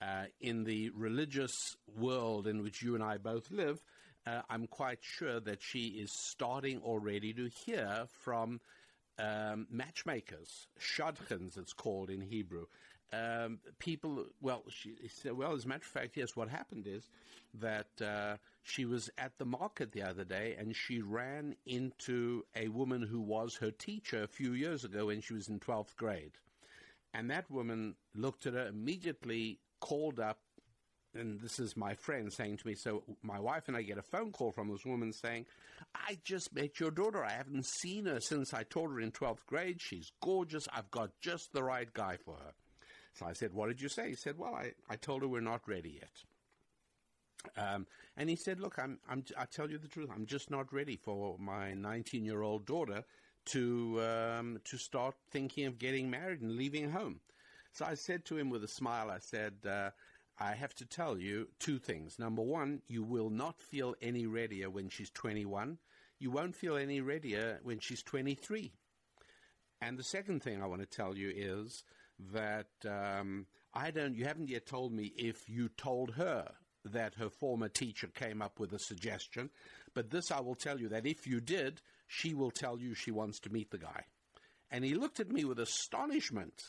uh, 0.00 0.24
in 0.40 0.64
the 0.64 0.90
religious 0.90 1.52
world 1.96 2.46
in 2.46 2.62
which 2.62 2.82
you 2.82 2.94
and 2.94 3.02
I 3.02 3.18
both 3.18 3.50
live, 3.50 3.82
uh, 4.26 4.42
I'm 4.48 4.66
quite 4.66 5.00
sure 5.02 5.40
that 5.40 5.62
she 5.62 5.88
is 5.88 6.10
starting 6.12 6.80
already 6.80 7.32
to 7.34 7.48
hear 7.64 8.06
from 8.22 8.60
um, 9.18 9.66
matchmakers, 9.70 10.66
shadchans, 10.80 11.56
it's 11.56 11.72
called 11.72 12.10
in 12.10 12.20
Hebrew. 12.20 12.66
Um, 13.12 13.60
people, 13.78 14.26
well, 14.40 14.64
she 14.68 14.96
said, 15.08 15.36
well, 15.36 15.52
as 15.52 15.64
a 15.64 15.68
matter 15.68 15.82
of 15.82 15.84
fact, 15.84 16.16
yes, 16.16 16.34
what 16.34 16.48
happened 16.48 16.86
is 16.88 17.08
that 17.60 17.86
uh, 18.02 18.36
she 18.62 18.84
was 18.84 19.08
at 19.18 19.38
the 19.38 19.44
market 19.44 19.92
the 19.92 20.02
other 20.02 20.24
day 20.24 20.56
and 20.58 20.74
she 20.74 21.00
ran 21.00 21.54
into 21.66 22.44
a 22.56 22.68
woman 22.68 23.02
who 23.02 23.20
was 23.20 23.56
her 23.60 23.70
teacher 23.70 24.24
a 24.24 24.28
few 24.28 24.52
years 24.52 24.84
ago 24.84 25.06
when 25.06 25.20
she 25.20 25.34
was 25.34 25.48
in 25.48 25.60
12th 25.60 25.94
grade. 25.96 26.32
And 27.12 27.30
that 27.30 27.48
woman 27.48 27.94
looked 28.16 28.46
at 28.46 28.54
her 28.54 28.66
immediately, 28.66 29.60
called 29.80 30.18
up, 30.18 30.38
and 31.14 31.40
this 31.40 31.60
is 31.60 31.76
my 31.76 31.94
friend 31.94 32.32
saying 32.32 32.56
to 32.56 32.66
me, 32.66 32.74
so 32.74 33.04
my 33.22 33.38
wife 33.38 33.68
and 33.68 33.76
I 33.76 33.82
get 33.82 33.98
a 33.98 34.02
phone 34.02 34.32
call 34.32 34.50
from 34.50 34.68
this 34.68 34.84
woman 34.84 35.12
saying, 35.12 35.46
I 35.94 36.18
just 36.24 36.52
met 36.52 36.80
your 36.80 36.90
daughter. 36.90 37.24
I 37.24 37.30
haven't 37.30 37.66
seen 37.66 38.06
her 38.06 38.18
since 38.20 38.52
I 38.52 38.64
taught 38.64 38.90
her 38.90 39.00
in 39.00 39.12
12th 39.12 39.46
grade. 39.46 39.76
She's 39.80 40.10
gorgeous. 40.20 40.66
I've 40.72 40.90
got 40.90 41.10
just 41.20 41.52
the 41.52 41.62
right 41.62 41.92
guy 41.92 42.16
for 42.24 42.34
her. 42.34 42.52
So 43.14 43.26
I 43.26 43.32
said, 43.32 43.52
what 43.52 43.68
did 43.68 43.80
you 43.80 43.88
say? 43.88 44.08
He 44.08 44.16
said, 44.16 44.38
well, 44.38 44.54
I, 44.54 44.72
I 44.90 44.96
told 44.96 45.22
her 45.22 45.28
we're 45.28 45.40
not 45.40 45.68
ready 45.68 46.00
yet. 46.00 46.24
Um, 47.56 47.86
and 48.16 48.28
he 48.28 48.36
said, 48.36 48.58
look, 48.58 48.78
I'm, 48.78 48.98
I'm, 49.08 49.24
I 49.38 49.44
tell 49.44 49.70
you 49.70 49.78
the 49.78 49.88
truth. 49.88 50.10
I'm 50.12 50.26
just 50.26 50.50
not 50.50 50.72
ready 50.72 50.96
for 50.96 51.36
my 51.38 51.74
19 51.74 52.24
year 52.24 52.42
old 52.42 52.66
daughter 52.66 53.04
to, 53.46 54.02
um, 54.02 54.58
to 54.64 54.76
start 54.78 55.14
thinking 55.30 55.66
of 55.66 55.78
getting 55.78 56.10
married 56.10 56.40
and 56.40 56.56
leaving 56.56 56.90
home. 56.90 57.20
So 57.72 57.84
I 57.84 57.94
said 57.94 58.24
to 58.26 58.38
him 58.38 58.50
with 58.50 58.64
a 58.64 58.68
smile, 58.68 59.10
I 59.10 59.18
said, 59.18 59.54
uh, 59.68 59.90
I 60.38 60.54
have 60.54 60.74
to 60.76 60.84
tell 60.84 61.18
you 61.18 61.48
two 61.60 61.78
things. 61.78 62.18
Number 62.18 62.42
one, 62.42 62.82
you 62.88 63.02
will 63.02 63.30
not 63.30 63.60
feel 63.60 63.94
any 64.02 64.26
readier 64.26 64.70
when 64.70 64.88
she's 64.88 65.10
21. 65.10 65.78
You 66.18 66.30
won't 66.30 66.56
feel 66.56 66.76
any 66.76 67.00
readier 67.00 67.60
when 67.62 67.78
she's 67.78 68.02
23. 68.02 68.72
And 69.80 69.98
the 69.98 70.02
second 70.02 70.42
thing 70.42 70.62
I 70.62 70.66
want 70.66 70.80
to 70.80 70.86
tell 70.86 71.16
you 71.16 71.32
is 71.34 71.84
that 72.32 72.68
um, 72.88 73.46
I 73.72 73.90
don't, 73.90 74.14
you 74.14 74.24
haven't 74.24 74.48
yet 74.48 74.66
told 74.66 74.92
me 74.92 75.12
if 75.16 75.48
you 75.48 75.68
told 75.68 76.12
her 76.12 76.48
that 76.84 77.14
her 77.14 77.30
former 77.30 77.68
teacher 77.68 78.08
came 78.08 78.42
up 78.42 78.60
with 78.60 78.72
a 78.72 78.78
suggestion, 78.78 79.50
but 79.94 80.10
this 80.10 80.30
I 80.30 80.40
will 80.40 80.54
tell 80.54 80.80
you 80.80 80.88
that 80.88 81.06
if 81.06 81.26
you 81.26 81.40
did, 81.40 81.80
she 82.06 82.34
will 82.34 82.50
tell 82.50 82.78
you 82.78 82.94
she 82.94 83.10
wants 83.10 83.40
to 83.40 83.52
meet 83.52 83.70
the 83.70 83.78
guy. 83.78 84.04
And 84.70 84.84
he 84.84 84.94
looked 84.94 85.20
at 85.20 85.30
me 85.30 85.44
with 85.44 85.58
astonishment 85.58 86.62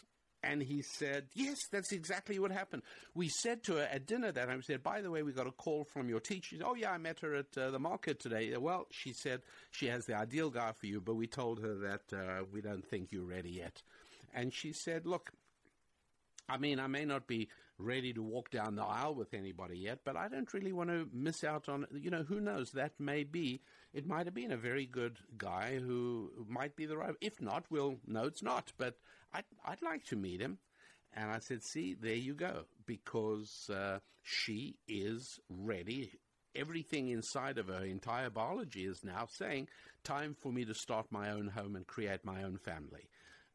and 0.46 0.62
he 0.62 0.84
said, 0.84 1.26
Yes, 1.34 1.58
that's 1.72 1.92
exactly 1.92 2.38
what 2.38 2.52
happened. 2.52 2.84
We 3.16 3.30
said 3.30 3.64
to 3.64 3.78
her 3.78 3.90
at 3.92 4.06
dinner 4.06 4.32
that 4.32 4.50
I 4.50 4.60
said, 4.62 4.84
By 4.84 5.02
the 5.02 5.10
way, 5.10 5.24
we 5.24 5.32
got 5.32 5.48
a 5.48 5.52
call 5.52 5.86
from 5.86 6.08
your 6.08 6.20
teacher. 6.20 6.58
Said, 6.58 6.66
Oh, 6.66 6.76
yeah, 6.76 6.92
I 6.92 6.98
met 7.00 7.20
her 7.22 7.36
at 7.36 7.58
uh, 7.58 7.72
the 7.72 7.80
market 7.80 8.20
today. 8.20 8.56
Well, 8.56 8.86
she 8.92 9.12
said 9.12 9.42
she 9.72 9.88
has 9.88 10.06
the 10.06 10.16
ideal 10.16 10.52
guy 10.52 10.72
for 10.74 10.86
you, 10.86 11.02
but 11.02 11.16
we 11.16 11.26
told 11.26 11.62
her 11.62 11.76
that 11.76 12.14
uh, 12.14 12.44
we 12.54 12.62
don't 12.62 12.86
think 12.86 13.12
you're 13.12 13.26
ready 13.26 13.52
yet. 13.52 13.82
And 14.36 14.54
she 14.54 14.72
said, 14.72 15.08
Look, 15.08 15.32
I 16.48 16.58
mean, 16.58 16.80
I 16.80 16.88
may 16.88 17.06
not 17.06 17.28
be 17.28 17.50
ready 17.78 18.14
to 18.14 18.22
walk 18.22 18.52
down 18.52 18.76
the 18.76 18.84
aisle 18.84 19.16
with 19.16 19.34
anybody 19.34 19.78
yet, 19.78 20.00
but 20.06 20.16
I 20.16 20.28
don't 20.28 20.54
really 20.54 20.72
want 20.72 20.90
to 20.90 21.08
miss 21.12 21.44
out 21.44 21.68
on, 21.68 21.86
you 21.92 22.10
know, 22.10 22.24
who 22.24 22.40
knows? 22.40 22.72
That 22.72 22.94
may 23.00 23.24
be, 23.24 23.62
it 23.94 24.08
might 24.08 24.28
have 24.28 24.36
been 24.36 24.52
a 24.52 24.58
very 24.58 24.86
good 24.86 25.18
guy 25.38 25.80
who 25.80 26.32
might 26.48 26.76
be 26.76 26.86
the 26.86 26.98
right, 26.98 27.16
if 27.20 27.42
not, 27.42 27.66
we'll, 27.70 27.98
no, 28.08 28.26
it's 28.26 28.44
not, 28.44 28.72
but 28.78 28.96
I'd, 29.34 29.44
I'd 29.66 29.82
like 29.82 30.06
to 30.06 30.16
meet 30.16 30.40
him. 30.40 30.60
And 31.14 31.32
I 31.32 31.40
said, 31.40 31.64
see, 31.64 31.96
there 32.00 32.14
you 32.14 32.34
go, 32.34 32.66
because 32.86 33.70
uh, 33.70 34.00
she 34.22 34.78
is 34.88 35.40
ready. 35.50 36.12
Everything 36.56 37.10
inside 37.10 37.58
of 37.58 37.68
her 37.68 37.84
entire 37.84 38.30
biology 38.30 38.86
is 38.86 39.04
now 39.04 39.28
saying, 39.30 39.68
time 40.04 40.36
for 40.42 40.52
me 40.52 40.64
to 40.66 40.74
start 40.74 41.08
my 41.10 41.32
own 41.32 41.48
home 41.48 41.76
and 41.76 41.88
create 41.88 42.24
my 42.24 42.44
own 42.44 42.58
family. 42.58 43.10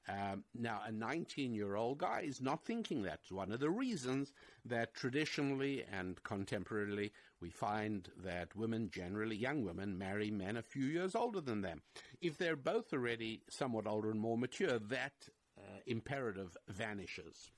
Um, 0.09 0.45
now, 0.55 0.81
a 0.87 0.91
19 0.91 1.55
year 1.55 1.77
old 1.77 1.99
guy 1.99 2.23
is 2.27 2.41
not 2.41 2.65
thinking 2.65 3.03
that. 3.03 3.21
One 3.31 3.53
of 3.53 3.61
the 3.61 3.71
reasons 3.71 4.33
that 4.65 4.95
traditionally 4.95 5.85
and 5.91 6.23
contemporarily 6.23 7.11
we 7.41 7.51
find 7.51 8.09
that 8.23 8.55
women, 8.57 8.91
generally 8.93 9.37
young 9.37 9.65
women, 9.65 9.97
marry 9.99 10.31
men 10.31 10.57
a 10.57 10.63
few 10.63 10.85
years 10.85 11.15
older 11.15 11.41
than 11.41 11.61
them. 11.63 11.83
If 12.21 12.39
they're 12.39 12.57
both 12.57 12.93
already 12.93 13.43
somewhat 13.49 13.87
older 13.87 14.11
and 14.11 14.21
more 14.21 14.37
mature, 14.37 14.79
that 14.79 15.29
uh, 15.57 15.81
imperative 15.87 16.57
vanishes. 16.69 17.51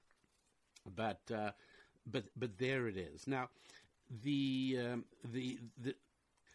But 0.94 1.20
uh, 1.34 1.52
but 2.06 2.24
but 2.36 2.58
there 2.58 2.88
it 2.88 2.96
is. 2.96 3.26
Now, 3.26 3.50
the 4.22 4.78
um, 4.92 5.04
the 5.24 5.58
the 5.78 5.94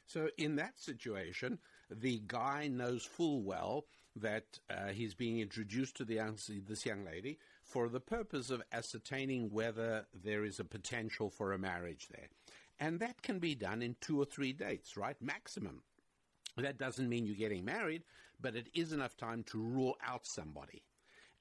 so 0.06 0.30
in 0.38 0.56
that 0.58 0.80
situation, 0.80 1.60
the 1.90 2.22
guy 2.28 2.68
knows 2.68 3.04
full 3.04 3.42
well 3.42 3.86
that 4.22 4.60
uh, 4.70 4.88
he's 4.88 5.14
being 5.14 5.40
introduced 5.40 5.98
to 5.98 6.06
the 6.06 6.20
this 6.68 6.86
young 6.86 7.06
lady 7.06 7.38
for 7.64 7.90
the 7.90 8.00
purpose 8.00 8.50
of 8.50 8.64
ascertaining 8.72 9.52
whether 9.52 10.06
there 10.14 10.44
is 10.46 10.60
a 10.60 10.66
potential 10.66 11.30
for 11.30 11.54
a 11.54 11.58
marriage 11.58 12.08
there. 12.12 12.28
And 12.80 13.00
that 13.00 13.22
can 13.22 13.40
be 13.40 13.56
done 13.56 13.82
in 13.82 13.96
two 14.00 14.22
or 14.22 14.26
three 14.26 14.54
dates, 14.54 14.96
right? 14.96 15.20
Maximum. 15.22 15.82
That 16.58 16.78
doesn't 16.78 17.10
mean 17.10 17.26
you're 17.26 17.36
getting 17.36 17.66
married, 17.66 18.04
but 18.40 18.56
it 18.56 18.68
is 18.74 18.94
enough 18.94 19.18
time 19.18 19.44
to 19.44 19.60
rule 19.60 19.96
out 20.06 20.26
somebody. 20.26 20.84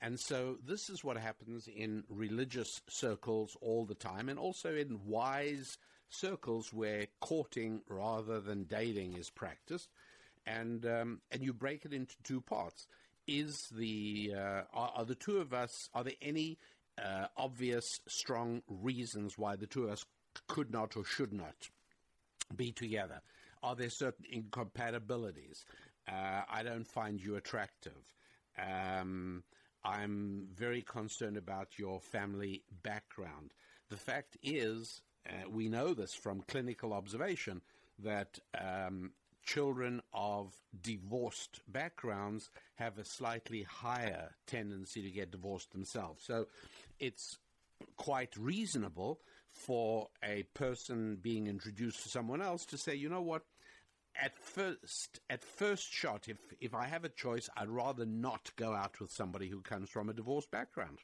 And 0.00 0.20
so 0.20 0.58
this 0.64 0.90
is 0.90 1.02
what 1.02 1.16
happens 1.16 1.68
in 1.68 2.04
religious 2.08 2.82
circles 2.88 3.56
all 3.60 3.86
the 3.86 3.94
time, 3.94 4.28
and 4.28 4.38
also 4.38 4.74
in 4.74 5.00
wise 5.06 5.78
circles 6.08 6.72
where 6.72 7.06
courting 7.20 7.82
rather 7.88 8.40
than 8.40 8.64
dating 8.64 9.14
is 9.14 9.30
practiced. 9.30 9.90
And 10.46 10.86
um, 10.86 11.20
and 11.30 11.42
you 11.42 11.52
break 11.52 11.84
it 11.84 11.92
into 11.92 12.14
two 12.22 12.40
parts. 12.40 12.86
Is 13.26 13.68
the 13.76 14.32
uh, 14.36 14.62
are, 14.72 14.92
are, 14.96 15.04
the 15.04 15.16
two 15.16 15.38
of 15.38 15.52
us? 15.52 15.88
Are 15.92 16.04
there 16.04 16.12
any 16.22 16.58
uh, 17.02 17.26
obvious, 17.36 18.00
strong 18.06 18.62
reasons 18.68 19.36
why 19.36 19.56
the 19.56 19.66
two 19.66 19.84
of 19.84 19.90
us 19.90 20.04
could 20.46 20.70
not 20.70 20.96
or 20.96 21.04
should 21.04 21.32
not 21.32 21.68
be 22.54 22.72
together? 22.72 23.20
Are 23.62 23.74
there 23.74 23.90
certain 23.90 24.24
incompatibilities? 24.30 25.64
Uh, 26.08 26.42
I 26.48 26.62
don't 26.62 26.86
find 26.86 27.20
you 27.20 27.36
attractive. 27.36 28.14
Um, 28.56 29.42
I'm 29.84 30.48
very 30.54 30.82
concerned 30.82 31.36
about 31.36 31.78
your 31.78 32.00
family 32.00 32.62
background. 32.82 33.52
The 33.88 33.96
fact 33.96 34.36
is, 34.42 35.02
uh, 35.28 35.48
we 35.50 35.68
know 35.68 35.94
this 35.94 36.14
from 36.14 36.42
clinical 36.48 36.92
observation, 36.92 37.62
that 38.00 38.38
um, 38.58 39.12
children 39.46 40.02
of 40.12 40.52
divorced 40.82 41.60
backgrounds 41.68 42.50
have 42.74 42.98
a 42.98 43.04
slightly 43.04 43.62
higher 43.62 44.34
tendency 44.46 45.02
to 45.02 45.10
get 45.10 45.30
divorced 45.30 45.72
themselves. 45.72 46.24
So 46.24 46.46
it's 46.98 47.38
quite 47.96 48.36
reasonable 48.36 49.20
for 49.50 50.08
a 50.22 50.42
person 50.54 51.16
being 51.22 51.46
introduced 51.46 52.02
to 52.02 52.08
someone 52.08 52.42
else 52.42 52.66
to 52.66 52.76
say, 52.78 52.94
you 52.94 53.08
know 53.08 53.22
what, 53.22 53.42
at 54.20 54.36
first, 54.38 55.20
at 55.30 55.42
first 55.42 55.92
shot, 55.92 56.28
if 56.28 56.38
if 56.60 56.74
I 56.74 56.86
have 56.86 57.04
a 57.04 57.08
choice, 57.08 57.48
I'd 57.56 57.68
rather 57.68 58.06
not 58.06 58.50
go 58.56 58.74
out 58.74 58.98
with 59.00 59.10
somebody 59.10 59.48
who 59.48 59.60
comes 59.60 59.90
from 59.90 60.08
a 60.08 60.14
divorced 60.14 60.50
background. 60.50 60.98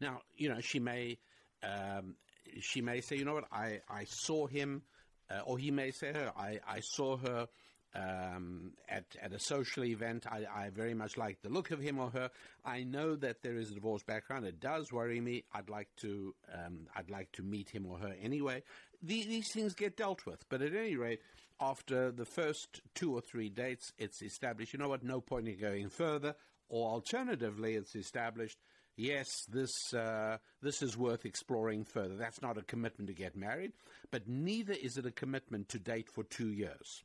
Now, 0.00 0.22
you 0.36 0.48
know, 0.48 0.60
she 0.60 0.80
may 0.80 1.18
um, 1.62 2.16
she 2.60 2.80
may 2.80 3.00
say, 3.00 3.16
you 3.16 3.24
know 3.24 3.34
what, 3.34 3.48
I 3.52 3.80
I 3.88 4.04
saw 4.04 4.46
him, 4.46 4.82
uh, 5.30 5.40
or 5.44 5.58
he 5.58 5.70
may 5.70 5.90
say 5.90 6.12
her, 6.12 6.32
I 6.36 6.60
I 6.66 6.80
saw 6.80 7.16
her. 7.16 7.48
Um, 7.94 8.72
at 8.86 9.06
at 9.20 9.32
a 9.32 9.40
social 9.40 9.82
event, 9.82 10.26
I, 10.30 10.44
I 10.54 10.68
very 10.68 10.92
much 10.92 11.16
like 11.16 11.40
the 11.40 11.48
look 11.48 11.70
of 11.70 11.80
him 11.80 11.98
or 11.98 12.10
her. 12.10 12.30
I 12.62 12.84
know 12.84 13.16
that 13.16 13.42
there 13.42 13.56
is 13.56 13.70
a 13.70 13.74
divorce 13.74 14.02
background. 14.02 14.44
It 14.44 14.60
does 14.60 14.92
worry 14.92 15.22
me. 15.22 15.44
I'd 15.54 15.70
like 15.70 15.88
to 16.02 16.34
um, 16.52 16.86
I'd 16.94 17.08
like 17.08 17.32
to 17.32 17.42
meet 17.42 17.70
him 17.70 17.86
or 17.86 17.98
her 17.98 18.14
anyway. 18.22 18.62
The, 19.02 19.24
these 19.24 19.50
things 19.54 19.74
get 19.74 19.96
dealt 19.96 20.26
with, 20.26 20.46
but 20.50 20.60
at 20.60 20.74
any 20.74 20.96
rate, 20.96 21.22
after 21.60 22.10
the 22.12 22.26
first 22.26 22.82
two 22.94 23.14
or 23.14 23.20
three 23.20 23.48
dates, 23.48 23.92
it's 23.98 24.22
established, 24.22 24.72
you 24.72 24.78
know 24.78 24.88
what, 24.88 25.02
no 25.02 25.20
point 25.20 25.48
in 25.48 25.58
going 25.58 25.88
further. 25.88 26.34
Or 26.68 26.90
alternatively, 26.90 27.74
it's 27.74 27.96
established, 27.96 28.58
yes, 28.98 29.28
this, 29.50 29.72
uh, 29.94 30.36
this 30.60 30.82
is 30.82 30.96
worth 30.96 31.24
exploring 31.24 31.84
further. 31.84 32.16
That's 32.16 32.42
not 32.42 32.58
a 32.58 32.62
commitment 32.62 33.08
to 33.08 33.14
get 33.14 33.36
married, 33.36 33.72
but 34.10 34.28
neither 34.28 34.74
is 34.74 34.98
it 34.98 35.06
a 35.06 35.10
commitment 35.10 35.70
to 35.70 35.78
date 35.78 36.08
for 36.10 36.24
two 36.24 36.50
years. 36.50 37.02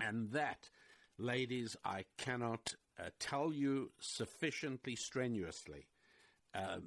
And 0.00 0.32
that, 0.32 0.70
ladies, 1.18 1.76
I 1.84 2.04
cannot 2.18 2.74
uh, 2.98 3.10
tell 3.20 3.52
you 3.52 3.90
sufficiently 4.00 4.96
strenuously. 4.96 5.86
Uh, 6.54 6.78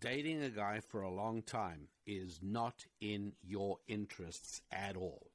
dating 0.00 0.42
a 0.42 0.50
guy 0.50 0.80
for 0.80 1.02
a 1.02 1.10
long 1.10 1.42
time 1.42 1.88
is 2.06 2.40
not 2.42 2.74
in 3.00 3.32
your 3.42 3.78
interests 3.86 4.60
at 4.72 4.96
all. 4.96 5.30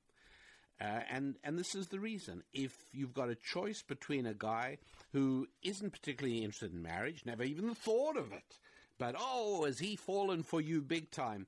Uh, 0.81 1.01
and 1.11 1.35
and 1.43 1.59
this 1.59 1.75
is 1.75 1.87
the 1.87 1.99
reason. 1.99 2.41
If 2.53 2.73
you've 2.91 3.13
got 3.13 3.29
a 3.29 3.35
choice 3.35 3.83
between 3.83 4.25
a 4.25 4.33
guy 4.33 4.79
who 5.11 5.47
isn't 5.61 5.91
particularly 5.91 6.43
interested 6.43 6.73
in 6.73 6.81
marriage, 6.81 7.23
never 7.25 7.43
even 7.43 7.73
thought 7.75 8.17
of 8.17 8.31
it, 8.31 8.57
but 8.97 9.15
oh, 9.17 9.65
has 9.65 9.79
he 9.79 9.95
fallen 9.95 10.43
for 10.43 10.61
you 10.61 10.81
big 10.81 11.11
time? 11.11 11.47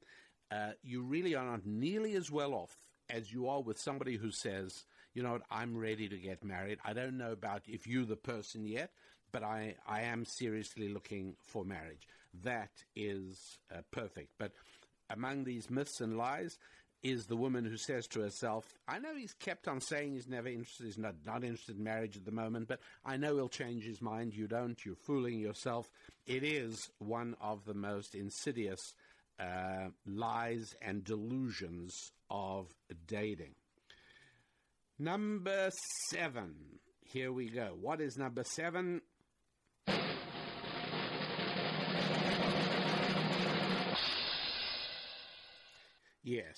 Uh, 0.52 0.72
you 0.84 1.02
really 1.02 1.36
are 1.36 1.46
not 1.46 1.66
nearly 1.66 2.16
as 2.16 2.30
well 2.30 2.54
off 2.54 2.76
as 3.10 3.32
you 3.32 3.48
are 3.48 3.62
with 3.62 3.80
somebody 3.80 4.18
who 4.18 4.32
says, 4.32 4.86
you 5.14 5.24
know 5.24 5.34
what, 5.34 5.44
I'm 5.52 5.78
ready 5.78 6.08
to 6.10 6.18
get 6.18 6.44
married. 6.44 6.80
I 6.84 6.94
don't 6.94 7.18
know 7.18 7.32
about 7.32 7.62
if 7.68 7.88
you're 7.88 8.06
the 8.06 8.16
person 8.16 8.66
yet, 8.66 8.92
but 9.32 9.44
I, 9.44 9.76
I 9.88 10.02
am 10.02 10.26
seriously 10.26 10.90
looking 10.90 11.36
for 11.42 11.64
marriage. 11.64 12.08
That 12.44 12.72
is 12.96 13.60
uh, 13.72 13.82
perfect. 13.92 14.32
But 14.40 14.54
among 15.10 15.44
these 15.44 15.70
myths 15.70 16.02
and 16.02 16.18
lies, 16.18 16.58
is 17.04 17.26
the 17.26 17.36
woman 17.36 17.66
who 17.66 17.76
says 17.76 18.08
to 18.08 18.22
herself, 18.22 18.66
I 18.88 18.98
know 19.00 19.14
he's 19.16 19.34
kept 19.34 19.68
on 19.68 19.82
saying 19.82 20.14
he's 20.14 20.28
never 20.28 20.48
interested, 20.48 20.86
he's 20.86 20.98
not, 20.98 21.16
not 21.26 21.44
interested 21.44 21.78
in 21.78 21.84
marriage 21.84 22.16
at 22.16 22.26
the 22.26 22.32
moment, 22.32 22.70
but 22.70 22.80
I 23.06 23.18
know 23.18 23.36
he'll 23.36 23.50
change 23.50 23.84
his 23.84 24.02
mind. 24.02 24.34
You 24.34 24.48
don't, 24.48 24.84
you're 24.86 24.96
fooling 24.96 25.40
yourself. 25.40 25.90
It 26.26 26.44
is 26.44 26.90
one 27.00 27.36
of 27.42 27.66
the 27.66 27.74
most 27.74 28.16
insidious 28.16 28.80
uh, 29.40 29.90
lies 30.06 30.76
and 30.82 31.04
delusions 31.04 32.12
of 32.30 32.68
dating. 33.06 33.56
Number 34.98 35.70
seven. 36.10 36.56
Here 37.02 37.34
we 37.34 37.50
go. 37.50 37.76
What 37.80 38.00
is 38.00 38.18
number 38.18 38.44
seven? 38.46 39.02
Yes. 46.24 46.58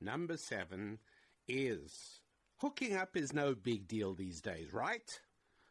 Number 0.00 0.36
seven 0.36 0.98
is 1.48 2.20
hooking 2.56 2.96
up 2.96 3.16
is 3.16 3.32
no 3.32 3.54
big 3.54 3.88
deal 3.88 4.14
these 4.14 4.40
days, 4.40 4.72
right? 4.72 5.20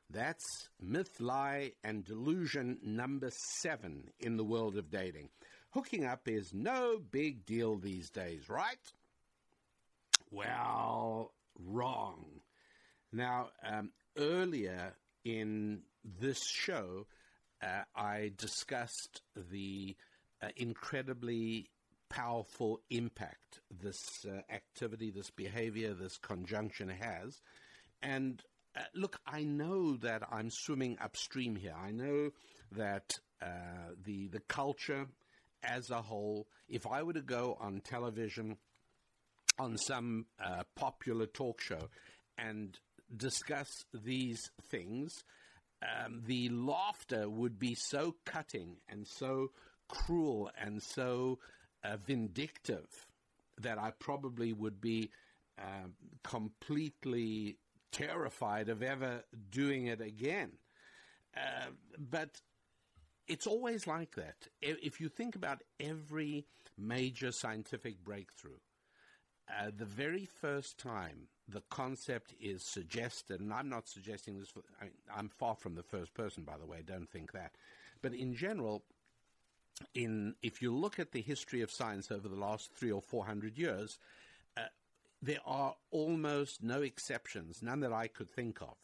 That's 0.10 0.70
myth, 0.80 1.20
lie, 1.20 1.74
and 1.84 2.04
delusion 2.04 2.80
number 2.84 3.32
seven 3.62 4.12
in 4.20 4.38
the 4.38 4.44
world 4.44 4.78
of 4.78 4.92
dating. 4.92 5.30
Hooking 5.72 6.06
up 6.06 6.28
is 6.28 6.54
no 6.54 7.00
big 7.00 7.46
deal 7.46 7.76
these 7.78 8.10
days, 8.10 8.48
right? 8.48 8.78
Well, 10.32 11.34
wrong. 11.60 12.26
Now, 13.12 13.50
um, 13.64 13.92
earlier 14.18 14.94
in 15.24 15.82
this 16.20 16.46
show, 16.46 17.08
uh, 17.62 17.84
I 17.96 18.32
discussed 18.38 19.22
the 19.36 19.96
uh, 20.42 20.50
incredibly 20.56 21.70
powerful 22.10 22.82
impact 22.90 23.62
this 23.82 24.26
uh, 24.26 24.42
activity, 24.54 25.12
this 25.12 25.32
behavior, 25.32 25.94
this 25.94 26.18
conjunction 26.18 26.90
has. 26.90 27.42
And 28.02 28.42
uh, 28.76 28.82
look, 28.94 29.20
I 29.26 29.44
know 29.44 29.98
that 29.98 30.24
I'm 30.32 30.50
swimming 30.52 30.98
upstream 31.02 31.56
here. 31.56 31.76
I 31.78 31.92
know 31.92 32.32
that 32.74 33.14
uh, 33.42 33.94
the 34.04 34.28
the 34.28 34.42
culture 34.42 35.08
as 35.64 35.90
a 35.90 36.02
whole. 36.02 36.48
If 36.70 36.86
I 36.88 37.04
were 37.04 37.14
to 37.14 37.22
go 37.22 37.58
on 37.60 37.82
television 37.82 38.58
on 39.58 39.78
some 39.78 40.26
uh, 40.44 40.64
popular 40.76 41.26
talk 41.26 41.62
show 41.62 41.90
and 42.38 42.78
discuss 43.16 43.86
these 43.94 44.42
things, 44.70 45.24
um, 45.82 46.22
the 46.26 46.50
laughter 46.50 47.30
would 47.30 47.58
be 47.60 47.76
so 47.76 48.16
cutting 48.26 48.78
and 48.90 49.08
so 49.08 49.52
cruel 49.88 50.50
and 50.60 50.82
so 50.82 51.40
uh, 51.86 51.98
vindictive 51.98 52.88
that 53.62 53.78
I 53.78 53.92
probably 54.00 54.54
would 54.54 54.82
be 54.82 55.10
uh, 55.58 55.88
completely 56.24 57.58
terrified 57.92 58.70
of 58.70 58.84
ever 58.84 59.24
doing 59.50 59.88
it 59.88 60.02
again. 60.02 60.52
Uh, 61.36 61.70
but 61.98 62.42
it's 63.28 63.48
always 63.48 63.88
like 63.88 64.16
that. 64.16 64.36
If 64.62 65.00
you 65.00 65.10
think 65.10 65.36
about 65.36 65.62
every 65.80 66.46
major 66.78 67.32
scientific 67.32 68.04
breakthrough, 68.04 68.60
uh, 69.50 69.72
the 69.76 69.86
very 69.86 70.26
first 70.42 70.78
time 70.78 71.28
the 71.48 71.62
concept 71.70 72.34
is 72.42 72.64
suggested, 72.66 73.40
and 73.40 73.54
I'm 73.54 73.70
not 73.70 73.88
suggesting 73.88 74.40
this, 74.40 74.50
for, 74.50 74.64
I 74.82 75.20
am 75.20 75.30
far 75.30 75.56
from 75.56 75.76
the 75.76 75.84
first 75.84 76.14
person, 76.14 76.44
by 76.44 76.58
the 76.58 76.66
way, 76.66 76.82
don't 76.86 77.10
think 77.10 77.32
that. 77.34 77.52
But 78.02 78.14
in 78.14 78.36
general, 78.36 78.84
in 79.94 80.36
if 80.42 80.62
you 80.62 80.74
look 80.74 81.00
at 81.00 81.12
the 81.12 81.22
history 81.22 81.62
of 81.62 81.72
science 81.72 82.12
over 82.12 82.28
the 82.28 82.36
last 82.36 82.72
three 82.74 82.92
or 82.92 83.02
four 83.02 83.26
hundred 83.26 83.58
years, 83.58 83.98
uh, 84.58 84.62
there 85.22 85.40
are 85.46 85.76
almost 85.92 86.64
no 86.64 86.82
exceptions, 86.82 87.62
none 87.62 87.82
that 87.82 87.94
I 87.94 88.08
could 88.08 88.30
think 88.30 88.62
of, 88.62 88.76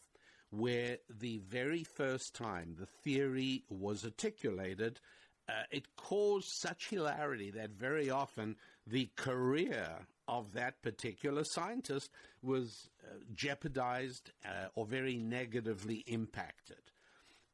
where 0.50 0.98
the 1.10 1.40
very 1.40 1.84
first 1.84 2.36
time 2.36 2.76
the 2.80 2.86
theory 2.86 3.64
was 3.70 4.04
articulated, 4.04 5.00
uh, 5.48 5.64
it 5.72 5.96
caused 5.96 6.50
such 6.50 6.90
hilarity 6.90 7.52
that 7.52 7.72
very 7.72 8.10
often 8.10 8.56
the 8.88 9.10
career 9.16 9.90
of 10.28 10.54
that 10.54 10.82
particular 10.82 11.44
scientist 11.44 12.10
was 12.42 12.90
uh, 13.04 13.16
jeopardized 13.34 14.32
uh, 14.46 14.68
or 14.76 14.86
very 14.86 15.18
negatively 15.18 16.04
impacted. 16.08 16.91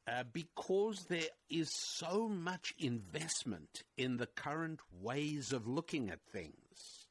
Uh, 0.07 0.23
because 0.31 1.05
there 1.09 1.27
is 1.49 1.69
so 1.73 2.29
much 2.29 2.73
investment 2.79 3.83
in 3.97 4.15
the 4.15 4.25
current 4.25 4.79
ways 5.01 5.51
of 5.51 5.67
looking 5.67 6.09
at 6.09 6.21
things. 6.31 7.07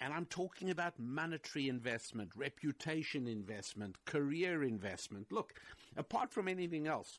And 0.00 0.12
I'm 0.12 0.26
talking 0.26 0.70
about 0.70 0.98
monetary 0.98 1.68
investment, 1.68 2.30
reputation 2.36 3.26
investment, 3.26 3.96
career 4.04 4.62
investment. 4.62 5.32
Look, 5.32 5.54
apart 5.96 6.32
from 6.32 6.46
anything 6.46 6.86
else, 6.86 7.18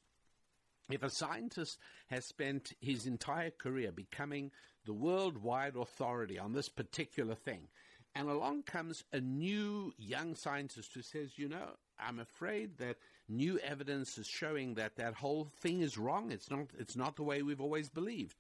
if 0.90 1.04
a 1.04 1.10
scientist 1.10 1.78
has 2.08 2.26
spent 2.26 2.72
his 2.80 3.06
entire 3.06 3.50
career 3.50 3.92
becoming 3.92 4.52
the 4.86 4.94
worldwide 4.94 5.76
authority 5.76 6.40
on 6.40 6.54
this 6.54 6.70
particular 6.70 7.36
thing, 7.36 7.68
and 8.14 8.30
along 8.30 8.64
comes 8.64 9.04
a 9.12 9.20
new 9.20 9.94
young 9.98 10.36
scientist 10.36 10.94
who 10.94 11.02
says, 11.02 11.38
you 11.38 11.50
know, 11.50 11.72
I'm 12.00 12.20
afraid 12.20 12.78
that 12.78 12.98
new 13.28 13.60
evidence 13.60 14.18
is 14.18 14.28
showing 14.28 14.76
that 14.76 14.96
that 14.98 15.16
whole 15.16 15.52
thing 15.62 15.82
is 15.82 15.98
wrong. 15.98 16.32
It's 16.32 16.50
not, 16.50 16.68
it's 16.78 16.96
not 16.96 17.16
the 17.16 17.24
way 17.24 17.42
we've 17.42 17.62
always 17.62 17.90
believed. 17.90 18.36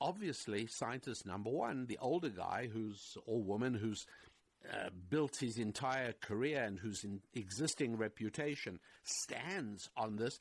Obviously, 0.00 0.66
scientist 0.66 1.26
number 1.26 1.50
one, 1.50 1.86
the 1.86 1.98
older 2.00 2.30
guy 2.30 2.68
who's, 2.72 3.16
or 3.26 3.42
woman 3.42 3.74
who's 3.74 4.06
uh, 4.70 4.90
built 5.08 5.36
his 5.38 5.58
entire 5.58 6.12
career 6.12 6.62
and 6.62 6.78
whose 6.78 7.04
existing 7.34 7.96
reputation 7.96 8.78
stands 9.02 9.90
on 9.96 10.16
this, 10.16 10.38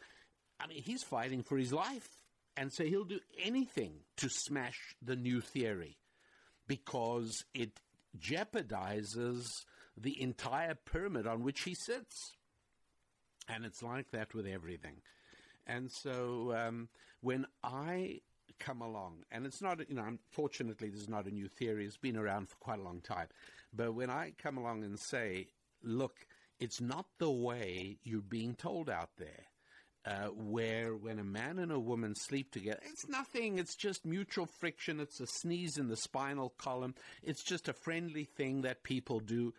I 0.59 0.67
mean, 0.67 0.81
he's 0.83 1.03
fighting 1.03 1.43
for 1.43 1.57
his 1.57 1.73
life. 1.73 2.07
And 2.55 2.71
so 2.73 2.83
he'll 2.83 3.05
do 3.05 3.19
anything 3.41 3.93
to 4.17 4.29
smash 4.29 4.77
the 5.01 5.15
new 5.15 5.39
theory 5.39 5.97
because 6.67 7.45
it 7.53 7.79
jeopardizes 8.19 9.45
the 9.97 10.21
entire 10.21 10.75
pyramid 10.75 11.27
on 11.27 11.43
which 11.43 11.61
he 11.61 11.73
sits. 11.73 12.33
And 13.49 13.65
it's 13.65 13.81
like 13.81 14.11
that 14.11 14.33
with 14.33 14.45
everything. 14.45 15.01
And 15.65 15.91
so 15.91 16.53
um, 16.55 16.87
when 17.21 17.45
I 17.63 18.21
come 18.59 18.81
along, 18.81 19.23
and 19.31 19.45
it's 19.45 19.61
not, 19.61 19.79
you 19.89 19.95
know, 19.95 20.05
unfortunately, 20.05 20.89
this 20.89 21.01
is 21.01 21.09
not 21.09 21.25
a 21.25 21.31
new 21.31 21.47
theory, 21.47 21.85
it's 21.85 21.97
been 21.97 22.17
around 22.17 22.49
for 22.49 22.55
quite 22.57 22.79
a 22.79 22.83
long 22.83 23.01
time. 23.01 23.27
But 23.73 23.93
when 23.93 24.09
I 24.09 24.33
come 24.37 24.57
along 24.57 24.83
and 24.83 24.99
say, 24.99 25.47
look, 25.83 26.25
it's 26.59 26.79
not 26.79 27.05
the 27.17 27.31
way 27.31 27.97
you're 28.03 28.21
being 28.21 28.55
told 28.55 28.89
out 28.89 29.09
there. 29.17 29.45
Uh, 30.05 30.29
where 30.29 30.95
when 30.95 31.19
a 31.19 31.23
man 31.23 31.59
and 31.59 31.73
a 31.73 31.79
woman 31.79 32.15
sleep 32.15 32.51
together, 32.51 32.79
it's 32.89 33.07
nothing. 33.09 33.59
It's 33.59 33.75
just 33.75 34.05
mutual 34.05 34.47
friction. 34.59 35.01
It's 35.01 35.19
a 35.19 35.27
sneeze 35.27 35.77
in 35.77 35.89
the 35.89 35.97
spinal 35.97 36.53
column. 36.57 36.95
It's 37.21 37.43
just 37.43 37.67
a 37.67 37.73
friendly 37.73 38.23
thing 38.23 38.61
that 38.61 38.83
people 38.83 39.19
do. 39.19 39.53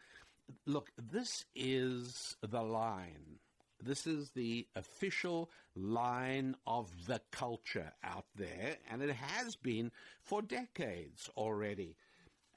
Look, 0.66 0.88
this 0.96 1.44
is 1.54 2.36
the 2.42 2.62
line. 2.62 3.38
This 3.82 4.06
is 4.06 4.30
the 4.30 4.66
official 4.76 5.50
line 5.74 6.54
of 6.66 6.88
the 7.06 7.20
culture 7.30 7.92
out 8.04 8.26
there, 8.36 8.76
and 8.90 9.02
it 9.02 9.10
has 9.10 9.56
been 9.56 9.90
for 10.22 10.42
decades 10.42 11.30
already. 11.36 11.96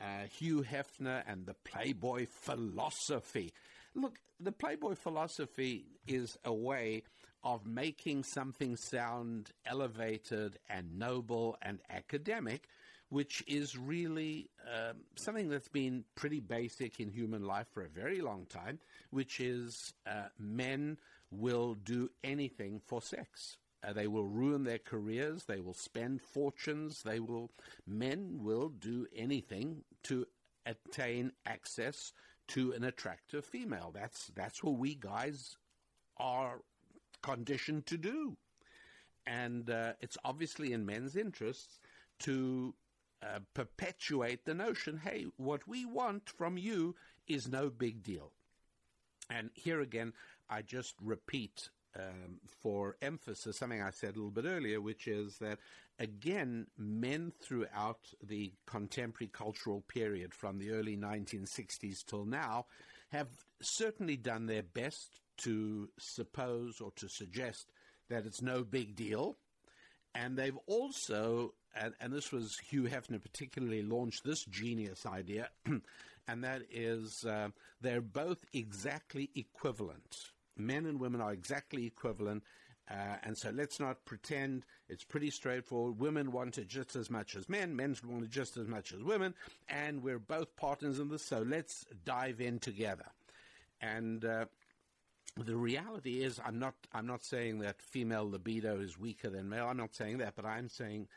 Uh, 0.01 0.27
Hugh 0.37 0.63
Hefner 0.63 1.23
and 1.27 1.45
the 1.45 1.53
Playboy 1.53 2.27
philosophy. 2.29 3.53
Look, 3.95 4.17
the 4.39 4.51
Playboy 4.51 4.95
philosophy 4.95 5.85
is 6.07 6.37
a 6.43 6.53
way 6.53 7.03
of 7.43 7.65
making 7.65 8.23
something 8.23 8.75
sound 8.75 9.51
elevated 9.65 10.57
and 10.69 10.97
noble 10.97 11.57
and 11.61 11.79
academic, 11.89 12.67
which 13.09 13.43
is 13.47 13.77
really 13.77 14.49
um, 14.67 14.97
something 15.15 15.49
that's 15.49 15.67
been 15.67 16.03
pretty 16.15 16.39
basic 16.39 16.99
in 16.99 17.09
human 17.09 17.45
life 17.45 17.67
for 17.73 17.83
a 17.83 17.89
very 17.89 18.21
long 18.21 18.45
time, 18.47 18.79
which 19.11 19.39
is 19.39 19.93
uh, 20.07 20.23
men 20.39 20.97
will 21.33 21.75
do 21.75 22.09
anything 22.23 22.81
for 22.85 23.01
sex. 23.01 23.57
Uh, 23.85 23.91
they 23.93 24.07
will 24.07 24.25
ruin 24.25 24.63
their 24.63 24.77
careers. 24.77 25.43
They 25.43 25.59
will 25.59 25.73
spend 25.73 26.21
fortunes. 26.21 27.03
They 27.03 27.19
will, 27.19 27.51
men 27.85 28.39
will 28.41 28.69
do 28.69 29.07
anything 29.15 29.83
to 30.03 30.25
attain 30.65 31.31
access 31.45 32.13
to 32.49 32.73
an 32.73 32.83
attractive 32.83 33.45
female. 33.45 33.91
That's 33.93 34.27
that's 34.35 34.63
what 34.63 34.77
we 34.77 34.95
guys 34.95 35.57
are 36.17 36.61
conditioned 37.21 37.85
to 37.87 37.97
do. 37.97 38.37
And 39.25 39.69
uh, 39.69 39.93
it's 40.01 40.17
obviously 40.25 40.73
in 40.73 40.85
men's 40.85 41.15
interests 41.15 41.79
to 42.19 42.73
uh, 43.21 43.39
perpetuate 43.53 44.45
the 44.45 44.53
notion 44.53 44.97
hey, 44.97 45.25
what 45.37 45.67
we 45.67 45.85
want 45.85 46.29
from 46.29 46.57
you 46.57 46.95
is 47.27 47.47
no 47.47 47.69
big 47.69 48.03
deal. 48.03 48.31
And 49.29 49.49
here 49.53 49.79
again, 49.79 50.13
I 50.53 50.61
just 50.61 50.93
repeat 51.01 51.69
um, 51.95 52.39
for 52.61 52.95
emphasis 53.01 53.57
something 53.57 53.81
I 53.81 53.91
said 53.91 54.15
a 54.15 54.19
little 54.19 54.31
bit 54.31 54.45
earlier, 54.45 54.81
which 54.81 55.07
is 55.07 55.37
that 55.39 55.59
again, 55.99 56.67
men 56.77 57.31
throughout 57.41 57.99
the 58.21 58.53
contemporary 58.67 59.31
cultural 59.33 59.81
period 59.81 60.33
from 60.33 60.57
the 60.59 60.71
early 60.71 60.97
1960s 60.97 62.05
till 62.05 62.25
now 62.25 62.65
have 63.11 63.29
certainly 63.61 64.17
done 64.17 64.45
their 64.45 64.63
best 64.63 65.21
to 65.37 65.89
suppose 65.99 66.81
or 66.81 66.91
to 66.95 67.07
suggest 67.07 67.71
that 68.09 68.25
it's 68.25 68.41
no 68.41 68.63
big 68.63 68.95
deal. 68.95 69.37
And 70.15 70.37
they've 70.37 70.57
also, 70.67 71.53
and, 71.75 71.93
and 71.99 72.13
this 72.13 72.31
was 72.31 72.57
Hugh 72.69 72.83
Hefner 72.83 73.21
particularly 73.21 73.81
launched 73.81 74.23
this 74.23 74.45
genius 74.45 75.05
idea, 75.05 75.49
and 76.27 76.43
that 76.43 76.61
is 76.71 77.25
uh, 77.25 77.49
they're 77.81 78.01
both 78.01 78.45
exactly 78.53 79.31
equivalent. 79.35 80.32
Men 80.57 80.85
and 80.85 80.99
women 80.99 81.21
are 81.21 81.33
exactly 81.33 81.85
equivalent. 81.85 82.43
Uh, 82.89 83.15
and 83.23 83.37
so 83.37 83.49
let's 83.49 83.79
not 83.79 84.03
pretend 84.03 84.65
it's 84.89 85.05
pretty 85.05 85.29
straightforward. 85.29 85.99
Women 85.99 86.31
want 86.31 86.57
it 86.57 86.67
just 86.67 86.95
as 86.95 87.09
much 87.09 87.35
as 87.35 87.47
men, 87.47 87.75
men 87.75 87.95
want 88.05 88.25
it 88.25 88.29
just 88.29 88.57
as 88.57 88.67
much 88.67 88.93
as 88.93 89.01
women, 89.01 89.33
and 89.69 90.03
we're 90.03 90.19
both 90.19 90.55
partners 90.57 90.99
in 90.99 91.09
this, 91.09 91.23
so 91.23 91.39
let's 91.47 91.85
dive 92.03 92.41
in 92.41 92.59
together. 92.59 93.05
And 93.79 94.25
uh, 94.25 94.45
the 95.37 95.55
reality 95.55 96.23
is, 96.23 96.41
I'm 96.45 96.59
not, 96.59 96.75
I'm 96.91 97.07
not 97.07 97.23
saying 97.23 97.59
that 97.59 97.81
female 97.81 98.29
libido 98.29 98.81
is 98.81 98.99
weaker 98.99 99.29
than 99.29 99.47
male. 99.47 99.67
I'm 99.67 99.77
not 99.77 99.95
saying 99.95 100.17
that, 100.17 100.35
but 100.35 100.45
I'm 100.45 100.67
saying 100.67 101.07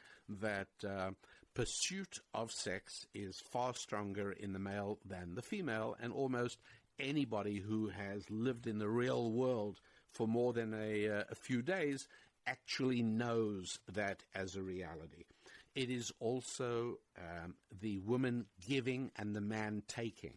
that 0.41 0.69
uh, 0.89 1.11
pursuit 1.55 2.21
of 2.33 2.53
sex 2.53 3.07
is 3.13 3.41
far 3.41 3.75
stronger 3.75 4.31
in 4.31 4.53
the 4.53 4.59
male 4.59 4.99
than 5.05 5.35
the 5.35 5.43
female, 5.43 5.97
and 6.01 6.13
almost 6.13 6.61
anybody 6.99 7.59
who 7.59 7.89
has 7.89 8.31
lived 8.31 8.67
in 8.67 8.79
the 8.79 8.89
real 8.89 9.31
world 9.31 9.81
for 10.13 10.27
more 10.27 10.53
than 10.53 10.75
a, 10.75 11.09
uh, 11.09 11.25
a 11.31 11.35
few 11.35 11.63
days 11.63 12.09
actually 12.47 13.03
knows 13.03 13.79
that 13.93 14.23
as 14.35 14.57
a 14.57 14.63
reality. 14.63 15.25
It 15.75 15.91
is 15.91 16.13
also 16.21 16.99
um, 17.19 17.55
the 17.81 17.99
woman 17.99 18.47
giving 18.67 19.11
and 19.17 19.35
the 19.37 19.41
man 19.41 19.83
taking. 19.89 20.35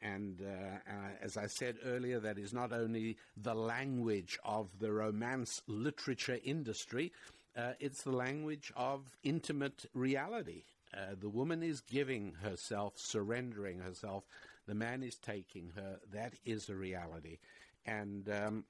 And 0.00 0.42
uh, 0.42 0.90
uh, 0.90 0.94
as 1.22 1.36
I 1.36 1.46
said 1.46 1.76
earlier, 1.84 2.18
that 2.18 2.36
is 2.36 2.52
not 2.52 2.72
only 2.72 3.16
the 3.36 3.54
language 3.54 4.38
of 4.44 4.68
the 4.80 4.90
romance 4.90 5.62
literature 5.68 6.40
industry, 6.42 7.12
uh, 7.56 7.74
it's 7.78 8.02
the 8.02 8.10
language 8.10 8.72
of 8.74 9.16
intimate 9.22 9.86
reality. 9.94 10.64
Uh, 10.92 11.14
the 11.18 11.28
woman 11.28 11.62
is 11.62 11.80
giving 11.80 12.34
herself, 12.42 12.94
surrendering 12.96 13.78
herself. 13.78 14.24
The 14.66 14.74
man 14.74 15.02
is 15.02 15.16
taking 15.16 15.72
her. 15.74 15.98
That 16.12 16.34
is 16.44 16.68
a 16.68 16.74
reality, 16.74 17.38
and 17.84 18.28
um, 18.28 18.64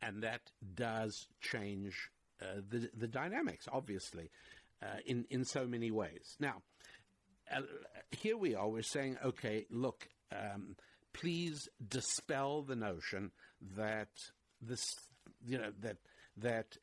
and 0.00 0.22
that 0.22 0.50
does 0.74 1.26
change 1.40 2.10
uh, 2.40 2.60
the 2.68 2.90
the 2.96 3.08
dynamics, 3.08 3.66
obviously, 3.70 4.30
uh, 4.82 4.98
in 5.06 5.26
in 5.30 5.44
so 5.44 5.66
many 5.66 5.90
ways. 5.90 6.36
Now, 6.38 6.62
here 8.10 8.36
we 8.36 8.54
are. 8.54 8.68
We're 8.68 8.82
saying, 8.82 9.18
okay, 9.24 9.66
look, 9.70 10.08
um, 10.32 10.76
please 11.12 11.68
dispel 11.86 12.62
the 12.62 12.76
notion 12.76 13.30
that 13.76 14.08
this, 14.60 14.94
you 15.44 15.58
know, 15.58 15.72
that 15.80 15.98
that 16.38 16.76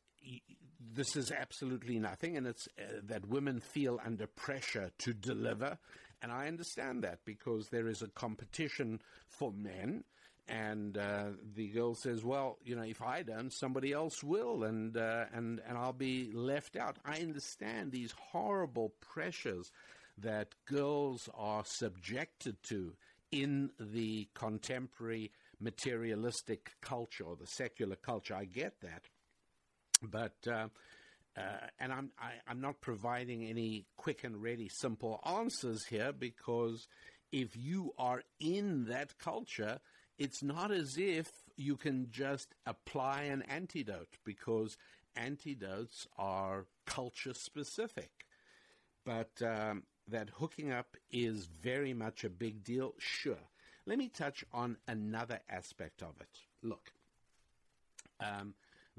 this 0.93 1.15
is 1.15 1.31
absolutely 1.31 1.99
nothing, 1.99 2.37
and 2.37 2.47
it's 2.47 2.67
uh, 2.77 2.99
that 3.03 3.27
women 3.27 3.59
feel 3.59 3.99
under 4.05 4.27
pressure 4.27 4.91
to 4.99 5.13
deliver. 5.13 5.77
And 6.21 6.31
I 6.31 6.47
understand 6.47 7.03
that 7.03 7.19
because 7.25 7.69
there 7.69 7.87
is 7.87 8.01
a 8.01 8.07
competition 8.07 8.99
for 9.27 9.51
men. 9.51 10.03
And 10.47 10.97
uh, 10.97 11.25
the 11.55 11.67
girl 11.67 11.93
says, 11.93 12.23
"Well, 12.23 12.57
you 12.63 12.75
know, 12.75 12.81
if 12.81 13.03
I 13.03 13.21
don't, 13.21 13.53
somebody 13.53 13.93
else 13.93 14.23
will, 14.23 14.63
and 14.63 14.97
uh, 14.97 15.25
and 15.31 15.61
and 15.67 15.77
I'll 15.77 15.93
be 15.93 16.31
left 16.33 16.75
out." 16.75 16.97
I 17.05 17.19
understand 17.19 17.91
these 17.91 18.11
horrible 18.31 18.93
pressures 18.99 19.71
that 20.17 20.55
girls 20.65 21.29
are 21.35 21.63
subjected 21.65 22.61
to 22.63 22.95
in 23.31 23.69
the 23.79 24.27
contemporary 24.33 25.31
materialistic 25.59 26.71
culture 26.81 27.25
or 27.25 27.35
the 27.35 27.45
secular 27.45 27.95
culture. 27.95 28.33
I 28.33 28.45
get 28.45 28.81
that. 28.81 29.03
But 30.01 30.47
uh, 30.51 30.69
uh, 31.39 31.67
and 31.79 31.93
I'm 31.93 32.11
I, 32.19 32.25
am 32.25 32.31
i 32.47 32.51
am 32.51 32.61
not 32.61 32.81
providing 32.81 33.45
any 33.45 33.85
quick 33.95 34.23
and 34.23 34.41
ready 34.41 34.69
simple 34.69 35.21
answers 35.25 35.85
here 35.85 36.11
because 36.11 36.87
if 37.31 37.55
you 37.55 37.93
are 37.97 38.23
in 38.39 38.85
that 38.85 39.17
culture, 39.19 39.79
it's 40.17 40.43
not 40.43 40.71
as 40.71 40.97
if 40.97 41.31
you 41.55 41.77
can 41.77 42.07
just 42.09 42.55
apply 42.65 43.23
an 43.23 43.43
antidote 43.43 44.17
because 44.25 44.77
antidotes 45.15 46.07
are 46.17 46.65
culture 46.85 47.33
specific. 47.33 48.11
But 49.05 49.41
um, 49.41 49.83
that 50.07 50.29
hooking 50.35 50.71
up 50.71 50.97
is 51.11 51.45
very 51.61 51.93
much 51.93 52.23
a 52.23 52.29
big 52.29 52.63
deal, 52.63 52.95
sure. 52.97 53.47
Let 53.85 53.97
me 53.97 54.09
touch 54.09 54.43
on 54.51 54.77
another 54.87 55.39
aspect 55.49 56.01
of 56.01 56.19
it. 56.19 56.39
Look, 56.61 56.91
um, 58.19 58.53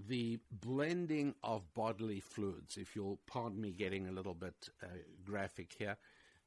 the 0.09 0.39
blending 0.51 1.35
of 1.43 1.72
bodily 1.74 2.20
fluids, 2.20 2.77
if 2.77 2.94
you'll 2.94 3.20
pardon 3.27 3.60
me 3.60 3.72
getting 3.72 4.06
a 4.06 4.12
little 4.12 4.35
bit 4.35 4.55
uh, 4.82 4.86
graphic 5.24 5.74
here, 5.78 5.97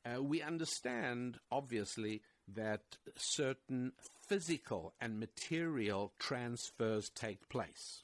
uh, 0.05 0.21
we 0.21 0.41
understand, 0.41 1.38
obviously, 1.51 2.21
that 2.47 2.81
certain 3.15 3.93
physical 4.27 4.93
and 4.99 5.19
material 5.19 6.13
transfers 6.19 7.09
take 7.15 7.47
place. 7.49 8.03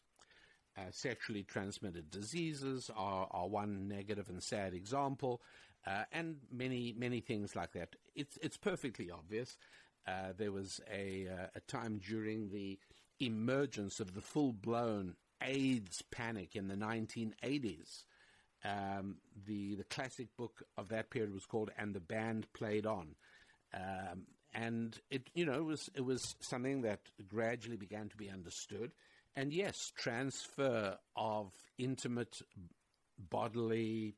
Uh, 0.78 0.92
sexually 0.92 1.44
transmitted 1.44 2.10
diseases 2.10 2.90
are, 2.96 3.28
are 3.32 3.48
one 3.50 3.88
negative 3.88 4.30
and 4.30 4.42
sad 4.42 4.74
example, 4.74 5.42
uh, 5.86 6.04
and 6.14 6.38
many, 6.52 6.94
many 6.98 7.20
things 7.20 7.56
like 7.56 7.74
that. 7.74 7.96
It's, 8.16 8.38
it's 8.42 8.58
perfectly 8.58 9.12
obvious. 9.12 9.58
Uh, 10.08 10.34
there 10.38 10.52
was 10.54 10.80
a, 10.92 11.28
uh, 11.28 11.48
a 11.56 11.60
time 11.62 12.00
during 12.00 12.50
the 12.50 12.80
emergence 13.20 14.00
of 14.00 14.14
the 14.14 14.22
full 14.22 14.54
blown 14.54 15.16
AIDS 15.42 16.02
panic 16.12 16.56
in 16.56 16.68
the 16.68 16.76
1980s. 16.76 18.04
Um, 18.64 19.18
the 19.48 19.76
the 19.76 19.86
classic 19.86 20.36
book 20.36 20.64
of 20.78 20.90
that 20.90 21.10
period 21.10 21.34
was 21.34 21.46
called 21.46 21.72
"And 21.78 21.94
the 21.94 22.02
Band 22.02 22.52
Played 22.54 22.86
On," 22.86 23.16
um, 23.74 24.26
and 24.54 25.00
it 25.10 25.30
you 25.34 25.46
know 25.46 25.54
it 25.54 25.66
was 25.66 25.90
it 25.96 26.04
was 26.04 26.36
something 26.42 26.82
that 26.82 27.00
gradually 27.28 27.78
began 27.78 28.10
to 28.10 28.18
be 28.18 28.30
understood. 28.30 28.92
And 29.36 29.54
yes, 29.54 29.94
transfer 29.96 30.98
of 31.16 31.54
intimate 31.78 32.42
bodily 33.18 34.16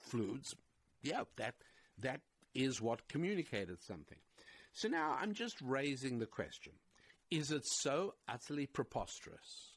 fluids, 0.00 0.54
yeah, 1.02 1.24
that 1.36 1.56
that 1.98 2.22
is 2.54 2.80
what 2.80 3.08
communicated 3.08 3.82
something. 3.82 4.18
So 4.72 4.88
now 4.88 5.18
I'm 5.20 5.34
just 5.34 5.60
raising 5.60 6.18
the 6.18 6.26
question: 6.26 6.72
Is 7.30 7.50
it 7.50 7.66
so 7.66 8.14
utterly 8.26 8.66
preposterous 8.66 9.71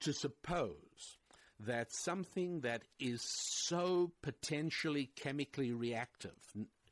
to 0.00 0.12
suppose 0.12 1.18
that 1.60 1.92
something 1.92 2.60
that 2.60 2.82
is 3.00 3.20
so 3.22 4.12
potentially 4.22 5.10
chemically 5.16 5.72
reactive, 5.72 6.36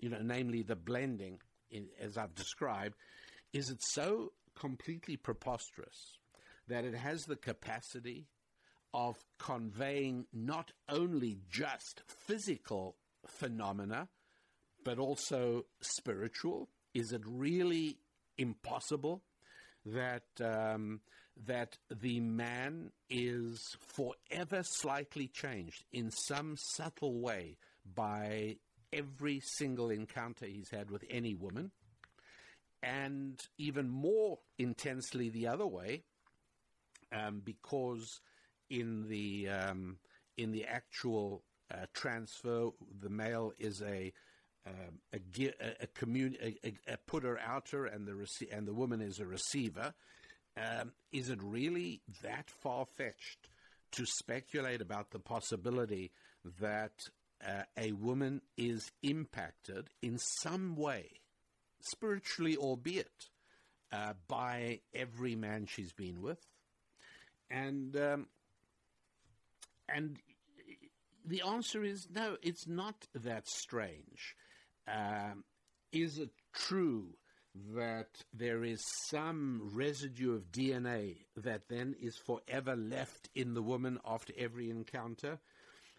you 0.01 0.09
know, 0.09 0.21
namely 0.23 0.63
the 0.63 0.77
blending, 0.77 1.39
in, 1.71 1.87
as 2.01 2.19
I've 2.19 2.35
described, 2.35 2.97
is 3.53 3.71
it 3.71 3.83
so 3.83 4.33
completely 4.59 5.17
preposterous 5.17 6.19
that 6.69 6.85
it 6.85 6.95
has 6.95 7.25
the 7.25 7.37
capacity 7.37 8.27
of 8.93 9.17
conveying 9.39 10.27
not 10.33 10.73
only 10.89 11.39
just 11.49 12.03
physical 12.07 12.97
phenomena, 13.27 14.09
but 14.85 14.99
also 14.99 15.67
spiritual? 15.81 16.69
Is 16.95 17.13
it 17.13 17.23
really 17.25 17.99
impossible 18.39 19.23
that 19.85 20.25
um, 20.41 21.01
that 21.45 21.77
the 21.91 22.21
man 22.21 22.91
is 23.11 23.77
forever 23.79 24.63
slightly 24.63 25.29
changed 25.29 25.85
in 25.93 26.11
some 26.11 26.57
subtle 26.57 27.21
way 27.21 27.59
by 27.95 28.57
every 28.93 29.41
single 29.41 29.91
encounter 29.91 30.47
he's 30.47 30.71
had 30.71 30.91
with 30.91 31.05
any 31.11 31.35
woman, 31.35 31.71
and 32.83 33.41
even 33.59 33.89
more 33.89 34.39
intensely 34.59 35.29
the 35.29 35.47
other 35.47 35.67
way, 35.67 36.05
um, 37.13 37.43
because 37.45 38.21
in 38.71 39.09
the 39.09 39.49
um, 39.49 39.99
in 40.37 40.53
the 40.53 40.65
actual 40.65 41.43
uh, 41.73 41.87
transfer, 41.93 42.71
the 43.01 43.11
male 43.11 43.53
is 43.59 43.83
a 43.83 44.13
um, 44.67 44.99
a, 45.13 45.19
a, 45.61 45.77
a, 45.83 45.87
commun- 45.89 46.37
a, 46.43 46.75
a, 46.89 46.97
putter 47.07 47.39
outer 47.39 47.87
and 47.87 48.07
the 48.07 48.27
and 48.51 48.67
the 48.67 48.75
woman 48.75 49.01
is 49.01 49.21
a 49.21 49.27
receiver. 49.27 49.95
Um, 50.57 50.93
is 51.13 51.29
it 51.29 51.43
really 51.43 52.01
that 52.23 52.51
far 52.51 52.87
fetched 52.87 53.49
to 53.93 54.07
speculate 54.07 54.81
about 54.81 55.11
the 55.11 55.19
possibility 55.19 56.13
that 56.61 56.93
uh, 57.47 57.63
a 57.77 57.93
woman 57.93 58.41
is 58.57 58.91
impacted 59.03 59.91
in 60.03 60.19
some 60.19 60.77
way, 60.77 61.11
spiritually 61.81 62.57
albeit, 62.57 63.29
uh, 63.93 64.15
by 64.29 64.81
every 64.95 65.37
man 65.37 65.67
she's 65.67 65.93
been 65.93 66.23
with? 66.23 66.41
And 67.51 67.97
um, 67.97 68.27
and 69.89 70.19
the 71.25 71.43
answer 71.43 71.85
is 71.85 72.09
no, 72.13 72.37
it's 72.43 72.67
not 72.67 73.07
that 73.15 73.49
strange. 73.49 74.37
Um, 74.89 75.45
is 75.93 76.19
it 76.19 76.31
true 76.53 77.15
that 77.75 78.09
there 78.33 78.65
is 78.65 78.83
some 79.09 79.71
residue 79.73 80.35
of 80.35 80.53
DNA 80.53 81.17
that 81.37 81.69
then 81.69 81.95
is 82.01 82.17
forever 82.17 82.77
left 82.77 83.29
in 83.35 83.55
the 83.55 83.63
woman 83.63 83.99
after 84.07 84.33
every 84.39 84.71
encounter? 84.71 85.39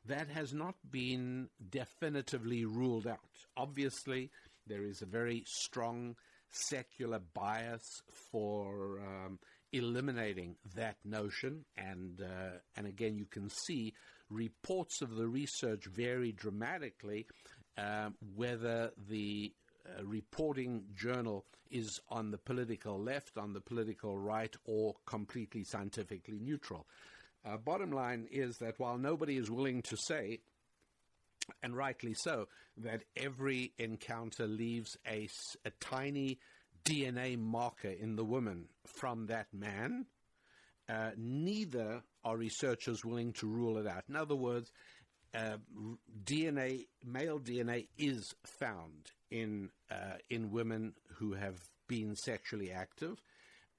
That 0.05 0.29
has 0.29 0.53
not 0.53 0.75
been 0.89 1.49
definitively 1.69 2.63
ruled 2.65 3.07
out. 3.07 3.19
Obviously, 3.57 4.31
there 4.65 4.84
is 4.84 5.01
a 5.01 5.05
very 5.05 5.43
strong 5.45 6.15
secular 6.49 7.19
bias 7.34 8.01
for 8.31 8.99
um, 8.99 9.39
eliminating 9.73 10.55
that 10.75 10.95
notion, 11.03 11.65
and 11.75 12.21
uh, 12.21 12.57
and 12.75 12.88
again, 12.88 13.17
you 13.17 13.25
can 13.25 13.49
see 13.49 13.93
reports 14.29 15.01
of 15.01 15.15
the 15.15 15.27
research 15.27 15.85
vary 15.85 16.31
dramatically 16.31 17.25
um, 17.77 18.15
whether 18.35 18.91
the 19.09 19.53
reporting 20.03 20.85
journal 20.95 21.45
is 21.69 21.99
on 22.09 22.31
the 22.31 22.38
political 22.38 22.99
left, 22.99 23.38
on 23.38 23.53
the 23.53 23.61
political 23.61 24.18
right, 24.18 24.55
or 24.65 24.95
completely 25.05 25.64
scientifically 25.64 26.39
neutral. 26.39 26.88
Uh, 27.45 27.57
bottom 27.57 27.91
line 27.91 28.27
is 28.31 28.57
that 28.57 28.80
while 28.80 28.97
nobody 28.97 29.38
is 29.38 29.49
willing 29.49 29.81
to 29.81 29.95
say, 29.97 30.39
and 31.64 31.76
rightly 31.76 32.14
so, 32.14 32.47
that 32.77 33.03
every 33.15 33.73
encounter 33.77 34.47
leaves 34.47 34.97
a, 35.07 35.30
a 35.65 35.72
tiny 35.80 36.39
DNA 36.84 37.38
marker 37.38 37.89
in 37.89 38.15
the 38.15 38.26
woman 38.26 38.65
from 38.85 39.27
that 39.27 39.47
man, 39.53 40.05
uh, 40.89 41.11
neither 41.18 42.01
are 42.23 42.38
researchers 42.38 43.03
willing 43.03 43.34
to 43.34 43.47
rule 43.47 43.77
it 43.77 43.88
out. 43.88 44.03
In 44.09 44.15
other 44.15 44.35
words, 44.35 44.72
uh, 45.34 45.57
DNA, 46.23 46.88
male 47.05 47.39
DNA 47.39 47.88
is 47.97 48.34
found 48.59 49.11
in 49.31 49.69
uh, 49.91 50.17
in 50.29 50.51
women 50.51 50.93
who 51.15 51.33
have 51.33 51.69
been 51.87 52.15
sexually 52.15 52.71
active, 52.71 53.21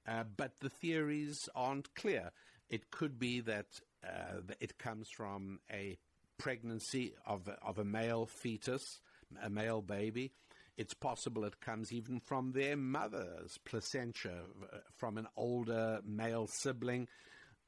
uh, 0.07 0.23
but 0.35 0.59
the 0.59 0.69
theories 0.69 1.49
aren't 1.55 1.93
clear. 1.95 2.31
It 2.69 2.91
could 2.91 3.19
be 3.19 3.39
that 3.41 3.81
uh, 4.03 4.41
it 4.59 4.77
comes 4.77 5.09
from 5.09 5.59
a 5.71 5.97
pregnancy 6.37 7.13
of 7.25 7.49
of 7.61 7.77
a 7.77 7.85
male 7.85 8.25
fetus, 8.25 9.01
a 9.41 9.49
male 9.49 9.81
baby. 9.81 10.31
It's 10.77 10.93
possible 10.93 11.43
it 11.43 11.59
comes 11.59 11.91
even 11.91 12.21
from 12.21 12.53
their 12.53 12.77
mother's 12.77 13.57
placentia, 13.65 14.43
uh, 14.63 14.77
from 14.95 15.17
an 15.17 15.27
older 15.35 15.99
male 16.05 16.47
sibling. 16.47 17.07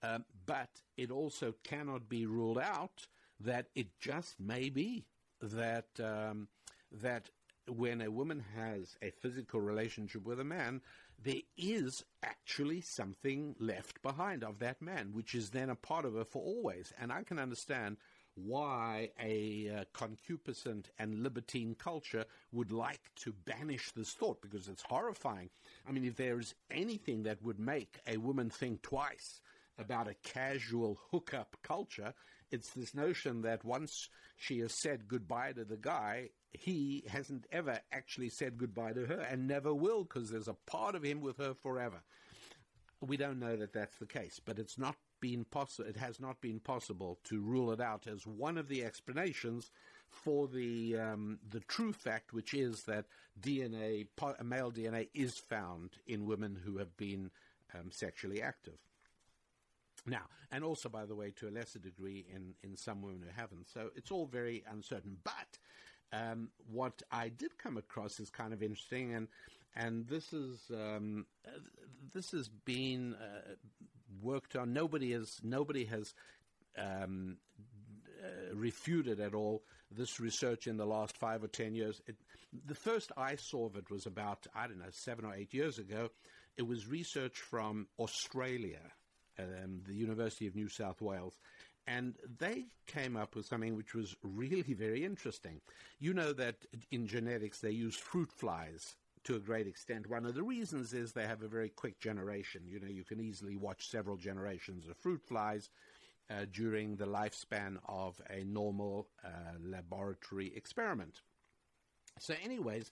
Uh, 0.01 0.19
but 0.45 0.69
it 0.97 1.11
also 1.11 1.53
cannot 1.63 2.09
be 2.09 2.25
ruled 2.25 2.57
out 2.57 3.07
that 3.39 3.67
it 3.75 3.87
just 3.99 4.39
may 4.39 4.69
be 4.69 5.05
that 5.41 5.87
um, 5.99 6.47
that 6.91 7.29
when 7.67 8.01
a 8.01 8.11
woman 8.11 8.43
has 8.55 8.95
a 9.01 9.11
physical 9.11 9.61
relationship 9.61 10.25
with 10.25 10.39
a 10.39 10.43
man, 10.43 10.81
there 11.23 11.41
is 11.57 12.03
actually 12.23 12.81
something 12.81 13.55
left 13.59 14.01
behind 14.01 14.43
of 14.43 14.59
that 14.59 14.81
man, 14.81 15.11
which 15.13 15.35
is 15.35 15.49
then 15.49 15.69
a 15.69 15.75
part 15.75 16.05
of 16.05 16.15
her 16.15 16.25
for 16.25 16.41
always. 16.41 16.91
And 16.99 17.11
I 17.11 17.23
can 17.23 17.38
understand 17.38 17.97
why 18.35 19.09
a 19.21 19.69
uh, 19.69 19.83
concupiscent 19.93 20.85
and 20.97 21.21
libertine 21.21 21.75
culture 21.75 22.25
would 22.51 22.71
like 22.71 23.11
to 23.17 23.33
banish 23.45 23.91
this 23.91 24.13
thought 24.13 24.41
because 24.41 24.67
it's 24.67 24.83
horrifying. 24.83 25.49
I 25.88 25.91
mean, 25.91 26.05
if 26.05 26.15
there 26.15 26.39
is 26.39 26.55
anything 26.71 27.23
that 27.23 27.43
would 27.43 27.59
make 27.59 27.99
a 28.07 28.17
woman 28.17 28.49
think 28.49 28.81
twice 28.81 29.41
about 29.77 30.07
a 30.07 30.15
casual 30.23 30.99
hookup 31.11 31.57
culture, 31.61 32.13
it's 32.51 32.71
this 32.71 32.93
notion 32.93 33.41
that 33.41 33.63
once 33.65 34.09
she 34.38 34.59
has 34.59 34.73
said 34.73 35.07
goodbye 35.07 35.53
to 35.53 35.63
the 35.63 35.77
guy, 35.77 36.29
he 36.52 37.03
hasn't 37.10 37.45
ever 37.52 37.80
actually 37.91 38.30
said 38.30 38.57
goodbye 38.57 38.94
to 38.94 39.06
her 39.06 39.26
and 39.30 39.48
never 39.48 39.73
will 39.73 40.03
because 40.03 40.30
there's 40.30 40.48
a 40.48 40.57
part 40.65 40.95
of 40.95 41.03
him 41.03 41.22
with 41.22 41.38
her 41.38 41.53
forever. 41.53 42.02
We 42.99 43.18
don't 43.18 43.40
know 43.40 43.56
that 43.56 43.73
that's 43.73 43.98
the 43.98 44.06
case, 44.06 44.40
but 44.44 44.60
it's 44.60 44.78
not 44.78 44.95
been 45.22 45.45
possible. 45.45 45.90
It 45.90 45.98
has 45.98 46.19
not 46.19 46.41
been 46.41 46.60
possible 46.60 47.19
to 47.26 47.40
rule 47.40 47.72
it 47.72 47.82
out 47.82 48.06
as 48.07 48.28
one 48.28 48.57
of 48.57 48.68
the 48.68 48.84
explanations 48.84 49.72
for 50.10 50.48
the 50.48 50.98
um, 50.98 51.40
the 51.49 51.61
true 51.61 51.94
fact, 51.94 52.34
which 52.34 52.53
is 52.53 52.84
that 52.84 53.06
DNA, 53.40 54.07
male 54.44 54.72
DNA, 54.72 55.07
is 55.14 55.38
found 55.38 55.91
in 56.06 56.26
women 56.26 56.60
who 56.64 56.78
have 56.78 56.95
been 56.98 57.32
um, 57.73 57.91
sexually 57.91 58.41
active. 58.41 58.78
Now, 60.06 60.23
and 60.52 60.64
also, 60.64 60.90
by 60.90 61.06
the 61.06 61.15
way, 61.15 61.32
to 61.38 61.48
a 61.48 61.52
lesser 61.52 61.80
degree 61.80 62.26
in, 62.34 62.56
in 62.64 62.76
some 62.76 63.02
women 63.02 63.22
who 63.22 63.40
haven't. 63.40 63.69
So 63.69 63.91
it's 63.95 64.11
all 64.11 64.26
very 64.26 64.64
uncertain. 64.69 65.18
But 65.23 65.60
um, 66.13 66.49
what 66.71 67.01
I 67.11 67.29
did 67.29 67.57
come 67.57 67.77
across 67.77 68.19
is 68.19 68.29
kind 68.29 68.53
of 68.53 68.61
interesting, 68.61 69.13
and 69.13 69.27
and 69.75 70.07
this 70.07 70.33
is 70.33 70.59
um, 70.71 71.25
this 72.13 72.31
has 72.31 72.49
been 72.49 73.15
uh, 73.15 73.53
worked 74.21 74.55
on. 74.55 74.73
Nobody 74.73 75.11
has 75.13 75.39
nobody 75.43 75.85
has 75.85 76.13
um, 76.77 77.38
uh, 78.23 78.55
refuted 78.55 79.19
at 79.19 79.33
all 79.33 79.63
this 79.89 80.19
research 80.19 80.67
in 80.67 80.77
the 80.77 80.85
last 80.85 81.17
five 81.17 81.43
or 81.43 81.47
ten 81.47 81.75
years. 81.75 82.01
It, 82.07 82.15
the 82.65 82.75
first 82.75 83.11
I 83.15 83.35
saw 83.35 83.65
of 83.65 83.75
it 83.75 83.89
was 83.89 84.05
about 84.05 84.47
I 84.53 84.67
don't 84.67 84.79
know 84.79 84.91
seven 84.91 85.25
or 85.25 85.33
eight 85.33 85.53
years 85.53 85.79
ago. 85.79 86.09
It 86.57 86.67
was 86.67 86.85
research 86.85 87.38
from 87.38 87.88
Australia 87.97 88.81
um, 89.39 89.81
the 89.88 89.93
University 89.93 90.47
of 90.47 90.55
New 90.55 90.69
South 90.69 91.01
Wales, 91.01 91.39
and 91.87 92.15
they 92.39 92.65
came 92.87 93.17
up 93.17 93.35
with 93.35 93.45
something 93.45 93.75
which 93.75 93.93
was 93.93 94.15
really 94.23 94.73
very 94.73 95.03
interesting. 95.03 95.61
You 95.99 96.13
know 96.13 96.33
that 96.33 96.55
in 96.91 97.07
genetics 97.07 97.59
they 97.59 97.71
use 97.71 97.95
fruit 97.95 98.31
flies 98.31 98.95
to 99.23 99.35
a 99.35 99.39
great 99.39 99.67
extent. 99.67 100.09
One 100.09 100.25
of 100.25 100.35
the 100.35 100.43
reasons 100.43 100.93
is 100.93 101.11
they 101.11 101.27
have 101.27 101.43
a 101.43 101.47
very 101.47 101.69
quick 101.69 101.99
generation. 101.99 102.61
You 102.65 102.79
know, 102.79 102.87
you 102.87 103.03
can 103.03 103.19
easily 103.19 103.55
watch 103.55 103.89
several 103.89 104.17
generations 104.17 104.87
of 104.87 104.97
fruit 104.97 105.21
flies 105.21 105.69
uh, 106.29 106.45
during 106.51 106.95
the 106.95 107.05
lifespan 107.05 107.77
of 107.87 108.19
a 108.29 108.43
normal 108.43 109.09
uh, 109.23 109.29
laboratory 109.63 110.51
experiment. 110.55 111.21
So, 112.19 112.33
anyways, 112.43 112.91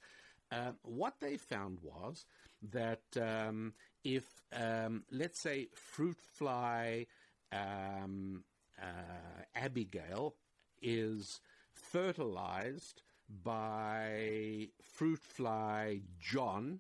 uh, 0.52 0.72
what 0.84 1.16
they 1.20 1.38
found 1.38 1.80
was 1.82 2.26
that 2.72 3.04
um, 3.20 3.74
if, 4.04 4.26
um, 4.54 5.04
let's 5.12 5.40
say, 5.40 5.70
fruit 5.74 6.18
fly 6.20 7.06
um, 7.52 8.44
uh, 8.82 9.44
Abigail 9.56 10.36
is 10.82 11.40
fertilized 11.74 13.02
by 13.44 14.70
fruit 14.82 15.20
fly 15.22 16.02
John, 16.20 16.80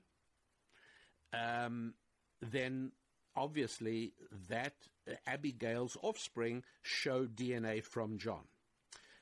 um, 1.33 1.93
then 2.41 2.91
obviously 3.35 4.13
that 4.49 4.73
Abigail's 5.27 5.97
offspring 6.01 6.63
show 6.81 7.25
DNA 7.25 7.83
from 7.83 8.17
John. 8.17 8.45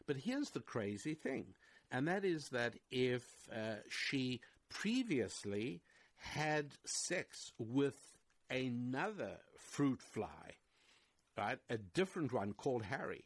But 0.06 0.18
here's 0.18 0.52
the 0.52 0.62
crazy 0.62 1.14
thing, 1.14 1.56
and 1.92 2.08
that 2.08 2.24
is 2.24 2.50
that 2.50 2.76
if 2.90 3.24
uh, 3.54 3.82
she 3.90 4.40
previously 4.70 5.82
had 6.18 6.72
sex 6.86 7.52
with 7.58 7.98
another 8.50 9.38
fruit 9.58 10.02
fly, 10.02 10.56
right? 11.38 11.60
A 11.70 11.78
different 11.78 12.34
one 12.34 12.54
called 12.54 12.84
Harry. 12.84 13.26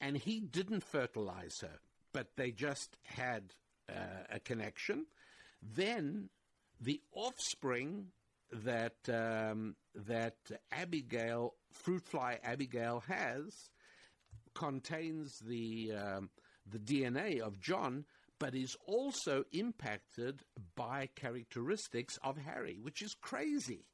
And 0.00 0.16
he 0.16 0.40
didn't 0.40 0.82
fertilize 0.82 1.60
her, 1.60 1.80
but 2.12 2.28
they 2.36 2.50
just 2.50 2.96
had 3.04 3.54
uh, 3.88 4.24
a 4.30 4.40
connection. 4.40 5.06
Then 5.62 6.28
the 6.80 7.00
offspring 7.14 8.06
that 8.52 8.96
um, 9.08 9.76
that 9.94 10.36
Abigail, 10.72 11.54
fruit 11.72 12.04
fly 12.04 12.38
Abigail 12.42 13.02
has, 13.06 13.70
contains 14.54 15.38
the 15.38 15.92
um, 15.92 16.30
the 16.70 16.78
DNA 16.78 17.40
of 17.40 17.60
John, 17.60 18.04
but 18.38 18.54
is 18.54 18.76
also 18.86 19.44
impacted 19.52 20.42
by 20.74 21.08
characteristics 21.14 22.18
of 22.22 22.36
Harry, 22.38 22.78
which 22.80 23.02
is 23.02 23.14
crazy. 23.14 23.86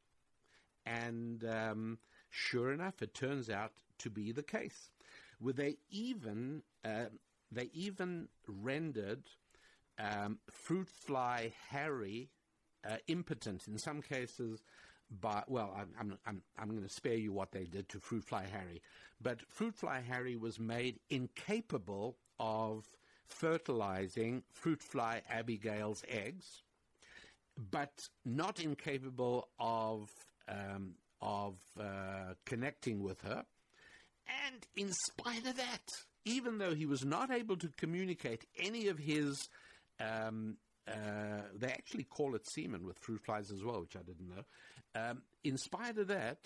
And 0.86 1.44
um, 1.44 1.98
sure 2.30 2.72
enough, 2.72 3.02
it 3.02 3.14
turns 3.14 3.50
out 3.50 3.72
to 3.98 4.10
be 4.10 4.32
the 4.32 4.42
case. 4.42 4.90
Where 5.40 5.54
they 5.54 5.76
even 5.90 6.62
uh, 6.84 7.06
they 7.50 7.70
even 7.72 8.28
rendered 8.46 9.22
um, 9.98 10.38
fruit 10.50 10.88
fly 10.88 11.52
Harry 11.70 12.30
uh, 12.88 12.96
impotent 13.06 13.66
in 13.68 13.78
some 13.78 14.02
cases. 14.02 14.62
By 15.20 15.42
well, 15.46 15.74
I'm 15.76 15.88
I'm 15.98 16.18
I'm, 16.26 16.42
I'm 16.58 16.68
going 16.70 16.82
to 16.82 16.88
spare 16.88 17.14
you 17.14 17.32
what 17.32 17.52
they 17.52 17.64
did 17.64 17.88
to 17.90 18.00
fruit 18.00 18.24
fly 18.24 18.44
Harry, 18.50 18.82
but 19.20 19.40
fruit 19.48 19.74
fly 19.74 20.02
Harry 20.06 20.36
was 20.36 20.58
made 20.58 21.00
incapable 21.08 22.16
of 22.38 22.88
fertilizing 23.26 24.42
fruit 24.52 24.82
fly 24.82 25.22
Abigail's 25.30 26.02
eggs, 26.08 26.62
but 27.70 28.08
not 28.24 28.60
incapable 28.60 29.48
of 29.58 30.10
um, 30.48 30.94
of 31.20 31.54
uh, 31.78 32.34
connecting 32.44 33.02
with 33.02 33.20
her. 33.22 33.44
And 34.46 34.66
in 34.76 34.92
spite 34.92 35.46
of 35.46 35.56
that, 35.56 35.82
even 36.24 36.58
though 36.58 36.74
he 36.74 36.86
was 36.86 37.04
not 37.04 37.30
able 37.30 37.56
to 37.56 37.68
communicate 37.76 38.44
any 38.58 38.88
of 38.88 38.98
his, 38.98 39.48
um, 40.00 40.56
uh, 40.86 41.42
they 41.56 41.68
actually 41.68 42.04
call 42.04 42.34
it 42.34 42.46
semen 42.50 42.84
with 42.84 42.98
fruit 42.98 43.20
flies 43.24 43.50
as 43.50 43.64
well, 43.64 43.80
which 43.80 43.96
I 43.96 44.02
didn't 44.02 44.28
know. 44.28 44.44
Um, 44.94 45.22
in 45.44 45.56
spite 45.56 45.98
of 45.98 46.08
that, 46.08 46.38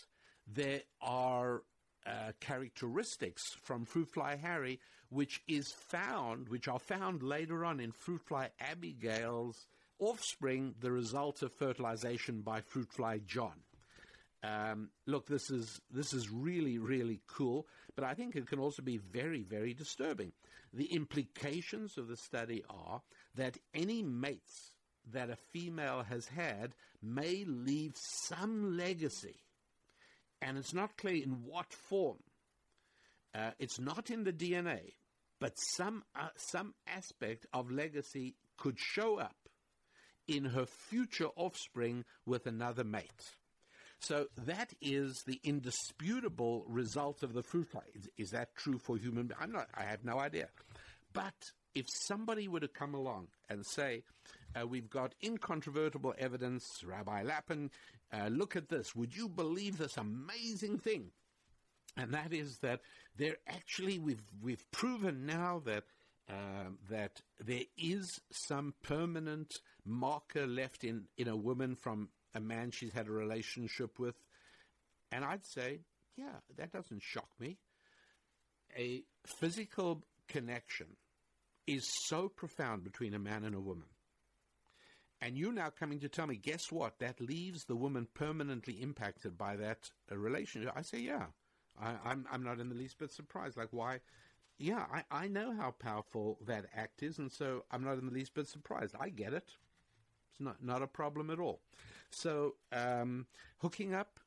there 0.47 0.83
are 1.01 1.63
uh, 2.07 2.33
characteristics 2.41 3.43
from 3.63 3.85
fruit 3.85 4.09
fly 4.13 4.37
Harry 4.37 4.81
which 5.13 5.43
is 5.47 5.71
found, 5.89 6.49
which 6.49 6.67
are 6.69 6.79
found 6.79 7.23
later 7.23 7.65
on 7.65 7.81
in 7.81 7.93
fruit 7.93 8.23
fly 8.23 8.49
Abigail's 8.59 9.67
offspring, 9.99 10.75
the 10.81 10.91
result 10.91 11.43
of 11.43 11.53
fertilization 11.53 12.41
by 12.41 12.63
fruit 12.63 12.91
fly 12.91 13.19
John. 13.19 13.53
Um, 14.45 14.89
look, 15.07 15.27
this 15.27 15.51
is 15.51 15.81
this 15.91 16.13
is 16.13 16.29
really 16.31 16.79
really 16.79 17.21
cool, 17.29 17.67
but 17.95 18.05
I 18.05 18.15
think 18.15 18.35
it 18.35 18.49
can 18.49 18.59
also 18.59 18.83
be 18.83 18.97
very 18.97 19.43
very 19.43 19.73
disturbing. 19.73 20.33
The 20.73 20.93
implications 20.93 21.97
of 21.97 22.09
the 22.09 22.17
study 22.17 22.65
are 22.69 23.03
that 23.37 23.59
any 23.73 24.03
mates 24.03 24.73
that 25.13 25.31
a 25.31 25.37
female 25.53 26.03
has 26.03 26.27
had 26.27 26.75
may 27.01 27.45
leave 27.45 27.95
some 27.97 28.77
legacy, 28.77 29.37
and 30.41 30.59
it's 30.59 30.75
not 30.75 30.97
clear 30.97 31.23
in 31.23 31.45
what 31.45 31.73
form. 31.73 32.19
Uh, 33.35 33.51
it's 33.59 33.79
not 33.79 34.11
in 34.11 34.25
the 34.25 34.33
DNA, 34.33 34.95
but 35.39 35.57
some 35.57 36.03
uh, 36.19 36.29
some 36.37 36.75
aspect 36.87 37.47
of 37.53 37.71
legacy 37.71 38.35
could 38.57 38.79
show 38.79 39.19
up 39.19 39.37
in 40.27 40.47
her 40.47 40.67
future 40.67 41.29
offspring 41.37 42.05
with 42.27 42.47
another 42.47 42.85
mate. 42.85 43.37
So 44.03 44.27
that 44.47 44.73
is 44.81 45.23
the 45.27 45.41
indisputable 45.45 46.65
result 46.67 47.23
of 47.23 47.35
the 47.35 47.43
fruit 47.43 47.69
fly. 47.69 47.83
Is, 47.95 48.09
is 48.19 48.31
that 48.31 48.55
true 48.57 48.79
for 48.79 48.97
human? 48.97 49.31
I'm 49.41 49.53
not. 49.53 49.69
I 49.75 49.85
have 49.85 50.05
no 50.05 50.19
idea. 50.19 50.49
But 51.13 51.35
if 51.75 51.87
somebody 51.89 52.49
were 52.49 52.61
to 52.61 52.69
come 52.69 52.95
along 52.95 53.29
and 53.49 53.65
say, 53.65 54.03
uh, 54.61 54.67
"We've 54.67 54.91
got 54.91 55.15
incontrovertible 55.23 56.15
evidence," 56.19 56.65
Rabbi 56.85 57.23
Lapin, 57.23 57.71
uh, 58.13 58.29
look 58.29 58.57
at 58.57 58.69
this. 58.69 58.95
Would 58.97 59.17
you 59.17 59.29
believe 59.29 59.79
this 59.79 59.97
amazing 59.97 60.79
thing? 60.79 61.13
and 61.97 62.13
that 62.15 62.33
is 62.33 62.59
that 62.59 62.81
there 63.17 63.37
actually 63.47 63.99
we've 63.99 64.23
we've 64.41 64.71
proven 64.71 65.27
now 65.27 65.61
that 65.65 65.85
um, 66.31 66.79
that 66.89 67.21
there 67.45 67.65
is 67.77 68.21
some 68.31 68.75
permanent 68.83 69.61
marker 69.85 70.47
left 70.47 70.85
in 70.85 71.05
in 71.19 71.29
a 71.29 71.37
woman 71.37 71.77
from 71.77 72.09
a 72.35 72.41
man 72.41 72.71
she's 72.71 72.93
had 72.93 73.09
a 73.09 73.13
relationship 73.13 73.99
with, 73.99 74.15
and 75.11 75.25
I'd 75.25 75.47
say, 75.47 75.81
yeah, 76.17 76.37
that 76.57 76.73
doesn't 76.73 77.03
shock 77.03 77.29
me. 77.39 77.59
A 78.77 79.03
physical 79.39 80.03
connection 80.29 80.87
is 81.67 81.87
so 82.07 82.29
profound 82.29 82.85
between 82.85 83.15
a 83.15 83.19
man 83.19 83.45
and 83.45 83.55
a 83.55 83.61
woman. 83.61 83.89
And 85.21 85.39
you're 85.39 85.53
now 85.53 85.71
coming 85.71 86.01
to 86.01 86.09
tell 86.09 86.27
me, 86.27 86.37
guess 86.37 86.73
what? 86.73 86.99
That 86.99 87.21
leaves 87.21 87.65
the 87.65 87.77
woman 87.77 88.09
permanently 88.13 88.83
impacted 88.83 89.39
by 89.39 89.57
that 89.57 89.79
uh, 90.11 90.17
relationship. 90.17 90.73
I 90.75 90.83
say, 90.83 90.99
yeah. 90.99 91.27
I, 91.81 91.91
am 91.91 91.99
I'm, 92.05 92.27
I'm 92.33 92.43
not 92.43 92.59
in 92.59 92.69
the 92.69 92.75
least 92.75 92.99
bit 92.99 93.13
surprised. 93.13 93.57
Like, 93.57 93.69
why? 93.71 94.01
Yeah, 94.59 94.85
I, 94.93 95.25
I 95.25 95.29
know 95.29 95.55
how 95.57 95.71
powerful 95.79 96.39
that 96.47 96.67
act 96.75 97.03
is, 97.03 97.19
and 97.19 97.31
so 97.31 97.65
I'm 97.71 97.85
not 97.85 97.99
in 97.99 98.07
the 98.07 98.13
least 98.13 98.35
bit 98.35 98.49
surprised. 98.49 98.97
I 98.99 99.11
get 99.11 99.33
it. 99.33 99.49
It's 100.33 100.41
not, 100.41 100.65
not 100.65 100.83
a 100.83 100.87
problem 100.87 101.31
at 101.31 101.39
all. 101.39 101.61
So, 102.11 102.55
um, 102.73 103.27
hooking 103.59 103.95
up, 103.95 104.19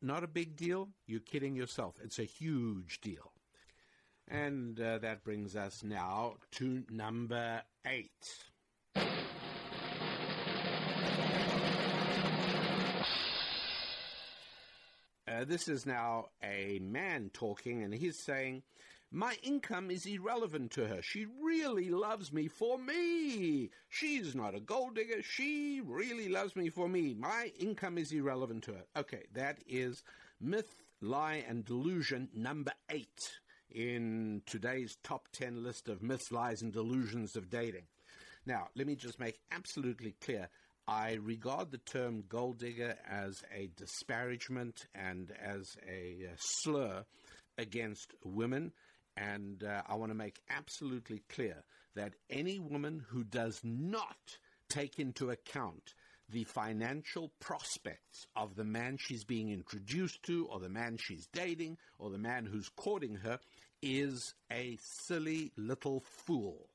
not 0.00 0.24
a 0.24 0.26
big 0.26 0.56
deal. 0.56 0.88
You're 1.06 1.20
kidding 1.20 1.54
yourself. 1.54 1.96
It's 2.02 2.18
a 2.18 2.24
huge 2.24 3.00
deal. 3.02 3.32
And 4.26 4.80
uh, 4.80 4.98
that 4.98 5.22
brings 5.22 5.56
us 5.56 5.82
now 5.82 6.36
to 6.52 6.84
number 6.90 7.62
eight. 7.86 8.10
Uh, 15.28 15.44
this 15.44 15.68
is 15.68 15.84
now 15.84 16.26
a 16.42 16.80
man 16.82 17.30
talking, 17.32 17.82
and 17.82 17.92
he's 17.94 18.18
saying, 18.18 18.62
My 19.12 19.36
income 19.42 19.90
is 19.90 20.06
irrelevant 20.06 20.70
to 20.72 20.86
her. 20.86 21.02
She 21.02 21.26
really 21.42 21.90
loves 21.90 22.32
me 22.32 22.46
for 22.46 22.78
me. 22.78 23.70
She's 23.88 24.36
not 24.36 24.54
a 24.54 24.60
gold 24.60 24.94
digger. 24.94 25.20
She 25.22 25.80
really 25.84 26.28
loves 26.28 26.54
me 26.54 26.68
for 26.68 26.88
me. 26.88 27.14
My 27.14 27.52
income 27.58 27.98
is 27.98 28.12
irrelevant 28.12 28.62
to 28.64 28.74
her. 28.74 28.84
Okay, 28.96 29.24
that 29.34 29.58
is 29.66 30.04
myth, 30.40 30.76
lie, 31.00 31.44
and 31.48 31.64
delusion 31.64 32.28
number 32.32 32.70
eight 32.88 33.40
in 33.68 34.42
today's 34.46 34.96
top 35.02 35.26
10 35.32 35.64
list 35.64 35.88
of 35.88 36.02
myths, 36.02 36.30
lies, 36.30 36.62
and 36.62 36.72
delusions 36.72 37.34
of 37.34 37.50
dating. 37.50 37.86
Now, 38.46 38.68
let 38.76 38.86
me 38.86 38.94
just 38.94 39.18
make 39.18 39.40
absolutely 39.50 40.14
clear 40.20 40.48
I 40.86 41.14
regard 41.14 41.72
the 41.72 41.78
term 41.78 42.24
gold 42.28 42.58
digger 42.58 42.96
as 43.08 43.42
a 43.52 43.70
disparagement 43.76 44.86
and 44.94 45.32
as 45.40 45.76
a 45.88 46.26
uh, 46.26 46.36
slur 46.38 47.04
against 47.58 48.14
women. 48.24 48.72
And 49.20 49.62
uh, 49.64 49.82
I 49.86 49.94
want 49.96 50.10
to 50.10 50.16
make 50.16 50.40
absolutely 50.48 51.22
clear 51.28 51.56
that 51.94 52.14
any 52.30 52.58
woman 52.58 53.04
who 53.08 53.22
does 53.22 53.60
not 53.62 54.38
take 54.70 54.98
into 54.98 55.30
account 55.30 55.94
the 56.30 56.44
financial 56.44 57.32
prospects 57.40 58.26
of 58.34 58.54
the 58.54 58.64
man 58.64 58.96
she's 58.96 59.24
being 59.24 59.50
introduced 59.50 60.22
to, 60.22 60.46
or 60.46 60.58
the 60.60 60.68
man 60.68 60.96
she's 60.96 61.26
dating, 61.26 61.76
or 61.98 62.08
the 62.08 62.18
man 62.18 62.46
who's 62.46 62.70
courting 62.70 63.16
her, 63.16 63.38
is 63.82 64.34
a 64.50 64.78
silly 64.80 65.52
little 65.56 66.00
fool. 66.00 66.68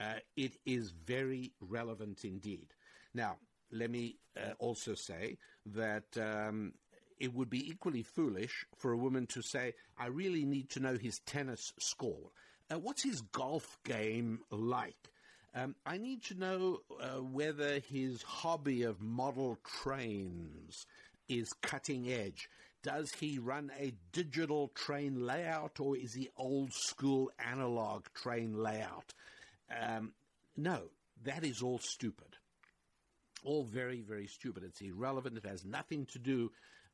Uh, 0.00 0.14
it 0.36 0.56
is 0.66 0.90
very 0.90 1.52
relevant 1.60 2.24
indeed. 2.24 2.66
Now, 3.14 3.36
let 3.70 3.90
me 3.90 4.16
uh, 4.36 4.52
also 4.58 4.94
say 4.94 5.38
that 5.66 6.04
um, 6.16 6.74
it 7.22 7.32
would 7.32 7.48
be 7.48 7.70
equally 7.70 8.02
foolish 8.02 8.66
for 8.76 8.90
a 8.90 8.96
woman 8.96 9.26
to 9.28 9.42
say, 9.42 9.74
I 9.96 10.08
really 10.08 10.44
need 10.44 10.70
to 10.70 10.80
know 10.80 10.98
his 10.98 11.20
tennis 11.20 11.72
score. 11.78 12.32
Uh, 12.68 12.80
what's 12.80 13.04
his 13.04 13.20
golf 13.20 13.78
game 13.84 14.40
like? 14.50 15.08
Um, 15.54 15.76
I 15.86 15.98
need 15.98 16.24
to 16.24 16.34
know 16.34 16.80
uh, 17.00 17.22
whether 17.22 17.78
his 17.78 18.22
hobby 18.22 18.82
of 18.82 19.00
model 19.00 19.56
trains 19.82 20.84
is 21.28 21.52
cutting 21.62 22.10
edge. 22.10 22.48
Does 22.82 23.12
he 23.12 23.38
run 23.38 23.70
a 23.78 23.94
digital 24.10 24.72
train 24.74 25.24
layout 25.24 25.78
or 25.78 25.96
is 25.96 26.14
he 26.14 26.28
old 26.36 26.72
school 26.72 27.30
analog 27.38 28.06
train 28.14 28.60
layout? 28.60 29.14
Um, 29.70 30.12
no, 30.56 30.80
that 31.22 31.44
is 31.44 31.62
all 31.62 31.78
stupid. 31.78 32.36
All 33.44 33.62
very, 33.62 34.00
very 34.00 34.26
stupid. 34.26 34.64
It's 34.64 34.80
irrelevant. 34.80 35.36
It 35.36 35.46
has 35.46 35.64
nothing 35.64 36.06
to 36.06 36.18
do 36.18 36.50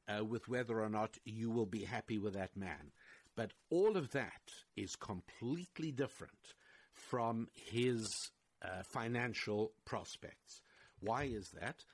uh, 0.08 0.24
with 0.24 0.48
whether 0.48 0.80
or 0.80 0.88
not 0.88 1.16
you 1.24 1.50
will 1.50 1.66
be 1.66 1.84
happy 1.84 2.18
with 2.18 2.34
that 2.34 2.56
man. 2.56 2.92
But 3.36 3.52
all 3.70 3.96
of 3.96 4.10
that 4.12 4.42
is 4.76 4.96
completely 4.96 5.92
different 5.92 6.54
from 6.92 7.48
his 7.54 8.08
uh, 8.62 8.82
financial 8.82 9.72
prospects. 9.84 10.60
Why 11.00 11.24
is 11.24 11.50
that? 11.60 11.84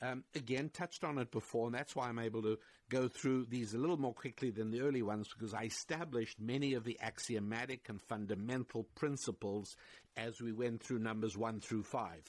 Um, 0.00 0.24
again, 0.34 0.70
touched 0.70 1.04
on 1.04 1.18
it 1.18 1.30
before, 1.30 1.66
and 1.66 1.74
that's 1.74 1.94
why 1.94 2.08
I'm 2.08 2.18
able 2.18 2.42
to 2.42 2.58
go 2.90 3.08
through 3.08 3.46
these 3.46 3.74
a 3.74 3.78
little 3.78 3.96
more 3.96 4.12
quickly 4.12 4.50
than 4.50 4.70
the 4.70 4.80
early 4.80 5.02
ones 5.02 5.28
because 5.28 5.54
I 5.54 5.64
established 5.64 6.40
many 6.40 6.74
of 6.74 6.84
the 6.84 6.98
axiomatic 7.00 7.88
and 7.88 8.00
fundamental 8.02 8.84
principles 8.94 9.76
as 10.16 10.40
we 10.40 10.52
went 10.52 10.82
through 10.82 10.98
numbers 10.98 11.36
one 11.36 11.60
through 11.60 11.84
five. 11.84 12.22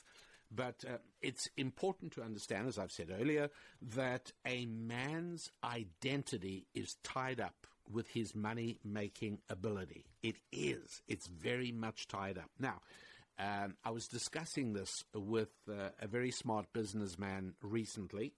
But 0.51 0.83
uh, 0.87 0.97
it's 1.21 1.47
important 1.57 2.13
to 2.13 2.23
understand, 2.23 2.67
as 2.67 2.77
I've 2.77 2.91
said 2.91 3.09
earlier, 3.11 3.49
that 3.81 4.31
a 4.45 4.65
man's 4.65 5.51
identity 5.63 6.67
is 6.73 6.95
tied 7.03 7.39
up 7.39 7.67
with 7.91 8.07
his 8.09 8.33
money 8.35 8.79
making 8.83 9.39
ability. 9.49 10.05
It 10.23 10.37
is. 10.51 11.01
It's 11.07 11.27
very 11.27 11.71
much 11.71 12.07
tied 12.07 12.37
up. 12.37 12.49
Now, 12.59 12.81
um, 13.37 13.75
I 13.83 13.91
was 13.91 14.07
discussing 14.07 14.73
this 14.73 15.03
with 15.13 15.51
uh, 15.69 15.89
a 15.99 16.07
very 16.07 16.31
smart 16.31 16.67
businessman 16.73 17.53
recently, 17.61 18.33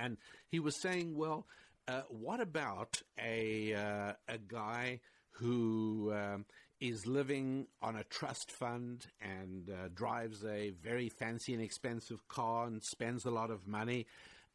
and 0.00 0.16
he 0.48 0.58
was 0.58 0.80
saying, 0.80 1.14
"Well, 1.14 1.46
uh, 1.86 2.02
what 2.08 2.40
about 2.40 3.02
a 3.18 3.74
uh, 3.74 4.12
a 4.28 4.38
guy 4.38 5.00
who 5.32 6.12
um, 6.12 6.44
is 6.88 7.06
living 7.06 7.66
on 7.82 7.96
a 7.96 8.04
trust 8.04 8.50
fund 8.50 9.06
and 9.20 9.70
uh, 9.70 9.88
drives 9.94 10.44
a 10.44 10.70
very 10.82 11.08
fancy 11.08 11.54
and 11.54 11.62
expensive 11.62 12.26
car 12.28 12.66
and 12.66 12.82
spends 12.82 13.24
a 13.24 13.30
lot 13.30 13.50
of 13.50 13.66
money?" 13.66 14.06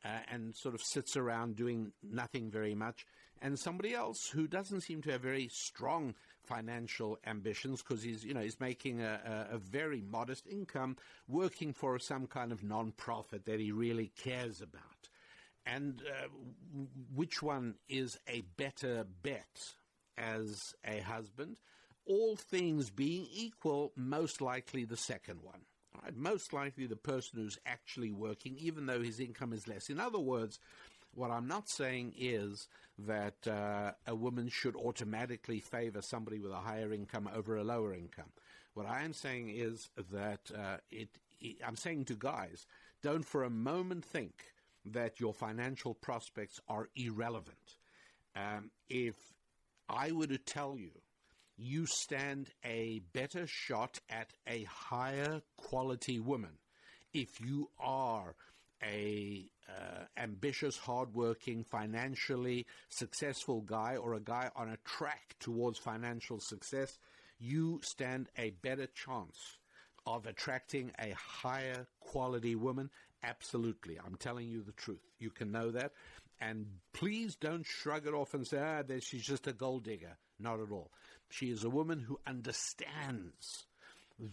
Uh, 0.05 0.19
and 0.31 0.55
sort 0.55 0.73
of 0.73 0.81
sits 0.81 1.17
around 1.17 1.57
doing 1.57 1.91
nothing 2.01 2.49
very 2.49 2.73
much, 2.73 3.05
and 3.41 3.59
somebody 3.59 3.93
else 3.93 4.29
who 4.29 4.47
doesn't 4.47 4.81
seem 4.81 5.01
to 5.01 5.11
have 5.11 5.21
very 5.21 5.49
strong 5.51 6.15
financial 6.43 7.17
ambitions 7.25 7.81
because 7.81 8.01
he's, 8.03 8.23
you 8.23 8.33
know, 8.33 8.41
he's 8.41 8.59
making 8.59 9.01
a, 9.01 9.47
a, 9.51 9.55
a, 9.55 9.57
very 9.57 10.01
modest 10.01 10.47
income 10.47 10.97
working 11.27 11.73
for 11.73 11.99
some 11.99 12.27
kind 12.27 12.51
of 12.51 12.63
non-profit 12.63 13.45
that 13.45 13.59
he 13.59 13.71
really 13.71 14.11
cares 14.23 14.61
about. 14.61 15.09
And 15.65 16.01
uh, 16.01 16.27
which 17.13 17.41
one 17.41 17.75
is 17.87 18.17
a 18.27 18.41
better 18.57 19.05
bet 19.21 19.73
as 20.17 20.73
a 20.85 21.01
husband? 21.01 21.57
All 22.09 22.35
things 22.35 22.89
being 22.89 23.27
equal, 23.31 23.93
most 23.95 24.41
likely 24.41 24.83
the 24.83 24.97
second 24.97 25.39
one. 25.43 25.61
Right? 26.03 26.15
Most 26.17 26.53
likely 26.53 26.87
the 26.87 26.95
person 26.95 27.39
who's 27.39 27.59
actually 27.65 28.11
working, 28.11 28.57
even 28.59 28.87
though 28.87 29.01
his 29.01 29.19
income 29.19 29.53
is 29.53 29.67
less. 29.67 29.89
In 29.89 29.99
other 29.99 30.19
words, 30.19 30.59
what 31.13 31.31
I'm 31.31 31.47
not 31.47 31.69
saying 31.69 32.13
is 32.17 32.67
that 32.97 33.47
uh, 33.47 33.91
a 34.07 34.15
woman 34.15 34.49
should 34.49 34.75
automatically 34.75 35.59
favor 35.59 36.01
somebody 36.01 36.39
with 36.39 36.51
a 36.51 36.57
higher 36.57 36.91
income 36.93 37.29
over 37.33 37.55
a 37.57 37.63
lower 37.63 37.93
income. 37.93 38.31
What 38.73 38.85
I 38.85 39.03
am 39.03 39.13
saying 39.13 39.49
is 39.49 39.89
that 40.11 40.51
uh, 40.55 40.77
it, 40.91 41.09
it, 41.39 41.57
I'm 41.65 41.75
saying 41.75 42.05
to 42.05 42.15
guys, 42.15 42.65
don't 43.01 43.25
for 43.25 43.43
a 43.43 43.49
moment 43.49 44.05
think 44.05 44.45
that 44.85 45.19
your 45.19 45.33
financial 45.33 45.93
prospects 45.93 46.59
are 46.67 46.89
irrelevant. 46.95 47.77
Um, 48.35 48.71
if 48.89 49.15
I 49.87 50.11
were 50.11 50.27
to 50.27 50.37
tell 50.37 50.77
you, 50.77 50.91
you 51.59 51.85
stand 51.85 52.49
a 52.65 53.01
better 53.13 53.45
shot 53.45 53.99
at 54.09 54.31
a 54.47 54.63
higher 54.63 55.41
quality 55.57 56.19
woman 56.19 56.57
if 57.13 57.41
you 57.41 57.69
are 57.79 58.35
a 58.83 59.45
uh, 59.67 60.03
ambitious, 60.17 60.77
hardworking, 60.77 61.65
financially 61.65 62.65
successful 62.89 63.61
guy 63.61 63.97
or 63.97 64.13
a 64.13 64.21
guy 64.21 64.49
on 64.55 64.69
a 64.69 64.77
track 64.85 65.35
towards 65.39 65.77
financial 65.77 66.39
success, 66.39 66.97
you 67.39 67.79
stand 67.83 68.29
a 68.37 68.51
better 68.61 68.87
chance 68.87 69.37
of 70.05 70.25
attracting 70.25 70.91
a 70.99 71.13
higher 71.15 71.87
quality 71.99 72.55
woman. 72.55 72.89
Absolutely. 73.23 73.99
I'm 74.03 74.15
telling 74.15 74.47
you 74.47 74.63
the 74.63 74.71
truth. 74.71 75.03
You 75.19 75.29
can 75.29 75.51
know 75.51 75.71
that. 75.71 75.91
And 76.41 76.65
please 76.93 77.35
don't 77.35 77.65
shrug 77.65 78.07
it 78.07 78.13
off 78.13 78.33
and 78.33 78.47
say, 78.47 78.59
ah, 78.59 78.81
she's 79.01 79.25
just 79.25 79.47
a 79.47 79.53
gold 79.53 79.83
digger. 79.83 80.17
Not 80.39 80.61
at 80.61 80.71
all. 80.71 80.89
She 81.29 81.51
is 81.51 81.63
a 81.63 81.69
woman 81.69 81.99
who 81.99 82.19
understands 82.25 83.65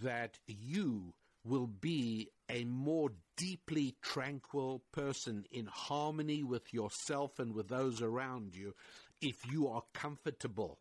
that 0.02 0.38
you 0.46 1.14
will 1.44 1.66
be 1.66 2.30
a 2.48 2.64
more 2.64 3.10
deeply 3.36 3.94
tranquil 4.02 4.82
person 4.92 5.44
in 5.52 5.66
harmony 5.66 6.42
with 6.42 6.72
yourself 6.74 7.38
and 7.38 7.54
with 7.54 7.68
those 7.68 8.02
around 8.02 8.56
you 8.56 8.74
if 9.20 9.36
you 9.50 9.68
are 9.68 9.82
comfortable 9.92 10.78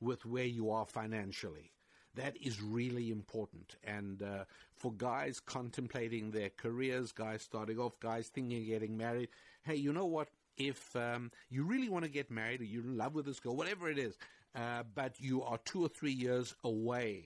with 0.00 0.24
where 0.26 0.44
you 0.44 0.70
are 0.70 0.86
financially. 0.86 1.72
That 2.14 2.36
is 2.42 2.60
really 2.60 3.10
important. 3.10 3.76
And 3.84 4.22
uh, 4.22 4.44
for 4.74 4.92
guys 4.92 5.38
contemplating 5.38 6.30
their 6.30 6.50
careers, 6.50 7.12
guys 7.12 7.42
starting 7.42 7.78
off, 7.78 8.00
guys 8.00 8.28
thinking 8.28 8.62
of 8.62 8.66
getting 8.66 8.96
married, 8.96 9.28
hey, 9.62 9.76
you 9.76 9.92
know 9.92 10.06
what? 10.06 10.28
If 10.56 10.96
um, 10.96 11.30
you 11.48 11.62
really 11.62 11.88
want 11.88 12.04
to 12.04 12.10
get 12.10 12.30
married 12.30 12.60
or 12.60 12.64
you're 12.64 12.82
in 12.82 12.96
love 12.96 13.14
with 13.14 13.26
this 13.26 13.38
girl, 13.38 13.54
whatever 13.54 13.88
it 13.88 13.98
is, 13.98 14.16
uh, 14.58 14.82
but 14.94 15.20
you 15.20 15.42
are 15.42 15.58
two 15.58 15.84
or 15.84 15.88
three 15.88 16.12
years 16.12 16.54
away 16.64 17.22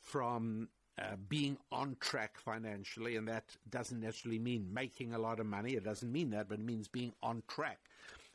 from 0.00 0.68
uh, 1.00 1.16
being 1.28 1.58
on 1.72 1.96
track 2.00 2.38
financially, 2.38 3.16
and 3.16 3.26
that 3.26 3.56
doesn't 3.68 4.00
necessarily 4.00 4.38
mean 4.38 4.68
making 4.72 5.12
a 5.12 5.18
lot 5.18 5.40
of 5.40 5.46
money. 5.46 5.72
It 5.72 5.84
doesn't 5.84 6.12
mean 6.12 6.30
that, 6.30 6.48
but 6.48 6.60
it 6.60 6.64
means 6.64 6.86
being 6.86 7.12
on 7.22 7.42
track. 7.48 7.78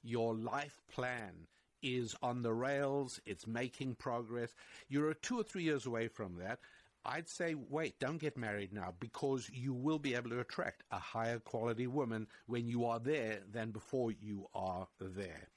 Your 0.03 0.35
life 0.35 0.81
plan 0.93 1.47
is 1.81 2.15
on 2.21 2.41
the 2.41 2.53
rails, 2.53 3.21
it's 3.25 3.47
making 3.47 3.95
progress. 3.95 4.53
You're 4.89 5.13
two 5.13 5.39
or 5.39 5.43
three 5.43 5.63
years 5.63 5.85
away 5.85 6.09
from 6.09 6.35
that. 6.39 6.59
I'd 7.05 7.27
say, 7.27 7.55
wait, 7.55 7.99
don't 7.99 8.17
get 8.17 8.37
married 8.37 8.73
now 8.73 8.93
because 8.99 9.49
you 9.53 9.73
will 9.73 9.99
be 9.99 10.15
able 10.15 10.29
to 10.31 10.39
attract 10.39 10.83
a 10.91 10.99
higher 10.99 11.39
quality 11.39 11.87
woman 11.87 12.27
when 12.47 12.67
you 12.67 12.85
are 12.85 12.99
there 12.99 13.39
than 13.51 13.71
before 13.71 14.11
you 14.11 14.47
are 14.53 14.87
there. 14.99 15.49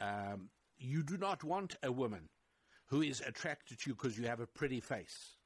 Um, 0.00 0.50
you 0.80 1.02
do 1.02 1.16
not 1.16 1.44
want 1.44 1.76
a 1.82 1.92
woman 1.92 2.28
who 2.86 3.02
is 3.02 3.20
attracted 3.20 3.78
to 3.78 3.90
you 3.90 3.94
because 3.94 4.18
you 4.18 4.26
have 4.26 4.40
a 4.40 4.46
pretty 4.46 4.80
face. 4.80 5.36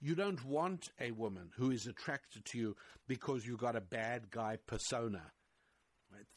You 0.00 0.16
don't 0.16 0.44
want 0.44 0.90
a 1.00 1.12
woman 1.12 1.50
who 1.56 1.70
is 1.70 1.86
attracted 1.86 2.44
to 2.46 2.58
you 2.58 2.76
because 3.06 3.46
you've 3.46 3.60
got 3.60 3.76
a 3.76 3.80
bad 3.80 4.30
guy 4.30 4.58
persona. 4.66 5.22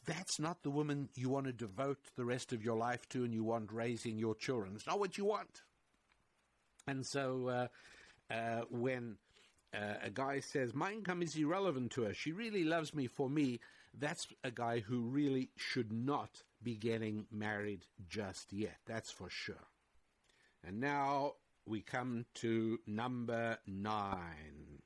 That's 0.06 0.38
not 0.38 0.62
the 0.62 0.70
woman 0.70 1.08
you 1.14 1.28
want 1.28 1.46
to 1.46 1.52
devote 1.52 1.98
the 2.16 2.24
rest 2.24 2.52
of 2.52 2.64
your 2.64 2.76
life 2.76 3.08
to 3.10 3.24
and 3.24 3.34
you 3.34 3.42
want 3.42 3.72
raising 3.72 4.18
your 4.18 4.34
children. 4.34 4.72
It's 4.76 4.86
not 4.86 5.00
what 5.00 5.18
you 5.18 5.24
want. 5.24 5.62
And 6.86 7.04
so 7.04 7.48
uh, 8.30 8.32
uh, 8.32 8.62
when 8.70 9.16
uh, 9.74 9.94
a 10.04 10.10
guy 10.10 10.40
says, 10.40 10.72
My 10.72 10.92
income 10.92 11.22
is 11.22 11.34
irrelevant 11.34 11.90
to 11.92 12.02
her, 12.02 12.14
she 12.14 12.32
really 12.32 12.64
loves 12.64 12.94
me 12.94 13.08
for 13.08 13.28
me, 13.28 13.58
that's 13.98 14.28
a 14.44 14.50
guy 14.50 14.80
who 14.80 15.00
really 15.00 15.50
should 15.56 15.92
not 15.92 16.42
be 16.66 16.74
getting 16.74 17.24
married 17.30 17.86
just 18.08 18.52
yet. 18.52 18.78
That's 18.86 19.12
for 19.12 19.30
sure. 19.30 19.68
And 20.66 20.80
now 20.80 21.34
we 21.64 21.80
come 21.80 22.26
to 22.34 22.80
number 22.88 23.56
nine. 23.68 24.82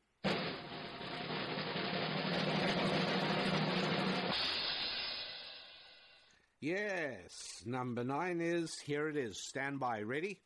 Yes, 6.60 7.62
number 7.64 8.04
nine 8.04 8.42
is 8.42 8.78
here 8.78 9.08
it 9.08 9.16
is. 9.16 9.38
Stand 9.38 9.80
by. 9.80 10.02
Ready? 10.02 10.42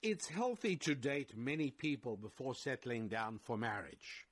It's 0.00 0.28
healthy 0.28 0.76
to 0.76 0.94
date 0.94 1.36
many 1.36 1.72
people 1.72 2.16
before 2.16 2.54
settling 2.54 3.08
down 3.08 3.40
for 3.42 3.58
marriage. 3.58 4.28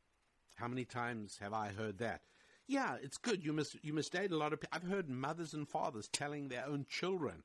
How 0.54 0.68
many 0.68 0.84
times 0.84 1.38
have 1.40 1.52
I 1.52 1.72
heard 1.72 1.98
that? 1.98 2.20
Yeah, 2.66 2.96
it's 3.00 3.16
good. 3.18 3.44
You 3.44 3.52
must 3.52 3.76
you 3.84 3.92
must 3.92 4.12
date 4.12 4.32
a 4.32 4.36
lot 4.36 4.52
of. 4.52 4.60
I've 4.72 4.82
heard 4.82 5.08
mothers 5.08 5.54
and 5.54 5.68
fathers 5.68 6.08
telling 6.08 6.48
their 6.48 6.66
own 6.66 6.84
children, 6.88 7.44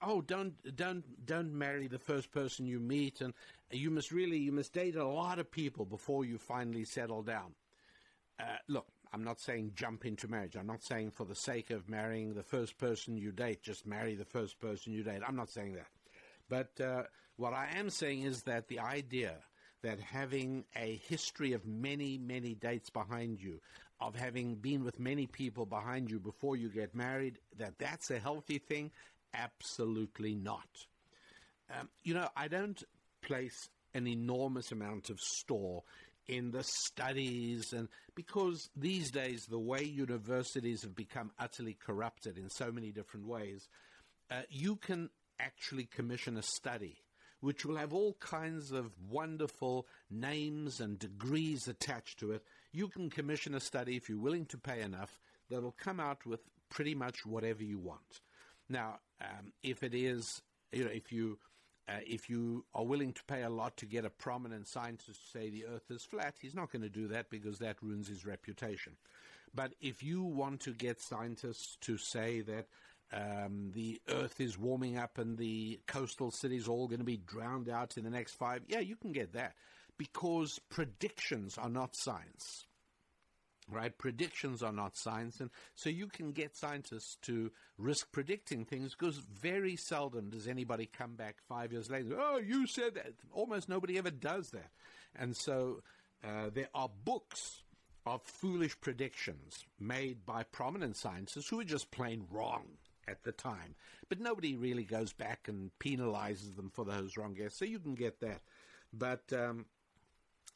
"Oh, 0.00 0.20
don't 0.20 0.54
don't 0.76 1.26
don't 1.26 1.52
marry 1.52 1.88
the 1.88 1.98
first 1.98 2.30
person 2.30 2.66
you 2.66 2.78
meet, 2.78 3.20
and 3.20 3.34
you 3.70 3.90
must 3.90 4.12
really 4.12 4.38
you 4.38 4.52
must 4.52 4.72
date 4.72 4.94
a 4.94 5.06
lot 5.06 5.38
of 5.38 5.50
people 5.50 5.84
before 5.84 6.24
you 6.24 6.38
finally 6.38 6.84
settle 6.84 7.22
down." 7.22 7.54
Uh, 8.38 8.56
look, 8.68 8.86
I'm 9.12 9.24
not 9.24 9.40
saying 9.40 9.72
jump 9.74 10.06
into 10.06 10.28
marriage. 10.28 10.56
I'm 10.56 10.68
not 10.68 10.84
saying 10.84 11.10
for 11.10 11.24
the 11.24 11.34
sake 11.34 11.70
of 11.70 11.88
marrying 11.88 12.34
the 12.34 12.42
first 12.44 12.78
person 12.78 13.16
you 13.16 13.32
date, 13.32 13.62
just 13.62 13.86
marry 13.86 14.14
the 14.14 14.24
first 14.24 14.60
person 14.60 14.92
you 14.92 15.02
date. 15.02 15.22
I'm 15.26 15.36
not 15.36 15.50
saying 15.50 15.74
that. 15.74 15.88
But 16.48 16.80
uh, 16.80 17.02
what 17.36 17.54
I 17.54 17.70
am 17.76 17.90
saying 17.90 18.22
is 18.22 18.42
that 18.42 18.68
the 18.68 18.78
idea 18.78 19.36
that 19.82 19.98
having 19.98 20.64
a 20.76 21.00
history 21.08 21.52
of 21.54 21.66
many, 21.66 22.18
many 22.18 22.54
dates 22.54 22.90
behind 22.90 23.40
you, 23.40 23.60
of 24.00 24.14
having 24.14 24.56
been 24.56 24.84
with 24.84 24.98
many 24.98 25.26
people 25.26 25.66
behind 25.66 26.10
you 26.10 26.18
before 26.18 26.56
you 26.56 26.68
get 26.68 26.94
married, 26.94 27.38
that 27.58 27.78
that's 27.78 28.10
a 28.10 28.18
healthy 28.18 28.58
thing? 28.58 28.90
Absolutely 29.34 30.34
not. 30.34 30.68
Um, 31.70 31.88
you 32.02 32.14
know, 32.14 32.28
I 32.36 32.48
don't 32.48 32.82
place 33.22 33.68
an 33.94 34.06
enormous 34.06 34.72
amount 34.72 35.10
of 35.10 35.20
store 35.20 35.82
in 36.28 36.50
the 36.52 36.62
studies 36.62 37.72
and 37.72 37.88
because 38.14 38.70
these 38.76 39.10
days 39.10 39.46
the 39.46 39.58
way 39.58 39.82
universities 39.82 40.82
have 40.82 40.94
become 40.94 41.32
utterly 41.40 41.74
corrupted 41.74 42.38
in 42.38 42.48
so 42.48 42.70
many 42.70 42.92
different 42.92 43.26
ways 43.26 43.68
uh, 44.30 44.42
you 44.48 44.76
can 44.76 45.10
actually 45.40 45.84
commission 45.84 46.36
a 46.36 46.42
study 46.42 46.96
which 47.40 47.64
will 47.64 47.76
have 47.76 47.92
all 47.92 48.14
kinds 48.20 48.70
of 48.70 48.92
wonderful 49.08 49.86
names 50.10 50.80
and 50.80 50.98
degrees 50.98 51.66
attached 51.68 52.18
to 52.18 52.32
it. 52.32 52.44
You 52.72 52.88
can 52.88 53.10
commission 53.10 53.54
a 53.54 53.60
study 53.60 53.96
if 53.96 54.08
you're 54.08 54.18
willing 54.18 54.46
to 54.46 54.58
pay 54.58 54.80
enough 54.80 55.18
that'll 55.48 55.74
come 55.78 56.00
out 56.00 56.24
with 56.24 56.40
pretty 56.68 56.94
much 56.94 57.26
whatever 57.26 57.64
you 57.64 57.78
want. 57.78 58.20
Now, 58.68 59.00
um, 59.20 59.52
if 59.62 59.82
it 59.82 59.94
is, 59.94 60.40
you 60.72 60.84
know, 60.84 60.90
if 60.90 61.12
you 61.12 61.38
uh, 61.88 61.98
if 62.06 62.30
you 62.30 62.64
are 62.72 62.84
willing 62.84 63.12
to 63.12 63.24
pay 63.24 63.42
a 63.42 63.50
lot 63.50 63.76
to 63.78 63.86
get 63.86 64.04
a 64.04 64.10
prominent 64.10 64.68
scientist 64.68 65.20
to 65.24 65.38
say 65.38 65.50
the 65.50 65.66
Earth 65.66 65.90
is 65.90 66.04
flat, 66.04 66.34
he's 66.40 66.54
not 66.54 66.70
going 66.70 66.82
to 66.82 66.88
do 66.88 67.08
that 67.08 67.28
because 67.30 67.58
that 67.58 67.82
ruins 67.82 68.06
his 68.06 68.24
reputation. 68.24 68.92
But 69.52 69.72
if 69.80 70.02
you 70.02 70.22
want 70.22 70.60
to 70.60 70.72
get 70.72 71.00
scientists 71.00 71.76
to 71.80 71.96
say 71.96 72.42
that 72.42 72.66
um, 73.12 73.72
the 73.74 74.00
Earth 74.08 74.40
is 74.40 74.56
warming 74.56 74.98
up 74.98 75.18
and 75.18 75.36
the 75.36 75.80
coastal 75.88 76.30
cities 76.30 76.68
are 76.68 76.70
all 76.70 76.86
going 76.86 77.00
to 77.00 77.04
be 77.04 77.16
drowned 77.16 77.68
out 77.68 77.96
in 77.96 78.04
the 78.04 78.10
next 78.10 78.34
five. 78.34 78.62
Yeah, 78.68 78.80
you 78.80 78.94
can 78.94 79.10
get 79.10 79.32
that 79.32 79.54
because 80.00 80.58
predictions 80.70 81.58
are 81.58 81.68
not 81.68 81.94
science. 81.94 82.64
Right? 83.70 83.96
Predictions 83.96 84.62
are 84.62 84.72
not 84.72 84.96
science. 84.96 85.40
And 85.40 85.50
so 85.74 85.90
you 85.90 86.06
can 86.06 86.32
get 86.32 86.56
scientists 86.56 87.18
to 87.24 87.52
risk 87.76 88.10
predicting 88.10 88.64
things 88.64 88.96
because 88.98 89.18
very 89.18 89.76
seldom 89.76 90.30
does 90.30 90.48
anybody 90.48 90.86
come 90.86 91.16
back 91.16 91.36
five 91.46 91.70
years 91.70 91.90
later. 91.90 92.16
Oh, 92.18 92.38
you 92.38 92.66
said 92.66 92.94
that. 92.94 93.12
Almost 93.30 93.68
nobody 93.68 93.98
ever 93.98 94.10
does 94.10 94.48
that. 94.52 94.70
And 95.14 95.36
so 95.36 95.82
uh, 96.24 96.48
there 96.50 96.70
are 96.74 96.88
books 97.04 97.62
of 98.06 98.22
foolish 98.22 98.80
predictions 98.80 99.66
made 99.78 100.24
by 100.24 100.44
prominent 100.44 100.96
scientists 100.96 101.50
who 101.50 101.60
are 101.60 101.64
just 101.64 101.90
plain 101.90 102.24
wrong 102.30 102.64
at 103.06 103.22
the 103.24 103.32
time. 103.32 103.74
But 104.08 104.18
nobody 104.18 104.56
really 104.56 104.84
goes 104.84 105.12
back 105.12 105.40
and 105.46 105.70
penalizes 105.78 106.56
them 106.56 106.70
for 106.72 106.86
those 106.86 107.18
wrong 107.18 107.34
guesses, 107.34 107.58
so 107.58 107.66
you 107.66 107.78
can 107.78 107.94
get 107.94 108.20
that. 108.20 108.40
But 108.92 109.32
um, 109.32 109.66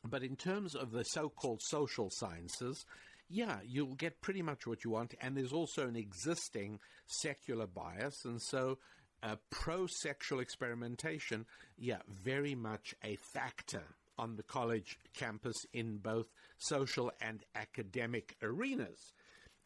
but 0.08 0.22
in 0.22 0.36
terms 0.36 0.74
of 0.74 0.92
the 0.92 1.04
so-called 1.04 1.62
social 1.62 2.10
sciences, 2.10 2.84
yeah, 3.28 3.58
you'll 3.64 3.94
get 3.94 4.20
pretty 4.20 4.42
much 4.42 4.66
what 4.66 4.84
you 4.84 4.90
want, 4.90 5.14
and 5.20 5.36
there's 5.36 5.52
also 5.52 5.88
an 5.88 5.96
existing 5.96 6.78
secular 7.06 7.66
bias, 7.66 8.24
and 8.24 8.40
so 8.40 8.78
uh, 9.22 9.36
pro-sexual 9.50 10.40
experimentation, 10.40 11.46
yeah, 11.78 12.00
very 12.08 12.54
much 12.54 12.94
a 13.02 13.16
factor 13.16 13.82
on 14.18 14.36
the 14.36 14.42
college 14.42 14.98
campus 15.14 15.66
in 15.72 15.96
both 15.96 16.26
social 16.58 17.10
and 17.20 17.42
academic 17.54 18.36
arenas. 18.42 19.12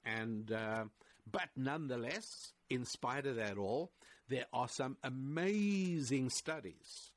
And 0.05 0.53
uh, 0.53 0.85
but 1.31 1.49
nonetheless, 1.57 2.53
in 2.71 2.85
spite 2.85 3.27
of 3.27 3.37
that 3.37 3.59
all, 3.59 3.91
there 4.29 4.47
are 4.53 4.69
some 4.69 4.97
amazing 5.03 6.31
studies 6.31 7.11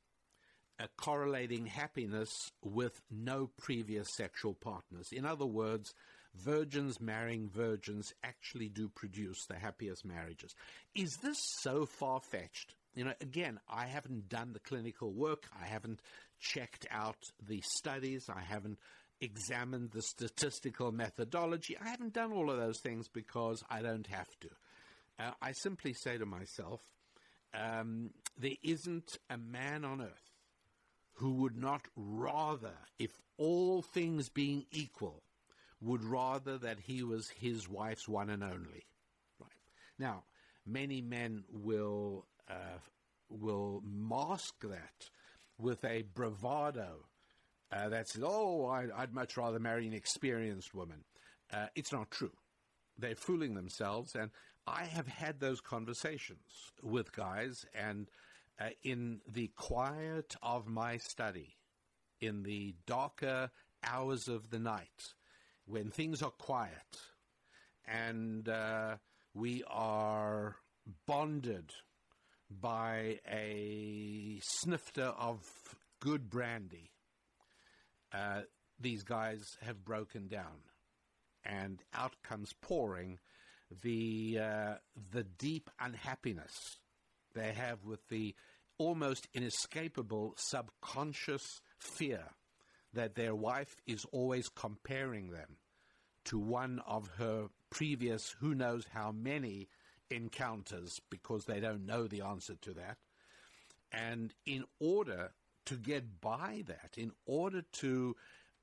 correlating 0.96 1.66
happiness 1.66 2.30
with 2.62 3.00
no 3.10 3.50
previous 3.58 4.08
sexual 4.16 4.54
partners. 4.54 5.08
In 5.12 5.24
other 5.24 5.46
words, 5.46 5.94
virgins 6.34 7.00
marrying 7.00 7.48
virgins 7.48 8.12
actually 8.24 8.68
do 8.68 8.88
produce 8.88 9.44
the 9.46 9.56
happiest 9.56 10.04
marriages. 10.04 10.54
Is 10.94 11.16
this 11.22 11.38
so 11.60 11.86
far 11.86 12.20
fetched? 12.20 12.74
You 12.94 13.04
know, 13.04 13.14
again, 13.20 13.58
I 13.68 13.86
haven't 13.86 14.28
done 14.28 14.52
the 14.52 14.60
clinical 14.60 15.12
work. 15.12 15.44
I 15.60 15.66
haven't 15.66 16.00
checked 16.40 16.86
out 16.90 17.16
the 17.46 17.62
studies. 17.78 18.28
I 18.28 18.40
haven't 18.40 18.78
examined 19.20 19.92
the 19.92 20.02
statistical 20.02 20.92
methodology. 20.92 21.76
I 21.78 21.88
haven't 21.88 22.12
done 22.12 22.32
all 22.32 22.50
of 22.50 22.58
those 22.58 22.80
things 22.80 23.08
because 23.08 23.62
I 23.70 23.80
don't 23.80 24.06
have 24.08 24.28
to. 24.40 24.48
Uh, 25.18 25.30
I 25.40 25.52
simply 25.52 25.94
say 25.94 26.18
to 26.18 26.26
myself, 26.26 26.80
um, 27.54 28.10
there 28.38 28.56
isn't 28.62 29.18
a 29.30 29.38
man 29.38 29.84
on 29.84 30.00
earth 30.02 30.31
who 31.22 31.34
would 31.34 31.56
not 31.56 31.86
rather, 31.94 32.74
if 32.98 33.12
all 33.38 33.80
things 33.80 34.28
being 34.28 34.66
equal, 34.72 35.22
would 35.80 36.02
rather 36.02 36.58
that 36.58 36.80
he 36.80 37.04
was 37.04 37.28
his 37.28 37.68
wife's 37.68 38.08
one 38.08 38.28
and 38.28 38.42
only. 38.42 38.86
Right 39.38 39.52
now, 40.00 40.24
many 40.66 41.00
men 41.00 41.44
will 41.48 42.26
uh, 42.50 42.80
will 43.28 43.84
mask 43.86 44.52
that 44.62 45.10
with 45.58 45.84
a 45.84 46.02
bravado 46.12 47.06
uh, 47.70 47.88
that 47.88 48.08
says, 48.08 48.24
"Oh, 48.26 48.66
I'd, 48.66 48.90
I'd, 48.90 49.14
much 49.14 49.36
rather 49.36 49.60
marry 49.60 49.86
an 49.86 49.94
experienced 49.94 50.74
woman." 50.74 51.04
Uh, 51.52 51.66
it's 51.76 51.92
not 51.92 52.10
true. 52.10 52.32
They're 52.98 53.14
fooling 53.14 53.54
themselves, 53.54 54.16
and 54.16 54.32
I 54.66 54.86
have 54.86 55.06
had 55.06 55.38
those 55.38 55.60
conversations 55.60 56.72
with 56.82 57.14
guys, 57.14 57.64
and 57.72 58.08
uh, 58.60 58.68
in 58.82 59.20
the 59.30 59.50
quiet 59.56 60.36
of 60.42 60.66
my 60.66 60.98
study, 60.98 61.56
in 62.20 62.42
the 62.42 62.74
darker 62.86 63.50
hours 63.84 64.28
of 64.28 64.50
the 64.50 64.58
night, 64.58 65.14
when 65.66 65.90
things 65.90 66.22
are 66.22 66.30
quiet, 66.30 66.98
and 67.86 68.48
uh, 68.48 68.96
we 69.34 69.62
are 69.68 70.56
bonded 71.06 71.72
by 72.50 73.18
a 73.30 74.40
snifter 74.42 75.12
of 75.18 75.40
good 76.00 76.28
brandy, 76.28 76.90
uh, 78.12 78.42
these 78.78 79.02
guys 79.02 79.40
have 79.62 79.84
broken 79.84 80.28
down, 80.28 80.64
and 81.44 81.82
out 81.94 82.16
comes 82.22 82.52
pouring 82.60 83.18
the 83.82 84.38
uh, 84.38 84.74
the 85.12 85.22
deep 85.22 85.70
unhappiness 85.80 86.78
they 87.34 87.52
have 87.52 87.84
with 87.84 88.06
the 88.08 88.34
almost 88.78 89.28
inescapable 89.34 90.34
subconscious 90.36 91.60
fear 91.78 92.24
that 92.94 93.14
their 93.14 93.34
wife 93.34 93.76
is 93.86 94.04
always 94.12 94.48
comparing 94.48 95.30
them 95.30 95.56
to 96.24 96.38
one 96.38 96.80
of 96.86 97.08
her 97.18 97.46
previous 97.70 98.34
who 98.40 98.54
knows 98.54 98.84
how 98.92 99.12
many 99.12 99.68
encounters 100.10 101.00
because 101.10 101.44
they 101.44 101.58
don't 101.60 101.86
know 101.86 102.06
the 102.06 102.20
answer 102.22 102.54
to 102.60 102.74
that. 102.74 102.98
And 103.92 104.32
in 104.46 104.64
order 104.80 105.32
to 105.66 105.76
get 105.76 106.20
by 106.20 106.64
that, 106.66 106.94
in 106.96 107.12
order 107.26 107.62
to 107.80 108.16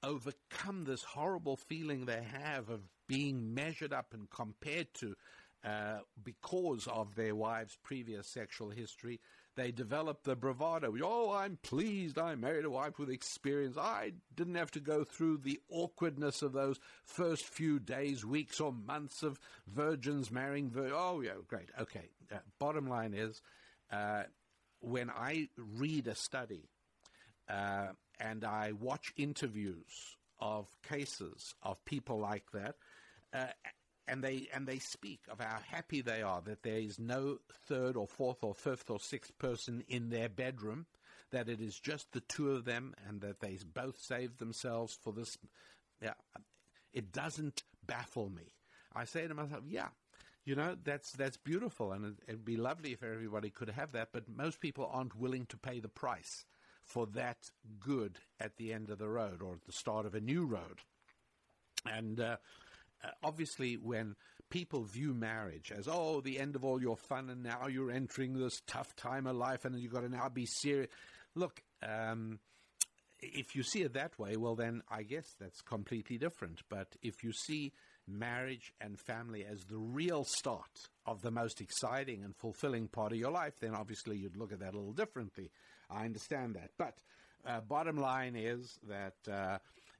overcome 0.04 0.86
this 0.86 1.04
horrible 1.04 1.58
feeling 1.58 2.06
they 2.06 2.24
have 2.24 2.70
of 2.70 2.82
being 3.08 3.54
measured 3.54 3.94
up 3.94 4.14
and 4.14 4.30
compared 4.30 4.94
to 4.96 5.16
uh, 5.64 5.99
because 6.23 6.88
of 6.88 7.15
their 7.15 7.36
wife's 7.36 7.77
previous 7.84 8.27
sexual 8.27 8.69
history, 8.69 9.19
they 9.56 9.72
develop 9.72 10.23
the 10.23 10.36
bravado. 10.36 10.95
Oh, 11.03 11.31
I'm 11.34 11.57
pleased 11.61 12.18
I 12.18 12.36
married 12.36 12.64
a 12.64 12.69
wife 12.69 12.98
with 12.98 13.10
experience. 13.10 13.77
I 13.77 14.14
didn't 14.34 14.56
have 14.56 14.72
to 14.72 14.80
go 14.80 15.03
through 15.03 15.40
the 15.40 15.60
awkwardness 15.69 16.41
of 16.41 16.53
those 16.53 16.80
first 17.03 17.45
few 17.45 17.80
days, 17.80 18.23
weeks, 18.23 18.61
or 18.61 18.72
months 18.72 19.22
of 19.22 19.40
virgins 19.68 20.31
marrying. 20.31 20.69
Vir- 20.69 20.94
oh, 20.94 21.19
yeah, 21.19 21.31
great. 21.48 21.69
Okay. 21.80 22.10
Uh, 22.31 22.38
bottom 22.57 22.88
line 22.88 23.14
is, 23.14 23.41
uh, 23.91 24.23
when 24.80 25.10
I 25.10 25.49
read 25.57 26.07
a 26.07 26.15
study 26.15 26.69
uh, 27.49 27.88
and 28.19 28.45
I 28.45 28.72
watch 28.72 29.11
interviews 29.18 30.15
of 30.40 30.68
cases 30.88 31.53
of 31.61 31.84
people 31.84 32.19
like 32.19 32.45
that, 32.53 32.76
uh, 33.34 33.48
and 34.10 34.23
they 34.23 34.48
and 34.53 34.68
they 34.68 34.80
speak 34.80 35.22
of 35.30 35.40
how 35.40 35.60
happy 35.69 36.02
they 36.02 36.22
are 36.22 36.41
that 36.41 36.64
there 36.64 36.80
is 36.80 36.99
no 36.99 37.38
third 37.68 37.95
or 37.95 38.07
fourth 38.07 38.44
or 38.44 38.53
fifth 38.53 38.90
or 38.90 38.99
sixth 38.99 39.38
person 39.38 39.84
in 39.88 40.10
their 40.10 40.30
bedroom, 40.30 40.86
that 41.31 41.49
it 41.49 41.61
is 41.61 41.80
just 41.80 42.11
the 42.11 42.22
two 42.22 42.52
of 42.52 42.65
them, 42.65 42.94
and 43.07 43.22
that 43.22 43.40
they 43.40 43.57
both 43.73 43.99
saved 44.02 44.40
themselves 44.40 44.98
for 45.02 45.14
this. 45.14 45.38
Yeah, 46.02 46.14
it 46.94 47.11
doesn't 47.11 47.64
baffle 47.86 48.30
me. 48.30 48.53
I 48.95 49.06
say 49.06 49.27
to 49.27 49.34
myself, 49.34 49.64
yeah, 49.68 49.90
you 50.45 50.56
know 50.56 50.76
that's 50.84 51.11
that's 51.11 51.38
beautiful, 51.38 51.91
and 51.91 52.18
it'd 52.27 52.45
be 52.45 52.57
lovely 52.57 52.94
if 52.94 53.03
everybody 53.03 53.49
could 53.49 53.69
have 53.69 53.91
that, 53.91 54.10
but 54.11 54.27
most 54.27 54.60
people 54.60 54.90
aren't 54.91 55.15
willing 55.15 55.45
to 55.48 55.57
pay 55.57 55.80
the 55.80 55.90
price 55.90 56.45
for 56.84 57.06
that 57.06 57.52
good 57.80 58.18
at 58.40 58.57
the 58.57 58.73
end 58.73 58.90
of 58.90 58.98
the 58.98 59.07
road 59.10 59.44
or 59.44 59.53
at 59.53 59.65
the 59.65 59.72
start 59.72 60.06
of 60.06 60.15
a 60.15 60.22
new 60.22 60.45
road, 60.45 60.81
and. 61.86 62.19
Uh, 62.19 62.38
uh, 63.03 63.09
obviously, 63.23 63.76
when 63.76 64.15
people 64.49 64.84
view 64.84 65.13
marriage 65.13 65.71
as, 65.71 65.88
oh, 65.88 66.21
the 66.21 66.39
end 66.39 66.55
of 66.55 66.63
all 66.63 66.81
your 66.81 66.97
fun, 66.97 67.30
and 67.30 67.43
now 67.43 67.67
you're 67.67 67.91
entering 67.91 68.34
this 68.34 68.61
tough 68.67 68.95
time 68.95 69.27
of 69.27 69.35
life, 69.35 69.65
and 69.65 69.80
you've 69.80 69.93
got 69.93 70.01
to 70.01 70.09
now 70.09 70.30
be 70.30 70.45
serious. 70.45 70.89
Look, 71.35 71.61
um, 71.84 72.39
if 73.21 73.55
you 73.55 73.63
see 73.63 73.81
it 73.81 73.93
that 73.93 74.17
way, 74.17 74.38
well, 74.38 74.55
then 74.55 74.81
I 74.89 75.03
guess 75.03 75.35
that's 75.39 75.61
completely 75.61 76.17
different. 76.17 76.61
But 76.69 76.95
if 77.01 77.23
you 77.23 77.31
see 77.31 77.73
marriage 78.07 78.73
and 78.81 78.99
family 78.99 79.45
as 79.45 79.65
the 79.65 79.77
real 79.77 80.23
start 80.23 80.89
of 81.05 81.21
the 81.21 81.31
most 81.31 81.61
exciting 81.61 82.23
and 82.23 82.35
fulfilling 82.35 82.88
part 82.88 83.11
of 83.11 83.17
your 83.19 83.31
life, 83.31 83.53
then 83.59 83.76
obviously 83.76 84.17
you'd 84.17 84.38
look 84.38 84.51
at 84.51 84.59
that 84.59 84.73
a 84.73 84.77
little 84.77 84.93
differently. 84.93 85.51
I 85.89 86.05
understand 86.05 86.55
that. 86.55 86.71
But 86.77 86.97
uh, 87.45 87.61
bottom 87.61 87.97
line 87.97 88.35
is 88.35 88.80
that 88.88 89.31
uh, 89.31 89.57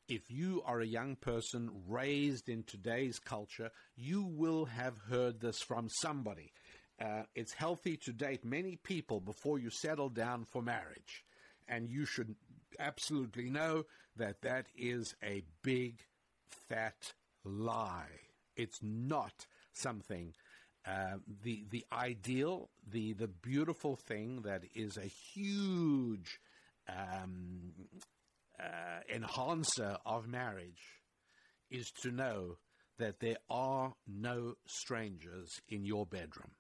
if 0.10 0.32
you 0.32 0.62
are 0.66 0.82
a 0.82 0.88
young 0.88 1.16
person 1.16 1.70
raised 1.88 2.50
in 2.50 2.64
today's 2.64 3.20
culture, 3.20 3.70
you 3.96 4.24
will 4.24 4.66
have 4.66 4.98
heard 5.10 5.40
this 5.40 5.62
from 5.62 5.88
somebody. 6.02 6.52
Uh, 7.00 7.24
it's 7.36 7.54
healthy 7.54 7.96
to 7.96 8.12
date 8.12 8.44
many 8.44 8.76
people 8.76 9.22
before 9.22 9.60
you 9.60 9.70
settle 9.70 10.10
down 10.10 10.44
for 10.46 10.62
marriage. 10.62 11.24
And 11.68 11.90
you 11.90 12.06
should 12.06 12.36
absolutely 12.80 13.50
know 13.50 13.86
that 14.18 14.42
that 14.42 14.66
is 14.76 15.14
a 15.24 15.44
big, 15.62 16.02
fat 16.68 17.14
lie. 17.46 18.20
It's 18.58 18.80
not 18.82 19.46
something. 19.72 20.34
Uh, 20.86 21.18
the 21.44 21.66
the 21.70 21.86
ideal, 21.94 22.70
the 22.90 23.14
the 23.14 23.28
beautiful 23.28 23.96
thing 23.96 24.42
that 24.42 24.64
is 24.74 24.98
a 24.98 25.06
huge 25.06 26.40
um, 26.88 27.74
uh, 28.60 29.00
enhancer 29.14 29.98
of 30.06 30.28
marriage 30.28 31.02
is 31.72 31.92
to 32.04 32.12
know 32.12 32.58
that 32.98 33.20
there 33.20 33.38
are 33.50 33.94
no 34.08 34.56
strangers 34.68 35.62
in 35.70 35.86
your 35.86 36.06
bedroom. 36.06 36.52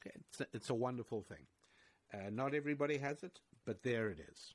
Okay, 0.00 0.16
it's, 0.30 0.40
a, 0.40 0.46
it's 0.52 0.70
a 0.70 0.74
wonderful 0.74 1.22
thing. 1.22 1.46
Uh, 2.12 2.30
not 2.30 2.54
everybody 2.54 2.98
has 2.98 3.22
it, 3.22 3.40
but 3.66 3.82
there 3.82 4.08
it 4.08 4.18
is. 4.20 4.54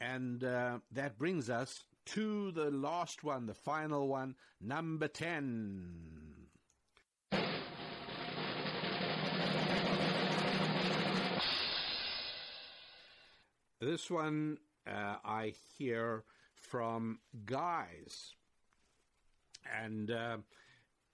And 0.00 0.42
uh, 0.44 0.78
that 0.92 1.18
brings 1.18 1.48
us 1.48 1.84
to 2.06 2.52
the 2.52 2.70
last 2.70 3.24
one, 3.24 3.46
the 3.46 3.54
final 3.54 4.08
one, 4.08 4.34
number 4.60 5.08
10. 5.08 6.16
This 13.80 14.10
one 14.10 14.58
uh, 14.86 15.16
I 15.24 15.54
hear 15.76 16.24
from 16.54 17.18
guys. 17.44 18.34
And 19.82 20.10
uh, 20.10 20.38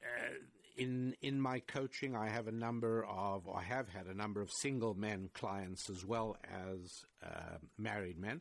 uh, 0.03 0.35
in 0.77 1.15
in 1.21 1.41
my 1.41 1.61
coaching, 1.61 2.17
I 2.17 2.29
have 2.29 2.49
a 2.49 2.53
number 2.53 3.05
of, 3.05 3.49
I 3.49 3.63
have 3.63 3.89
had 3.89 4.07
a 4.07 4.15
number 4.15 4.41
of 4.41 4.51
single 4.51 4.95
men 4.95 5.31
clients 5.35 5.91
as 5.91 6.05
well 6.05 6.37
as 6.51 7.05
uh, 7.25 7.59
married 7.79 8.19
men. 8.19 8.41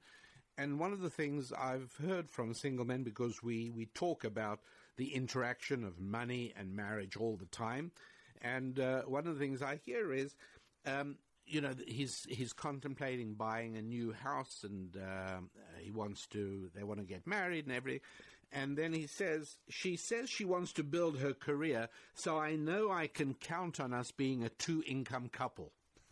And 0.58 0.80
one 0.80 0.94
of 0.94 1.00
the 1.00 1.10
things 1.10 1.52
I've 1.52 1.96
heard 2.06 2.30
from 2.30 2.54
single 2.54 2.86
men, 2.86 3.04
because 3.04 3.42
we, 3.42 3.70
we 3.70 3.86
talk 3.88 4.24
about 4.24 4.60
the 4.98 5.16
interaction 5.16 5.84
of 5.84 6.00
money 6.00 6.54
and 6.58 6.76
marriage 6.76 7.16
all 7.16 7.38
the 7.38 7.46
time, 7.46 7.92
and 8.42 8.80
uh, 8.80 9.02
one 9.04 9.28
of 9.28 9.34
the 9.34 9.40
things 9.40 9.62
I 9.62 9.78
hear 9.78 10.12
is 10.14 10.36
um, 10.86 11.16
you 11.52 11.62
know, 11.62 11.74
he's 11.88 12.26
he's 12.30 12.54
contemplating 12.54 13.34
buying 13.34 13.76
a 13.76 13.82
new 13.82 14.14
house, 14.14 14.64
and 14.64 14.96
uh, 14.96 15.40
he 15.80 15.92
wants 15.92 16.26
to. 16.28 16.70
They 16.74 16.84
want 16.84 17.00
to 17.00 17.06
get 17.06 17.28
married 17.28 17.66
and 17.66 17.76
everything. 17.76 18.02
And 18.54 18.78
then 18.78 18.92
he 18.92 19.08
says, 19.08 19.56
she 19.70 19.96
says 19.96 20.30
she 20.30 20.44
wants 20.44 20.74
to 20.74 20.84
build 20.84 21.20
her 21.20 21.34
career, 21.34 21.88
so 22.14 22.38
I 22.38 22.56
know 22.58 22.92
I 22.92 23.08
can 23.08 23.34
count 23.34 23.80
on 23.80 23.94
us 23.94 24.12
being 24.12 24.44
a 24.44 24.50
two 24.50 24.84
income 24.86 25.30
couple. 25.30 25.72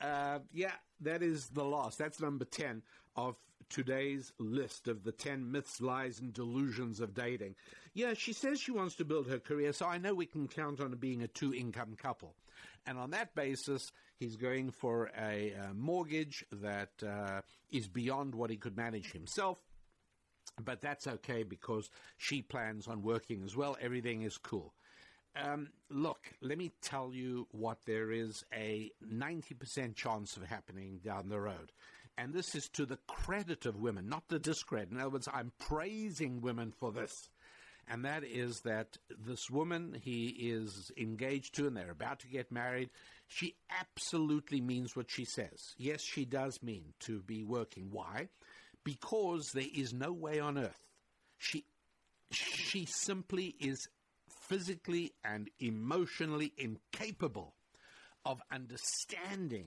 uh, 0.00 0.38
yeah, 0.52 0.72
that 1.00 1.22
is 1.22 1.48
the 1.48 1.64
loss. 1.64 1.96
That's 1.96 2.20
number 2.20 2.44
10 2.44 2.82
of 3.16 3.34
today's 3.68 4.32
list 4.38 4.86
of 4.86 5.02
the 5.02 5.10
10 5.10 5.50
myths, 5.50 5.80
lies, 5.80 6.20
and 6.20 6.32
delusions 6.32 7.00
of 7.00 7.14
dating. 7.14 7.56
Yeah, 7.94 8.14
she 8.14 8.32
says 8.32 8.60
she 8.60 8.70
wants 8.70 8.94
to 8.96 9.04
build 9.04 9.28
her 9.28 9.40
career, 9.40 9.72
so 9.72 9.86
I 9.86 9.98
know 9.98 10.14
we 10.14 10.26
can 10.26 10.46
count 10.46 10.80
on 10.80 10.94
being 10.96 11.22
a 11.22 11.28
two 11.28 11.52
income 11.52 11.96
couple. 12.00 12.36
And 12.86 12.98
on 12.98 13.10
that 13.10 13.34
basis, 13.34 13.90
he's 14.18 14.36
going 14.36 14.70
for 14.70 15.10
a, 15.18 15.52
a 15.52 15.74
mortgage 15.74 16.44
that 16.52 16.90
uh, 17.06 17.40
is 17.70 17.88
beyond 17.88 18.34
what 18.34 18.50
he 18.50 18.56
could 18.56 18.76
manage 18.76 19.12
himself. 19.12 19.58
But 20.62 20.80
that's 20.80 21.06
okay 21.06 21.42
because 21.42 21.90
she 22.16 22.40
plans 22.40 22.86
on 22.86 23.02
working 23.02 23.42
as 23.44 23.56
well. 23.56 23.76
Everything 23.80 24.22
is 24.22 24.38
cool. 24.38 24.72
Um, 25.36 25.68
look, 25.90 26.32
let 26.40 26.56
me 26.56 26.72
tell 26.80 27.12
you 27.12 27.46
what 27.50 27.78
there 27.84 28.10
is 28.10 28.42
a 28.54 28.90
90% 29.04 29.94
chance 29.94 30.36
of 30.36 30.44
happening 30.44 31.00
down 31.04 31.28
the 31.28 31.40
road. 31.40 31.72
And 32.16 32.32
this 32.32 32.54
is 32.54 32.70
to 32.70 32.86
the 32.86 32.98
credit 33.06 33.66
of 33.66 33.76
women, 33.76 34.08
not 34.08 34.28
the 34.28 34.38
discredit. 34.38 34.90
In 34.90 35.00
other 35.00 35.10
words, 35.10 35.28
I'm 35.30 35.52
praising 35.58 36.40
women 36.40 36.72
for 36.72 36.90
this 36.90 37.28
and 37.88 38.04
that 38.04 38.24
is 38.24 38.60
that 38.60 38.96
this 39.24 39.50
woman 39.50 39.96
he 40.02 40.26
is 40.28 40.90
engaged 40.96 41.54
to 41.56 41.66
and 41.66 41.76
they're 41.76 41.90
about 41.90 42.20
to 42.20 42.28
get 42.28 42.50
married, 42.50 42.90
she 43.28 43.54
absolutely 43.80 44.60
means 44.60 44.96
what 44.96 45.10
she 45.10 45.24
says. 45.24 45.74
Yes, 45.78 46.02
she 46.02 46.24
does 46.24 46.62
mean 46.62 46.94
to 47.00 47.22
be 47.22 47.44
working. 47.44 47.88
Why? 47.90 48.28
Because 48.84 49.50
there 49.52 49.64
is 49.74 49.92
no 49.92 50.12
way 50.12 50.38
on 50.40 50.58
earth. 50.58 50.86
She 51.38 51.64
she 52.30 52.86
simply 52.86 53.54
is 53.60 53.88
physically 54.48 55.12
and 55.24 55.48
emotionally 55.60 56.52
incapable 56.58 57.54
of 58.24 58.40
understanding 58.50 59.66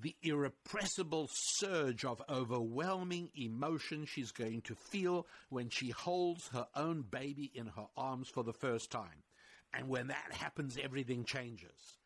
the 0.00 0.14
irrepressible 0.22 1.28
surge 1.58 2.04
of 2.04 2.22
overwhelming 2.28 3.30
emotion 3.34 4.06
she's 4.06 4.30
going 4.30 4.62
to 4.62 4.74
feel 4.74 5.26
when 5.48 5.68
she 5.70 5.90
holds 5.90 6.48
her 6.48 6.66
own 6.76 7.02
baby 7.02 7.50
in 7.54 7.66
her 7.66 7.86
arms 7.96 8.28
for 8.28 8.44
the 8.44 8.52
first 8.52 8.90
time. 8.90 9.24
And 9.72 9.88
when 9.88 10.08
that 10.08 10.32
happens, 10.32 10.76
everything 10.82 11.24
changes. 11.24 11.98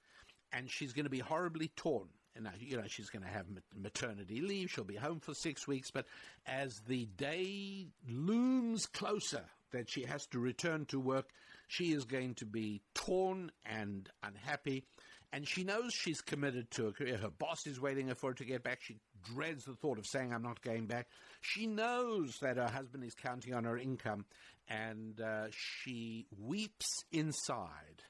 And 0.53 0.71
she's 0.71 0.93
going 0.93 1.05
to 1.05 1.11
be 1.11 1.19
horribly 1.19 1.69
torn. 1.77 2.09
And, 2.35 2.47
uh, 2.47 2.51
you 2.59 2.77
know, 2.77 2.85
she's 2.89 3.11
going 3.11 3.25
to 3.25 3.29
have 3.29 3.47
maternity 3.77 4.41
leave. 4.41 4.71
She'll 4.71 4.85
be 4.85 4.97
home 4.97 5.21
for 5.21 5.35
six 5.35 5.69
weeks. 5.69 5.91
But 5.91 6.07
as 6.47 6.81
the 6.89 7.07
day 7.17 7.89
looms 8.09 8.87
closer 8.87 9.45
that 9.73 9.91
she 9.91 10.05
has 10.05 10.27
to 10.29 10.39
return 10.39 10.87
to 10.87 10.99
work, 10.99 11.29
she 11.69 11.93
is 11.93 12.05
going 12.05 12.35
to 12.37 12.47
be 12.47 12.81
torn 12.95 13.53
and 13.67 14.09
unhappy 14.23 14.85
and 15.33 15.49
she 15.49 15.65
knows 15.65 15.93
she's 15.95 16.21
committed 16.21 16.71
to 16.73 16.89
a 16.89 16.93
career. 16.93 17.17
Her 17.17 17.31
boss 17.31 17.67
is 17.67 17.81
waiting 17.81 18.13
for 18.15 18.31
her 18.31 18.35
to 18.35 18.45
get 18.45 18.63
back. 18.63 18.81
She 18.83 18.99
dreads 19.35 19.65
the 19.65 19.75
thought 19.75 19.99
of 19.99 20.07
saying, 20.07 20.33
I'm 20.33 20.43
not 20.43 20.61
going 20.61 20.87
back. 20.87 21.09
She 21.41 21.67
knows 21.67 22.37
that 22.43 22.59
her 22.59 22.69
husband 22.69 23.05
is 23.05 23.15
counting 23.15 23.55
on 23.55 23.65
her 23.65 23.79
income, 23.79 24.27
and 24.69 25.21
uh, 25.21 25.47
she 25.51 26.27
weeps 26.39 26.87
inside 27.11 28.03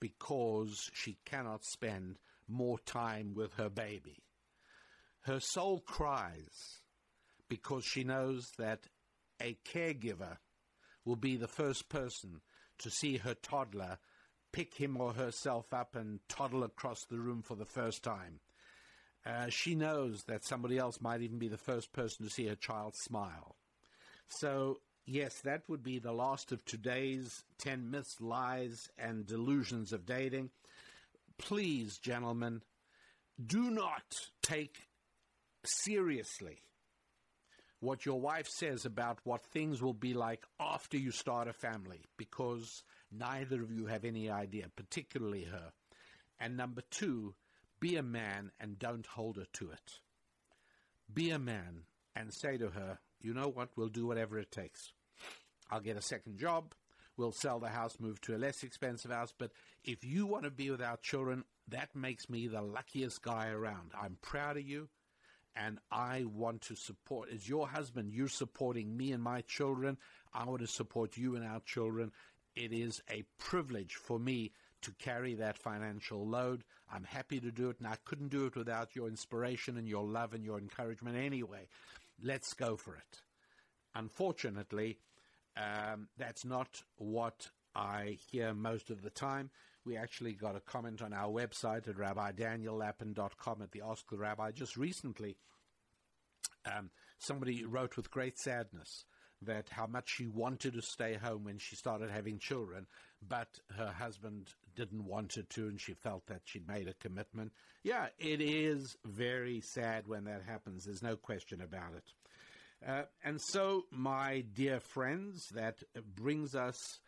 because 0.00 0.90
she 0.92 1.16
cannot 1.24 1.64
spend 1.64 2.18
more 2.48 2.78
time 2.78 3.34
with 3.34 3.52
her 3.54 3.68
baby. 3.68 4.22
Her 5.22 5.40
soul 5.40 5.80
cries 5.80 6.80
because 7.48 7.84
she 7.84 8.02
knows 8.02 8.46
that 8.58 8.80
a 9.40 9.56
caregiver 9.64 10.38
will 11.04 11.16
be 11.16 11.36
the 11.36 11.48
first 11.48 11.88
person 11.88 12.40
to 12.78 12.90
see 12.90 13.18
her 13.18 13.34
toddler 13.34 13.98
pick 14.58 14.74
him 14.74 15.00
or 15.00 15.12
herself 15.12 15.72
up 15.72 15.94
and 15.94 16.18
toddle 16.28 16.64
across 16.64 17.04
the 17.04 17.18
room 17.18 17.42
for 17.42 17.54
the 17.54 17.64
first 17.64 18.02
time. 18.02 18.40
Uh, 19.24 19.46
she 19.48 19.76
knows 19.76 20.24
that 20.24 20.44
somebody 20.44 20.76
else 20.76 21.00
might 21.00 21.20
even 21.20 21.38
be 21.38 21.46
the 21.46 21.56
first 21.56 21.92
person 21.92 22.24
to 22.24 22.30
see 22.30 22.48
her 22.48 22.56
child 22.56 22.96
smile. 22.96 23.54
So, 24.26 24.80
yes, 25.06 25.38
that 25.42 25.62
would 25.68 25.84
be 25.84 26.00
the 26.00 26.10
last 26.10 26.50
of 26.50 26.64
today's 26.64 27.44
10 27.58 27.88
myths, 27.88 28.20
lies, 28.20 28.88
and 28.98 29.24
delusions 29.24 29.92
of 29.92 30.04
dating. 30.04 30.50
Please, 31.38 31.96
gentlemen, 31.98 32.62
do 33.40 33.70
not 33.70 34.16
take 34.42 34.88
seriously 35.64 36.62
what 37.78 38.04
your 38.04 38.20
wife 38.20 38.48
says 38.48 38.84
about 38.84 39.20
what 39.22 39.46
things 39.46 39.80
will 39.80 39.94
be 39.94 40.14
like 40.14 40.42
after 40.58 40.96
you 40.96 41.12
start 41.12 41.46
a 41.46 41.52
family 41.52 42.00
because 42.16 42.82
neither 43.10 43.62
of 43.62 43.70
you 43.70 43.86
have 43.86 44.04
any 44.04 44.30
idea, 44.30 44.66
particularly 44.74 45.44
her. 45.44 45.72
And 46.40 46.56
number 46.56 46.82
two, 46.90 47.34
be 47.80 47.96
a 47.96 48.02
man 48.02 48.50
and 48.60 48.78
don't 48.78 49.06
hold 49.06 49.36
her 49.36 49.46
to 49.54 49.70
it. 49.70 50.00
Be 51.12 51.30
a 51.30 51.38
man 51.38 51.82
and 52.14 52.32
say 52.32 52.56
to 52.58 52.70
her, 52.70 52.98
you 53.20 53.34
know 53.34 53.48
what, 53.48 53.70
we'll 53.76 53.88
do 53.88 54.06
whatever 54.06 54.38
it 54.38 54.50
takes. 54.50 54.92
I'll 55.70 55.80
get 55.80 55.96
a 55.96 56.02
second 56.02 56.38
job. 56.38 56.74
We'll 57.16 57.32
sell 57.32 57.58
the 57.58 57.68
house, 57.68 57.98
move 57.98 58.20
to 58.22 58.36
a 58.36 58.38
less 58.38 58.62
expensive 58.62 59.10
house. 59.10 59.34
But 59.36 59.50
if 59.84 60.04
you 60.04 60.26
want 60.26 60.44
to 60.44 60.50
be 60.50 60.70
with 60.70 60.80
our 60.80 60.96
children, 60.98 61.44
that 61.68 61.94
makes 61.94 62.30
me 62.30 62.46
the 62.46 62.62
luckiest 62.62 63.22
guy 63.22 63.48
around. 63.48 63.90
I'm 64.00 64.18
proud 64.22 64.56
of 64.56 64.62
you 64.62 64.88
and 65.56 65.78
I 65.90 66.24
want 66.24 66.62
to 66.62 66.76
support. 66.76 67.30
As 67.34 67.48
your 67.48 67.68
husband, 67.68 68.12
you're 68.12 68.28
supporting 68.28 68.96
me 68.96 69.12
and 69.12 69.22
my 69.22 69.40
children. 69.42 69.98
I 70.32 70.44
want 70.44 70.60
to 70.60 70.68
support 70.68 71.16
you 71.16 71.34
and 71.34 71.44
our 71.44 71.60
children. 71.66 72.12
It 72.58 72.72
is 72.72 73.00
a 73.08 73.22
privilege 73.38 73.94
for 73.94 74.18
me 74.18 74.50
to 74.82 74.90
carry 74.98 75.36
that 75.36 75.56
financial 75.56 76.26
load. 76.26 76.64
I'm 76.92 77.04
happy 77.04 77.38
to 77.38 77.52
do 77.52 77.70
it, 77.70 77.78
and 77.78 77.86
I 77.86 77.94
couldn't 78.04 78.30
do 78.30 78.46
it 78.46 78.56
without 78.56 78.96
your 78.96 79.06
inspiration 79.06 79.76
and 79.76 79.86
your 79.86 80.04
love 80.04 80.34
and 80.34 80.44
your 80.44 80.58
encouragement 80.58 81.16
anyway. 81.16 81.68
Let's 82.20 82.54
go 82.54 82.76
for 82.76 82.96
it. 82.96 83.22
Unfortunately, 83.94 84.98
um, 85.56 86.08
that's 86.16 86.44
not 86.44 86.82
what 86.96 87.48
I 87.76 88.18
hear 88.28 88.52
most 88.54 88.90
of 88.90 89.02
the 89.02 89.10
time. 89.10 89.50
We 89.84 89.96
actually 89.96 90.32
got 90.32 90.56
a 90.56 90.60
comment 90.60 91.00
on 91.00 91.12
our 91.12 91.30
website 91.30 91.86
at 91.86 91.94
rabbidaniellapin.com 91.94 93.62
at 93.62 93.70
the 93.70 93.82
Ask 93.88 94.10
the 94.10 94.18
Rabbi 94.18 94.50
just 94.50 94.76
recently. 94.76 95.36
Um, 96.66 96.90
somebody 97.20 97.64
wrote 97.64 97.96
with 97.96 98.10
great 98.10 98.36
sadness 98.36 99.04
that 99.42 99.68
how 99.70 99.86
much 99.86 100.08
she 100.08 100.26
wanted 100.26 100.72
to 100.74 100.82
stay 100.82 101.14
home 101.14 101.44
when 101.44 101.58
she 101.58 101.76
started 101.76 102.10
having 102.10 102.38
children, 102.38 102.86
but 103.26 103.48
her 103.76 103.92
husband 103.92 104.50
didn't 104.76 105.04
want 105.04 105.34
her 105.34 105.42
to, 105.42 105.68
and 105.68 105.80
she 105.80 105.94
felt 105.94 106.26
that 106.26 106.42
she'd 106.44 106.68
made 106.68 106.88
a 106.88 106.94
commitment. 106.94 107.52
Yeah, 107.82 108.06
it 108.18 108.40
is 108.40 108.96
very 109.04 109.60
sad 109.60 110.06
when 110.06 110.24
that 110.24 110.42
happens. 110.46 110.84
There's 110.84 111.02
no 111.02 111.16
question 111.16 111.60
about 111.60 111.94
it. 111.96 112.12
Uh, 112.86 113.02
and 113.24 113.40
so, 113.40 113.86
my 113.90 114.44
dear 114.54 114.78
friends, 114.78 115.48
that 115.54 115.82
brings 116.14 116.54
us 116.54 117.00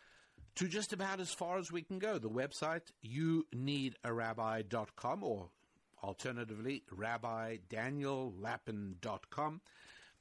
to 0.57 0.67
just 0.67 0.93
about 0.93 1.21
as 1.21 1.33
far 1.33 1.59
as 1.59 1.71
we 1.71 1.83
can 1.83 2.01
go. 2.01 2.19
The 2.19 2.29
website, 2.29 2.91
you 3.03 3.47
need 3.53 3.95
a 4.03 4.13
rabbi.com 4.13 5.23
or 5.23 5.51
alternatively, 6.03 6.83
rabbidaniellapin.com. 6.93 9.61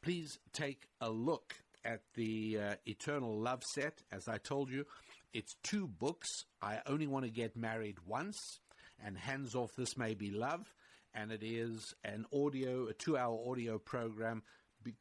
Please 0.01 0.39
take 0.53 0.88
a 1.01 1.09
look 1.09 1.55
at 1.83 2.01
the 2.16 2.59
uh, 2.59 2.75
Eternal 2.85 3.40
Love 3.40 3.64
set. 3.74 4.01
As 4.11 4.27
I 4.27 4.38
told 4.38 4.69
you, 4.69 4.85
it's 5.33 5.56
two 5.64 5.88
books. 5.88 6.27
I 6.61 6.80
only 6.85 7.08
want 7.08 7.25
to 7.25 7.32
get 7.32 7.56
married 7.56 7.98
once, 8.06 8.38
and 9.03 9.17
hands 9.17 9.56
off 9.56 9.72
this 9.75 9.98
may 9.98 10.14
be 10.14 10.32
love. 10.32 10.74
And 11.14 11.32
it 11.32 11.43
is 11.43 11.93
an 12.03 12.25
audio, 12.33 12.88
a 12.88 12.93
two 12.93 13.17
hour 13.17 13.40
audio 13.49 13.80
program 13.80 14.43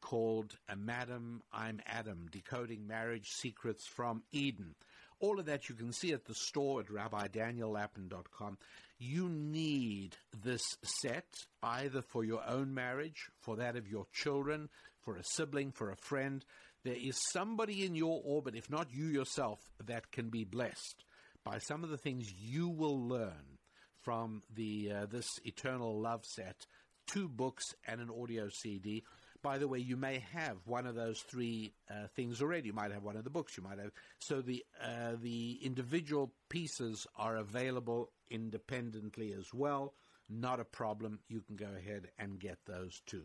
called 0.01 0.57
a 0.69 0.77
Madam, 0.77 1.43
I'm 1.53 1.81
Adam 1.87 2.27
Decoding 2.31 2.87
Marriage 2.87 3.29
Secrets 3.31 3.87
from 3.87 4.23
Eden. 4.33 4.75
All 5.21 5.41
of 5.41 5.47
that 5.47 5.69
you 5.69 5.75
can 5.75 5.93
see 5.93 6.13
at 6.13 6.25
the 6.25 6.35
store 6.35 6.81
at 6.81 6.87
rabbidaniellapin.com. 6.87 8.59
You 8.99 9.29
need 9.29 10.17
this 10.43 10.63
set 11.01 11.27
either 11.63 12.03
for 12.03 12.25
your 12.25 12.43
own 12.47 12.75
marriage, 12.75 13.29
for 13.41 13.57
that 13.57 13.77
of 13.77 13.89
your 13.89 14.07
children, 14.13 14.69
for 15.03 15.17
a 15.17 15.25
sibling, 15.25 15.73
for 15.73 15.91
a 15.91 15.97
friend. 15.97 16.45
There 16.89 16.97
is 16.97 17.21
somebody 17.33 17.85
in 17.85 17.95
your 17.95 18.23
orbit, 18.25 18.55
if 18.57 18.71
not 18.71 18.89
you 18.91 19.09
yourself, 19.09 19.61
that 19.85 20.11
can 20.11 20.31
be 20.31 20.45
blessed 20.45 21.05
by 21.45 21.59
some 21.59 21.85
of 21.85 21.91
the 21.91 21.99
things 21.99 22.33
you 22.33 22.71
will 22.71 23.07
learn 23.07 23.59
from 24.01 24.41
the 24.55 24.91
uh, 24.91 25.05
this 25.05 25.27
eternal 25.45 26.01
love 26.01 26.25
set, 26.25 26.65
two 27.07 27.29
books 27.29 27.75
and 27.87 28.01
an 28.01 28.09
audio 28.09 28.49
CD. 28.49 29.05
By 29.43 29.59
the 29.59 29.69
way, 29.69 29.81
you 29.81 29.99
may 29.99 30.25
have 30.33 30.57
one 30.65 30.87
of 30.87 30.95
those 30.95 31.21
three 31.21 31.75
uh, 31.91 32.07
things 32.17 32.41
already. 32.41 32.69
You 32.69 32.73
might 32.73 32.93
have 32.93 33.05
one 33.05 33.19
of 33.19 33.25
the 33.25 33.29
books. 33.29 33.59
You 33.59 33.65
might 33.65 33.79
have 33.79 33.93
so 34.19 34.41
the 34.41 34.65
uh, 34.83 35.17
the 35.21 35.59
individual 35.63 36.33
pieces 36.49 37.07
are 37.17 37.37
available 37.37 38.13
independently 38.31 39.35
as 39.39 39.53
well. 39.53 39.93
Not 40.31 40.59
a 40.59 40.65
problem. 40.65 41.19
You 41.29 41.43
can 41.43 41.57
go 41.57 41.69
ahead 41.77 42.09
and 42.19 42.41
get 42.41 42.57
those 42.65 43.03
too. 43.05 43.25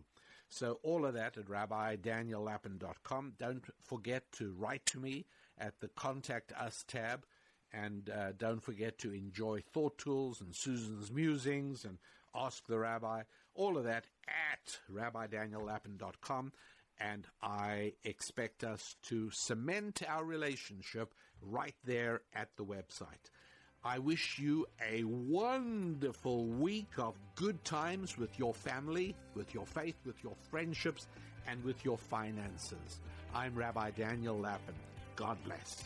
So 0.54 0.80
all 0.84 1.06
of 1.06 1.16
that 1.16 1.38
at 1.38 1.46
rabbidaniellapin.com. 1.46 3.34
Don't 3.40 3.66
forget 3.84 4.32
to 4.34 4.54
write 4.56 4.86
to 4.88 5.00
me 5.00 5.26
at 5.58 5.80
the 5.80 5.88
Contact 5.88 6.52
Us 6.54 6.86
tab. 6.88 7.26
And 7.72 8.08
uh, 8.12 8.34
don't 8.38 8.62
forget 8.62 9.00
to 9.00 9.12
enjoy 9.12 9.64
Thought 9.74 9.98
Tools 9.98 10.42
and 10.42 10.56
Susan's 10.56 11.12
Musings 11.12 11.86
and 11.86 11.98
Ask 12.36 12.68
the 12.68 12.80
Rabbi, 12.80 13.24
all 13.56 13.78
of 13.78 13.84
that 13.86 14.06
at 14.28 14.80
rabbidaniellapin.com. 14.92 16.52
And 17.00 17.28
I 17.42 17.94
expect 18.04 18.64
us 18.64 18.96
to 19.10 19.32
cement 19.32 20.04
our 20.08 20.24
relationship 20.24 21.16
right 21.42 21.76
there 21.84 22.22
at 22.34 22.50
the 22.58 22.66
website. 22.66 23.32
I 23.86 24.00
wish 24.00 24.40
you 24.40 24.66
a 24.82 25.04
wonderful 25.04 26.46
week 26.46 26.92
of 26.98 27.16
good 27.36 27.62
times 27.66 28.18
with 28.18 28.40
your 28.40 28.54
family, 28.54 29.14
with 29.36 29.54
your 29.54 29.66
faith, 29.66 29.96
with 30.06 30.16
your 30.24 30.36
friendships, 30.50 31.08
and 31.48 31.62
with 31.66 31.84
your 31.84 31.98
finances. 31.98 33.02
I'm 33.36 33.54
Rabbi 33.54 33.92
Daniel 33.92 34.40
Lapin. 34.40 34.76
God 35.18 35.38
bless. 35.44 35.84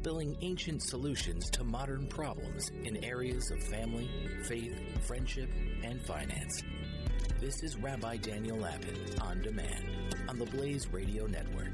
spilling 0.00 0.36
ancient 0.40 0.80
solutions 0.82 1.50
to 1.50 1.64
modern 1.64 2.06
problems 2.06 2.70
in 2.84 3.02
areas 3.02 3.50
of 3.50 3.60
family, 3.64 4.08
faith, 4.44 4.78
friendship, 5.04 5.50
and 5.82 6.00
finance. 6.06 6.62
This 7.40 7.62
is 7.62 7.76
Rabbi 7.76 8.16
Daniel 8.16 8.56
Lapin 8.58 8.96
on 9.20 9.42
demand 9.42 9.84
on 10.28 10.38
the 10.38 10.46
Blaze 10.46 10.88
Radio 10.92 11.26
Network. 11.26 11.72